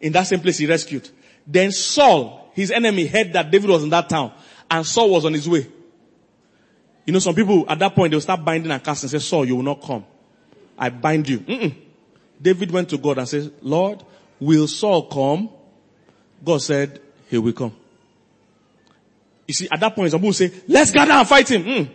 In 0.00 0.12
that 0.12 0.24
same 0.24 0.40
place 0.40 0.58
he 0.58 0.66
rescued. 0.66 1.08
Then 1.46 1.72
Saul, 1.72 2.50
his 2.54 2.70
enemy, 2.70 3.06
heard 3.06 3.32
that 3.32 3.50
David 3.50 3.70
was 3.70 3.82
in 3.82 3.90
that 3.90 4.08
town 4.08 4.32
and 4.70 4.86
Saul 4.86 5.10
was 5.10 5.24
on 5.24 5.34
his 5.34 5.48
way. 5.48 5.66
You 7.04 7.12
know, 7.12 7.18
some 7.18 7.34
people 7.34 7.64
at 7.68 7.78
that 7.78 7.94
point 7.94 8.10
they'll 8.10 8.20
start 8.20 8.44
binding 8.44 8.70
and 8.70 8.82
casting 8.82 9.06
and 9.06 9.22
say, 9.22 9.26
Saul, 9.26 9.44
you 9.44 9.56
will 9.56 9.62
not 9.62 9.82
come. 9.82 10.04
I 10.78 10.90
bind 10.90 11.28
you. 11.28 11.38
Mm-mm. 11.40 11.74
David 12.40 12.70
went 12.70 12.90
to 12.90 12.98
God 12.98 13.18
and 13.18 13.28
said, 13.28 13.52
Lord, 13.62 14.02
will 14.40 14.68
Saul 14.68 15.06
come? 15.08 15.50
God 16.44 16.60
said, 16.62 17.00
he 17.28 17.38
will 17.38 17.52
come. 17.52 17.74
You 19.46 19.54
see, 19.54 19.68
at 19.70 19.80
that 19.80 19.94
point, 19.94 20.10
some 20.10 20.32
say, 20.32 20.52
let's 20.66 20.90
gather 20.90 21.12
and 21.12 21.28
fight 21.28 21.50
him. 21.50 21.64
Mm. 21.64 21.90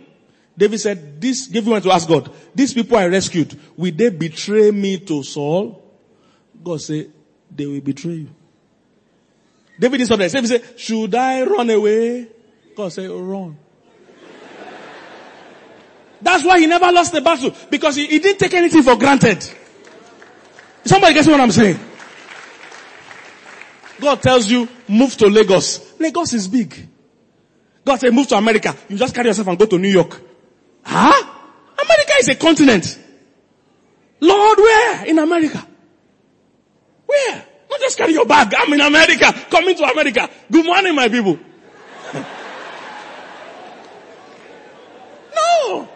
David 0.56 0.78
said, 0.78 1.20
this, 1.20 1.46
David 1.46 1.70
went 1.70 1.84
to 1.84 1.92
ask 1.92 2.08
God, 2.08 2.30
these 2.54 2.74
people 2.74 2.96
I 2.96 3.06
rescued, 3.06 3.58
will 3.76 3.92
they 3.94 4.10
betray 4.10 4.70
me 4.70 4.98
to 5.00 5.22
Saul? 5.22 5.82
God 6.62 6.80
said, 6.80 7.12
they 7.54 7.66
will 7.66 7.80
betray 7.80 8.12
you. 8.12 8.30
David 9.78 10.00
is 10.02 10.08
something. 10.08 10.28
David 10.28 10.48
said, 10.48 10.78
should 10.78 11.14
I 11.14 11.42
run 11.42 11.68
away? 11.70 12.28
God 12.76 12.92
said, 12.92 13.10
run. 13.10 13.58
That's 16.20 16.44
why 16.44 16.60
he 16.60 16.66
never 16.66 16.92
lost 16.92 17.12
the 17.12 17.20
battle 17.20 17.52
because 17.68 17.96
he, 17.96 18.06
he 18.06 18.18
didn't 18.20 18.38
take 18.38 18.54
anything 18.54 18.82
for 18.82 18.96
granted. 18.96 19.42
Somebody 20.84 21.14
gets 21.14 21.26
what 21.26 21.40
I'm 21.40 21.50
saying? 21.50 21.78
God 24.00 24.22
tells 24.22 24.48
you, 24.48 24.68
move 24.88 25.16
to 25.16 25.28
Lagos. 25.28 25.98
Lagos 25.98 26.32
is 26.32 26.46
big. 26.48 26.88
God 27.84 28.00
said, 28.00 28.14
move 28.14 28.28
to 28.28 28.36
America. 28.36 28.74
You 28.88 28.96
just 28.96 29.14
carry 29.14 29.28
yourself 29.28 29.48
and 29.48 29.58
go 29.58 29.66
to 29.66 29.78
New 29.78 29.88
York. 29.88 30.20
Huh? 30.84 31.28
America 31.74 32.12
is 32.20 32.28
a 32.28 32.34
continent. 32.36 32.98
Lord, 34.20 34.58
where? 34.58 35.06
In 35.06 35.18
America. 35.18 35.66
Where? 37.06 37.46
Not 37.70 37.80
just 37.80 37.98
carry 37.98 38.12
your 38.12 38.26
bag. 38.26 38.54
I'm 38.56 38.72
in 38.72 38.80
America. 38.80 39.32
Coming 39.50 39.74
to 39.76 39.84
America. 39.84 40.30
Good 40.50 40.64
morning, 40.64 40.94
my 40.94 41.08
people. 41.08 41.38
no. 45.34 45.88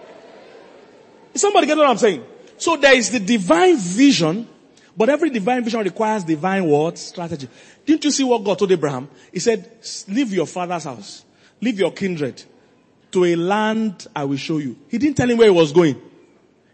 Somebody 1.34 1.66
get 1.66 1.76
what 1.76 1.86
I'm 1.86 1.98
saying? 1.98 2.24
So 2.56 2.76
there 2.76 2.94
is 2.94 3.10
the 3.10 3.20
divine 3.20 3.76
vision, 3.76 4.48
but 4.96 5.10
every 5.10 5.30
divine 5.30 5.62
vision 5.62 5.80
requires 5.80 6.24
divine 6.24 6.64
what? 6.64 6.98
Strategy. 6.98 7.48
Didn't 7.84 8.04
you 8.04 8.10
see 8.10 8.24
what 8.24 8.42
God 8.42 8.58
told 8.58 8.72
Abraham? 8.72 9.08
He 9.32 9.38
said, 9.38 9.70
leave 10.08 10.32
your 10.32 10.46
father's 10.46 10.84
house. 10.84 11.25
Leave 11.60 11.78
your 11.78 11.92
kindred 11.92 12.42
to 13.12 13.24
a 13.24 13.36
land 13.36 14.06
I 14.14 14.24
will 14.24 14.36
show 14.36 14.58
you. 14.58 14.76
He 14.88 14.98
didn't 14.98 15.16
tell 15.16 15.28
him 15.28 15.38
where 15.38 15.46
he 15.46 15.54
was 15.56 15.72
going. 15.72 16.00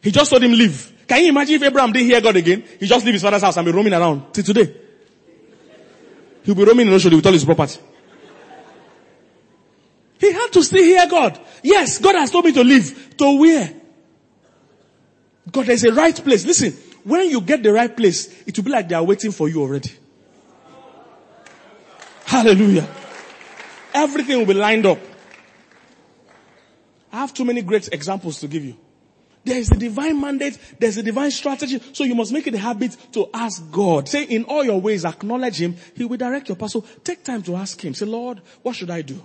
He 0.02 0.10
just 0.10 0.30
told 0.30 0.42
him 0.42 0.52
leave. 0.52 0.92
Can 1.06 1.22
you 1.22 1.28
imagine 1.28 1.56
if 1.56 1.62
Abraham 1.62 1.92
didn't 1.92 2.08
hear 2.08 2.20
God 2.20 2.36
again? 2.36 2.64
He 2.80 2.86
just 2.86 3.04
leave 3.04 3.14
his 3.14 3.22
father's 3.22 3.42
house 3.42 3.56
and 3.56 3.64
be 3.66 3.72
roaming 3.72 3.92
around 3.92 4.32
till 4.32 4.44
today. 4.44 4.74
He'll 6.42 6.54
be 6.54 6.64
roaming 6.64 6.88
in 6.88 6.92
Oshodi 6.92 7.14
with 7.14 7.26
all 7.26 7.32
his 7.32 7.44
property. 7.44 7.78
He 10.18 10.32
had 10.32 10.48
to 10.52 10.62
still 10.62 10.82
hear 10.82 11.06
God. 11.08 11.40
Yes, 11.62 11.98
God 11.98 12.14
has 12.14 12.30
told 12.30 12.44
me 12.44 12.52
to 12.52 12.64
leave. 12.64 13.16
To 13.16 13.38
where? 13.40 13.74
God, 15.50 15.66
there's 15.66 15.84
a 15.84 15.92
right 15.92 16.14
place. 16.14 16.46
Listen, 16.46 16.72
when 17.04 17.28
you 17.28 17.40
get 17.40 17.62
the 17.62 17.72
right 17.72 17.94
place, 17.94 18.42
it 18.46 18.56
will 18.56 18.64
be 18.64 18.70
like 18.70 18.88
they 18.88 18.94
are 18.94 19.02
waiting 19.02 19.32
for 19.32 19.48
you 19.48 19.60
already. 19.60 19.90
Hallelujah. 22.24 22.88
Everything 23.94 24.38
will 24.38 24.46
be 24.46 24.54
lined 24.54 24.86
up. 24.86 24.98
I 27.12 27.16
have 27.18 27.34
too 27.34 27.44
many 27.44 27.62
great 27.62 27.88
examples 27.92 28.40
to 28.40 28.48
give 28.48 28.64
you. 28.64 28.76
There 29.44 29.58
is 29.58 29.70
a 29.70 29.76
divine 29.76 30.20
mandate. 30.20 30.56
There's 30.78 30.96
a 30.96 31.02
divine 31.02 31.30
strategy. 31.30 31.80
So 31.92 32.04
you 32.04 32.14
must 32.14 32.32
make 32.32 32.46
it 32.46 32.54
a 32.54 32.58
habit 32.58 32.96
to 33.12 33.28
ask 33.34 33.70
God. 33.70 34.08
Say 34.08 34.24
in 34.24 34.44
all 34.44 34.64
your 34.64 34.80
ways, 34.80 35.04
acknowledge 35.04 35.60
Him. 35.60 35.76
He 35.96 36.04
will 36.04 36.16
direct 36.16 36.48
your 36.48 36.56
path. 36.56 36.70
So 36.70 36.84
take 37.02 37.24
time 37.24 37.42
to 37.42 37.56
ask 37.56 37.82
Him. 37.84 37.92
Say, 37.92 38.06
Lord, 38.06 38.40
what 38.62 38.76
should 38.76 38.90
I 38.90 39.02
do? 39.02 39.22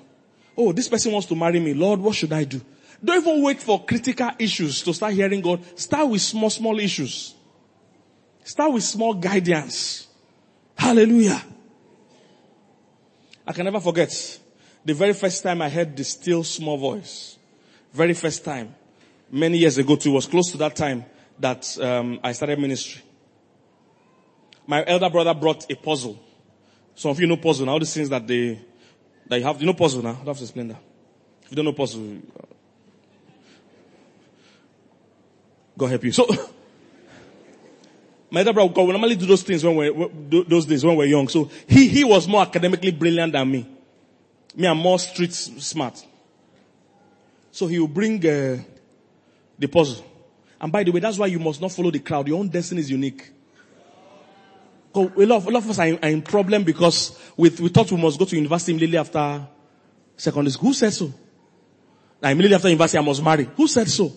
Oh, 0.58 0.74
this 0.74 0.88
person 0.88 1.12
wants 1.12 1.28
to 1.28 1.36
marry 1.36 1.60
me. 1.60 1.74
Lord, 1.76 2.00
what 2.00 2.16
should 2.16 2.34
I 2.34 2.46
do? 2.46 2.60
Don't 3.04 3.22
even 3.22 3.44
wait 3.44 3.62
for 3.62 3.86
critical 3.86 4.32
issues 4.40 4.82
to 4.82 4.94
start 4.94 5.14
hearing 5.14 5.42
God. 5.42 5.64
Start 5.80 6.10
with 6.10 6.22
small, 6.22 6.50
small 6.50 6.80
issues. 6.80 7.36
Start 8.44 8.74
with 8.74 8.84
small 8.84 9.14
guidance. 9.14 10.08
Hallelujah. 10.76 11.44
I 13.46 13.54
can 13.54 13.66
never 13.66 13.80
forget 13.80 14.40
the 14.88 14.94
very 14.94 15.12
first 15.12 15.44
time 15.44 15.62
I 15.62 15.68
heard 15.68 15.98
the 15.98 16.04
still 16.06 16.46
small 16.46 16.78
voice. 16.78 17.38
Very 17.92 18.14
first 18.14 18.46
time. 18.46 18.74
Many 19.30 19.58
years 19.58 19.78
ago 19.78 19.98
too. 19.98 20.12
It 20.12 20.14
was 20.14 20.28
close 20.28 20.50
to 20.52 20.58
that 20.60 20.78
time 20.78 21.04
that 21.40 21.78
um, 21.82 22.22
I 22.24 22.32
started 22.32 22.58
ministry. 22.58 23.02
My 24.66 24.86
elder 24.88 25.10
brother 25.10 25.34
brought 25.34 25.70
a 25.70 25.76
puzzle. 25.76 26.18
Some 26.96 27.12
of 27.12 27.20
you 27.20 27.28
know 27.28 27.36
puzzle 27.36 27.66
now. 27.66 27.74
All 27.74 27.80
the 27.80 27.86
things 27.86 28.08
that 28.08 28.26
they, 28.26 28.62
that 29.28 29.38
you 29.38 29.46
have, 29.46 29.60
you 29.60 29.68
know 29.68 29.74
puzzle 29.74 30.02
now. 30.02 30.12
I 30.12 30.14
don't 30.14 30.28
have 30.28 30.38
to 30.38 30.44
explain 30.44 30.70
that. 30.70 30.82
If 31.44 31.52
you 31.52 31.56
don't 31.58 31.66
know 31.66 31.74
puzzle, 31.74 32.20
God 35.78 35.88
help 35.88 36.04
you. 36.06 36.14
So, 36.14 36.28
my 38.32 38.40
elder 38.40 38.54
brother, 38.54 38.84
we 38.84 38.92
normally 38.92 39.18
do 39.18 39.26
those 39.26 39.44
things 39.44 39.66
when 39.66 39.76
we're, 39.76 40.44
those 40.44 40.66
days 40.66 40.86
when 40.86 40.96
we're 40.96 41.08
young. 41.08 41.28
So 41.28 41.52
he, 41.68 41.90
he 41.90 42.06
was 42.06 42.26
more 42.26 42.42
academically 42.42 42.92
brilliant 42.92 43.34
than 43.34 43.52
me. 43.52 43.77
Me, 44.58 44.68
I'm 44.68 44.78
more 44.80 44.98
street 44.98 45.34
smart. 45.34 46.04
So 47.52 47.68
he 47.68 47.78
will 47.78 47.88
bring 47.88 48.18
uh, 48.26 48.58
the 49.58 49.68
puzzle. 49.68 50.04
And 50.60 50.72
by 50.72 50.84
the 50.84 50.92
way, 50.92 51.00
that's 51.00 51.20
why 51.20 51.28
you 51.28 51.38
must 51.38 51.62
not 51.62 51.72
follow 51.72 51.92
the 51.92 52.00
crowd. 52.00 52.28
Your 52.28 52.40
own 52.40 52.50
destiny 52.50 52.82
is 52.82 52.90
unique. 52.90 53.32
A 54.96 55.00
lot, 55.00 55.38
of, 55.38 55.48
a 55.48 55.52
lot 55.52 55.64
of 55.64 55.70
us 55.70 55.78
are 55.78 55.86
in, 55.86 56.00
are 56.02 56.10
in 56.10 56.24
problem 56.24 56.64
because 56.64 57.20
we, 57.38 57.50
we 57.50 57.70
thought 57.70 57.92
we 57.92 58.02
must 58.02 58.18
go 58.18 58.26
to 58.26 58.36
university 58.36 58.72
immediately 58.72 58.98
after 58.98 59.48
secondary 60.16 60.52
school. 60.52 60.70
Who 60.70 60.74
said 60.74 60.92
so? 60.92 61.14
Now 62.20 62.30
immediately 62.30 62.56
after 62.56 62.70
university 62.70 62.98
I 62.98 63.02
must 63.02 63.24
marry. 63.24 63.48
Who 63.56 63.68
said 63.68 63.88
so? 63.88 64.12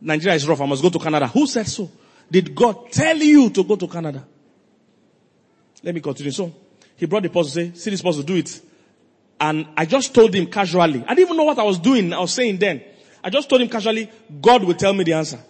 Nigeria 0.00 0.36
is 0.36 0.46
rough. 0.46 0.60
I 0.60 0.66
must 0.66 0.80
go 0.82 0.90
to 0.90 0.98
Canada. 1.00 1.26
Who 1.26 1.44
said 1.48 1.66
so? 1.66 1.90
Did 2.30 2.54
God 2.54 2.92
tell 2.92 3.16
you 3.16 3.50
to 3.50 3.64
go 3.64 3.74
to 3.74 3.88
Canada? 3.88 4.24
Let 5.82 5.92
me 5.92 6.00
continue. 6.00 6.30
So, 6.30 6.54
he 7.02 7.06
brought 7.06 7.24
the 7.24 7.30
puzzle, 7.30 7.50
say, 7.50 7.72
see 7.74 7.90
this 7.90 8.00
puzzle, 8.00 8.22
do 8.22 8.36
it. 8.36 8.60
And 9.40 9.66
I 9.76 9.86
just 9.86 10.14
told 10.14 10.32
him 10.32 10.46
casually. 10.46 11.02
I 11.04 11.16
didn't 11.16 11.30
even 11.30 11.36
know 11.36 11.42
what 11.42 11.58
I 11.58 11.64
was 11.64 11.80
doing. 11.80 12.12
I 12.12 12.20
was 12.20 12.32
saying 12.32 12.58
then. 12.58 12.80
I 13.24 13.28
just 13.28 13.48
told 13.48 13.60
him 13.60 13.68
casually, 13.68 14.08
God 14.40 14.62
will 14.62 14.74
tell 14.74 14.92
me 14.92 15.02
the 15.02 15.14
answer. 15.14 15.40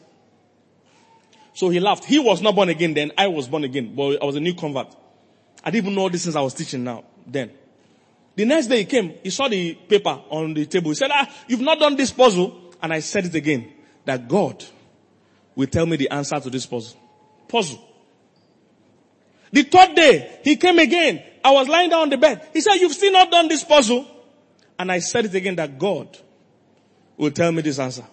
So 1.53 1.69
he 1.69 1.79
laughed. 1.79 2.07
He 2.07 2.19
was 2.19 2.41
not 2.41 2.55
born 2.55 2.71
again 2.71 2.95
then. 2.95 3.13
I 3.19 3.27
was 3.27 3.49
born 3.49 3.65
again. 3.65 3.95
But 3.95 4.23
I 4.23 4.25
was 4.25 4.37
a 4.37 4.41
new 4.41 4.55
convert. 4.55 4.97
I 5.63 5.71
didn't 5.71 5.89
even 5.89 5.95
know 5.95 6.09
this 6.09 6.23
since 6.23 6.37
I 6.37 6.41
was 6.41 6.55
teaching 6.55 6.85
now, 6.85 7.05
then. 7.27 7.51
The 8.35 8.47
next 8.47 8.69
day 8.69 8.79
he 8.79 8.85
came, 8.87 9.13
he 9.23 9.29
saw 9.29 9.47
the 9.47 9.75
paper 9.75 10.23
on 10.31 10.55
the 10.55 10.65
table. 10.65 10.91
He 10.93 10.95
said, 10.95 11.11
ah, 11.13 11.31
you've 11.49 11.61
not 11.61 11.79
done 11.79 11.97
this 11.97 12.13
puzzle. 12.13 12.73
And 12.83 12.95
I 12.95 13.01
said 13.01 13.27
it 13.27 13.35
again 13.35 13.71
that 14.07 14.27
God 14.27 14.65
will 15.55 15.67
tell 15.67 15.85
me 15.85 15.99
the 15.99 16.09
answer 16.09 16.41
to 16.41 16.49
this 16.49 16.65
puzzle. 16.65 16.99
Puzzle. 17.47 17.91
The 19.53 19.65
third 19.65 19.95
day, 19.95 20.41
he 20.45 20.57
came 20.57 20.79
again. 20.79 21.25
I 21.45 21.51
was 21.53 21.69
lying 21.69 21.91
down 21.91 22.03
on 22.03 22.11
the 22.11 22.17
bed. 22.17 22.49
He 22.53 22.61
said, 22.61 22.75
you've 22.77 22.93
still 22.93 23.13
not 23.13 23.31
done 23.31 23.49
this 23.49 23.65
puzzle. 23.65 24.07
And 24.79 24.91
I 24.91 24.99
said 25.01 25.25
it 25.27 25.35
again 25.35 25.57
that 25.57 25.79
God 25.79 26.19
will 27.17 27.31
tell 27.31 27.53
me 27.53 27.63
this 27.63 27.79
answer. 27.79 28.05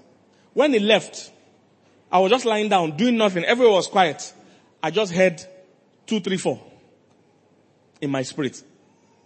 When 0.54 0.74
he 0.74 0.80
left, 0.80 1.32
I 2.12 2.20
was 2.20 2.32
just 2.32 2.46
lying 2.46 2.70
down, 2.70 2.98
doing 2.98 3.18
nothing. 3.18 3.44
Everywhere 3.44 3.74
was 3.74 3.88
quiet. 3.88 4.34
I 4.82 4.92
just 4.92 5.14
heard 5.14 5.42
two, 6.06 6.20
three, 6.20 6.38
four 6.38 6.60
in 8.02 8.10
my 8.10 8.24
spirit. 8.24 8.64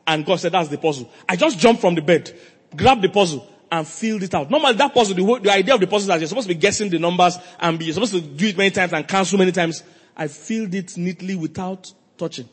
And 0.06 0.26
God 0.26 0.40
said, 0.40 0.52
that's 0.52 0.70
the 0.70 0.78
puzzle. 0.78 1.10
I 1.28 1.36
just 1.36 1.58
jumped 1.60 1.82
from 1.82 1.96
the 1.96 2.02
bed, 2.02 2.38
grabbed 2.76 3.02
the 3.02 3.10
puzzle, 3.10 3.48
and 3.72 3.88
filled 3.88 4.24
it 4.24 4.34
out. 4.36 4.52
Normally 4.52 4.74
that 4.74 4.94
puzzle, 4.94 5.16
the, 5.16 5.40
the 5.42 5.52
idea 5.52 5.74
of 5.74 5.80
the 5.80 5.88
puzzle 5.88 6.02
is 6.02 6.08
that 6.08 6.20
you're 6.20 6.28
supposed 6.28 6.48
to 6.48 6.54
be 6.54 6.60
guessing 6.60 6.90
the 6.90 7.00
numbers 7.00 7.38
and 7.60 7.80
be, 7.80 7.86
you're 7.86 7.94
supposed 7.94 8.14
to 8.14 8.22
do 8.22 8.48
it 8.48 8.58
many 8.58 8.70
times 8.70 8.94
and 8.94 9.08
cancel 9.08 9.40
many 9.40 9.52
times. 9.52 9.82
I 10.16 10.28
filled 10.28 10.76
it 10.76 10.96
neatly 10.98 11.36
without 11.36 11.92
touching. 12.18 12.48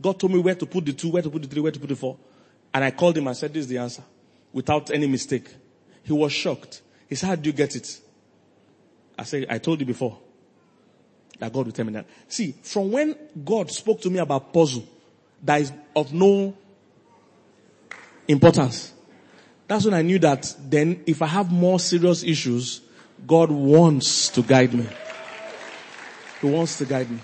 God 0.00 0.18
told 0.18 0.32
me 0.32 0.38
where 0.40 0.54
to 0.54 0.66
put 0.66 0.84
the 0.84 0.92
two, 0.92 1.10
where 1.10 1.22
to 1.22 1.30
put 1.30 1.42
the 1.42 1.48
three, 1.48 1.60
where 1.60 1.72
to 1.72 1.80
put 1.80 1.88
the 1.88 1.96
four. 1.96 2.16
And 2.72 2.84
I 2.84 2.90
called 2.90 3.16
him 3.16 3.26
and 3.26 3.36
said, 3.36 3.52
this 3.52 3.62
is 3.62 3.68
the 3.68 3.78
answer. 3.78 4.02
Without 4.52 4.90
any 4.90 5.06
mistake. 5.06 5.48
He 6.02 6.12
was 6.12 6.32
shocked. 6.32 6.82
He 7.08 7.14
said, 7.14 7.26
how 7.28 7.34
do 7.36 7.48
you 7.48 7.52
get 7.52 7.76
it? 7.76 8.00
I 9.18 9.24
said, 9.24 9.46
I 9.48 9.58
told 9.58 9.80
you 9.80 9.86
before 9.86 10.18
that 11.38 11.52
God 11.52 11.66
will 11.66 11.72
tell 11.72 11.84
me 11.84 11.92
that. 11.92 12.06
See, 12.28 12.54
from 12.62 12.90
when 12.90 13.16
God 13.44 13.70
spoke 13.70 14.00
to 14.02 14.10
me 14.10 14.18
about 14.18 14.52
puzzle 14.52 14.86
that 15.42 15.60
is 15.60 15.72
of 15.94 16.12
no 16.12 16.56
importance, 18.26 18.92
that's 19.66 19.84
when 19.84 19.94
I 19.94 20.02
knew 20.02 20.18
that 20.18 20.54
then 20.58 21.02
if 21.06 21.22
I 21.22 21.26
have 21.26 21.50
more 21.50 21.80
serious 21.80 22.22
issues, 22.22 22.80
God 23.26 23.50
wants 23.50 24.28
to 24.30 24.42
guide 24.42 24.74
me. 24.74 24.86
He 26.40 26.50
wants 26.50 26.78
to 26.78 26.84
guide 26.84 27.10
me. 27.10 27.18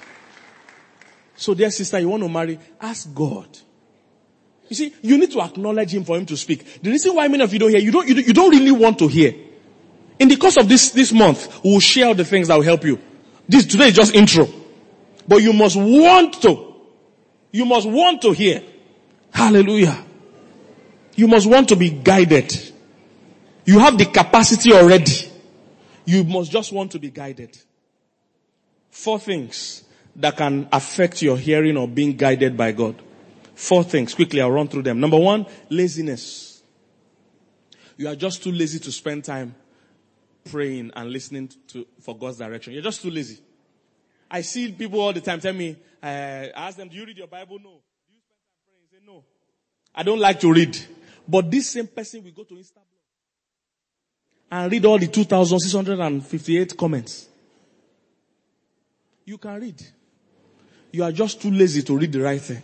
So 1.40 1.54
dear 1.54 1.70
sister, 1.70 1.98
you 1.98 2.10
want 2.10 2.22
to 2.22 2.28
marry? 2.28 2.58
Ask 2.78 3.14
God. 3.14 3.48
You 4.68 4.76
see, 4.76 4.94
you 5.00 5.16
need 5.16 5.30
to 5.30 5.40
acknowledge 5.40 5.94
Him 5.94 6.04
for 6.04 6.18
Him 6.18 6.26
to 6.26 6.36
speak. 6.36 6.82
The 6.82 6.90
reason 6.90 7.14
why 7.16 7.28
many 7.28 7.42
of 7.42 7.50
you 7.50 7.58
don't 7.58 7.70
hear, 7.70 7.78
you 7.78 7.90
don't, 7.90 8.06
you, 8.06 8.14
you 8.16 8.34
don't 8.34 8.50
really 8.50 8.70
want 8.70 8.98
to 8.98 9.08
hear. 9.08 9.34
In 10.18 10.28
the 10.28 10.36
course 10.36 10.58
of 10.58 10.68
this, 10.68 10.90
this 10.90 11.12
month, 11.12 11.64
we 11.64 11.70
will 11.72 11.80
share 11.80 12.12
the 12.12 12.26
things 12.26 12.48
that 12.48 12.56
will 12.56 12.62
help 12.62 12.84
you. 12.84 13.00
This 13.48 13.64
today 13.64 13.88
is 13.88 13.94
just 13.94 14.14
intro. 14.14 14.48
But 15.26 15.38
you 15.38 15.54
must 15.54 15.76
want 15.76 16.42
to. 16.42 16.74
You 17.52 17.64
must 17.64 17.88
want 17.88 18.20
to 18.20 18.32
hear. 18.32 18.62
Hallelujah. 19.32 19.96
You 21.16 21.26
must 21.26 21.48
want 21.48 21.70
to 21.70 21.76
be 21.76 21.88
guided. 21.88 22.54
You 23.64 23.78
have 23.78 23.96
the 23.96 24.04
capacity 24.04 24.74
already. 24.74 25.32
You 26.04 26.22
must 26.22 26.52
just 26.52 26.70
want 26.70 26.92
to 26.92 26.98
be 26.98 27.08
guided. 27.10 27.56
Four 28.90 29.18
things 29.18 29.84
that 30.20 30.36
can 30.36 30.68
affect 30.72 31.22
your 31.22 31.36
hearing 31.36 31.76
or 31.76 31.88
being 31.88 32.16
guided 32.16 32.56
by 32.56 32.72
God. 32.72 33.00
Four 33.54 33.84
things. 33.84 34.14
Quickly, 34.14 34.40
I'll 34.40 34.50
run 34.50 34.68
through 34.68 34.82
them. 34.82 35.00
Number 35.00 35.18
one, 35.18 35.46
laziness. 35.68 36.62
You 37.96 38.08
are 38.08 38.16
just 38.16 38.42
too 38.42 38.52
lazy 38.52 38.78
to 38.78 38.92
spend 38.92 39.24
time 39.24 39.54
praying 40.50 40.92
and 40.94 41.10
listening 41.10 41.50
to, 41.68 41.86
for 42.00 42.16
God's 42.16 42.38
direction. 42.38 42.72
You're 42.72 42.82
just 42.82 43.02
too 43.02 43.10
lazy. 43.10 43.38
I 44.30 44.42
see 44.42 44.72
people 44.72 45.00
all 45.00 45.12
the 45.12 45.20
time 45.20 45.40
tell 45.40 45.52
me, 45.52 45.76
uh, 46.02 46.06
I 46.06 46.50
ask 46.54 46.76
them, 46.76 46.88
do 46.88 46.96
you 46.96 47.04
read 47.04 47.18
your 47.18 47.26
Bible? 47.26 47.58
No. 47.58 47.70
Do 48.08 48.14
you 48.14 48.20
spend 48.24 48.40
time 48.40 48.60
praying? 48.64 48.86
Say 48.90 49.06
no. 49.06 49.24
I 49.94 50.02
don't 50.02 50.20
like 50.20 50.40
to 50.40 50.52
read. 50.52 50.78
But 51.26 51.50
this 51.50 51.70
same 51.70 51.88
person 51.88 52.24
will 52.24 52.30
go 52.32 52.44
to 52.44 52.54
Instagram 52.54 52.84
and 54.50 54.72
read 54.72 54.84
all 54.84 54.98
the 54.98 55.06
2,658 55.06 56.76
comments. 56.76 57.28
You 59.24 59.38
can 59.38 59.60
read. 59.60 59.82
You 60.92 61.04
are 61.04 61.12
just 61.12 61.40
too 61.40 61.50
lazy 61.50 61.82
to 61.82 61.96
read 61.96 62.12
the 62.12 62.20
right 62.20 62.40
thing. 62.40 62.62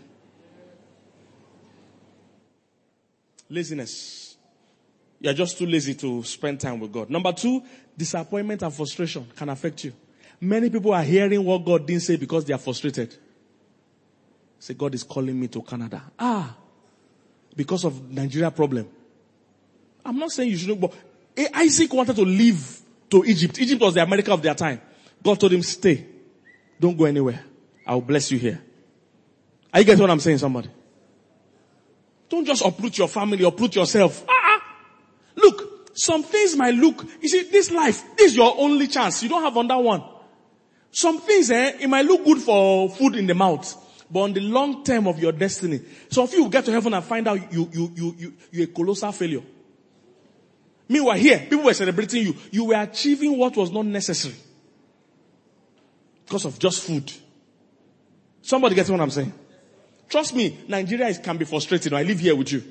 Laziness. 3.48 4.36
You 5.20 5.30
are 5.30 5.34
just 5.34 5.56
too 5.56 5.66
lazy 5.66 5.94
to 5.94 6.22
spend 6.24 6.60
time 6.60 6.80
with 6.80 6.92
God. 6.92 7.08
Number 7.10 7.32
two, 7.32 7.62
disappointment 7.96 8.62
and 8.62 8.74
frustration 8.74 9.26
can 9.36 9.48
affect 9.48 9.84
you. 9.84 9.92
Many 10.40 10.68
people 10.68 10.92
are 10.92 11.02
hearing 11.02 11.42
what 11.44 11.64
God 11.64 11.86
didn't 11.86 12.02
say 12.02 12.16
because 12.16 12.44
they 12.44 12.52
are 12.52 12.58
frustrated. 12.58 13.16
Say, 14.58 14.74
God 14.74 14.94
is 14.94 15.04
calling 15.04 15.38
me 15.38 15.48
to 15.48 15.62
Canada. 15.62 16.02
Ah, 16.18 16.54
because 17.54 17.84
of 17.84 18.10
Nigeria 18.10 18.50
problem. 18.50 18.88
I'm 20.04 20.18
not 20.18 20.30
saying 20.30 20.50
you 20.50 20.56
shouldn't, 20.56 20.80
but 20.80 20.92
Isaac 21.54 21.92
wanted 21.92 22.16
to 22.16 22.22
leave 22.22 22.80
to 23.10 23.24
Egypt. 23.24 23.58
Egypt 23.58 23.80
was 23.80 23.94
the 23.94 24.02
America 24.02 24.32
of 24.32 24.42
their 24.42 24.54
time. 24.54 24.80
God 25.22 25.40
told 25.40 25.52
him, 25.52 25.62
stay. 25.62 26.04
Don't 26.78 26.96
go 26.96 27.06
anywhere. 27.06 27.42
I'll 27.86 28.00
bless 28.00 28.30
you 28.30 28.38
here. 28.38 28.60
Are 29.72 29.80
you 29.80 29.86
getting 29.86 30.00
what 30.00 30.10
I'm 30.10 30.20
saying, 30.20 30.38
somebody? 30.38 30.68
Don't 32.28 32.44
just 32.44 32.64
uproot 32.64 32.98
your 32.98 33.08
family, 33.08 33.44
uproot 33.44 33.76
yourself. 33.76 34.24
Ah, 34.28 34.62
look, 35.36 35.96
some 35.96 36.22
things 36.22 36.56
might 36.56 36.74
look, 36.74 37.04
you 37.20 37.28
see, 37.28 37.44
this 37.50 37.70
life, 37.70 38.02
this 38.16 38.32
is 38.32 38.36
your 38.36 38.54
only 38.58 38.88
chance. 38.88 39.22
You 39.22 39.28
don't 39.28 39.42
have 39.42 39.56
another 39.56 39.82
one. 39.82 40.02
Some 40.90 41.20
things, 41.20 41.50
eh, 41.50 41.76
it 41.80 41.88
might 41.88 42.06
look 42.06 42.24
good 42.24 42.38
for 42.38 42.88
food 42.90 43.16
in 43.16 43.26
the 43.26 43.34
mouth 43.34 43.82
but 44.10 44.20
on 44.20 44.32
the 44.32 44.40
long 44.40 44.84
term 44.84 45.06
of 45.06 45.18
your 45.18 45.32
destiny. 45.32 45.80
Some 46.10 46.24
of 46.24 46.32
you 46.32 46.42
will 46.44 46.50
get 46.50 46.64
to 46.66 46.72
heaven 46.72 46.94
and 46.94 47.04
find 47.04 47.26
out 47.26 47.52
you, 47.52 47.68
you, 47.72 47.92
you, 47.94 48.14
you, 48.18 48.34
you're 48.50 48.64
a 48.64 48.68
colossal 48.68 49.12
failure. 49.12 49.42
Meanwhile 50.88 51.16
here, 51.16 51.38
people 51.38 51.64
were 51.64 51.74
celebrating 51.74 52.26
you. 52.26 52.36
You 52.52 52.66
were 52.66 52.80
achieving 52.80 53.36
what 53.36 53.56
was 53.56 53.72
not 53.72 53.86
necessary. 53.86 54.36
Because 56.24 56.44
of 56.44 56.58
just 56.58 56.82
food. 56.82 57.12
Somebody 58.46 58.76
gets 58.76 58.88
what 58.88 59.00
I'm 59.00 59.10
saying? 59.10 59.32
Trust 60.08 60.32
me, 60.32 60.56
Nigeria 60.68 61.08
is, 61.08 61.18
can 61.18 61.36
be 61.36 61.44
frustrating. 61.44 61.92
I 61.92 62.04
live 62.04 62.20
here 62.20 62.36
with 62.36 62.52
you. 62.52 62.62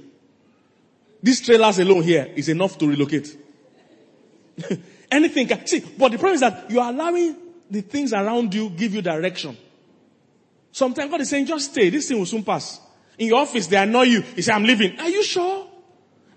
These 1.22 1.42
trailers 1.42 1.80
alone 1.80 2.02
here 2.02 2.32
is 2.34 2.48
enough 2.48 2.78
to 2.78 2.88
relocate. 2.88 3.38
Anything 5.12 5.50
can, 5.50 5.68
see, 5.68 5.82
but 5.82 6.14
the 6.14 6.18
problem 6.18 6.36
is 6.36 6.40
that 6.40 6.72
you 6.72 6.80
are 6.80 6.90
allowing 6.90 7.36
the 7.70 7.82
things 7.82 8.14
around 8.14 8.54
you 8.54 8.70
give 8.70 8.96
you 8.96 9.02
direction. 9.02 9.58
Sometimes 10.72 11.12
God 11.12 11.20
is 11.20 11.30
saying, 11.30 11.46
just 11.46 11.72
stay. 11.72 11.90
This 11.90 12.08
thing 12.08 12.20
will 12.20 12.26
soon 12.26 12.46
pass. 12.46 12.80
In 13.18 13.28
your 13.28 13.42
office, 13.42 13.68
they 13.68 13.76
annoy 13.76 14.04
you. 14.04 14.24
You 14.34 14.44
say, 14.44 14.54
I'm 14.54 14.64
leaving. 14.64 14.98
Are 14.98 15.10
you 15.10 15.26
sure? 15.26 15.68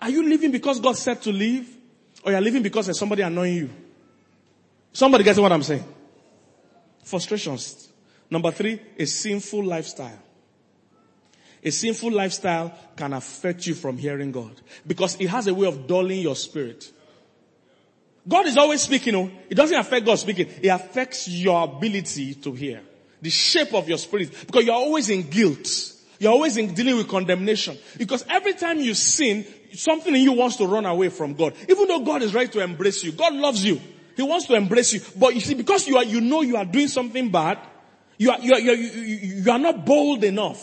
Are 0.03 0.11
you 0.11 0.25
leaving 0.25 0.51
because 0.51 0.81
God 0.81 0.97
said 0.97 1.23
to 1.23 1.31
leave? 1.31 1.77
Or 2.25 2.33
you're 2.33 2.41
leaving 2.41 2.65
because 2.65 2.87
there's 2.87 2.99
somebody 2.99 3.23
annoying 3.23 3.55
you? 3.55 3.71
Somebody 4.93 5.23
gets 5.23 5.39
what 5.39 5.53
I'm 5.53 5.63
saying? 5.63 5.85
Frustrations. 7.05 7.88
Number 8.31 8.51
three, 8.51 8.81
a 8.99 9.07
sinful 9.07 9.65
lifestyle. 9.65 10.19
A 11.63 11.71
sinful 11.71 12.13
lifestyle 12.13 12.73
can 12.97 13.13
affect 13.13 13.67
you 13.67 13.75
from 13.75 13.99
hearing 13.99 14.31
God 14.31 14.61
because 14.87 15.21
it 15.21 15.29
has 15.29 15.47
a 15.47 15.55
way 15.55 15.67
of 15.67 15.87
dulling 15.87 16.21
your 16.21 16.37
spirit. 16.37 16.93
God 18.27 18.47
is 18.47 18.57
always 18.57 18.83
speaking. 18.83 19.15
Oh, 19.15 19.31
it 19.49 19.55
doesn't 19.55 19.77
affect 19.77 20.07
God 20.07 20.17
speaking. 20.17 20.49
It 20.63 20.69
affects 20.69 21.29
your 21.29 21.65
ability 21.65 22.35
to 22.35 22.53
hear 22.53 22.83
the 23.21 23.31
shape 23.31 23.75
of 23.75 23.89
your 23.89 23.99
spirit 23.99 24.31
because 24.47 24.65
you're 24.65 24.75
always 24.75 25.09
in 25.09 25.29
guilt. 25.29 25.69
You're 26.21 26.33
always 26.33 26.57
in 26.57 26.75
dealing 26.75 26.97
with 26.97 27.09
condemnation. 27.09 27.79
Because 27.97 28.25
every 28.29 28.53
time 28.55 28.81
you 28.81 28.95
sin, 28.95 29.47
something 29.73 30.15
in 30.15 30.21
you 30.21 30.33
wants 30.33 30.57
to 30.57 30.67
run 30.67 30.85
away 30.85 31.09
from 31.09 31.35
God. 31.35 31.55
Even 31.69 31.87
though 31.87 32.01
God 32.01 32.23
is 32.23 32.35
ready 32.35 32.49
to 32.51 32.61
embrace 32.61 33.05
you, 33.05 33.13
God 33.13 33.35
loves 33.35 33.65
you. 33.65 33.81
He 34.17 34.23
wants 34.23 34.47
to 34.47 34.55
embrace 34.55 34.93
you. 34.93 35.01
But 35.17 35.35
you 35.35 35.41
see, 35.41 35.55
because 35.55 35.87
you 35.87 35.97
are, 35.97 36.05
you 36.05 36.21
know 36.21 36.43
you 36.43 36.57
are 36.57 36.65
doing 36.65 36.89
something 36.89 37.31
bad, 37.31 37.59
you 38.19 38.31
are, 38.31 38.41
you 38.41 38.53
are, 38.53 38.61
you 38.61 38.71
are, 38.71 38.75
you 38.75 39.51
are 39.51 39.59
not 39.59 39.87
bold 39.87 40.25
enough 40.25 40.63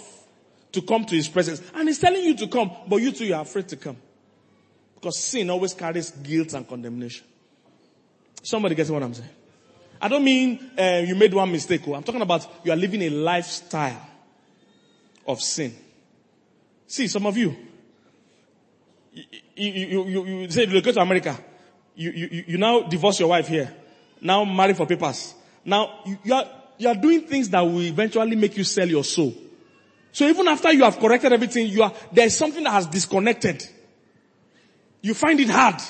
to 0.73 0.81
come 0.81 1.05
to 1.05 1.15
His 1.15 1.27
presence. 1.27 1.61
And 1.73 1.87
He's 1.87 1.99
telling 1.99 2.23
you 2.23 2.35
to 2.35 2.47
come, 2.47 2.69
but 2.87 2.97
you 2.97 3.11
too, 3.11 3.25
you 3.25 3.33
are 3.33 3.41
afraid 3.41 3.67
to 3.69 3.77
come. 3.77 3.97
Because 4.95 5.17
sin 5.17 5.49
always 5.49 5.73
carries 5.73 6.11
guilt 6.11 6.53
and 6.53 6.67
condemnation. 6.67 7.25
Somebody 8.43 8.75
gets 8.75 8.89
what 8.89 9.01
I'm 9.01 9.13
saying? 9.13 9.29
I 10.01 10.07
don't 10.07 10.23
mean 10.23 10.71
uh, 10.77 11.03
you 11.05 11.15
made 11.15 11.33
one 11.33 11.51
mistake. 11.51 11.81
Oh. 11.87 11.95
I'm 11.95 12.03
talking 12.03 12.21
about 12.21 12.47
you 12.63 12.71
are 12.71 12.75
living 12.75 13.01
a 13.03 13.09
lifestyle 13.09 14.07
of 15.25 15.41
sin. 15.41 15.73
See, 16.87 17.07
some 17.07 17.25
of 17.25 17.35
you, 17.35 17.55
you, 19.13 19.25
you, 19.55 20.05
you, 20.05 20.25
you 20.25 20.49
say 20.51 20.65
you 20.65 20.81
go 20.81 20.91
to 20.91 20.99
America, 20.99 21.37
you, 21.95 22.11
you, 22.11 22.43
you 22.47 22.57
now 22.57 22.81
divorce 22.81 23.19
your 23.19 23.29
wife 23.29 23.47
here, 23.47 23.73
now 24.21 24.43
marry 24.45 24.73
for 24.73 24.85
papers. 24.85 25.33
Now 25.63 26.01
you, 26.05 26.19
you 26.23 26.33
are 26.33 26.45
you 26.77 26.87
are 26.89 26.95
doing 26.95 27.21
things 27.21 27.49
that 27.49 27.61
will 27.61 27.81
eventually 27.81 28.35
make 28.35 28.57
you 28.57 28.63
sell 28.63 28.87
your 28.87 29.03
soul. 29.03 29.33
So 30.11 30.25
even 30.27 30.47
after 30.47 30.71
you 30.71 30.83
have 30.83 30.97
corrected 30.97 31.33
everything, 31.33 31.67
you 31.67 31.83
are 31.83 31.93
there 32.11 32.25
is 32.25 32.37
something 32.37 32.63
that 32.63 32.71
has 32.71 32.87
disconnected. 32.87 33.65
You 35.01 35.13
find 35.13 35.39
it 35.39 35.49
hard 35.49 35.81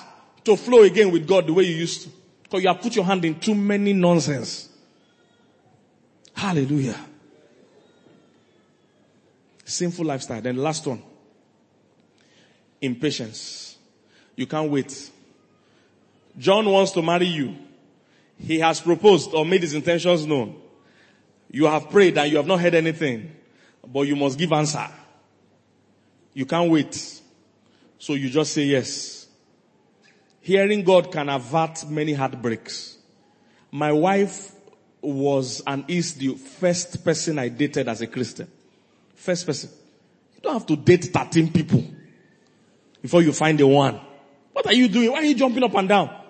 to 0.43 0.57
flow 0.57 0.83
again 0.83 1.11
with 1.11 1.27
God 1.27 1.47
the 1.47 1.53
way 1.53 1.63
you 1.63 1.75
used 1.75 2.03
to. 2.03 2.09
Because 2.43 2.61
you 2.63 2.67
have 2.67 2.81
put 2.81 2.95
your 2.95 3.05
hand 3.05 3.23
in 3.25 3.39
too 3.39 3.55
many 3.55 3.93
nonsense. 3.93 4.69
Hallelujah. 6.33 6.99
Sinful 9.63 10.05
lifestyle. 10.05 10.41
Then 10.41 10.57
the 10.57 10.61
last 10.61 10.85
one. 10.85 11.01
Impatience. 12.81 13.77
You 14.35 14.45
can't 14.45 14.69
wait. 14.69 15.11
John 16.37 16.69
wants 16.69 16.91
to 16.91 17.01
marry 17.01 17.27
you. 17.27 17.55
He 18.37 18.59
has 18.59 18.81
proposed 18.81 19.33
or 19.33 19.45
made 19.45 19.61
his 19.61 19.73
intentions 19.73 20.25
known. 20.25 20.61
You 21.55 21.67
have 21.67 21.89
prayed 21.89 22.17
and 22.17 22.29
you 22.29 22.35
have 22.35 22.47
not 22.47 22.59
heard 22.59 22.75
anything, 22.75 23.31
but 23.87 24.01
you 24.01 24.17
must 24.17 24.37
give 24.37 24.51
answer. 24.51 24.89
You 26.33 26.45
can't 26.45 26.69
wait. 26.69 27.21
So 27.97 28.15
you 28.15 28.29
just 28.29 28.51
say 28.51 28.63
yes. 28.63 29.25
Hearing 30.41 30.83
God 30.83 31.13
can 31.13 31.29
avert 31.29 31.89
many 31.89 32.11
heartbreaks. 32.11 32.97
My 33.71 33.93
wife 33.93 34.51
was 34.99 35.61
and 35.65 35.85
is 35.87 36.15
the 36.15 36.35
first 36.35 37.05
person 37.05 37.39
I 37.39 37.47
dated 37.47 37.87
as 37.87 38.01
a 38.01 38.07
Christian. 38.07 38.51
First 39.15 39.45
person. 39.45 39.69
You 40.35 40.41
don't 40.41 40.53
have 40.55 40.65
to 40.65 40.75
date 40.75 41.05
13 41.05 41.53
people 41.53 41.85
before 43.01 43.21
you 43.21 43.31
find 43.31 43.57
the 43.57 43.65
one. 43.65 44.01
What 44.51 44.65
are 44.65 44.73
you 44.73 44.89
doing? 44.89 45.09
Why 45.09 45.19
are 45.19 45.23
you 45.23 45.35
jumping 45.35 45.63
up 45.63 45.73
and 45.73 45.87
down? 45.87 46.24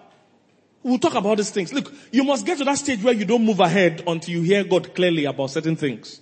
We'll 0.86 1.00
talk 1.00 1.16
about 1.16 1.38
these 1.38 1.50
things. 1.50 1.74
Look, 1.74 1.92
you 2.12 2.24
must 2.24 2.46
get 2.46 2.60
to 2.60 2.64
that 2.66 2.78
stage 2.78 3.02
where 3.02 3.16
you 3.16 3.26
don't 3.26 3.44
move 3.44 3.60
ahead 3.60 4.04
until 4.06 4.36
you 4.36 4.44
hear 4.44 4.64
God 4.64 4.94
clearly 4.94 5.26
about 5.26 5.50
certain 5.50 5.76
things. 5.76 6.22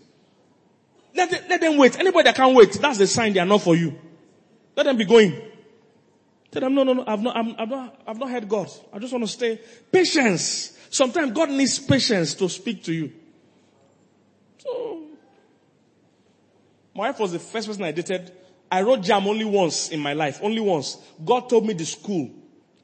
Let 1.13 1.31
them, 1.31 1.43
let 1.49 1.59
them 1.59 1.77
wait. 1.77 1.99
Anybody 1.99 2.23
that 2.23 2.35
can't 2.35 2.55
wait, 2.55 2.71
that's 2.71 2.97
the 2.97 3.05
sign 3.05 3.33
they 3.33 3.41
are 3.41 3.45
not 3.45 3.61
for 3.61 3.75
you. 3.75 3.99
Let 4.77 4.83
them 4.83 4.95
be 4.95 5.03
going. 5.03 5.33
Tell 6.49 6.61
them, 6.61 6.75
no, 6.75 6.83
no, 6.83 6.93
no, 6.93 7.03
I've 7.05 7.21
not, 7.21 7.35
i 7.35 7.39
have 7.59 7.69
not, 7.69 8.01
I've 8.07 8.17
not 8.17 8.29
heard 8.29 8.47
God. 8.47 8.69
I 8.93 8.99
just 8.99 9.11
want 9.11 9.25
to 9.25 9.27
stay. 9.29 9.59
Patience. 9.91 10.77
Sometimes 10.89 11.33
God 11.33 11.49
needs 11.49 11.79
patience 11.79 12.33
to 12.35 12.47
speak 12.47 12.85
to 12.85 12.93
you. 12.93 13.11
So, 14.59 15.07
my 16.95 17.09
wife 17.09 17.19
was 17.19 17.33
the 17.33 17.39
first 17.39 17.67
person 17.67 17.83
I 17.83 17.91
dated. 17.91 18.31
I 18.71 18.81
wrote 18.81 19.01
JAMB 19.01 19.25
only 19.25 19.43
once 19.43 19.89
in 19.89 19.99
my 19.99 20.13
life. 20.13 20.39
Only 20.41 20.61
once. 20.61 20.99
God 21.25 21.49
told 21.49 21.65
me 21.65 21.73
the 21.73 21.85
school 21.85 22.31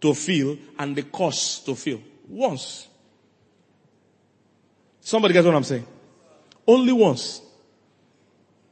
to 0.01 0.13
feel 0.13 0.57
and 0.77 0.95
the 0.95 1.03
course 1.03 1.59
to 1.59 1.76
feel. 1.76 2.01
Once. 2.27 2.88
Somebody 5.01 5.34
gets 5.34 5.45
what 5.45 5.55
I'm 5.55 5.63
saying? 5.63 5.85
Only 6.67 6.93
once. 6.93 7.41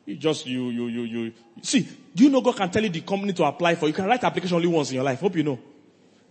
You 0.06 0.16
just, 0.16 0.46
you, 0.46 0.70
you, 0.70 0.88
you, 0.88 1.02
you. 1.02 1.34
See, 1.62 1.88
do 2.16 2.24
you 2.24 2.30
know 2.30 2.42
God 2.42 2.56
can 2.56 2.70
tell 2.70 2.84
you 2.84 2.90
the 2.90 3.02
company 3.02 3.34
to 3.34 3.44
apply 3.44 3.76
for? 3.76 3.88
You 3.88 3.94
can 3.94 4.06
write 4.06 4.24
application 4.24 4.56
only 4.56 4.68
once 4.68 4.90
in 4.90 4.96
your 4.96 5.04
life. 5.04 5.20
Hope 5.20 5.36
you 5.36 5.44
know. 5.44 5.60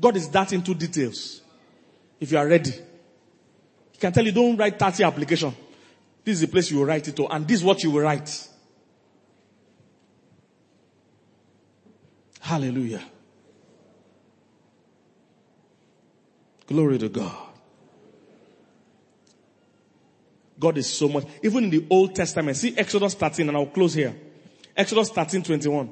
God 0.00 0.16
is 0.16 0.28
that 0.30 0.52
into 0.52 0.74
details. 0.74 1.42
If 2.18 2.32
you 2.32 2.38
are 2.38 2.46
ready. 2.46 2.72
He 3.92 3.98
can 3.98 4.12
tell 4.12 4.24
you 4.24 4.32
don't 4.32 4.56
write 4.56 4.78
30 4.78 5.04
application. 5.04 5.54
This 6.24 6.34
is 6.34 6.40
the 6.42 6.48
place 6.48 6.70
you 6.70 6.78
will 6.78 6.86
write 6.86 7.06
it 7.06 7.16
to 7.16 7.26
and 7.28 7.46
this 7.46 7.58
is 7.58 7.64
what 7.64 7.82
you 7.82 7.90
will 7.90 8.02
write. 8.02 8.48
Hallelujah. 12.40 13.02
Glory 16.66 16.98
to 16.98 17.08
God. 17.08 17.36
God 20.58 20.78
is 20.78 20.92
so 20.92 21.08
much. 21.08 21.26
Even 21.42 21.64
in 21.64 21.70
the 21.70 21.86
Old 21.90 22.14
Testament, 22.14 22.56
see 22.56 22.74
Exodus 22.76 23.14
13, 23.14 23.48
and 23.48 23.56
I'll 23.56 23.66
close 23.66 23.94
here. 23.94 24.14
Exodus 24.76 25.10
13, 25.10 25.42
21. 25.42 25.90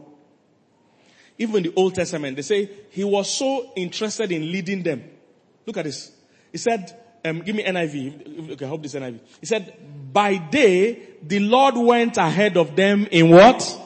Even 1.39 1.57
in 1.57 1.63
the 1.65 1.73
Old 1.75 1.95
Testament, 1.95 2.37
they 2.37 2.43
say 2.43 2.71
he 2.91 3.05
was 3.05 3.31
so 3.31 3.73
interested 3.77 4.31
in 4.33 4.51
leading 4.51 4.83
them. 4.83 5.05
Look 5.67 5.77
at 5.77 5.85
this. 5.85 6.13
He 6.53 6.59
said, 6.59 6.99
um, 7.25 7.41
give 7.41 7.57
me 7.57 7.65
NIV. 7.65 8.53
Okay, 8.53 8.65
I 8.65 8.69
hope 8.69 8.83
this 8.83 8.95
NIV. 8.95 9.21
He 9.41 9.47
said, 9.47 9.75
by 10.13 10.37
day, 10.37 11.09
the 11.23 11.41
Lord 11.41 11.77
went 11.77 12.17
ahead 12.17 12.57
of 12.57 12.77
them 12.77 13.07
in 13.11 13.31
what? 13.31 13.81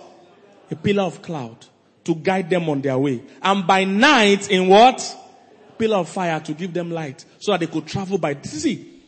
A 0.71 0.77
pillar 0.77 1.05
of 1.05 1.23
cloud 1.23 1.65
to 2.05 2.15
guide 2.15 2.51
them 2.51 2.69
on 2.69 2.81
their 2.83 2.99
way. 2.99 3.23
And 3.41 3.67
by 3.67 3.85
night, 3.85 4.51
in 4.51 4.69
what? 4.69 5.17
Pillar 5.79 5.99
of 5.99 6.09
fire 6.09 6.41
to 6.41 6.53
give 6.53 6.73
them 6.73 6.91
light 6.91 7.25
so 7.39 7.53
that 7.53 7.61
they 7.61 7.67
could 7.67 7.87
travel 7.87 8.19
by. 8.19 8.41
See, 8.43 9.03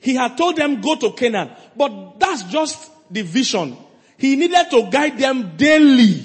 he 0.00 0.14
had 0.14 0.36
told 0.36 0.56
them 0.56 0.80
go 0.80 0.96
to 0.96 1.12
Canaan, 1.12 1.50
but 1.76 2.18
that's 2.18 2.44
just 2.44 2.90
the 3.10 3.22
vision. 3.22 3.76
He 4.16 4.36
needed 4.36 4.70
to 4.70 4.88
guide 4.90 5.18
them 5.18 5.56
daily 5.56 6.24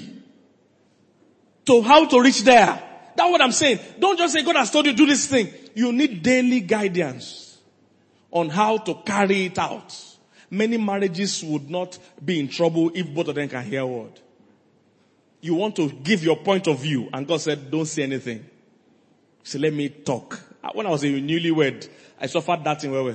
to 1.64 1.82
how 1.82 2.06
to 2.06 2.20
reach 2.20 2.42
there. 2.42 2.82
That's 3.16 3.30
what 3.30 3.40
I'm 3.40 3.52
saying. 3.52 3.78
Don't 3.98 4.18
just 4.18 4.34
say 4.34 4.42
God 4.42 4.56
has 4.56 4.70
told 4.70 4.86
you 4.86 4.92
do 4.92 5.06
this 5.06 5.26
thing. 5.26 5.48
You 5.74 5.92
need 5.92 6.22
daily 6.22 6.60
guidance 6.60 7.58
on 8.30 8.50
how 8.50 8.78
to 8.78 8.94
carry 8.94 9.46
it 9.46 9.58
out. 9.58 9.94
Many 10.50 10.76
marriages 10.76 11.42
would 11.42 11.68
not 11.70 11.98
be 12.24 12.38
in 12.38 12.48
trouble 12.48 12.90
if 12.94 13.12
both 13.12 13.28
of 13.28 13.34
them 13.34 13.48
can 13.48 13.64
hear 13.64 13.84
word. 13.84 14.20
You 15.40 15.54
want 15.54 15.76
to 15.76 15.90
give 15.90 16.22
your 16.22 16.36
point 16.36 16.66
of 16.66 16.80
view 16.80 17.08
and 17.12 17.26
God 17.26 17.40
said, 17.40 17.70
don't 17.70 17.86
say 17.86 18.02
anything. 18.02 18.44
So 19.46 19.60
let 19.60 19.72
me 19.72 19.88
talk. 19.88 20.40
Uh, 20.60 20.70
when 20.74 20.86
I 20.86 20.90
was 20.90 21.04
a 21.04 21.06
newlywed, 21.06 21.88
I 22.20 22.26
suffered 22.26 22.64
that 22.64 22.82
in 22.82 22.90
where 22.90 23.04
me 23.04 23.14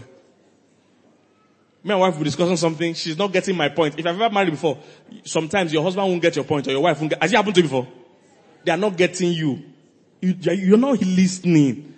and 1.83 1.99
wife 1.99 2.17
were 2.17 2.23
discussing 2.23 2.55
something. 2.55 2.93
She's 2.93 3.17
not 3.17 3.33
getting 3.33 3.57
my 3.57 3.67
point. 3.67 3.99
If 3.99 4.05
I've 4.05 4.15
ever 4.15 4.33
married 4.33 4.51
before, 4.51 4.77
sometimes 5.25 5.73
your 5.73 5.83
husband 5.83 6.07
won't 6.07 6.21
get 6.21 6.37
your 6.37 6.45
point 6.45 6.69
or 6.69 6.71
your 6.71 6.79
wife 6.79 6.97
won't 7.01 7.09
get, 7.09 7.21
has 7.21 7.33
it 7.33 7.35
happened 7.35 7.55
to 7.55 7.61
you 7.61 7.67
before? 7.67 7.85
They 8.63 8.71
are 8.71 8.77
not 8.77 8.95
getting 8.95 9.33
you. 9.33 9.61
you 10.21 10.37
you're 10.53 10.77
not 10.77 11.01
listening. 11.01 11.97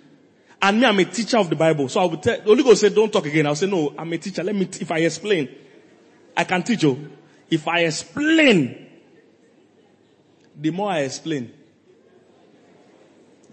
And 0.60 0.80
me, 0.80 0.86
I'm 0.86 0.98
a 0.98 1.04
teacher 1.04 1.38
of 1.38 1.48
the 1.48 1.54
Bible. 1.54 1.88
So 1.88 2.00
I 2.00 2.04
would 2.06 2.20
tell, 2.20 2.36
the 2.36 2.42
Holy 2.42 2.64
Ghost 2.64 2.80
said, 2.80 2.92
don't 2.92 3.12
talk 3.12 3.26
again. 3.26 3.46
I'll 3.46 3.54
say, 3.54 3.70
no, 3.70 3.94
I'm 3.96 4.12
a 4.12 4.18
teacher. 4.18 4.42
Let 4.42 4.56
me, 4.56 4.64
t- 4.64 4.80
if 4.80 4.90
I 4.90 4.98
explain, 4.98 5.48
I 6.36 6.42
can 6.42 6.60
teach 6.64 6.82
you. 6.82 7.08
If 7.48 7.68
I 7.68 7.84
explain, 7.84 8.84
the 10.56 10.70
more 10.72 10.90
I 10.90 11.02
explain, 11.02 11.52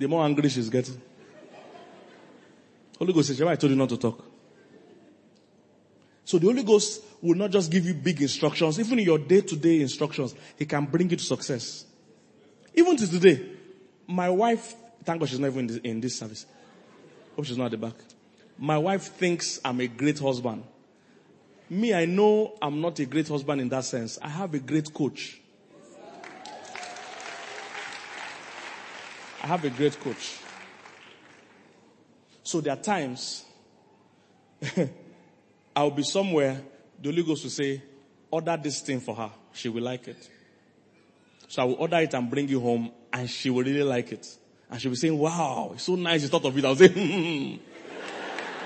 the 0.01 0.07
more 0.07 0.25
angry 0.25 0.49
she's 0.49 0.67
getting. 0.67 0.99
Holy 2.97 3.13
Ghost 3.13 3.27
says, 3.27 3.41
I 3.43 3.55
told 3.55 3.69
you 3.69 3.77
not 3.77 3.89
to 3.89 3.97
talk. 3.97 4.25
So 6.25 6.39
the 6.39 6.47
Holy 6.47 6.63
Ghost 6.63 7.03
will 7.21 7.35
not 7.35 7.51
just 7.51 7.71
give 7.71 7.85
you 7.85 7.93
big 7.93 8.19
instructions, 8.19 8.79
even 8.79 8.97
in 8.97 9.05
your 9.05 9.19
day-to-day 9.19 9.81
instructions, 9.81 10.33
He 10.57 10.65
can 10.65 10.85
bring 10.85 11.07
you 11.07 11.17
to 11.17 11.23
success. 11.23 11.85
Even 12.73 12.97
to 12.97 13.07
today, 13.07 13.45
my 14.07 14.29
wife, 14.29 14.73
thank 15.03 15.19
God 15.19 15.29
she's 15.29 15.39
not 15.39 15.47
even 15.47 15.59
in 15.59 15.67
this, 15.67 15.77
in 15.77 16.01
this 16.01 16.17
service. 16.17 16.47
Hope 17.35 17.45
she's 17.45 17.57
not 17.57 17.65
at 17.65 17.71
the 17.71 17.77
back. 17.77 17.95
My 18.57 18.79
wife 18.79 19.03
thinks 19.03 19.59
I'm 19.63 19.81
a 19.81 19.87
great 19.87 20.17
husband. 20.17 20.63
Me, 21.69 21.93
I 21.93 22.05
know 22.05 22.57
I'm 22.59 22.81
not 22.81 22.97
a 22.97 23.05
great 23.05 23.27
husband 23.27 23.61
in 23.61 23.69
that 23.69 23.85
sense. 23.85 24.17
I 24.19 24.29
have 24.29 24.53
a 24.55 24.59
great 24.59 24.91
coach. 24.91 25.39
I 29.43 29.47
have 29.47 29.65
a 29.65 29.69
great 29.69 29.99
coach. 29.99 30.37
So 32.43 32.61
there 32.61 32.73
are 32.73 32.81
times 32.81 33.45
I'll 35.75 35.91
be 35.91 36.03
somewhere, 36.03 36.61
the 37.01 37.09
Holy 37.09 37.23
Ghost 37.23 37.43
will 37.43 37.51
say, 37.51 37.81
order 38.29 38.57
this 38.61 38.81
thing 38.81 38.99
for 38.99 39.15
her. 39.15 39.31
She 39.53 39.69
will 39.69 39.83
like 39.83 40.07
it. 40.07 40.29
So 41.47 41.61
I 41.61 41.65
will 41.65 41.75
order 41.75 41.97
it 41.97 42.13
and 42.13 42.29
bring 42.29 42.49
it 42.49 42.59
home 42.59 42.91
and 43.11 43.29
she 43.29 43.49
will 43.49 43.63
really 43.63 43.83
like 43.83 44.11
it. 44.11 44.27
And 44.69 44.79
she'll 44.79 44.91
be 44.91 44.97
saying, 44.97 45.17
wow, 45.17 45.71
it's 45.73 45.83
so 45.83 45.95
nice 45.95 46.21
you 46.21 46.29
thought 46.29 46.45
of 46.45 46.57
it. 46.57 46.63
I'll 46.63 46.75
say, 46.75 46.87
hmm. 46.87 47.57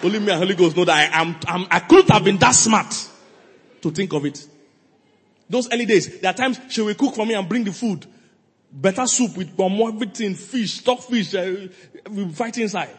Only 0.04 0.20
me 0.20 0.30
and 0.30 0.40
Holy 0.40 0.56
Ghost 0.56 0.76
know 0.76 0.86
that 0.86 1.14
I 1.14 1.22
am, 1.22 1.36
I'm, 1.48 1.66
I 1.72 1.80
couldn't 1.80 2.12
have 2.12 2.24
been 2.24 2.38
that 2.38 2.52
smart 2.52 2.94
to 3.82 3.92
think 3.92 4.14
of 4.14 4.26
it. 4.26 4.46
Those 5.50 5.72
early 5.72 5.86
days, 5.86 6.20
there 6.20 6.32
are 6.32 6.34
times 6.34 6.60
she 6.70 6.82
will 6.82 6.94
cook 6.96 7.16
for 7.16 7.26
me 7.26 7.34
and 7.34 7.48
bring 7.48 7.64
the 7.64 7.72
food. 7.72 8.06
Better 8.78 9.08
soup 9.08 9.38
with 9.38 9.58
more 9.58 9.88
everything, 9.88 10.36
fish, 10.36 10.80
stockfish, 10.80 11.34
uh, 11.34 11.68
we 12.10 12.28
fight 12.30 12.58
inside. 12.58 12.90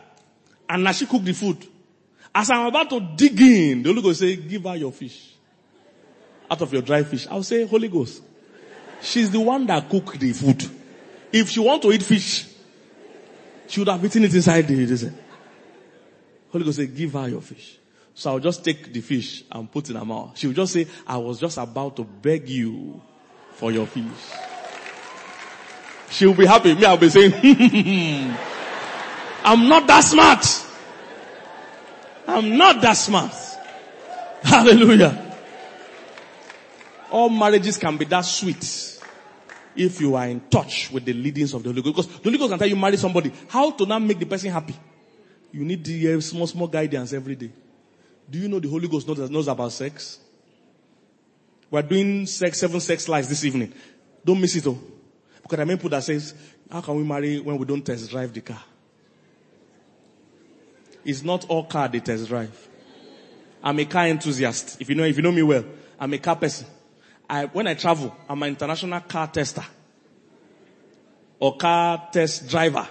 And 0.66 0.82
now 0.82 0.92
she 0.92 1.04
cook 1.04 1.22
the 1.22 1.34
food. 1.34 1.66
As 2.34 2.50
I'm 2.50 2.66
about 2.66 2.88
to 2.90 3.00
dig 3.00 3.38
in, 3.40 3.82
the 3.82 3.90
Holy 3.90 4.00
Ghost 4.00 4.20
say, 4.20 4.36
give 4.36 4.64
her 4.64 4.76
your 4.76 4.90
fish. 4.90 5.34
Out 6.50 6.62
of 6.62 6.72
your 6.72 6.80
dry 6.80 7.02
fish. 7.02 7.26
I'll 7.30 7.42
say, 7.42 7.66
Holy 7.66 7.88
Ghost. 7.88 8.22
She's 9.02 9.30
the 9.30 9.40
one 9.40 9.66
that 9.66 9.88
cooked 9.90 10.18
the 10.18 10.32
food. 10.32 10.64
If 11.30 11.50
she 11.50 11.60
want 11.60 11.82
to 11.82 11.92
eat 11.92 12.02
fish, 12.02 12.46
she 13.68 13.80
would 13.80 13.88
have 13.88 14.02
eaten 14.02 14.24
it 14.24 14.34
inside 14.34 14.62
the, 14.62 15.12
Holy 16.50 16.64
Ghost 16.64 16.78
say, 16.78 16.86
give 16.86 17.12
her 17.12 17.28
your 17.28 17.42
fish. 17.42 17.78
So 18.14 18.30
I'll 18.30 18.38
just 18.38 18.64
take 18.64 18.90
the 18.90 19.02
fish 19.02 19.44
and 19.52 19.70
put 19.70 19.90
in 19.90 19.96
her 19.96 20.04
mouth. 20.04 20.38
She 20.38 20.46
will 20.46 20.54
just 20.54 20.72
say, 20.72 20.86
I 21.06 21.18
was 21.18 21.38
just 21.38 21.58
about 21.58 21.96
to 21.96 22.04
beg 22.04 22.48
you 22.48 23.02
for 23.52 23.70
your 23.70 23.86
fish. 23.86 24.04
She 26.10 26.26
will 26.26 26.34
be 26.34 26.46
happy. 26.46 26.74
Me, 26.74 26.84
I'll 26.84 26.96
be 26.96 27.08
saying, 27.08 27.32
I'm 29.44 29.68
not 29.68 29.86
that 29.86 30.00
smart. 30.00 30.44
I'm 32.26 32.56
not 32.56 32.80
that 32.82 32.94
smart. 32.94 33.34
Hallelujah. 34.42 35.22
All 37.10 37.28
marriages 37.28 37.78
can 37.78 37.96
be 37.96 38.04
that 38.06 38.22
sweet 38.24 39.00
if 39.76 40.00
you 40.00 40.14
are 40.16 40.26
in 40.26 40.40
touch 40.48 40.90
with 40.90 41.04
the 41.04 41.12
leadings 41.12 41.54
of 41.54 41.62
the 41.62 41.68
Holy 41.70 41.82
Ghost. 41.82 42.08
Because 42.08 42.18
the 42.18 42.24
Holy 42.24 42.38
Ghost 42.38 42.50
can 42.50 42.58
tell 42.58 42.68
you 42.68 42.76
marry 42.76 42.96
somebody. 42.96 43.32
How 43.48 43.70
to 43.70 43.86
now 43.86 43.98
make 43.98 44.18
the 44.18 44.26
person 44.26 44.50
happy? 44.50 44.74
You 45.52 45.64
need 45.64 45.84
the 45.84 46.14
uh, 46.14 46.20
small, 46.20 46.46
small 46.46 46.66
guidance 46.66 47.12
every 47.12 47.36
day. 47.36 47.50
Do 48.28 48.38
you 48.38 48.48
know 48.48 48.58
the 48.58 48.68
Holy 48.68 48.88
Ghost 48.88 49.06
knows, 49.06 49.30
knows 49.30 49.48
about 49.48 49.72
sex? 49.72 50.18
We're 51.70 51.82
doing 51.82 52.26
sex, 52.26 52.58
seven 52.58 52.80
sex 52.80 53.08
lives 53.08 53.28
this 53.28 53.44
evening. 53.44 53.72
Don't 54.24 54.40
miss 54.40 54.56
it, 54.56 54.66
mean, 55.52 55.76
people 55.76 55.90
that 55.90 56.02
says, 56.02 56.34
how 56.70 56.80
can 56.80 56.96
we 56.96 57.04
marry 57.04 57.40
when 57.40 57.56
we 57.58 57.64
don't 57.64 57.84
test 57.84 58.10
drive 58.10 58.32
the 58.32 58.40
car? 58.40 58.62
It's 61.04 61.22
not 61.22 61.44
all 61.48 61.64
car 61.64 61.88
they 61.88 62.00
test 62.00 62.26
drive. 62.28 62.68
I'm 63.62 63.78
a 63.78 63.84
car 63.84 64.08
enthusiast. 64.08 64.80
If 64.80 64.88
you 64.88 64.94
know, 64.96 65.04
if 65.04 65.16
you 65.16 65.22
know 65.22 65.32
me 65.32 65.42
well, 65.42 65.64
I'm 65.98 66.12
a 66.12 66.18
car 66.18 66.36
person. 66.36 66.66
I, 67.28 67.46
when 67.46 67.66
I 67.66 67.74
travel, 67.74 68.14
I'm 68.28 68.42
an 68.42 68.50
international 68.50 69.00
car 69.00 69.28
tester. 69.28 69.64
Or 71.38 71.56
car 71.56 72.08
test 72.12 72.48
driver. 72.48 72.86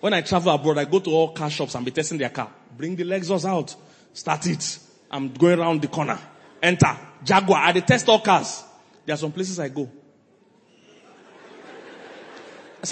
When 0.00 0.12
I 0.12 0.20
travel 0.20 0.54
abroad, 0.54 0.78
I 0.78 0.84
go 0.84 1.00
to 1.00 1.10
all 1.10 1.32
car 1.32 1.50
shops 1.50 1.74
and 1.74 1.84
be 1.84 1.90
testing 1.90 2.18
their 2.18 2.30
car. 2.30 2.50
Bring 2.76 2.94
the 2.94 3.04
Lexus 3.04 3.44
out. 3.44 3.74
Start 4.12 4.46
it. 4.46 4.78
I'm 5.10 5.32
going 5.32 5.58
around 5.58 5.82
the 5.82 5.88
corner. 5.88 6.18
Enter. 6.62 6.96
Jaguar. 7.24 7.58
I 7.58 7.72
test 7.80 8.08
all 8.08 8.20
cars. 8.20 8.62
There 9.06 9.14
are 9.14 9.18
some 9.18 9.32
places 9.32 9.58
I 9.58 9.68
go. 9.68 9.88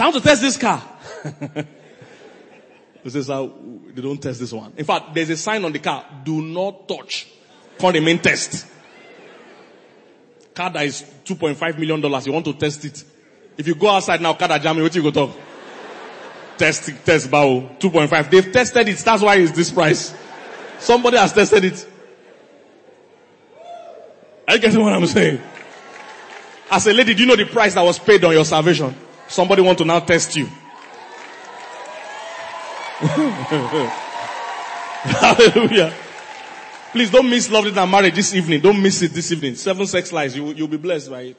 I 0.01 0.05
want 0.05 0.17
to 0.17 0.23
test 0.23 0.41
this 0.41 0.57
car. 0.57 0.83
this 3.05 3.15
is 3.15 3.29
how 3.29 3.53
they 3.95 4.03
don't 4.03 4.21
test 4.23 4.41
this 4.41 4.53
one. 4.53 4.73
In 4.77 4.85
fact, 4.85 5.15
there's 5.15 5.31
a 5.31 5.37
sign 5.37 5.65
on 5.65 5.73
the 5.73 5.79
car. 5.79 6.05
Do 6.25 6.41
not 6.41 6.89
touch. 6.89 7.29
Call 7.79 7.93
the 7.93 8.01
main 8.01 8.19
test. 8.19 8.67
Car 10.55 10.71
that 10.71 10.85
is 10.85 11.03
$2.5 11.25 11.79
million. 11.79 12.01
You 12.01 12.33
want 12.33 12.45
to 12.45 12.53
test 12.55 12.85
it. 12.85 13.05
If 13.57 13.67
you 13.67 13.75
go 13.75 13.89
outside 13.89 14.21
now, 14.21 14.35
car 14.35 14.49
that 14.49 14.63
jam 14.63 14.81
what 14.81 14.95
you 14.95 15.03
go 15.03 15.11
talk? 15.11 15.37
test, 16.63 17.05
test 17.05 17.31
bow, 17.31 17.69
2.5. 17.79 18.31
They've 18.31 18.53
tested 18.53 18.89
it. 18.89 18.99
That's 18.99 19.23
why 19.23 19.37
it's 19.37 19.53
this 19.53 19.71
price. 19.71 20.15
Somebody 20.79 21.17
has 21.17 21.33
tested 21.33 21.65
it. 21.65 21.89
Are 24.47 24.55
you 24.55 24.61
getting 24.61 24.81
what 24.81 24.93
I'm 24.93 25.07
saying? 25.07 25.41
As 26.71 26.87
a 26.87 26.93
lady, 26.93 27.15
do 27.15 27.23
you 27.23 27.29
know 27.29 27.37
the 27.37 27.47
price 27.47 27.75
that 27.75 27.83
was 27.83 27.99
paid 27.99 28.25
on 28.25 28.33
your 28.33 28.45
salvation? 28.45 28.95
Somebody 29.33 29.63
want 29.63 29.79
to 29.79 29.85
now 29.87 29.99
test 30.01 30.37
you. 30.37 30.45
Hallelujah. 35.03 35.95
Please 36.93 37.11
don't 37.11 37.31
miss 37.31 37.51
love 37.51 37.65
and 37.65 37.91
marriage 37.91 38.15
this 38.15 38.35
evening. 38.35 38.61
Don't 38.61 38.83
miss 38.83 39.01
it 39.01 39.13
this 39.13 39.33
evening. 39.33 39.55
Seven 39.55 39.87
sex 39.87 40.13
lies. 40.13 40.37
You, 40.37 40.53
you'll 40.53 40.69
be 40.69 40.77
blessed 40.77 41.11
by 41.11 41.23
it. 41.23 41.37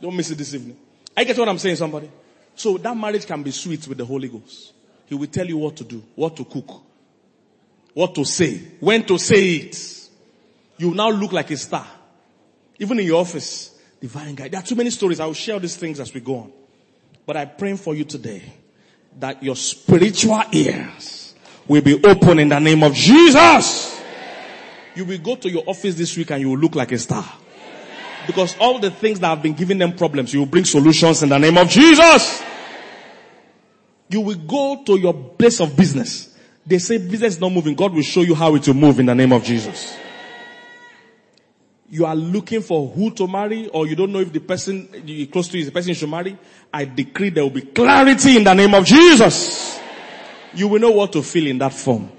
Don't 0.00 0.16
miss 0.16 0.32
it 0.32 0.34
this 0.34 0.52
evening. 0.52 0.76
I 1.16 1.22
get 1.22 1.38
what 1.38 1.48
I'm 1.48 1.58
saying, 1.58 1.76
somebody. 1.76 2.10
So 2.56 2.76
that 2.78 2.96
marriage 2.96 3.24
can 3.24 3.40
be 3.44 3.52
sweet 3.52 3.86
with 3.86 3.98
the 3.98 4.04
Holy 4.04 4.26
Ghost. 4.28 4.72
He 5.06 5.14
will 5.14 5.28
tell 5.28 5.46
you 5.46 5.58
what 5.58 5.76
to 5.76 5.84
do, 5.84 6.02
what 6.16 6.36
to 6.38 6.44
cook, 6.44 6.82
what 7.94 8.16
to 8.16 8.24
say, 8.24 8.58
when 8.80 9.04
to 9.04 9.16
say 9.16 9.58
it. 9.58 10.08
You 10.76 10.92
now 10.92 11.10
look 11.10 11.30
like 11.30 11.52
a 11.52 11.56
star. 11.56 11.86
Even 12.80 12.98
in 12.98 13.06
your 13.06 13.20
office, 13.20 13.78
divine 14.00 14.34
guy. 14.34 14.48
There 14.48 14.58
are 14.58 14.66
too 14.66 14.74
many 14.74 14.90
stories. 14.90 15.20
I 15.20 15.26
will 15.26 15.34
share 15.34 15.60
these 15.60 15.76
things 15.76 16.00
as 16.00 16.12
we 16.12 16.20
go 16.20 16.34
on. 16.34 16.52
But 17.24 17.36
I 17.36 17.44
pray 17.44 17.76
for 17.76 17.94
you 17.94 18.04
today 18.04 18.42
that 19.18 19.42
your 19.42 19.56
spiritual 19.56 20.42
ears 20.52 21.34
will 21.68 21.82
be 21.82 22.02
open 22.04 22.38
in 22.38 22.48
the 22.48 22.58
name 22.58 22.82
of 22.82 22.94
Jesus. 22.94 24.00
You 24.94 25.04
will 25.04 25.18
go 25.18 25.36
to 25.36 25.50
your 25.50 25.64
office 25.66 25.94
this 25.94 26.16
week 26.16 26.30
and 26.30 26.40
you 26.40 26.50
will 26.50 26.58
look 26.58 26.74
like 26.74 26.92
a 26.92 26.98
star. 26.98 27.24
Because 28.26 28.56
all 28.58 28.78
the 28.78 28.90
things 28.90 29.20
that 29.20 29.28
have 29.28 29.42
been 29.42 29.54
giving 29.54 29.78
them 29.78 29.94
problems, 29.94 30.32
you 30.32 30.40
will 30.40 30.46
bring 30.46 30.64
solutions 30.64 31.22
in 31.22 31.28
the 31.28 31.38
name 31.38 31.58
of 31.58 31.68
Jesus. 31.68 32.42
You 34.08 34.20
will 34.20 34.36
go 34.36 34.82
to 34.84 34.98
your 34.98 35.14
place 35.14 35.60
of 35.60 35.76
business. 35.76 36.36
They 36.66 36.78
say 36.78 36.98
business 36.98 37.34
is 37.34 37.40
not 37.40 37.50
moving. 37.50 37.74
God 37.74 37.94
will 37.94 38.02
show 38.02 38.20
you 38.20 38.34
how 38.34 38.54
it 38.54 38.66
will 38.66 38.74
move 38.74 39.00
in 39.00 39.06
the 39.06 39.14
name 39.14 39.32
of 39.32 39.42
Jesus. 39.42 39.96
You 41.92 42.06
are 42.06 42.16
looking 42.16 42.62
for 42.62 42.88
who 42.88 43.10
to 43.10 43.26
marry 43.26 43.68
or 43.68 43.86
you 43.86 43.94
don't 43.94 44.12
know 44.12 44.20
if 44.20 44.32
the 44.32 44.40
person 44.40 44.88
you're 45.04 45.26
close 45.26 45.48
to 45.48 45.58
you 45.58 45.60
is 45.60 45.66
the 45.66 45.72
person 45.72 45.90
you 45.90 45.94
should 45.94 46.08
marry. 46.08 46.38
I 46.72 46.86
decree 46.86 47.28
there 47.28 47.42
will 47.42 47.50
be 47.50 47.60
clarity 47.60 48.38
in 48.38 48.44
the 48.44 48.54
name 48.54 48.72
of 48.72 48.86
Jesus. 48.86 49.78
You 50.54 50.68
will 50.68 50.80
know 50.80 50.92
what 50.92 51.12
to 51.12 51.22
fill 51.22 51.46
in 51.46 51.58
that 51.58 51.74
form. 51.74 52.10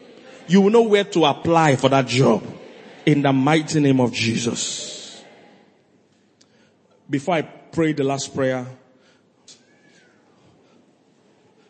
You 0.48 0.62
will 0.62 0.70
know 0.70 0.84
where 0.84 1.04
to 1.06 1.26
apply 1.26 1.76
for 1.78 1.90
that 1.90 2.06
job 2.06 2.46
in 3.04 3.24
the 3.24 3.34
mighty 3.34 3.80
name 3.80 4.00
of 4.00 4.14
Jesus. 4.14 5.24
Before 7.10 7.34
I 7.34 7.42
pray 7.42 7.94
the 7.94 8.04
last 8.04 8.36
prayer, 8.36 8.68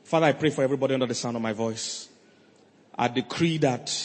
Father, 0.03 0.25
I 0.25 0.33
pray 0.33 0.49
for 0.49 0.61
everybody 0.61 0.93
under 0.93 1.05
the 1.05 1.15
sound 1.15 1.37
of 1.37 1.41
my 1.41 1.53
voice. 1.53 2.09
I 2.93 3.07
decree 3.07 3.59
that 3.59 3.97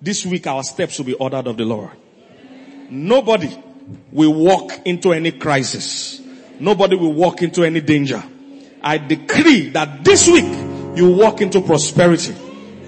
this 0.00 0.24
week 0.24 0.46
our 0.46 0.62
steps 0.62 0.98
will 0.98 1.06
be 1.06 1.14
ordered 1.14 1.48
of 1.48 1.56
the 1.56 1.64
Lord. 1.64 1.90
Nobody 2.90 3.56
will 4.12 4.34
walk 4.34 4.72
into 4.84 5.12
any 5.12 5.32
crisis. 5.32 6.20
Nobody 6.60 6.96
will 6.96 7.12
walk 7.12 7.42
into 7.42 7.64
any 7.64 7.80
danger. 7.80 8.22
I 8.82 8.98
decree 8.98 9.70
that 9.70 10.04
this 10.04 10.28
week 10.28 10.44
you 10.96 11.10
walk 11.16 11.40
into 11.40 11.60
prosperity. 11.60 12.34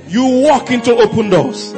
You 0.08 0.42
walk 0.42 0.70
into 0.70 0.94
open 0.94 1.30
doors. 1.30 1.72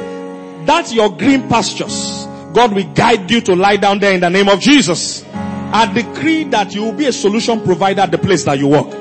That's 0.65 0.93
your 0.93 1.15
green 1.17 1.47
pastures. 1.49 2.25
God 2.53 2.73
will 2.73 2.93
guide 2.93 3.29
you 3.31 3.41
to 3.41 3.55
lie 3.55 3.77
down 3.77 3.99
there 3.99 4.13
in 4.13 4.21
the 4.21 4.29
name 4.29 4.49
of 4.49 4.59
Jesus. 4.59 5.23
I 5.33 5.91
decree 5.93 6.45
that 6.45 6.73
you 6.75 6.83
will 6.83 6.93
be 6.93 7.05
a 7.05 7.13
solution 7.13 7.61
provider 7.61 8.01
at 8.01 8.11
the 8.11 8.17
place 8.17 8.43
that 8.45 8.57
you 8.59 8.67
work. 8.67 8.91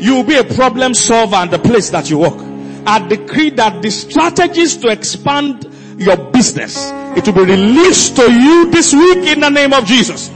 You 0.00 0.14
will 0.16 0.24
be 0.24 0.36
a 0.36 0.44
problem 0.44 0.94
solver 0.94 1.36
at 1.36 1.50
the 1.50 1.58
place 1.58 1.90
that 1.90 2.10
you 2.10 2.18
work. 2.18 2.38
I 2.86 3.06
decree 3.06 3.50
that 3.50 3.82
the 3.82 3.90
strategies 3.90 4.76
to 4.78 4.88
expand 4.88 5.69
your 6.00 6.16
business, 6.16 6.90
it 7.16 7.24
will 7.26 7.34
be 7.44 7.52
released 7.52 8.16
to 8.16 8.32
you 8.32 8.70
this 8.70 8.94
week 8.94 9.18
in 9.28 9.40
the 9.40 9.50
name 9.50 9.74
of 9.74 9.84
Jesus. 9.84 10.30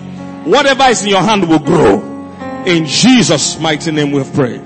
Whatever 0.44 0.84
is 0.84 1.02
in 1.02 1.08
your 1.08 1.22
hand 1.22 1.48
will 1.48 1.58
grow. 1.58 2.02
In 2.66 2.84
Jesus' 2.84 3.58
mighty 3.58 3.90
name 3.90 4.12
we 4.12 4.18
have 4.18 4.32
prayed. 4.34 4.60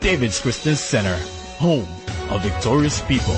David's 0.00 0.40
Christian 0.40 0.74
Center, 0.74 1.16
home 1.58 1.86
of 2.30 2.42
victorious 2.42 3.00
people. 3.02 3.36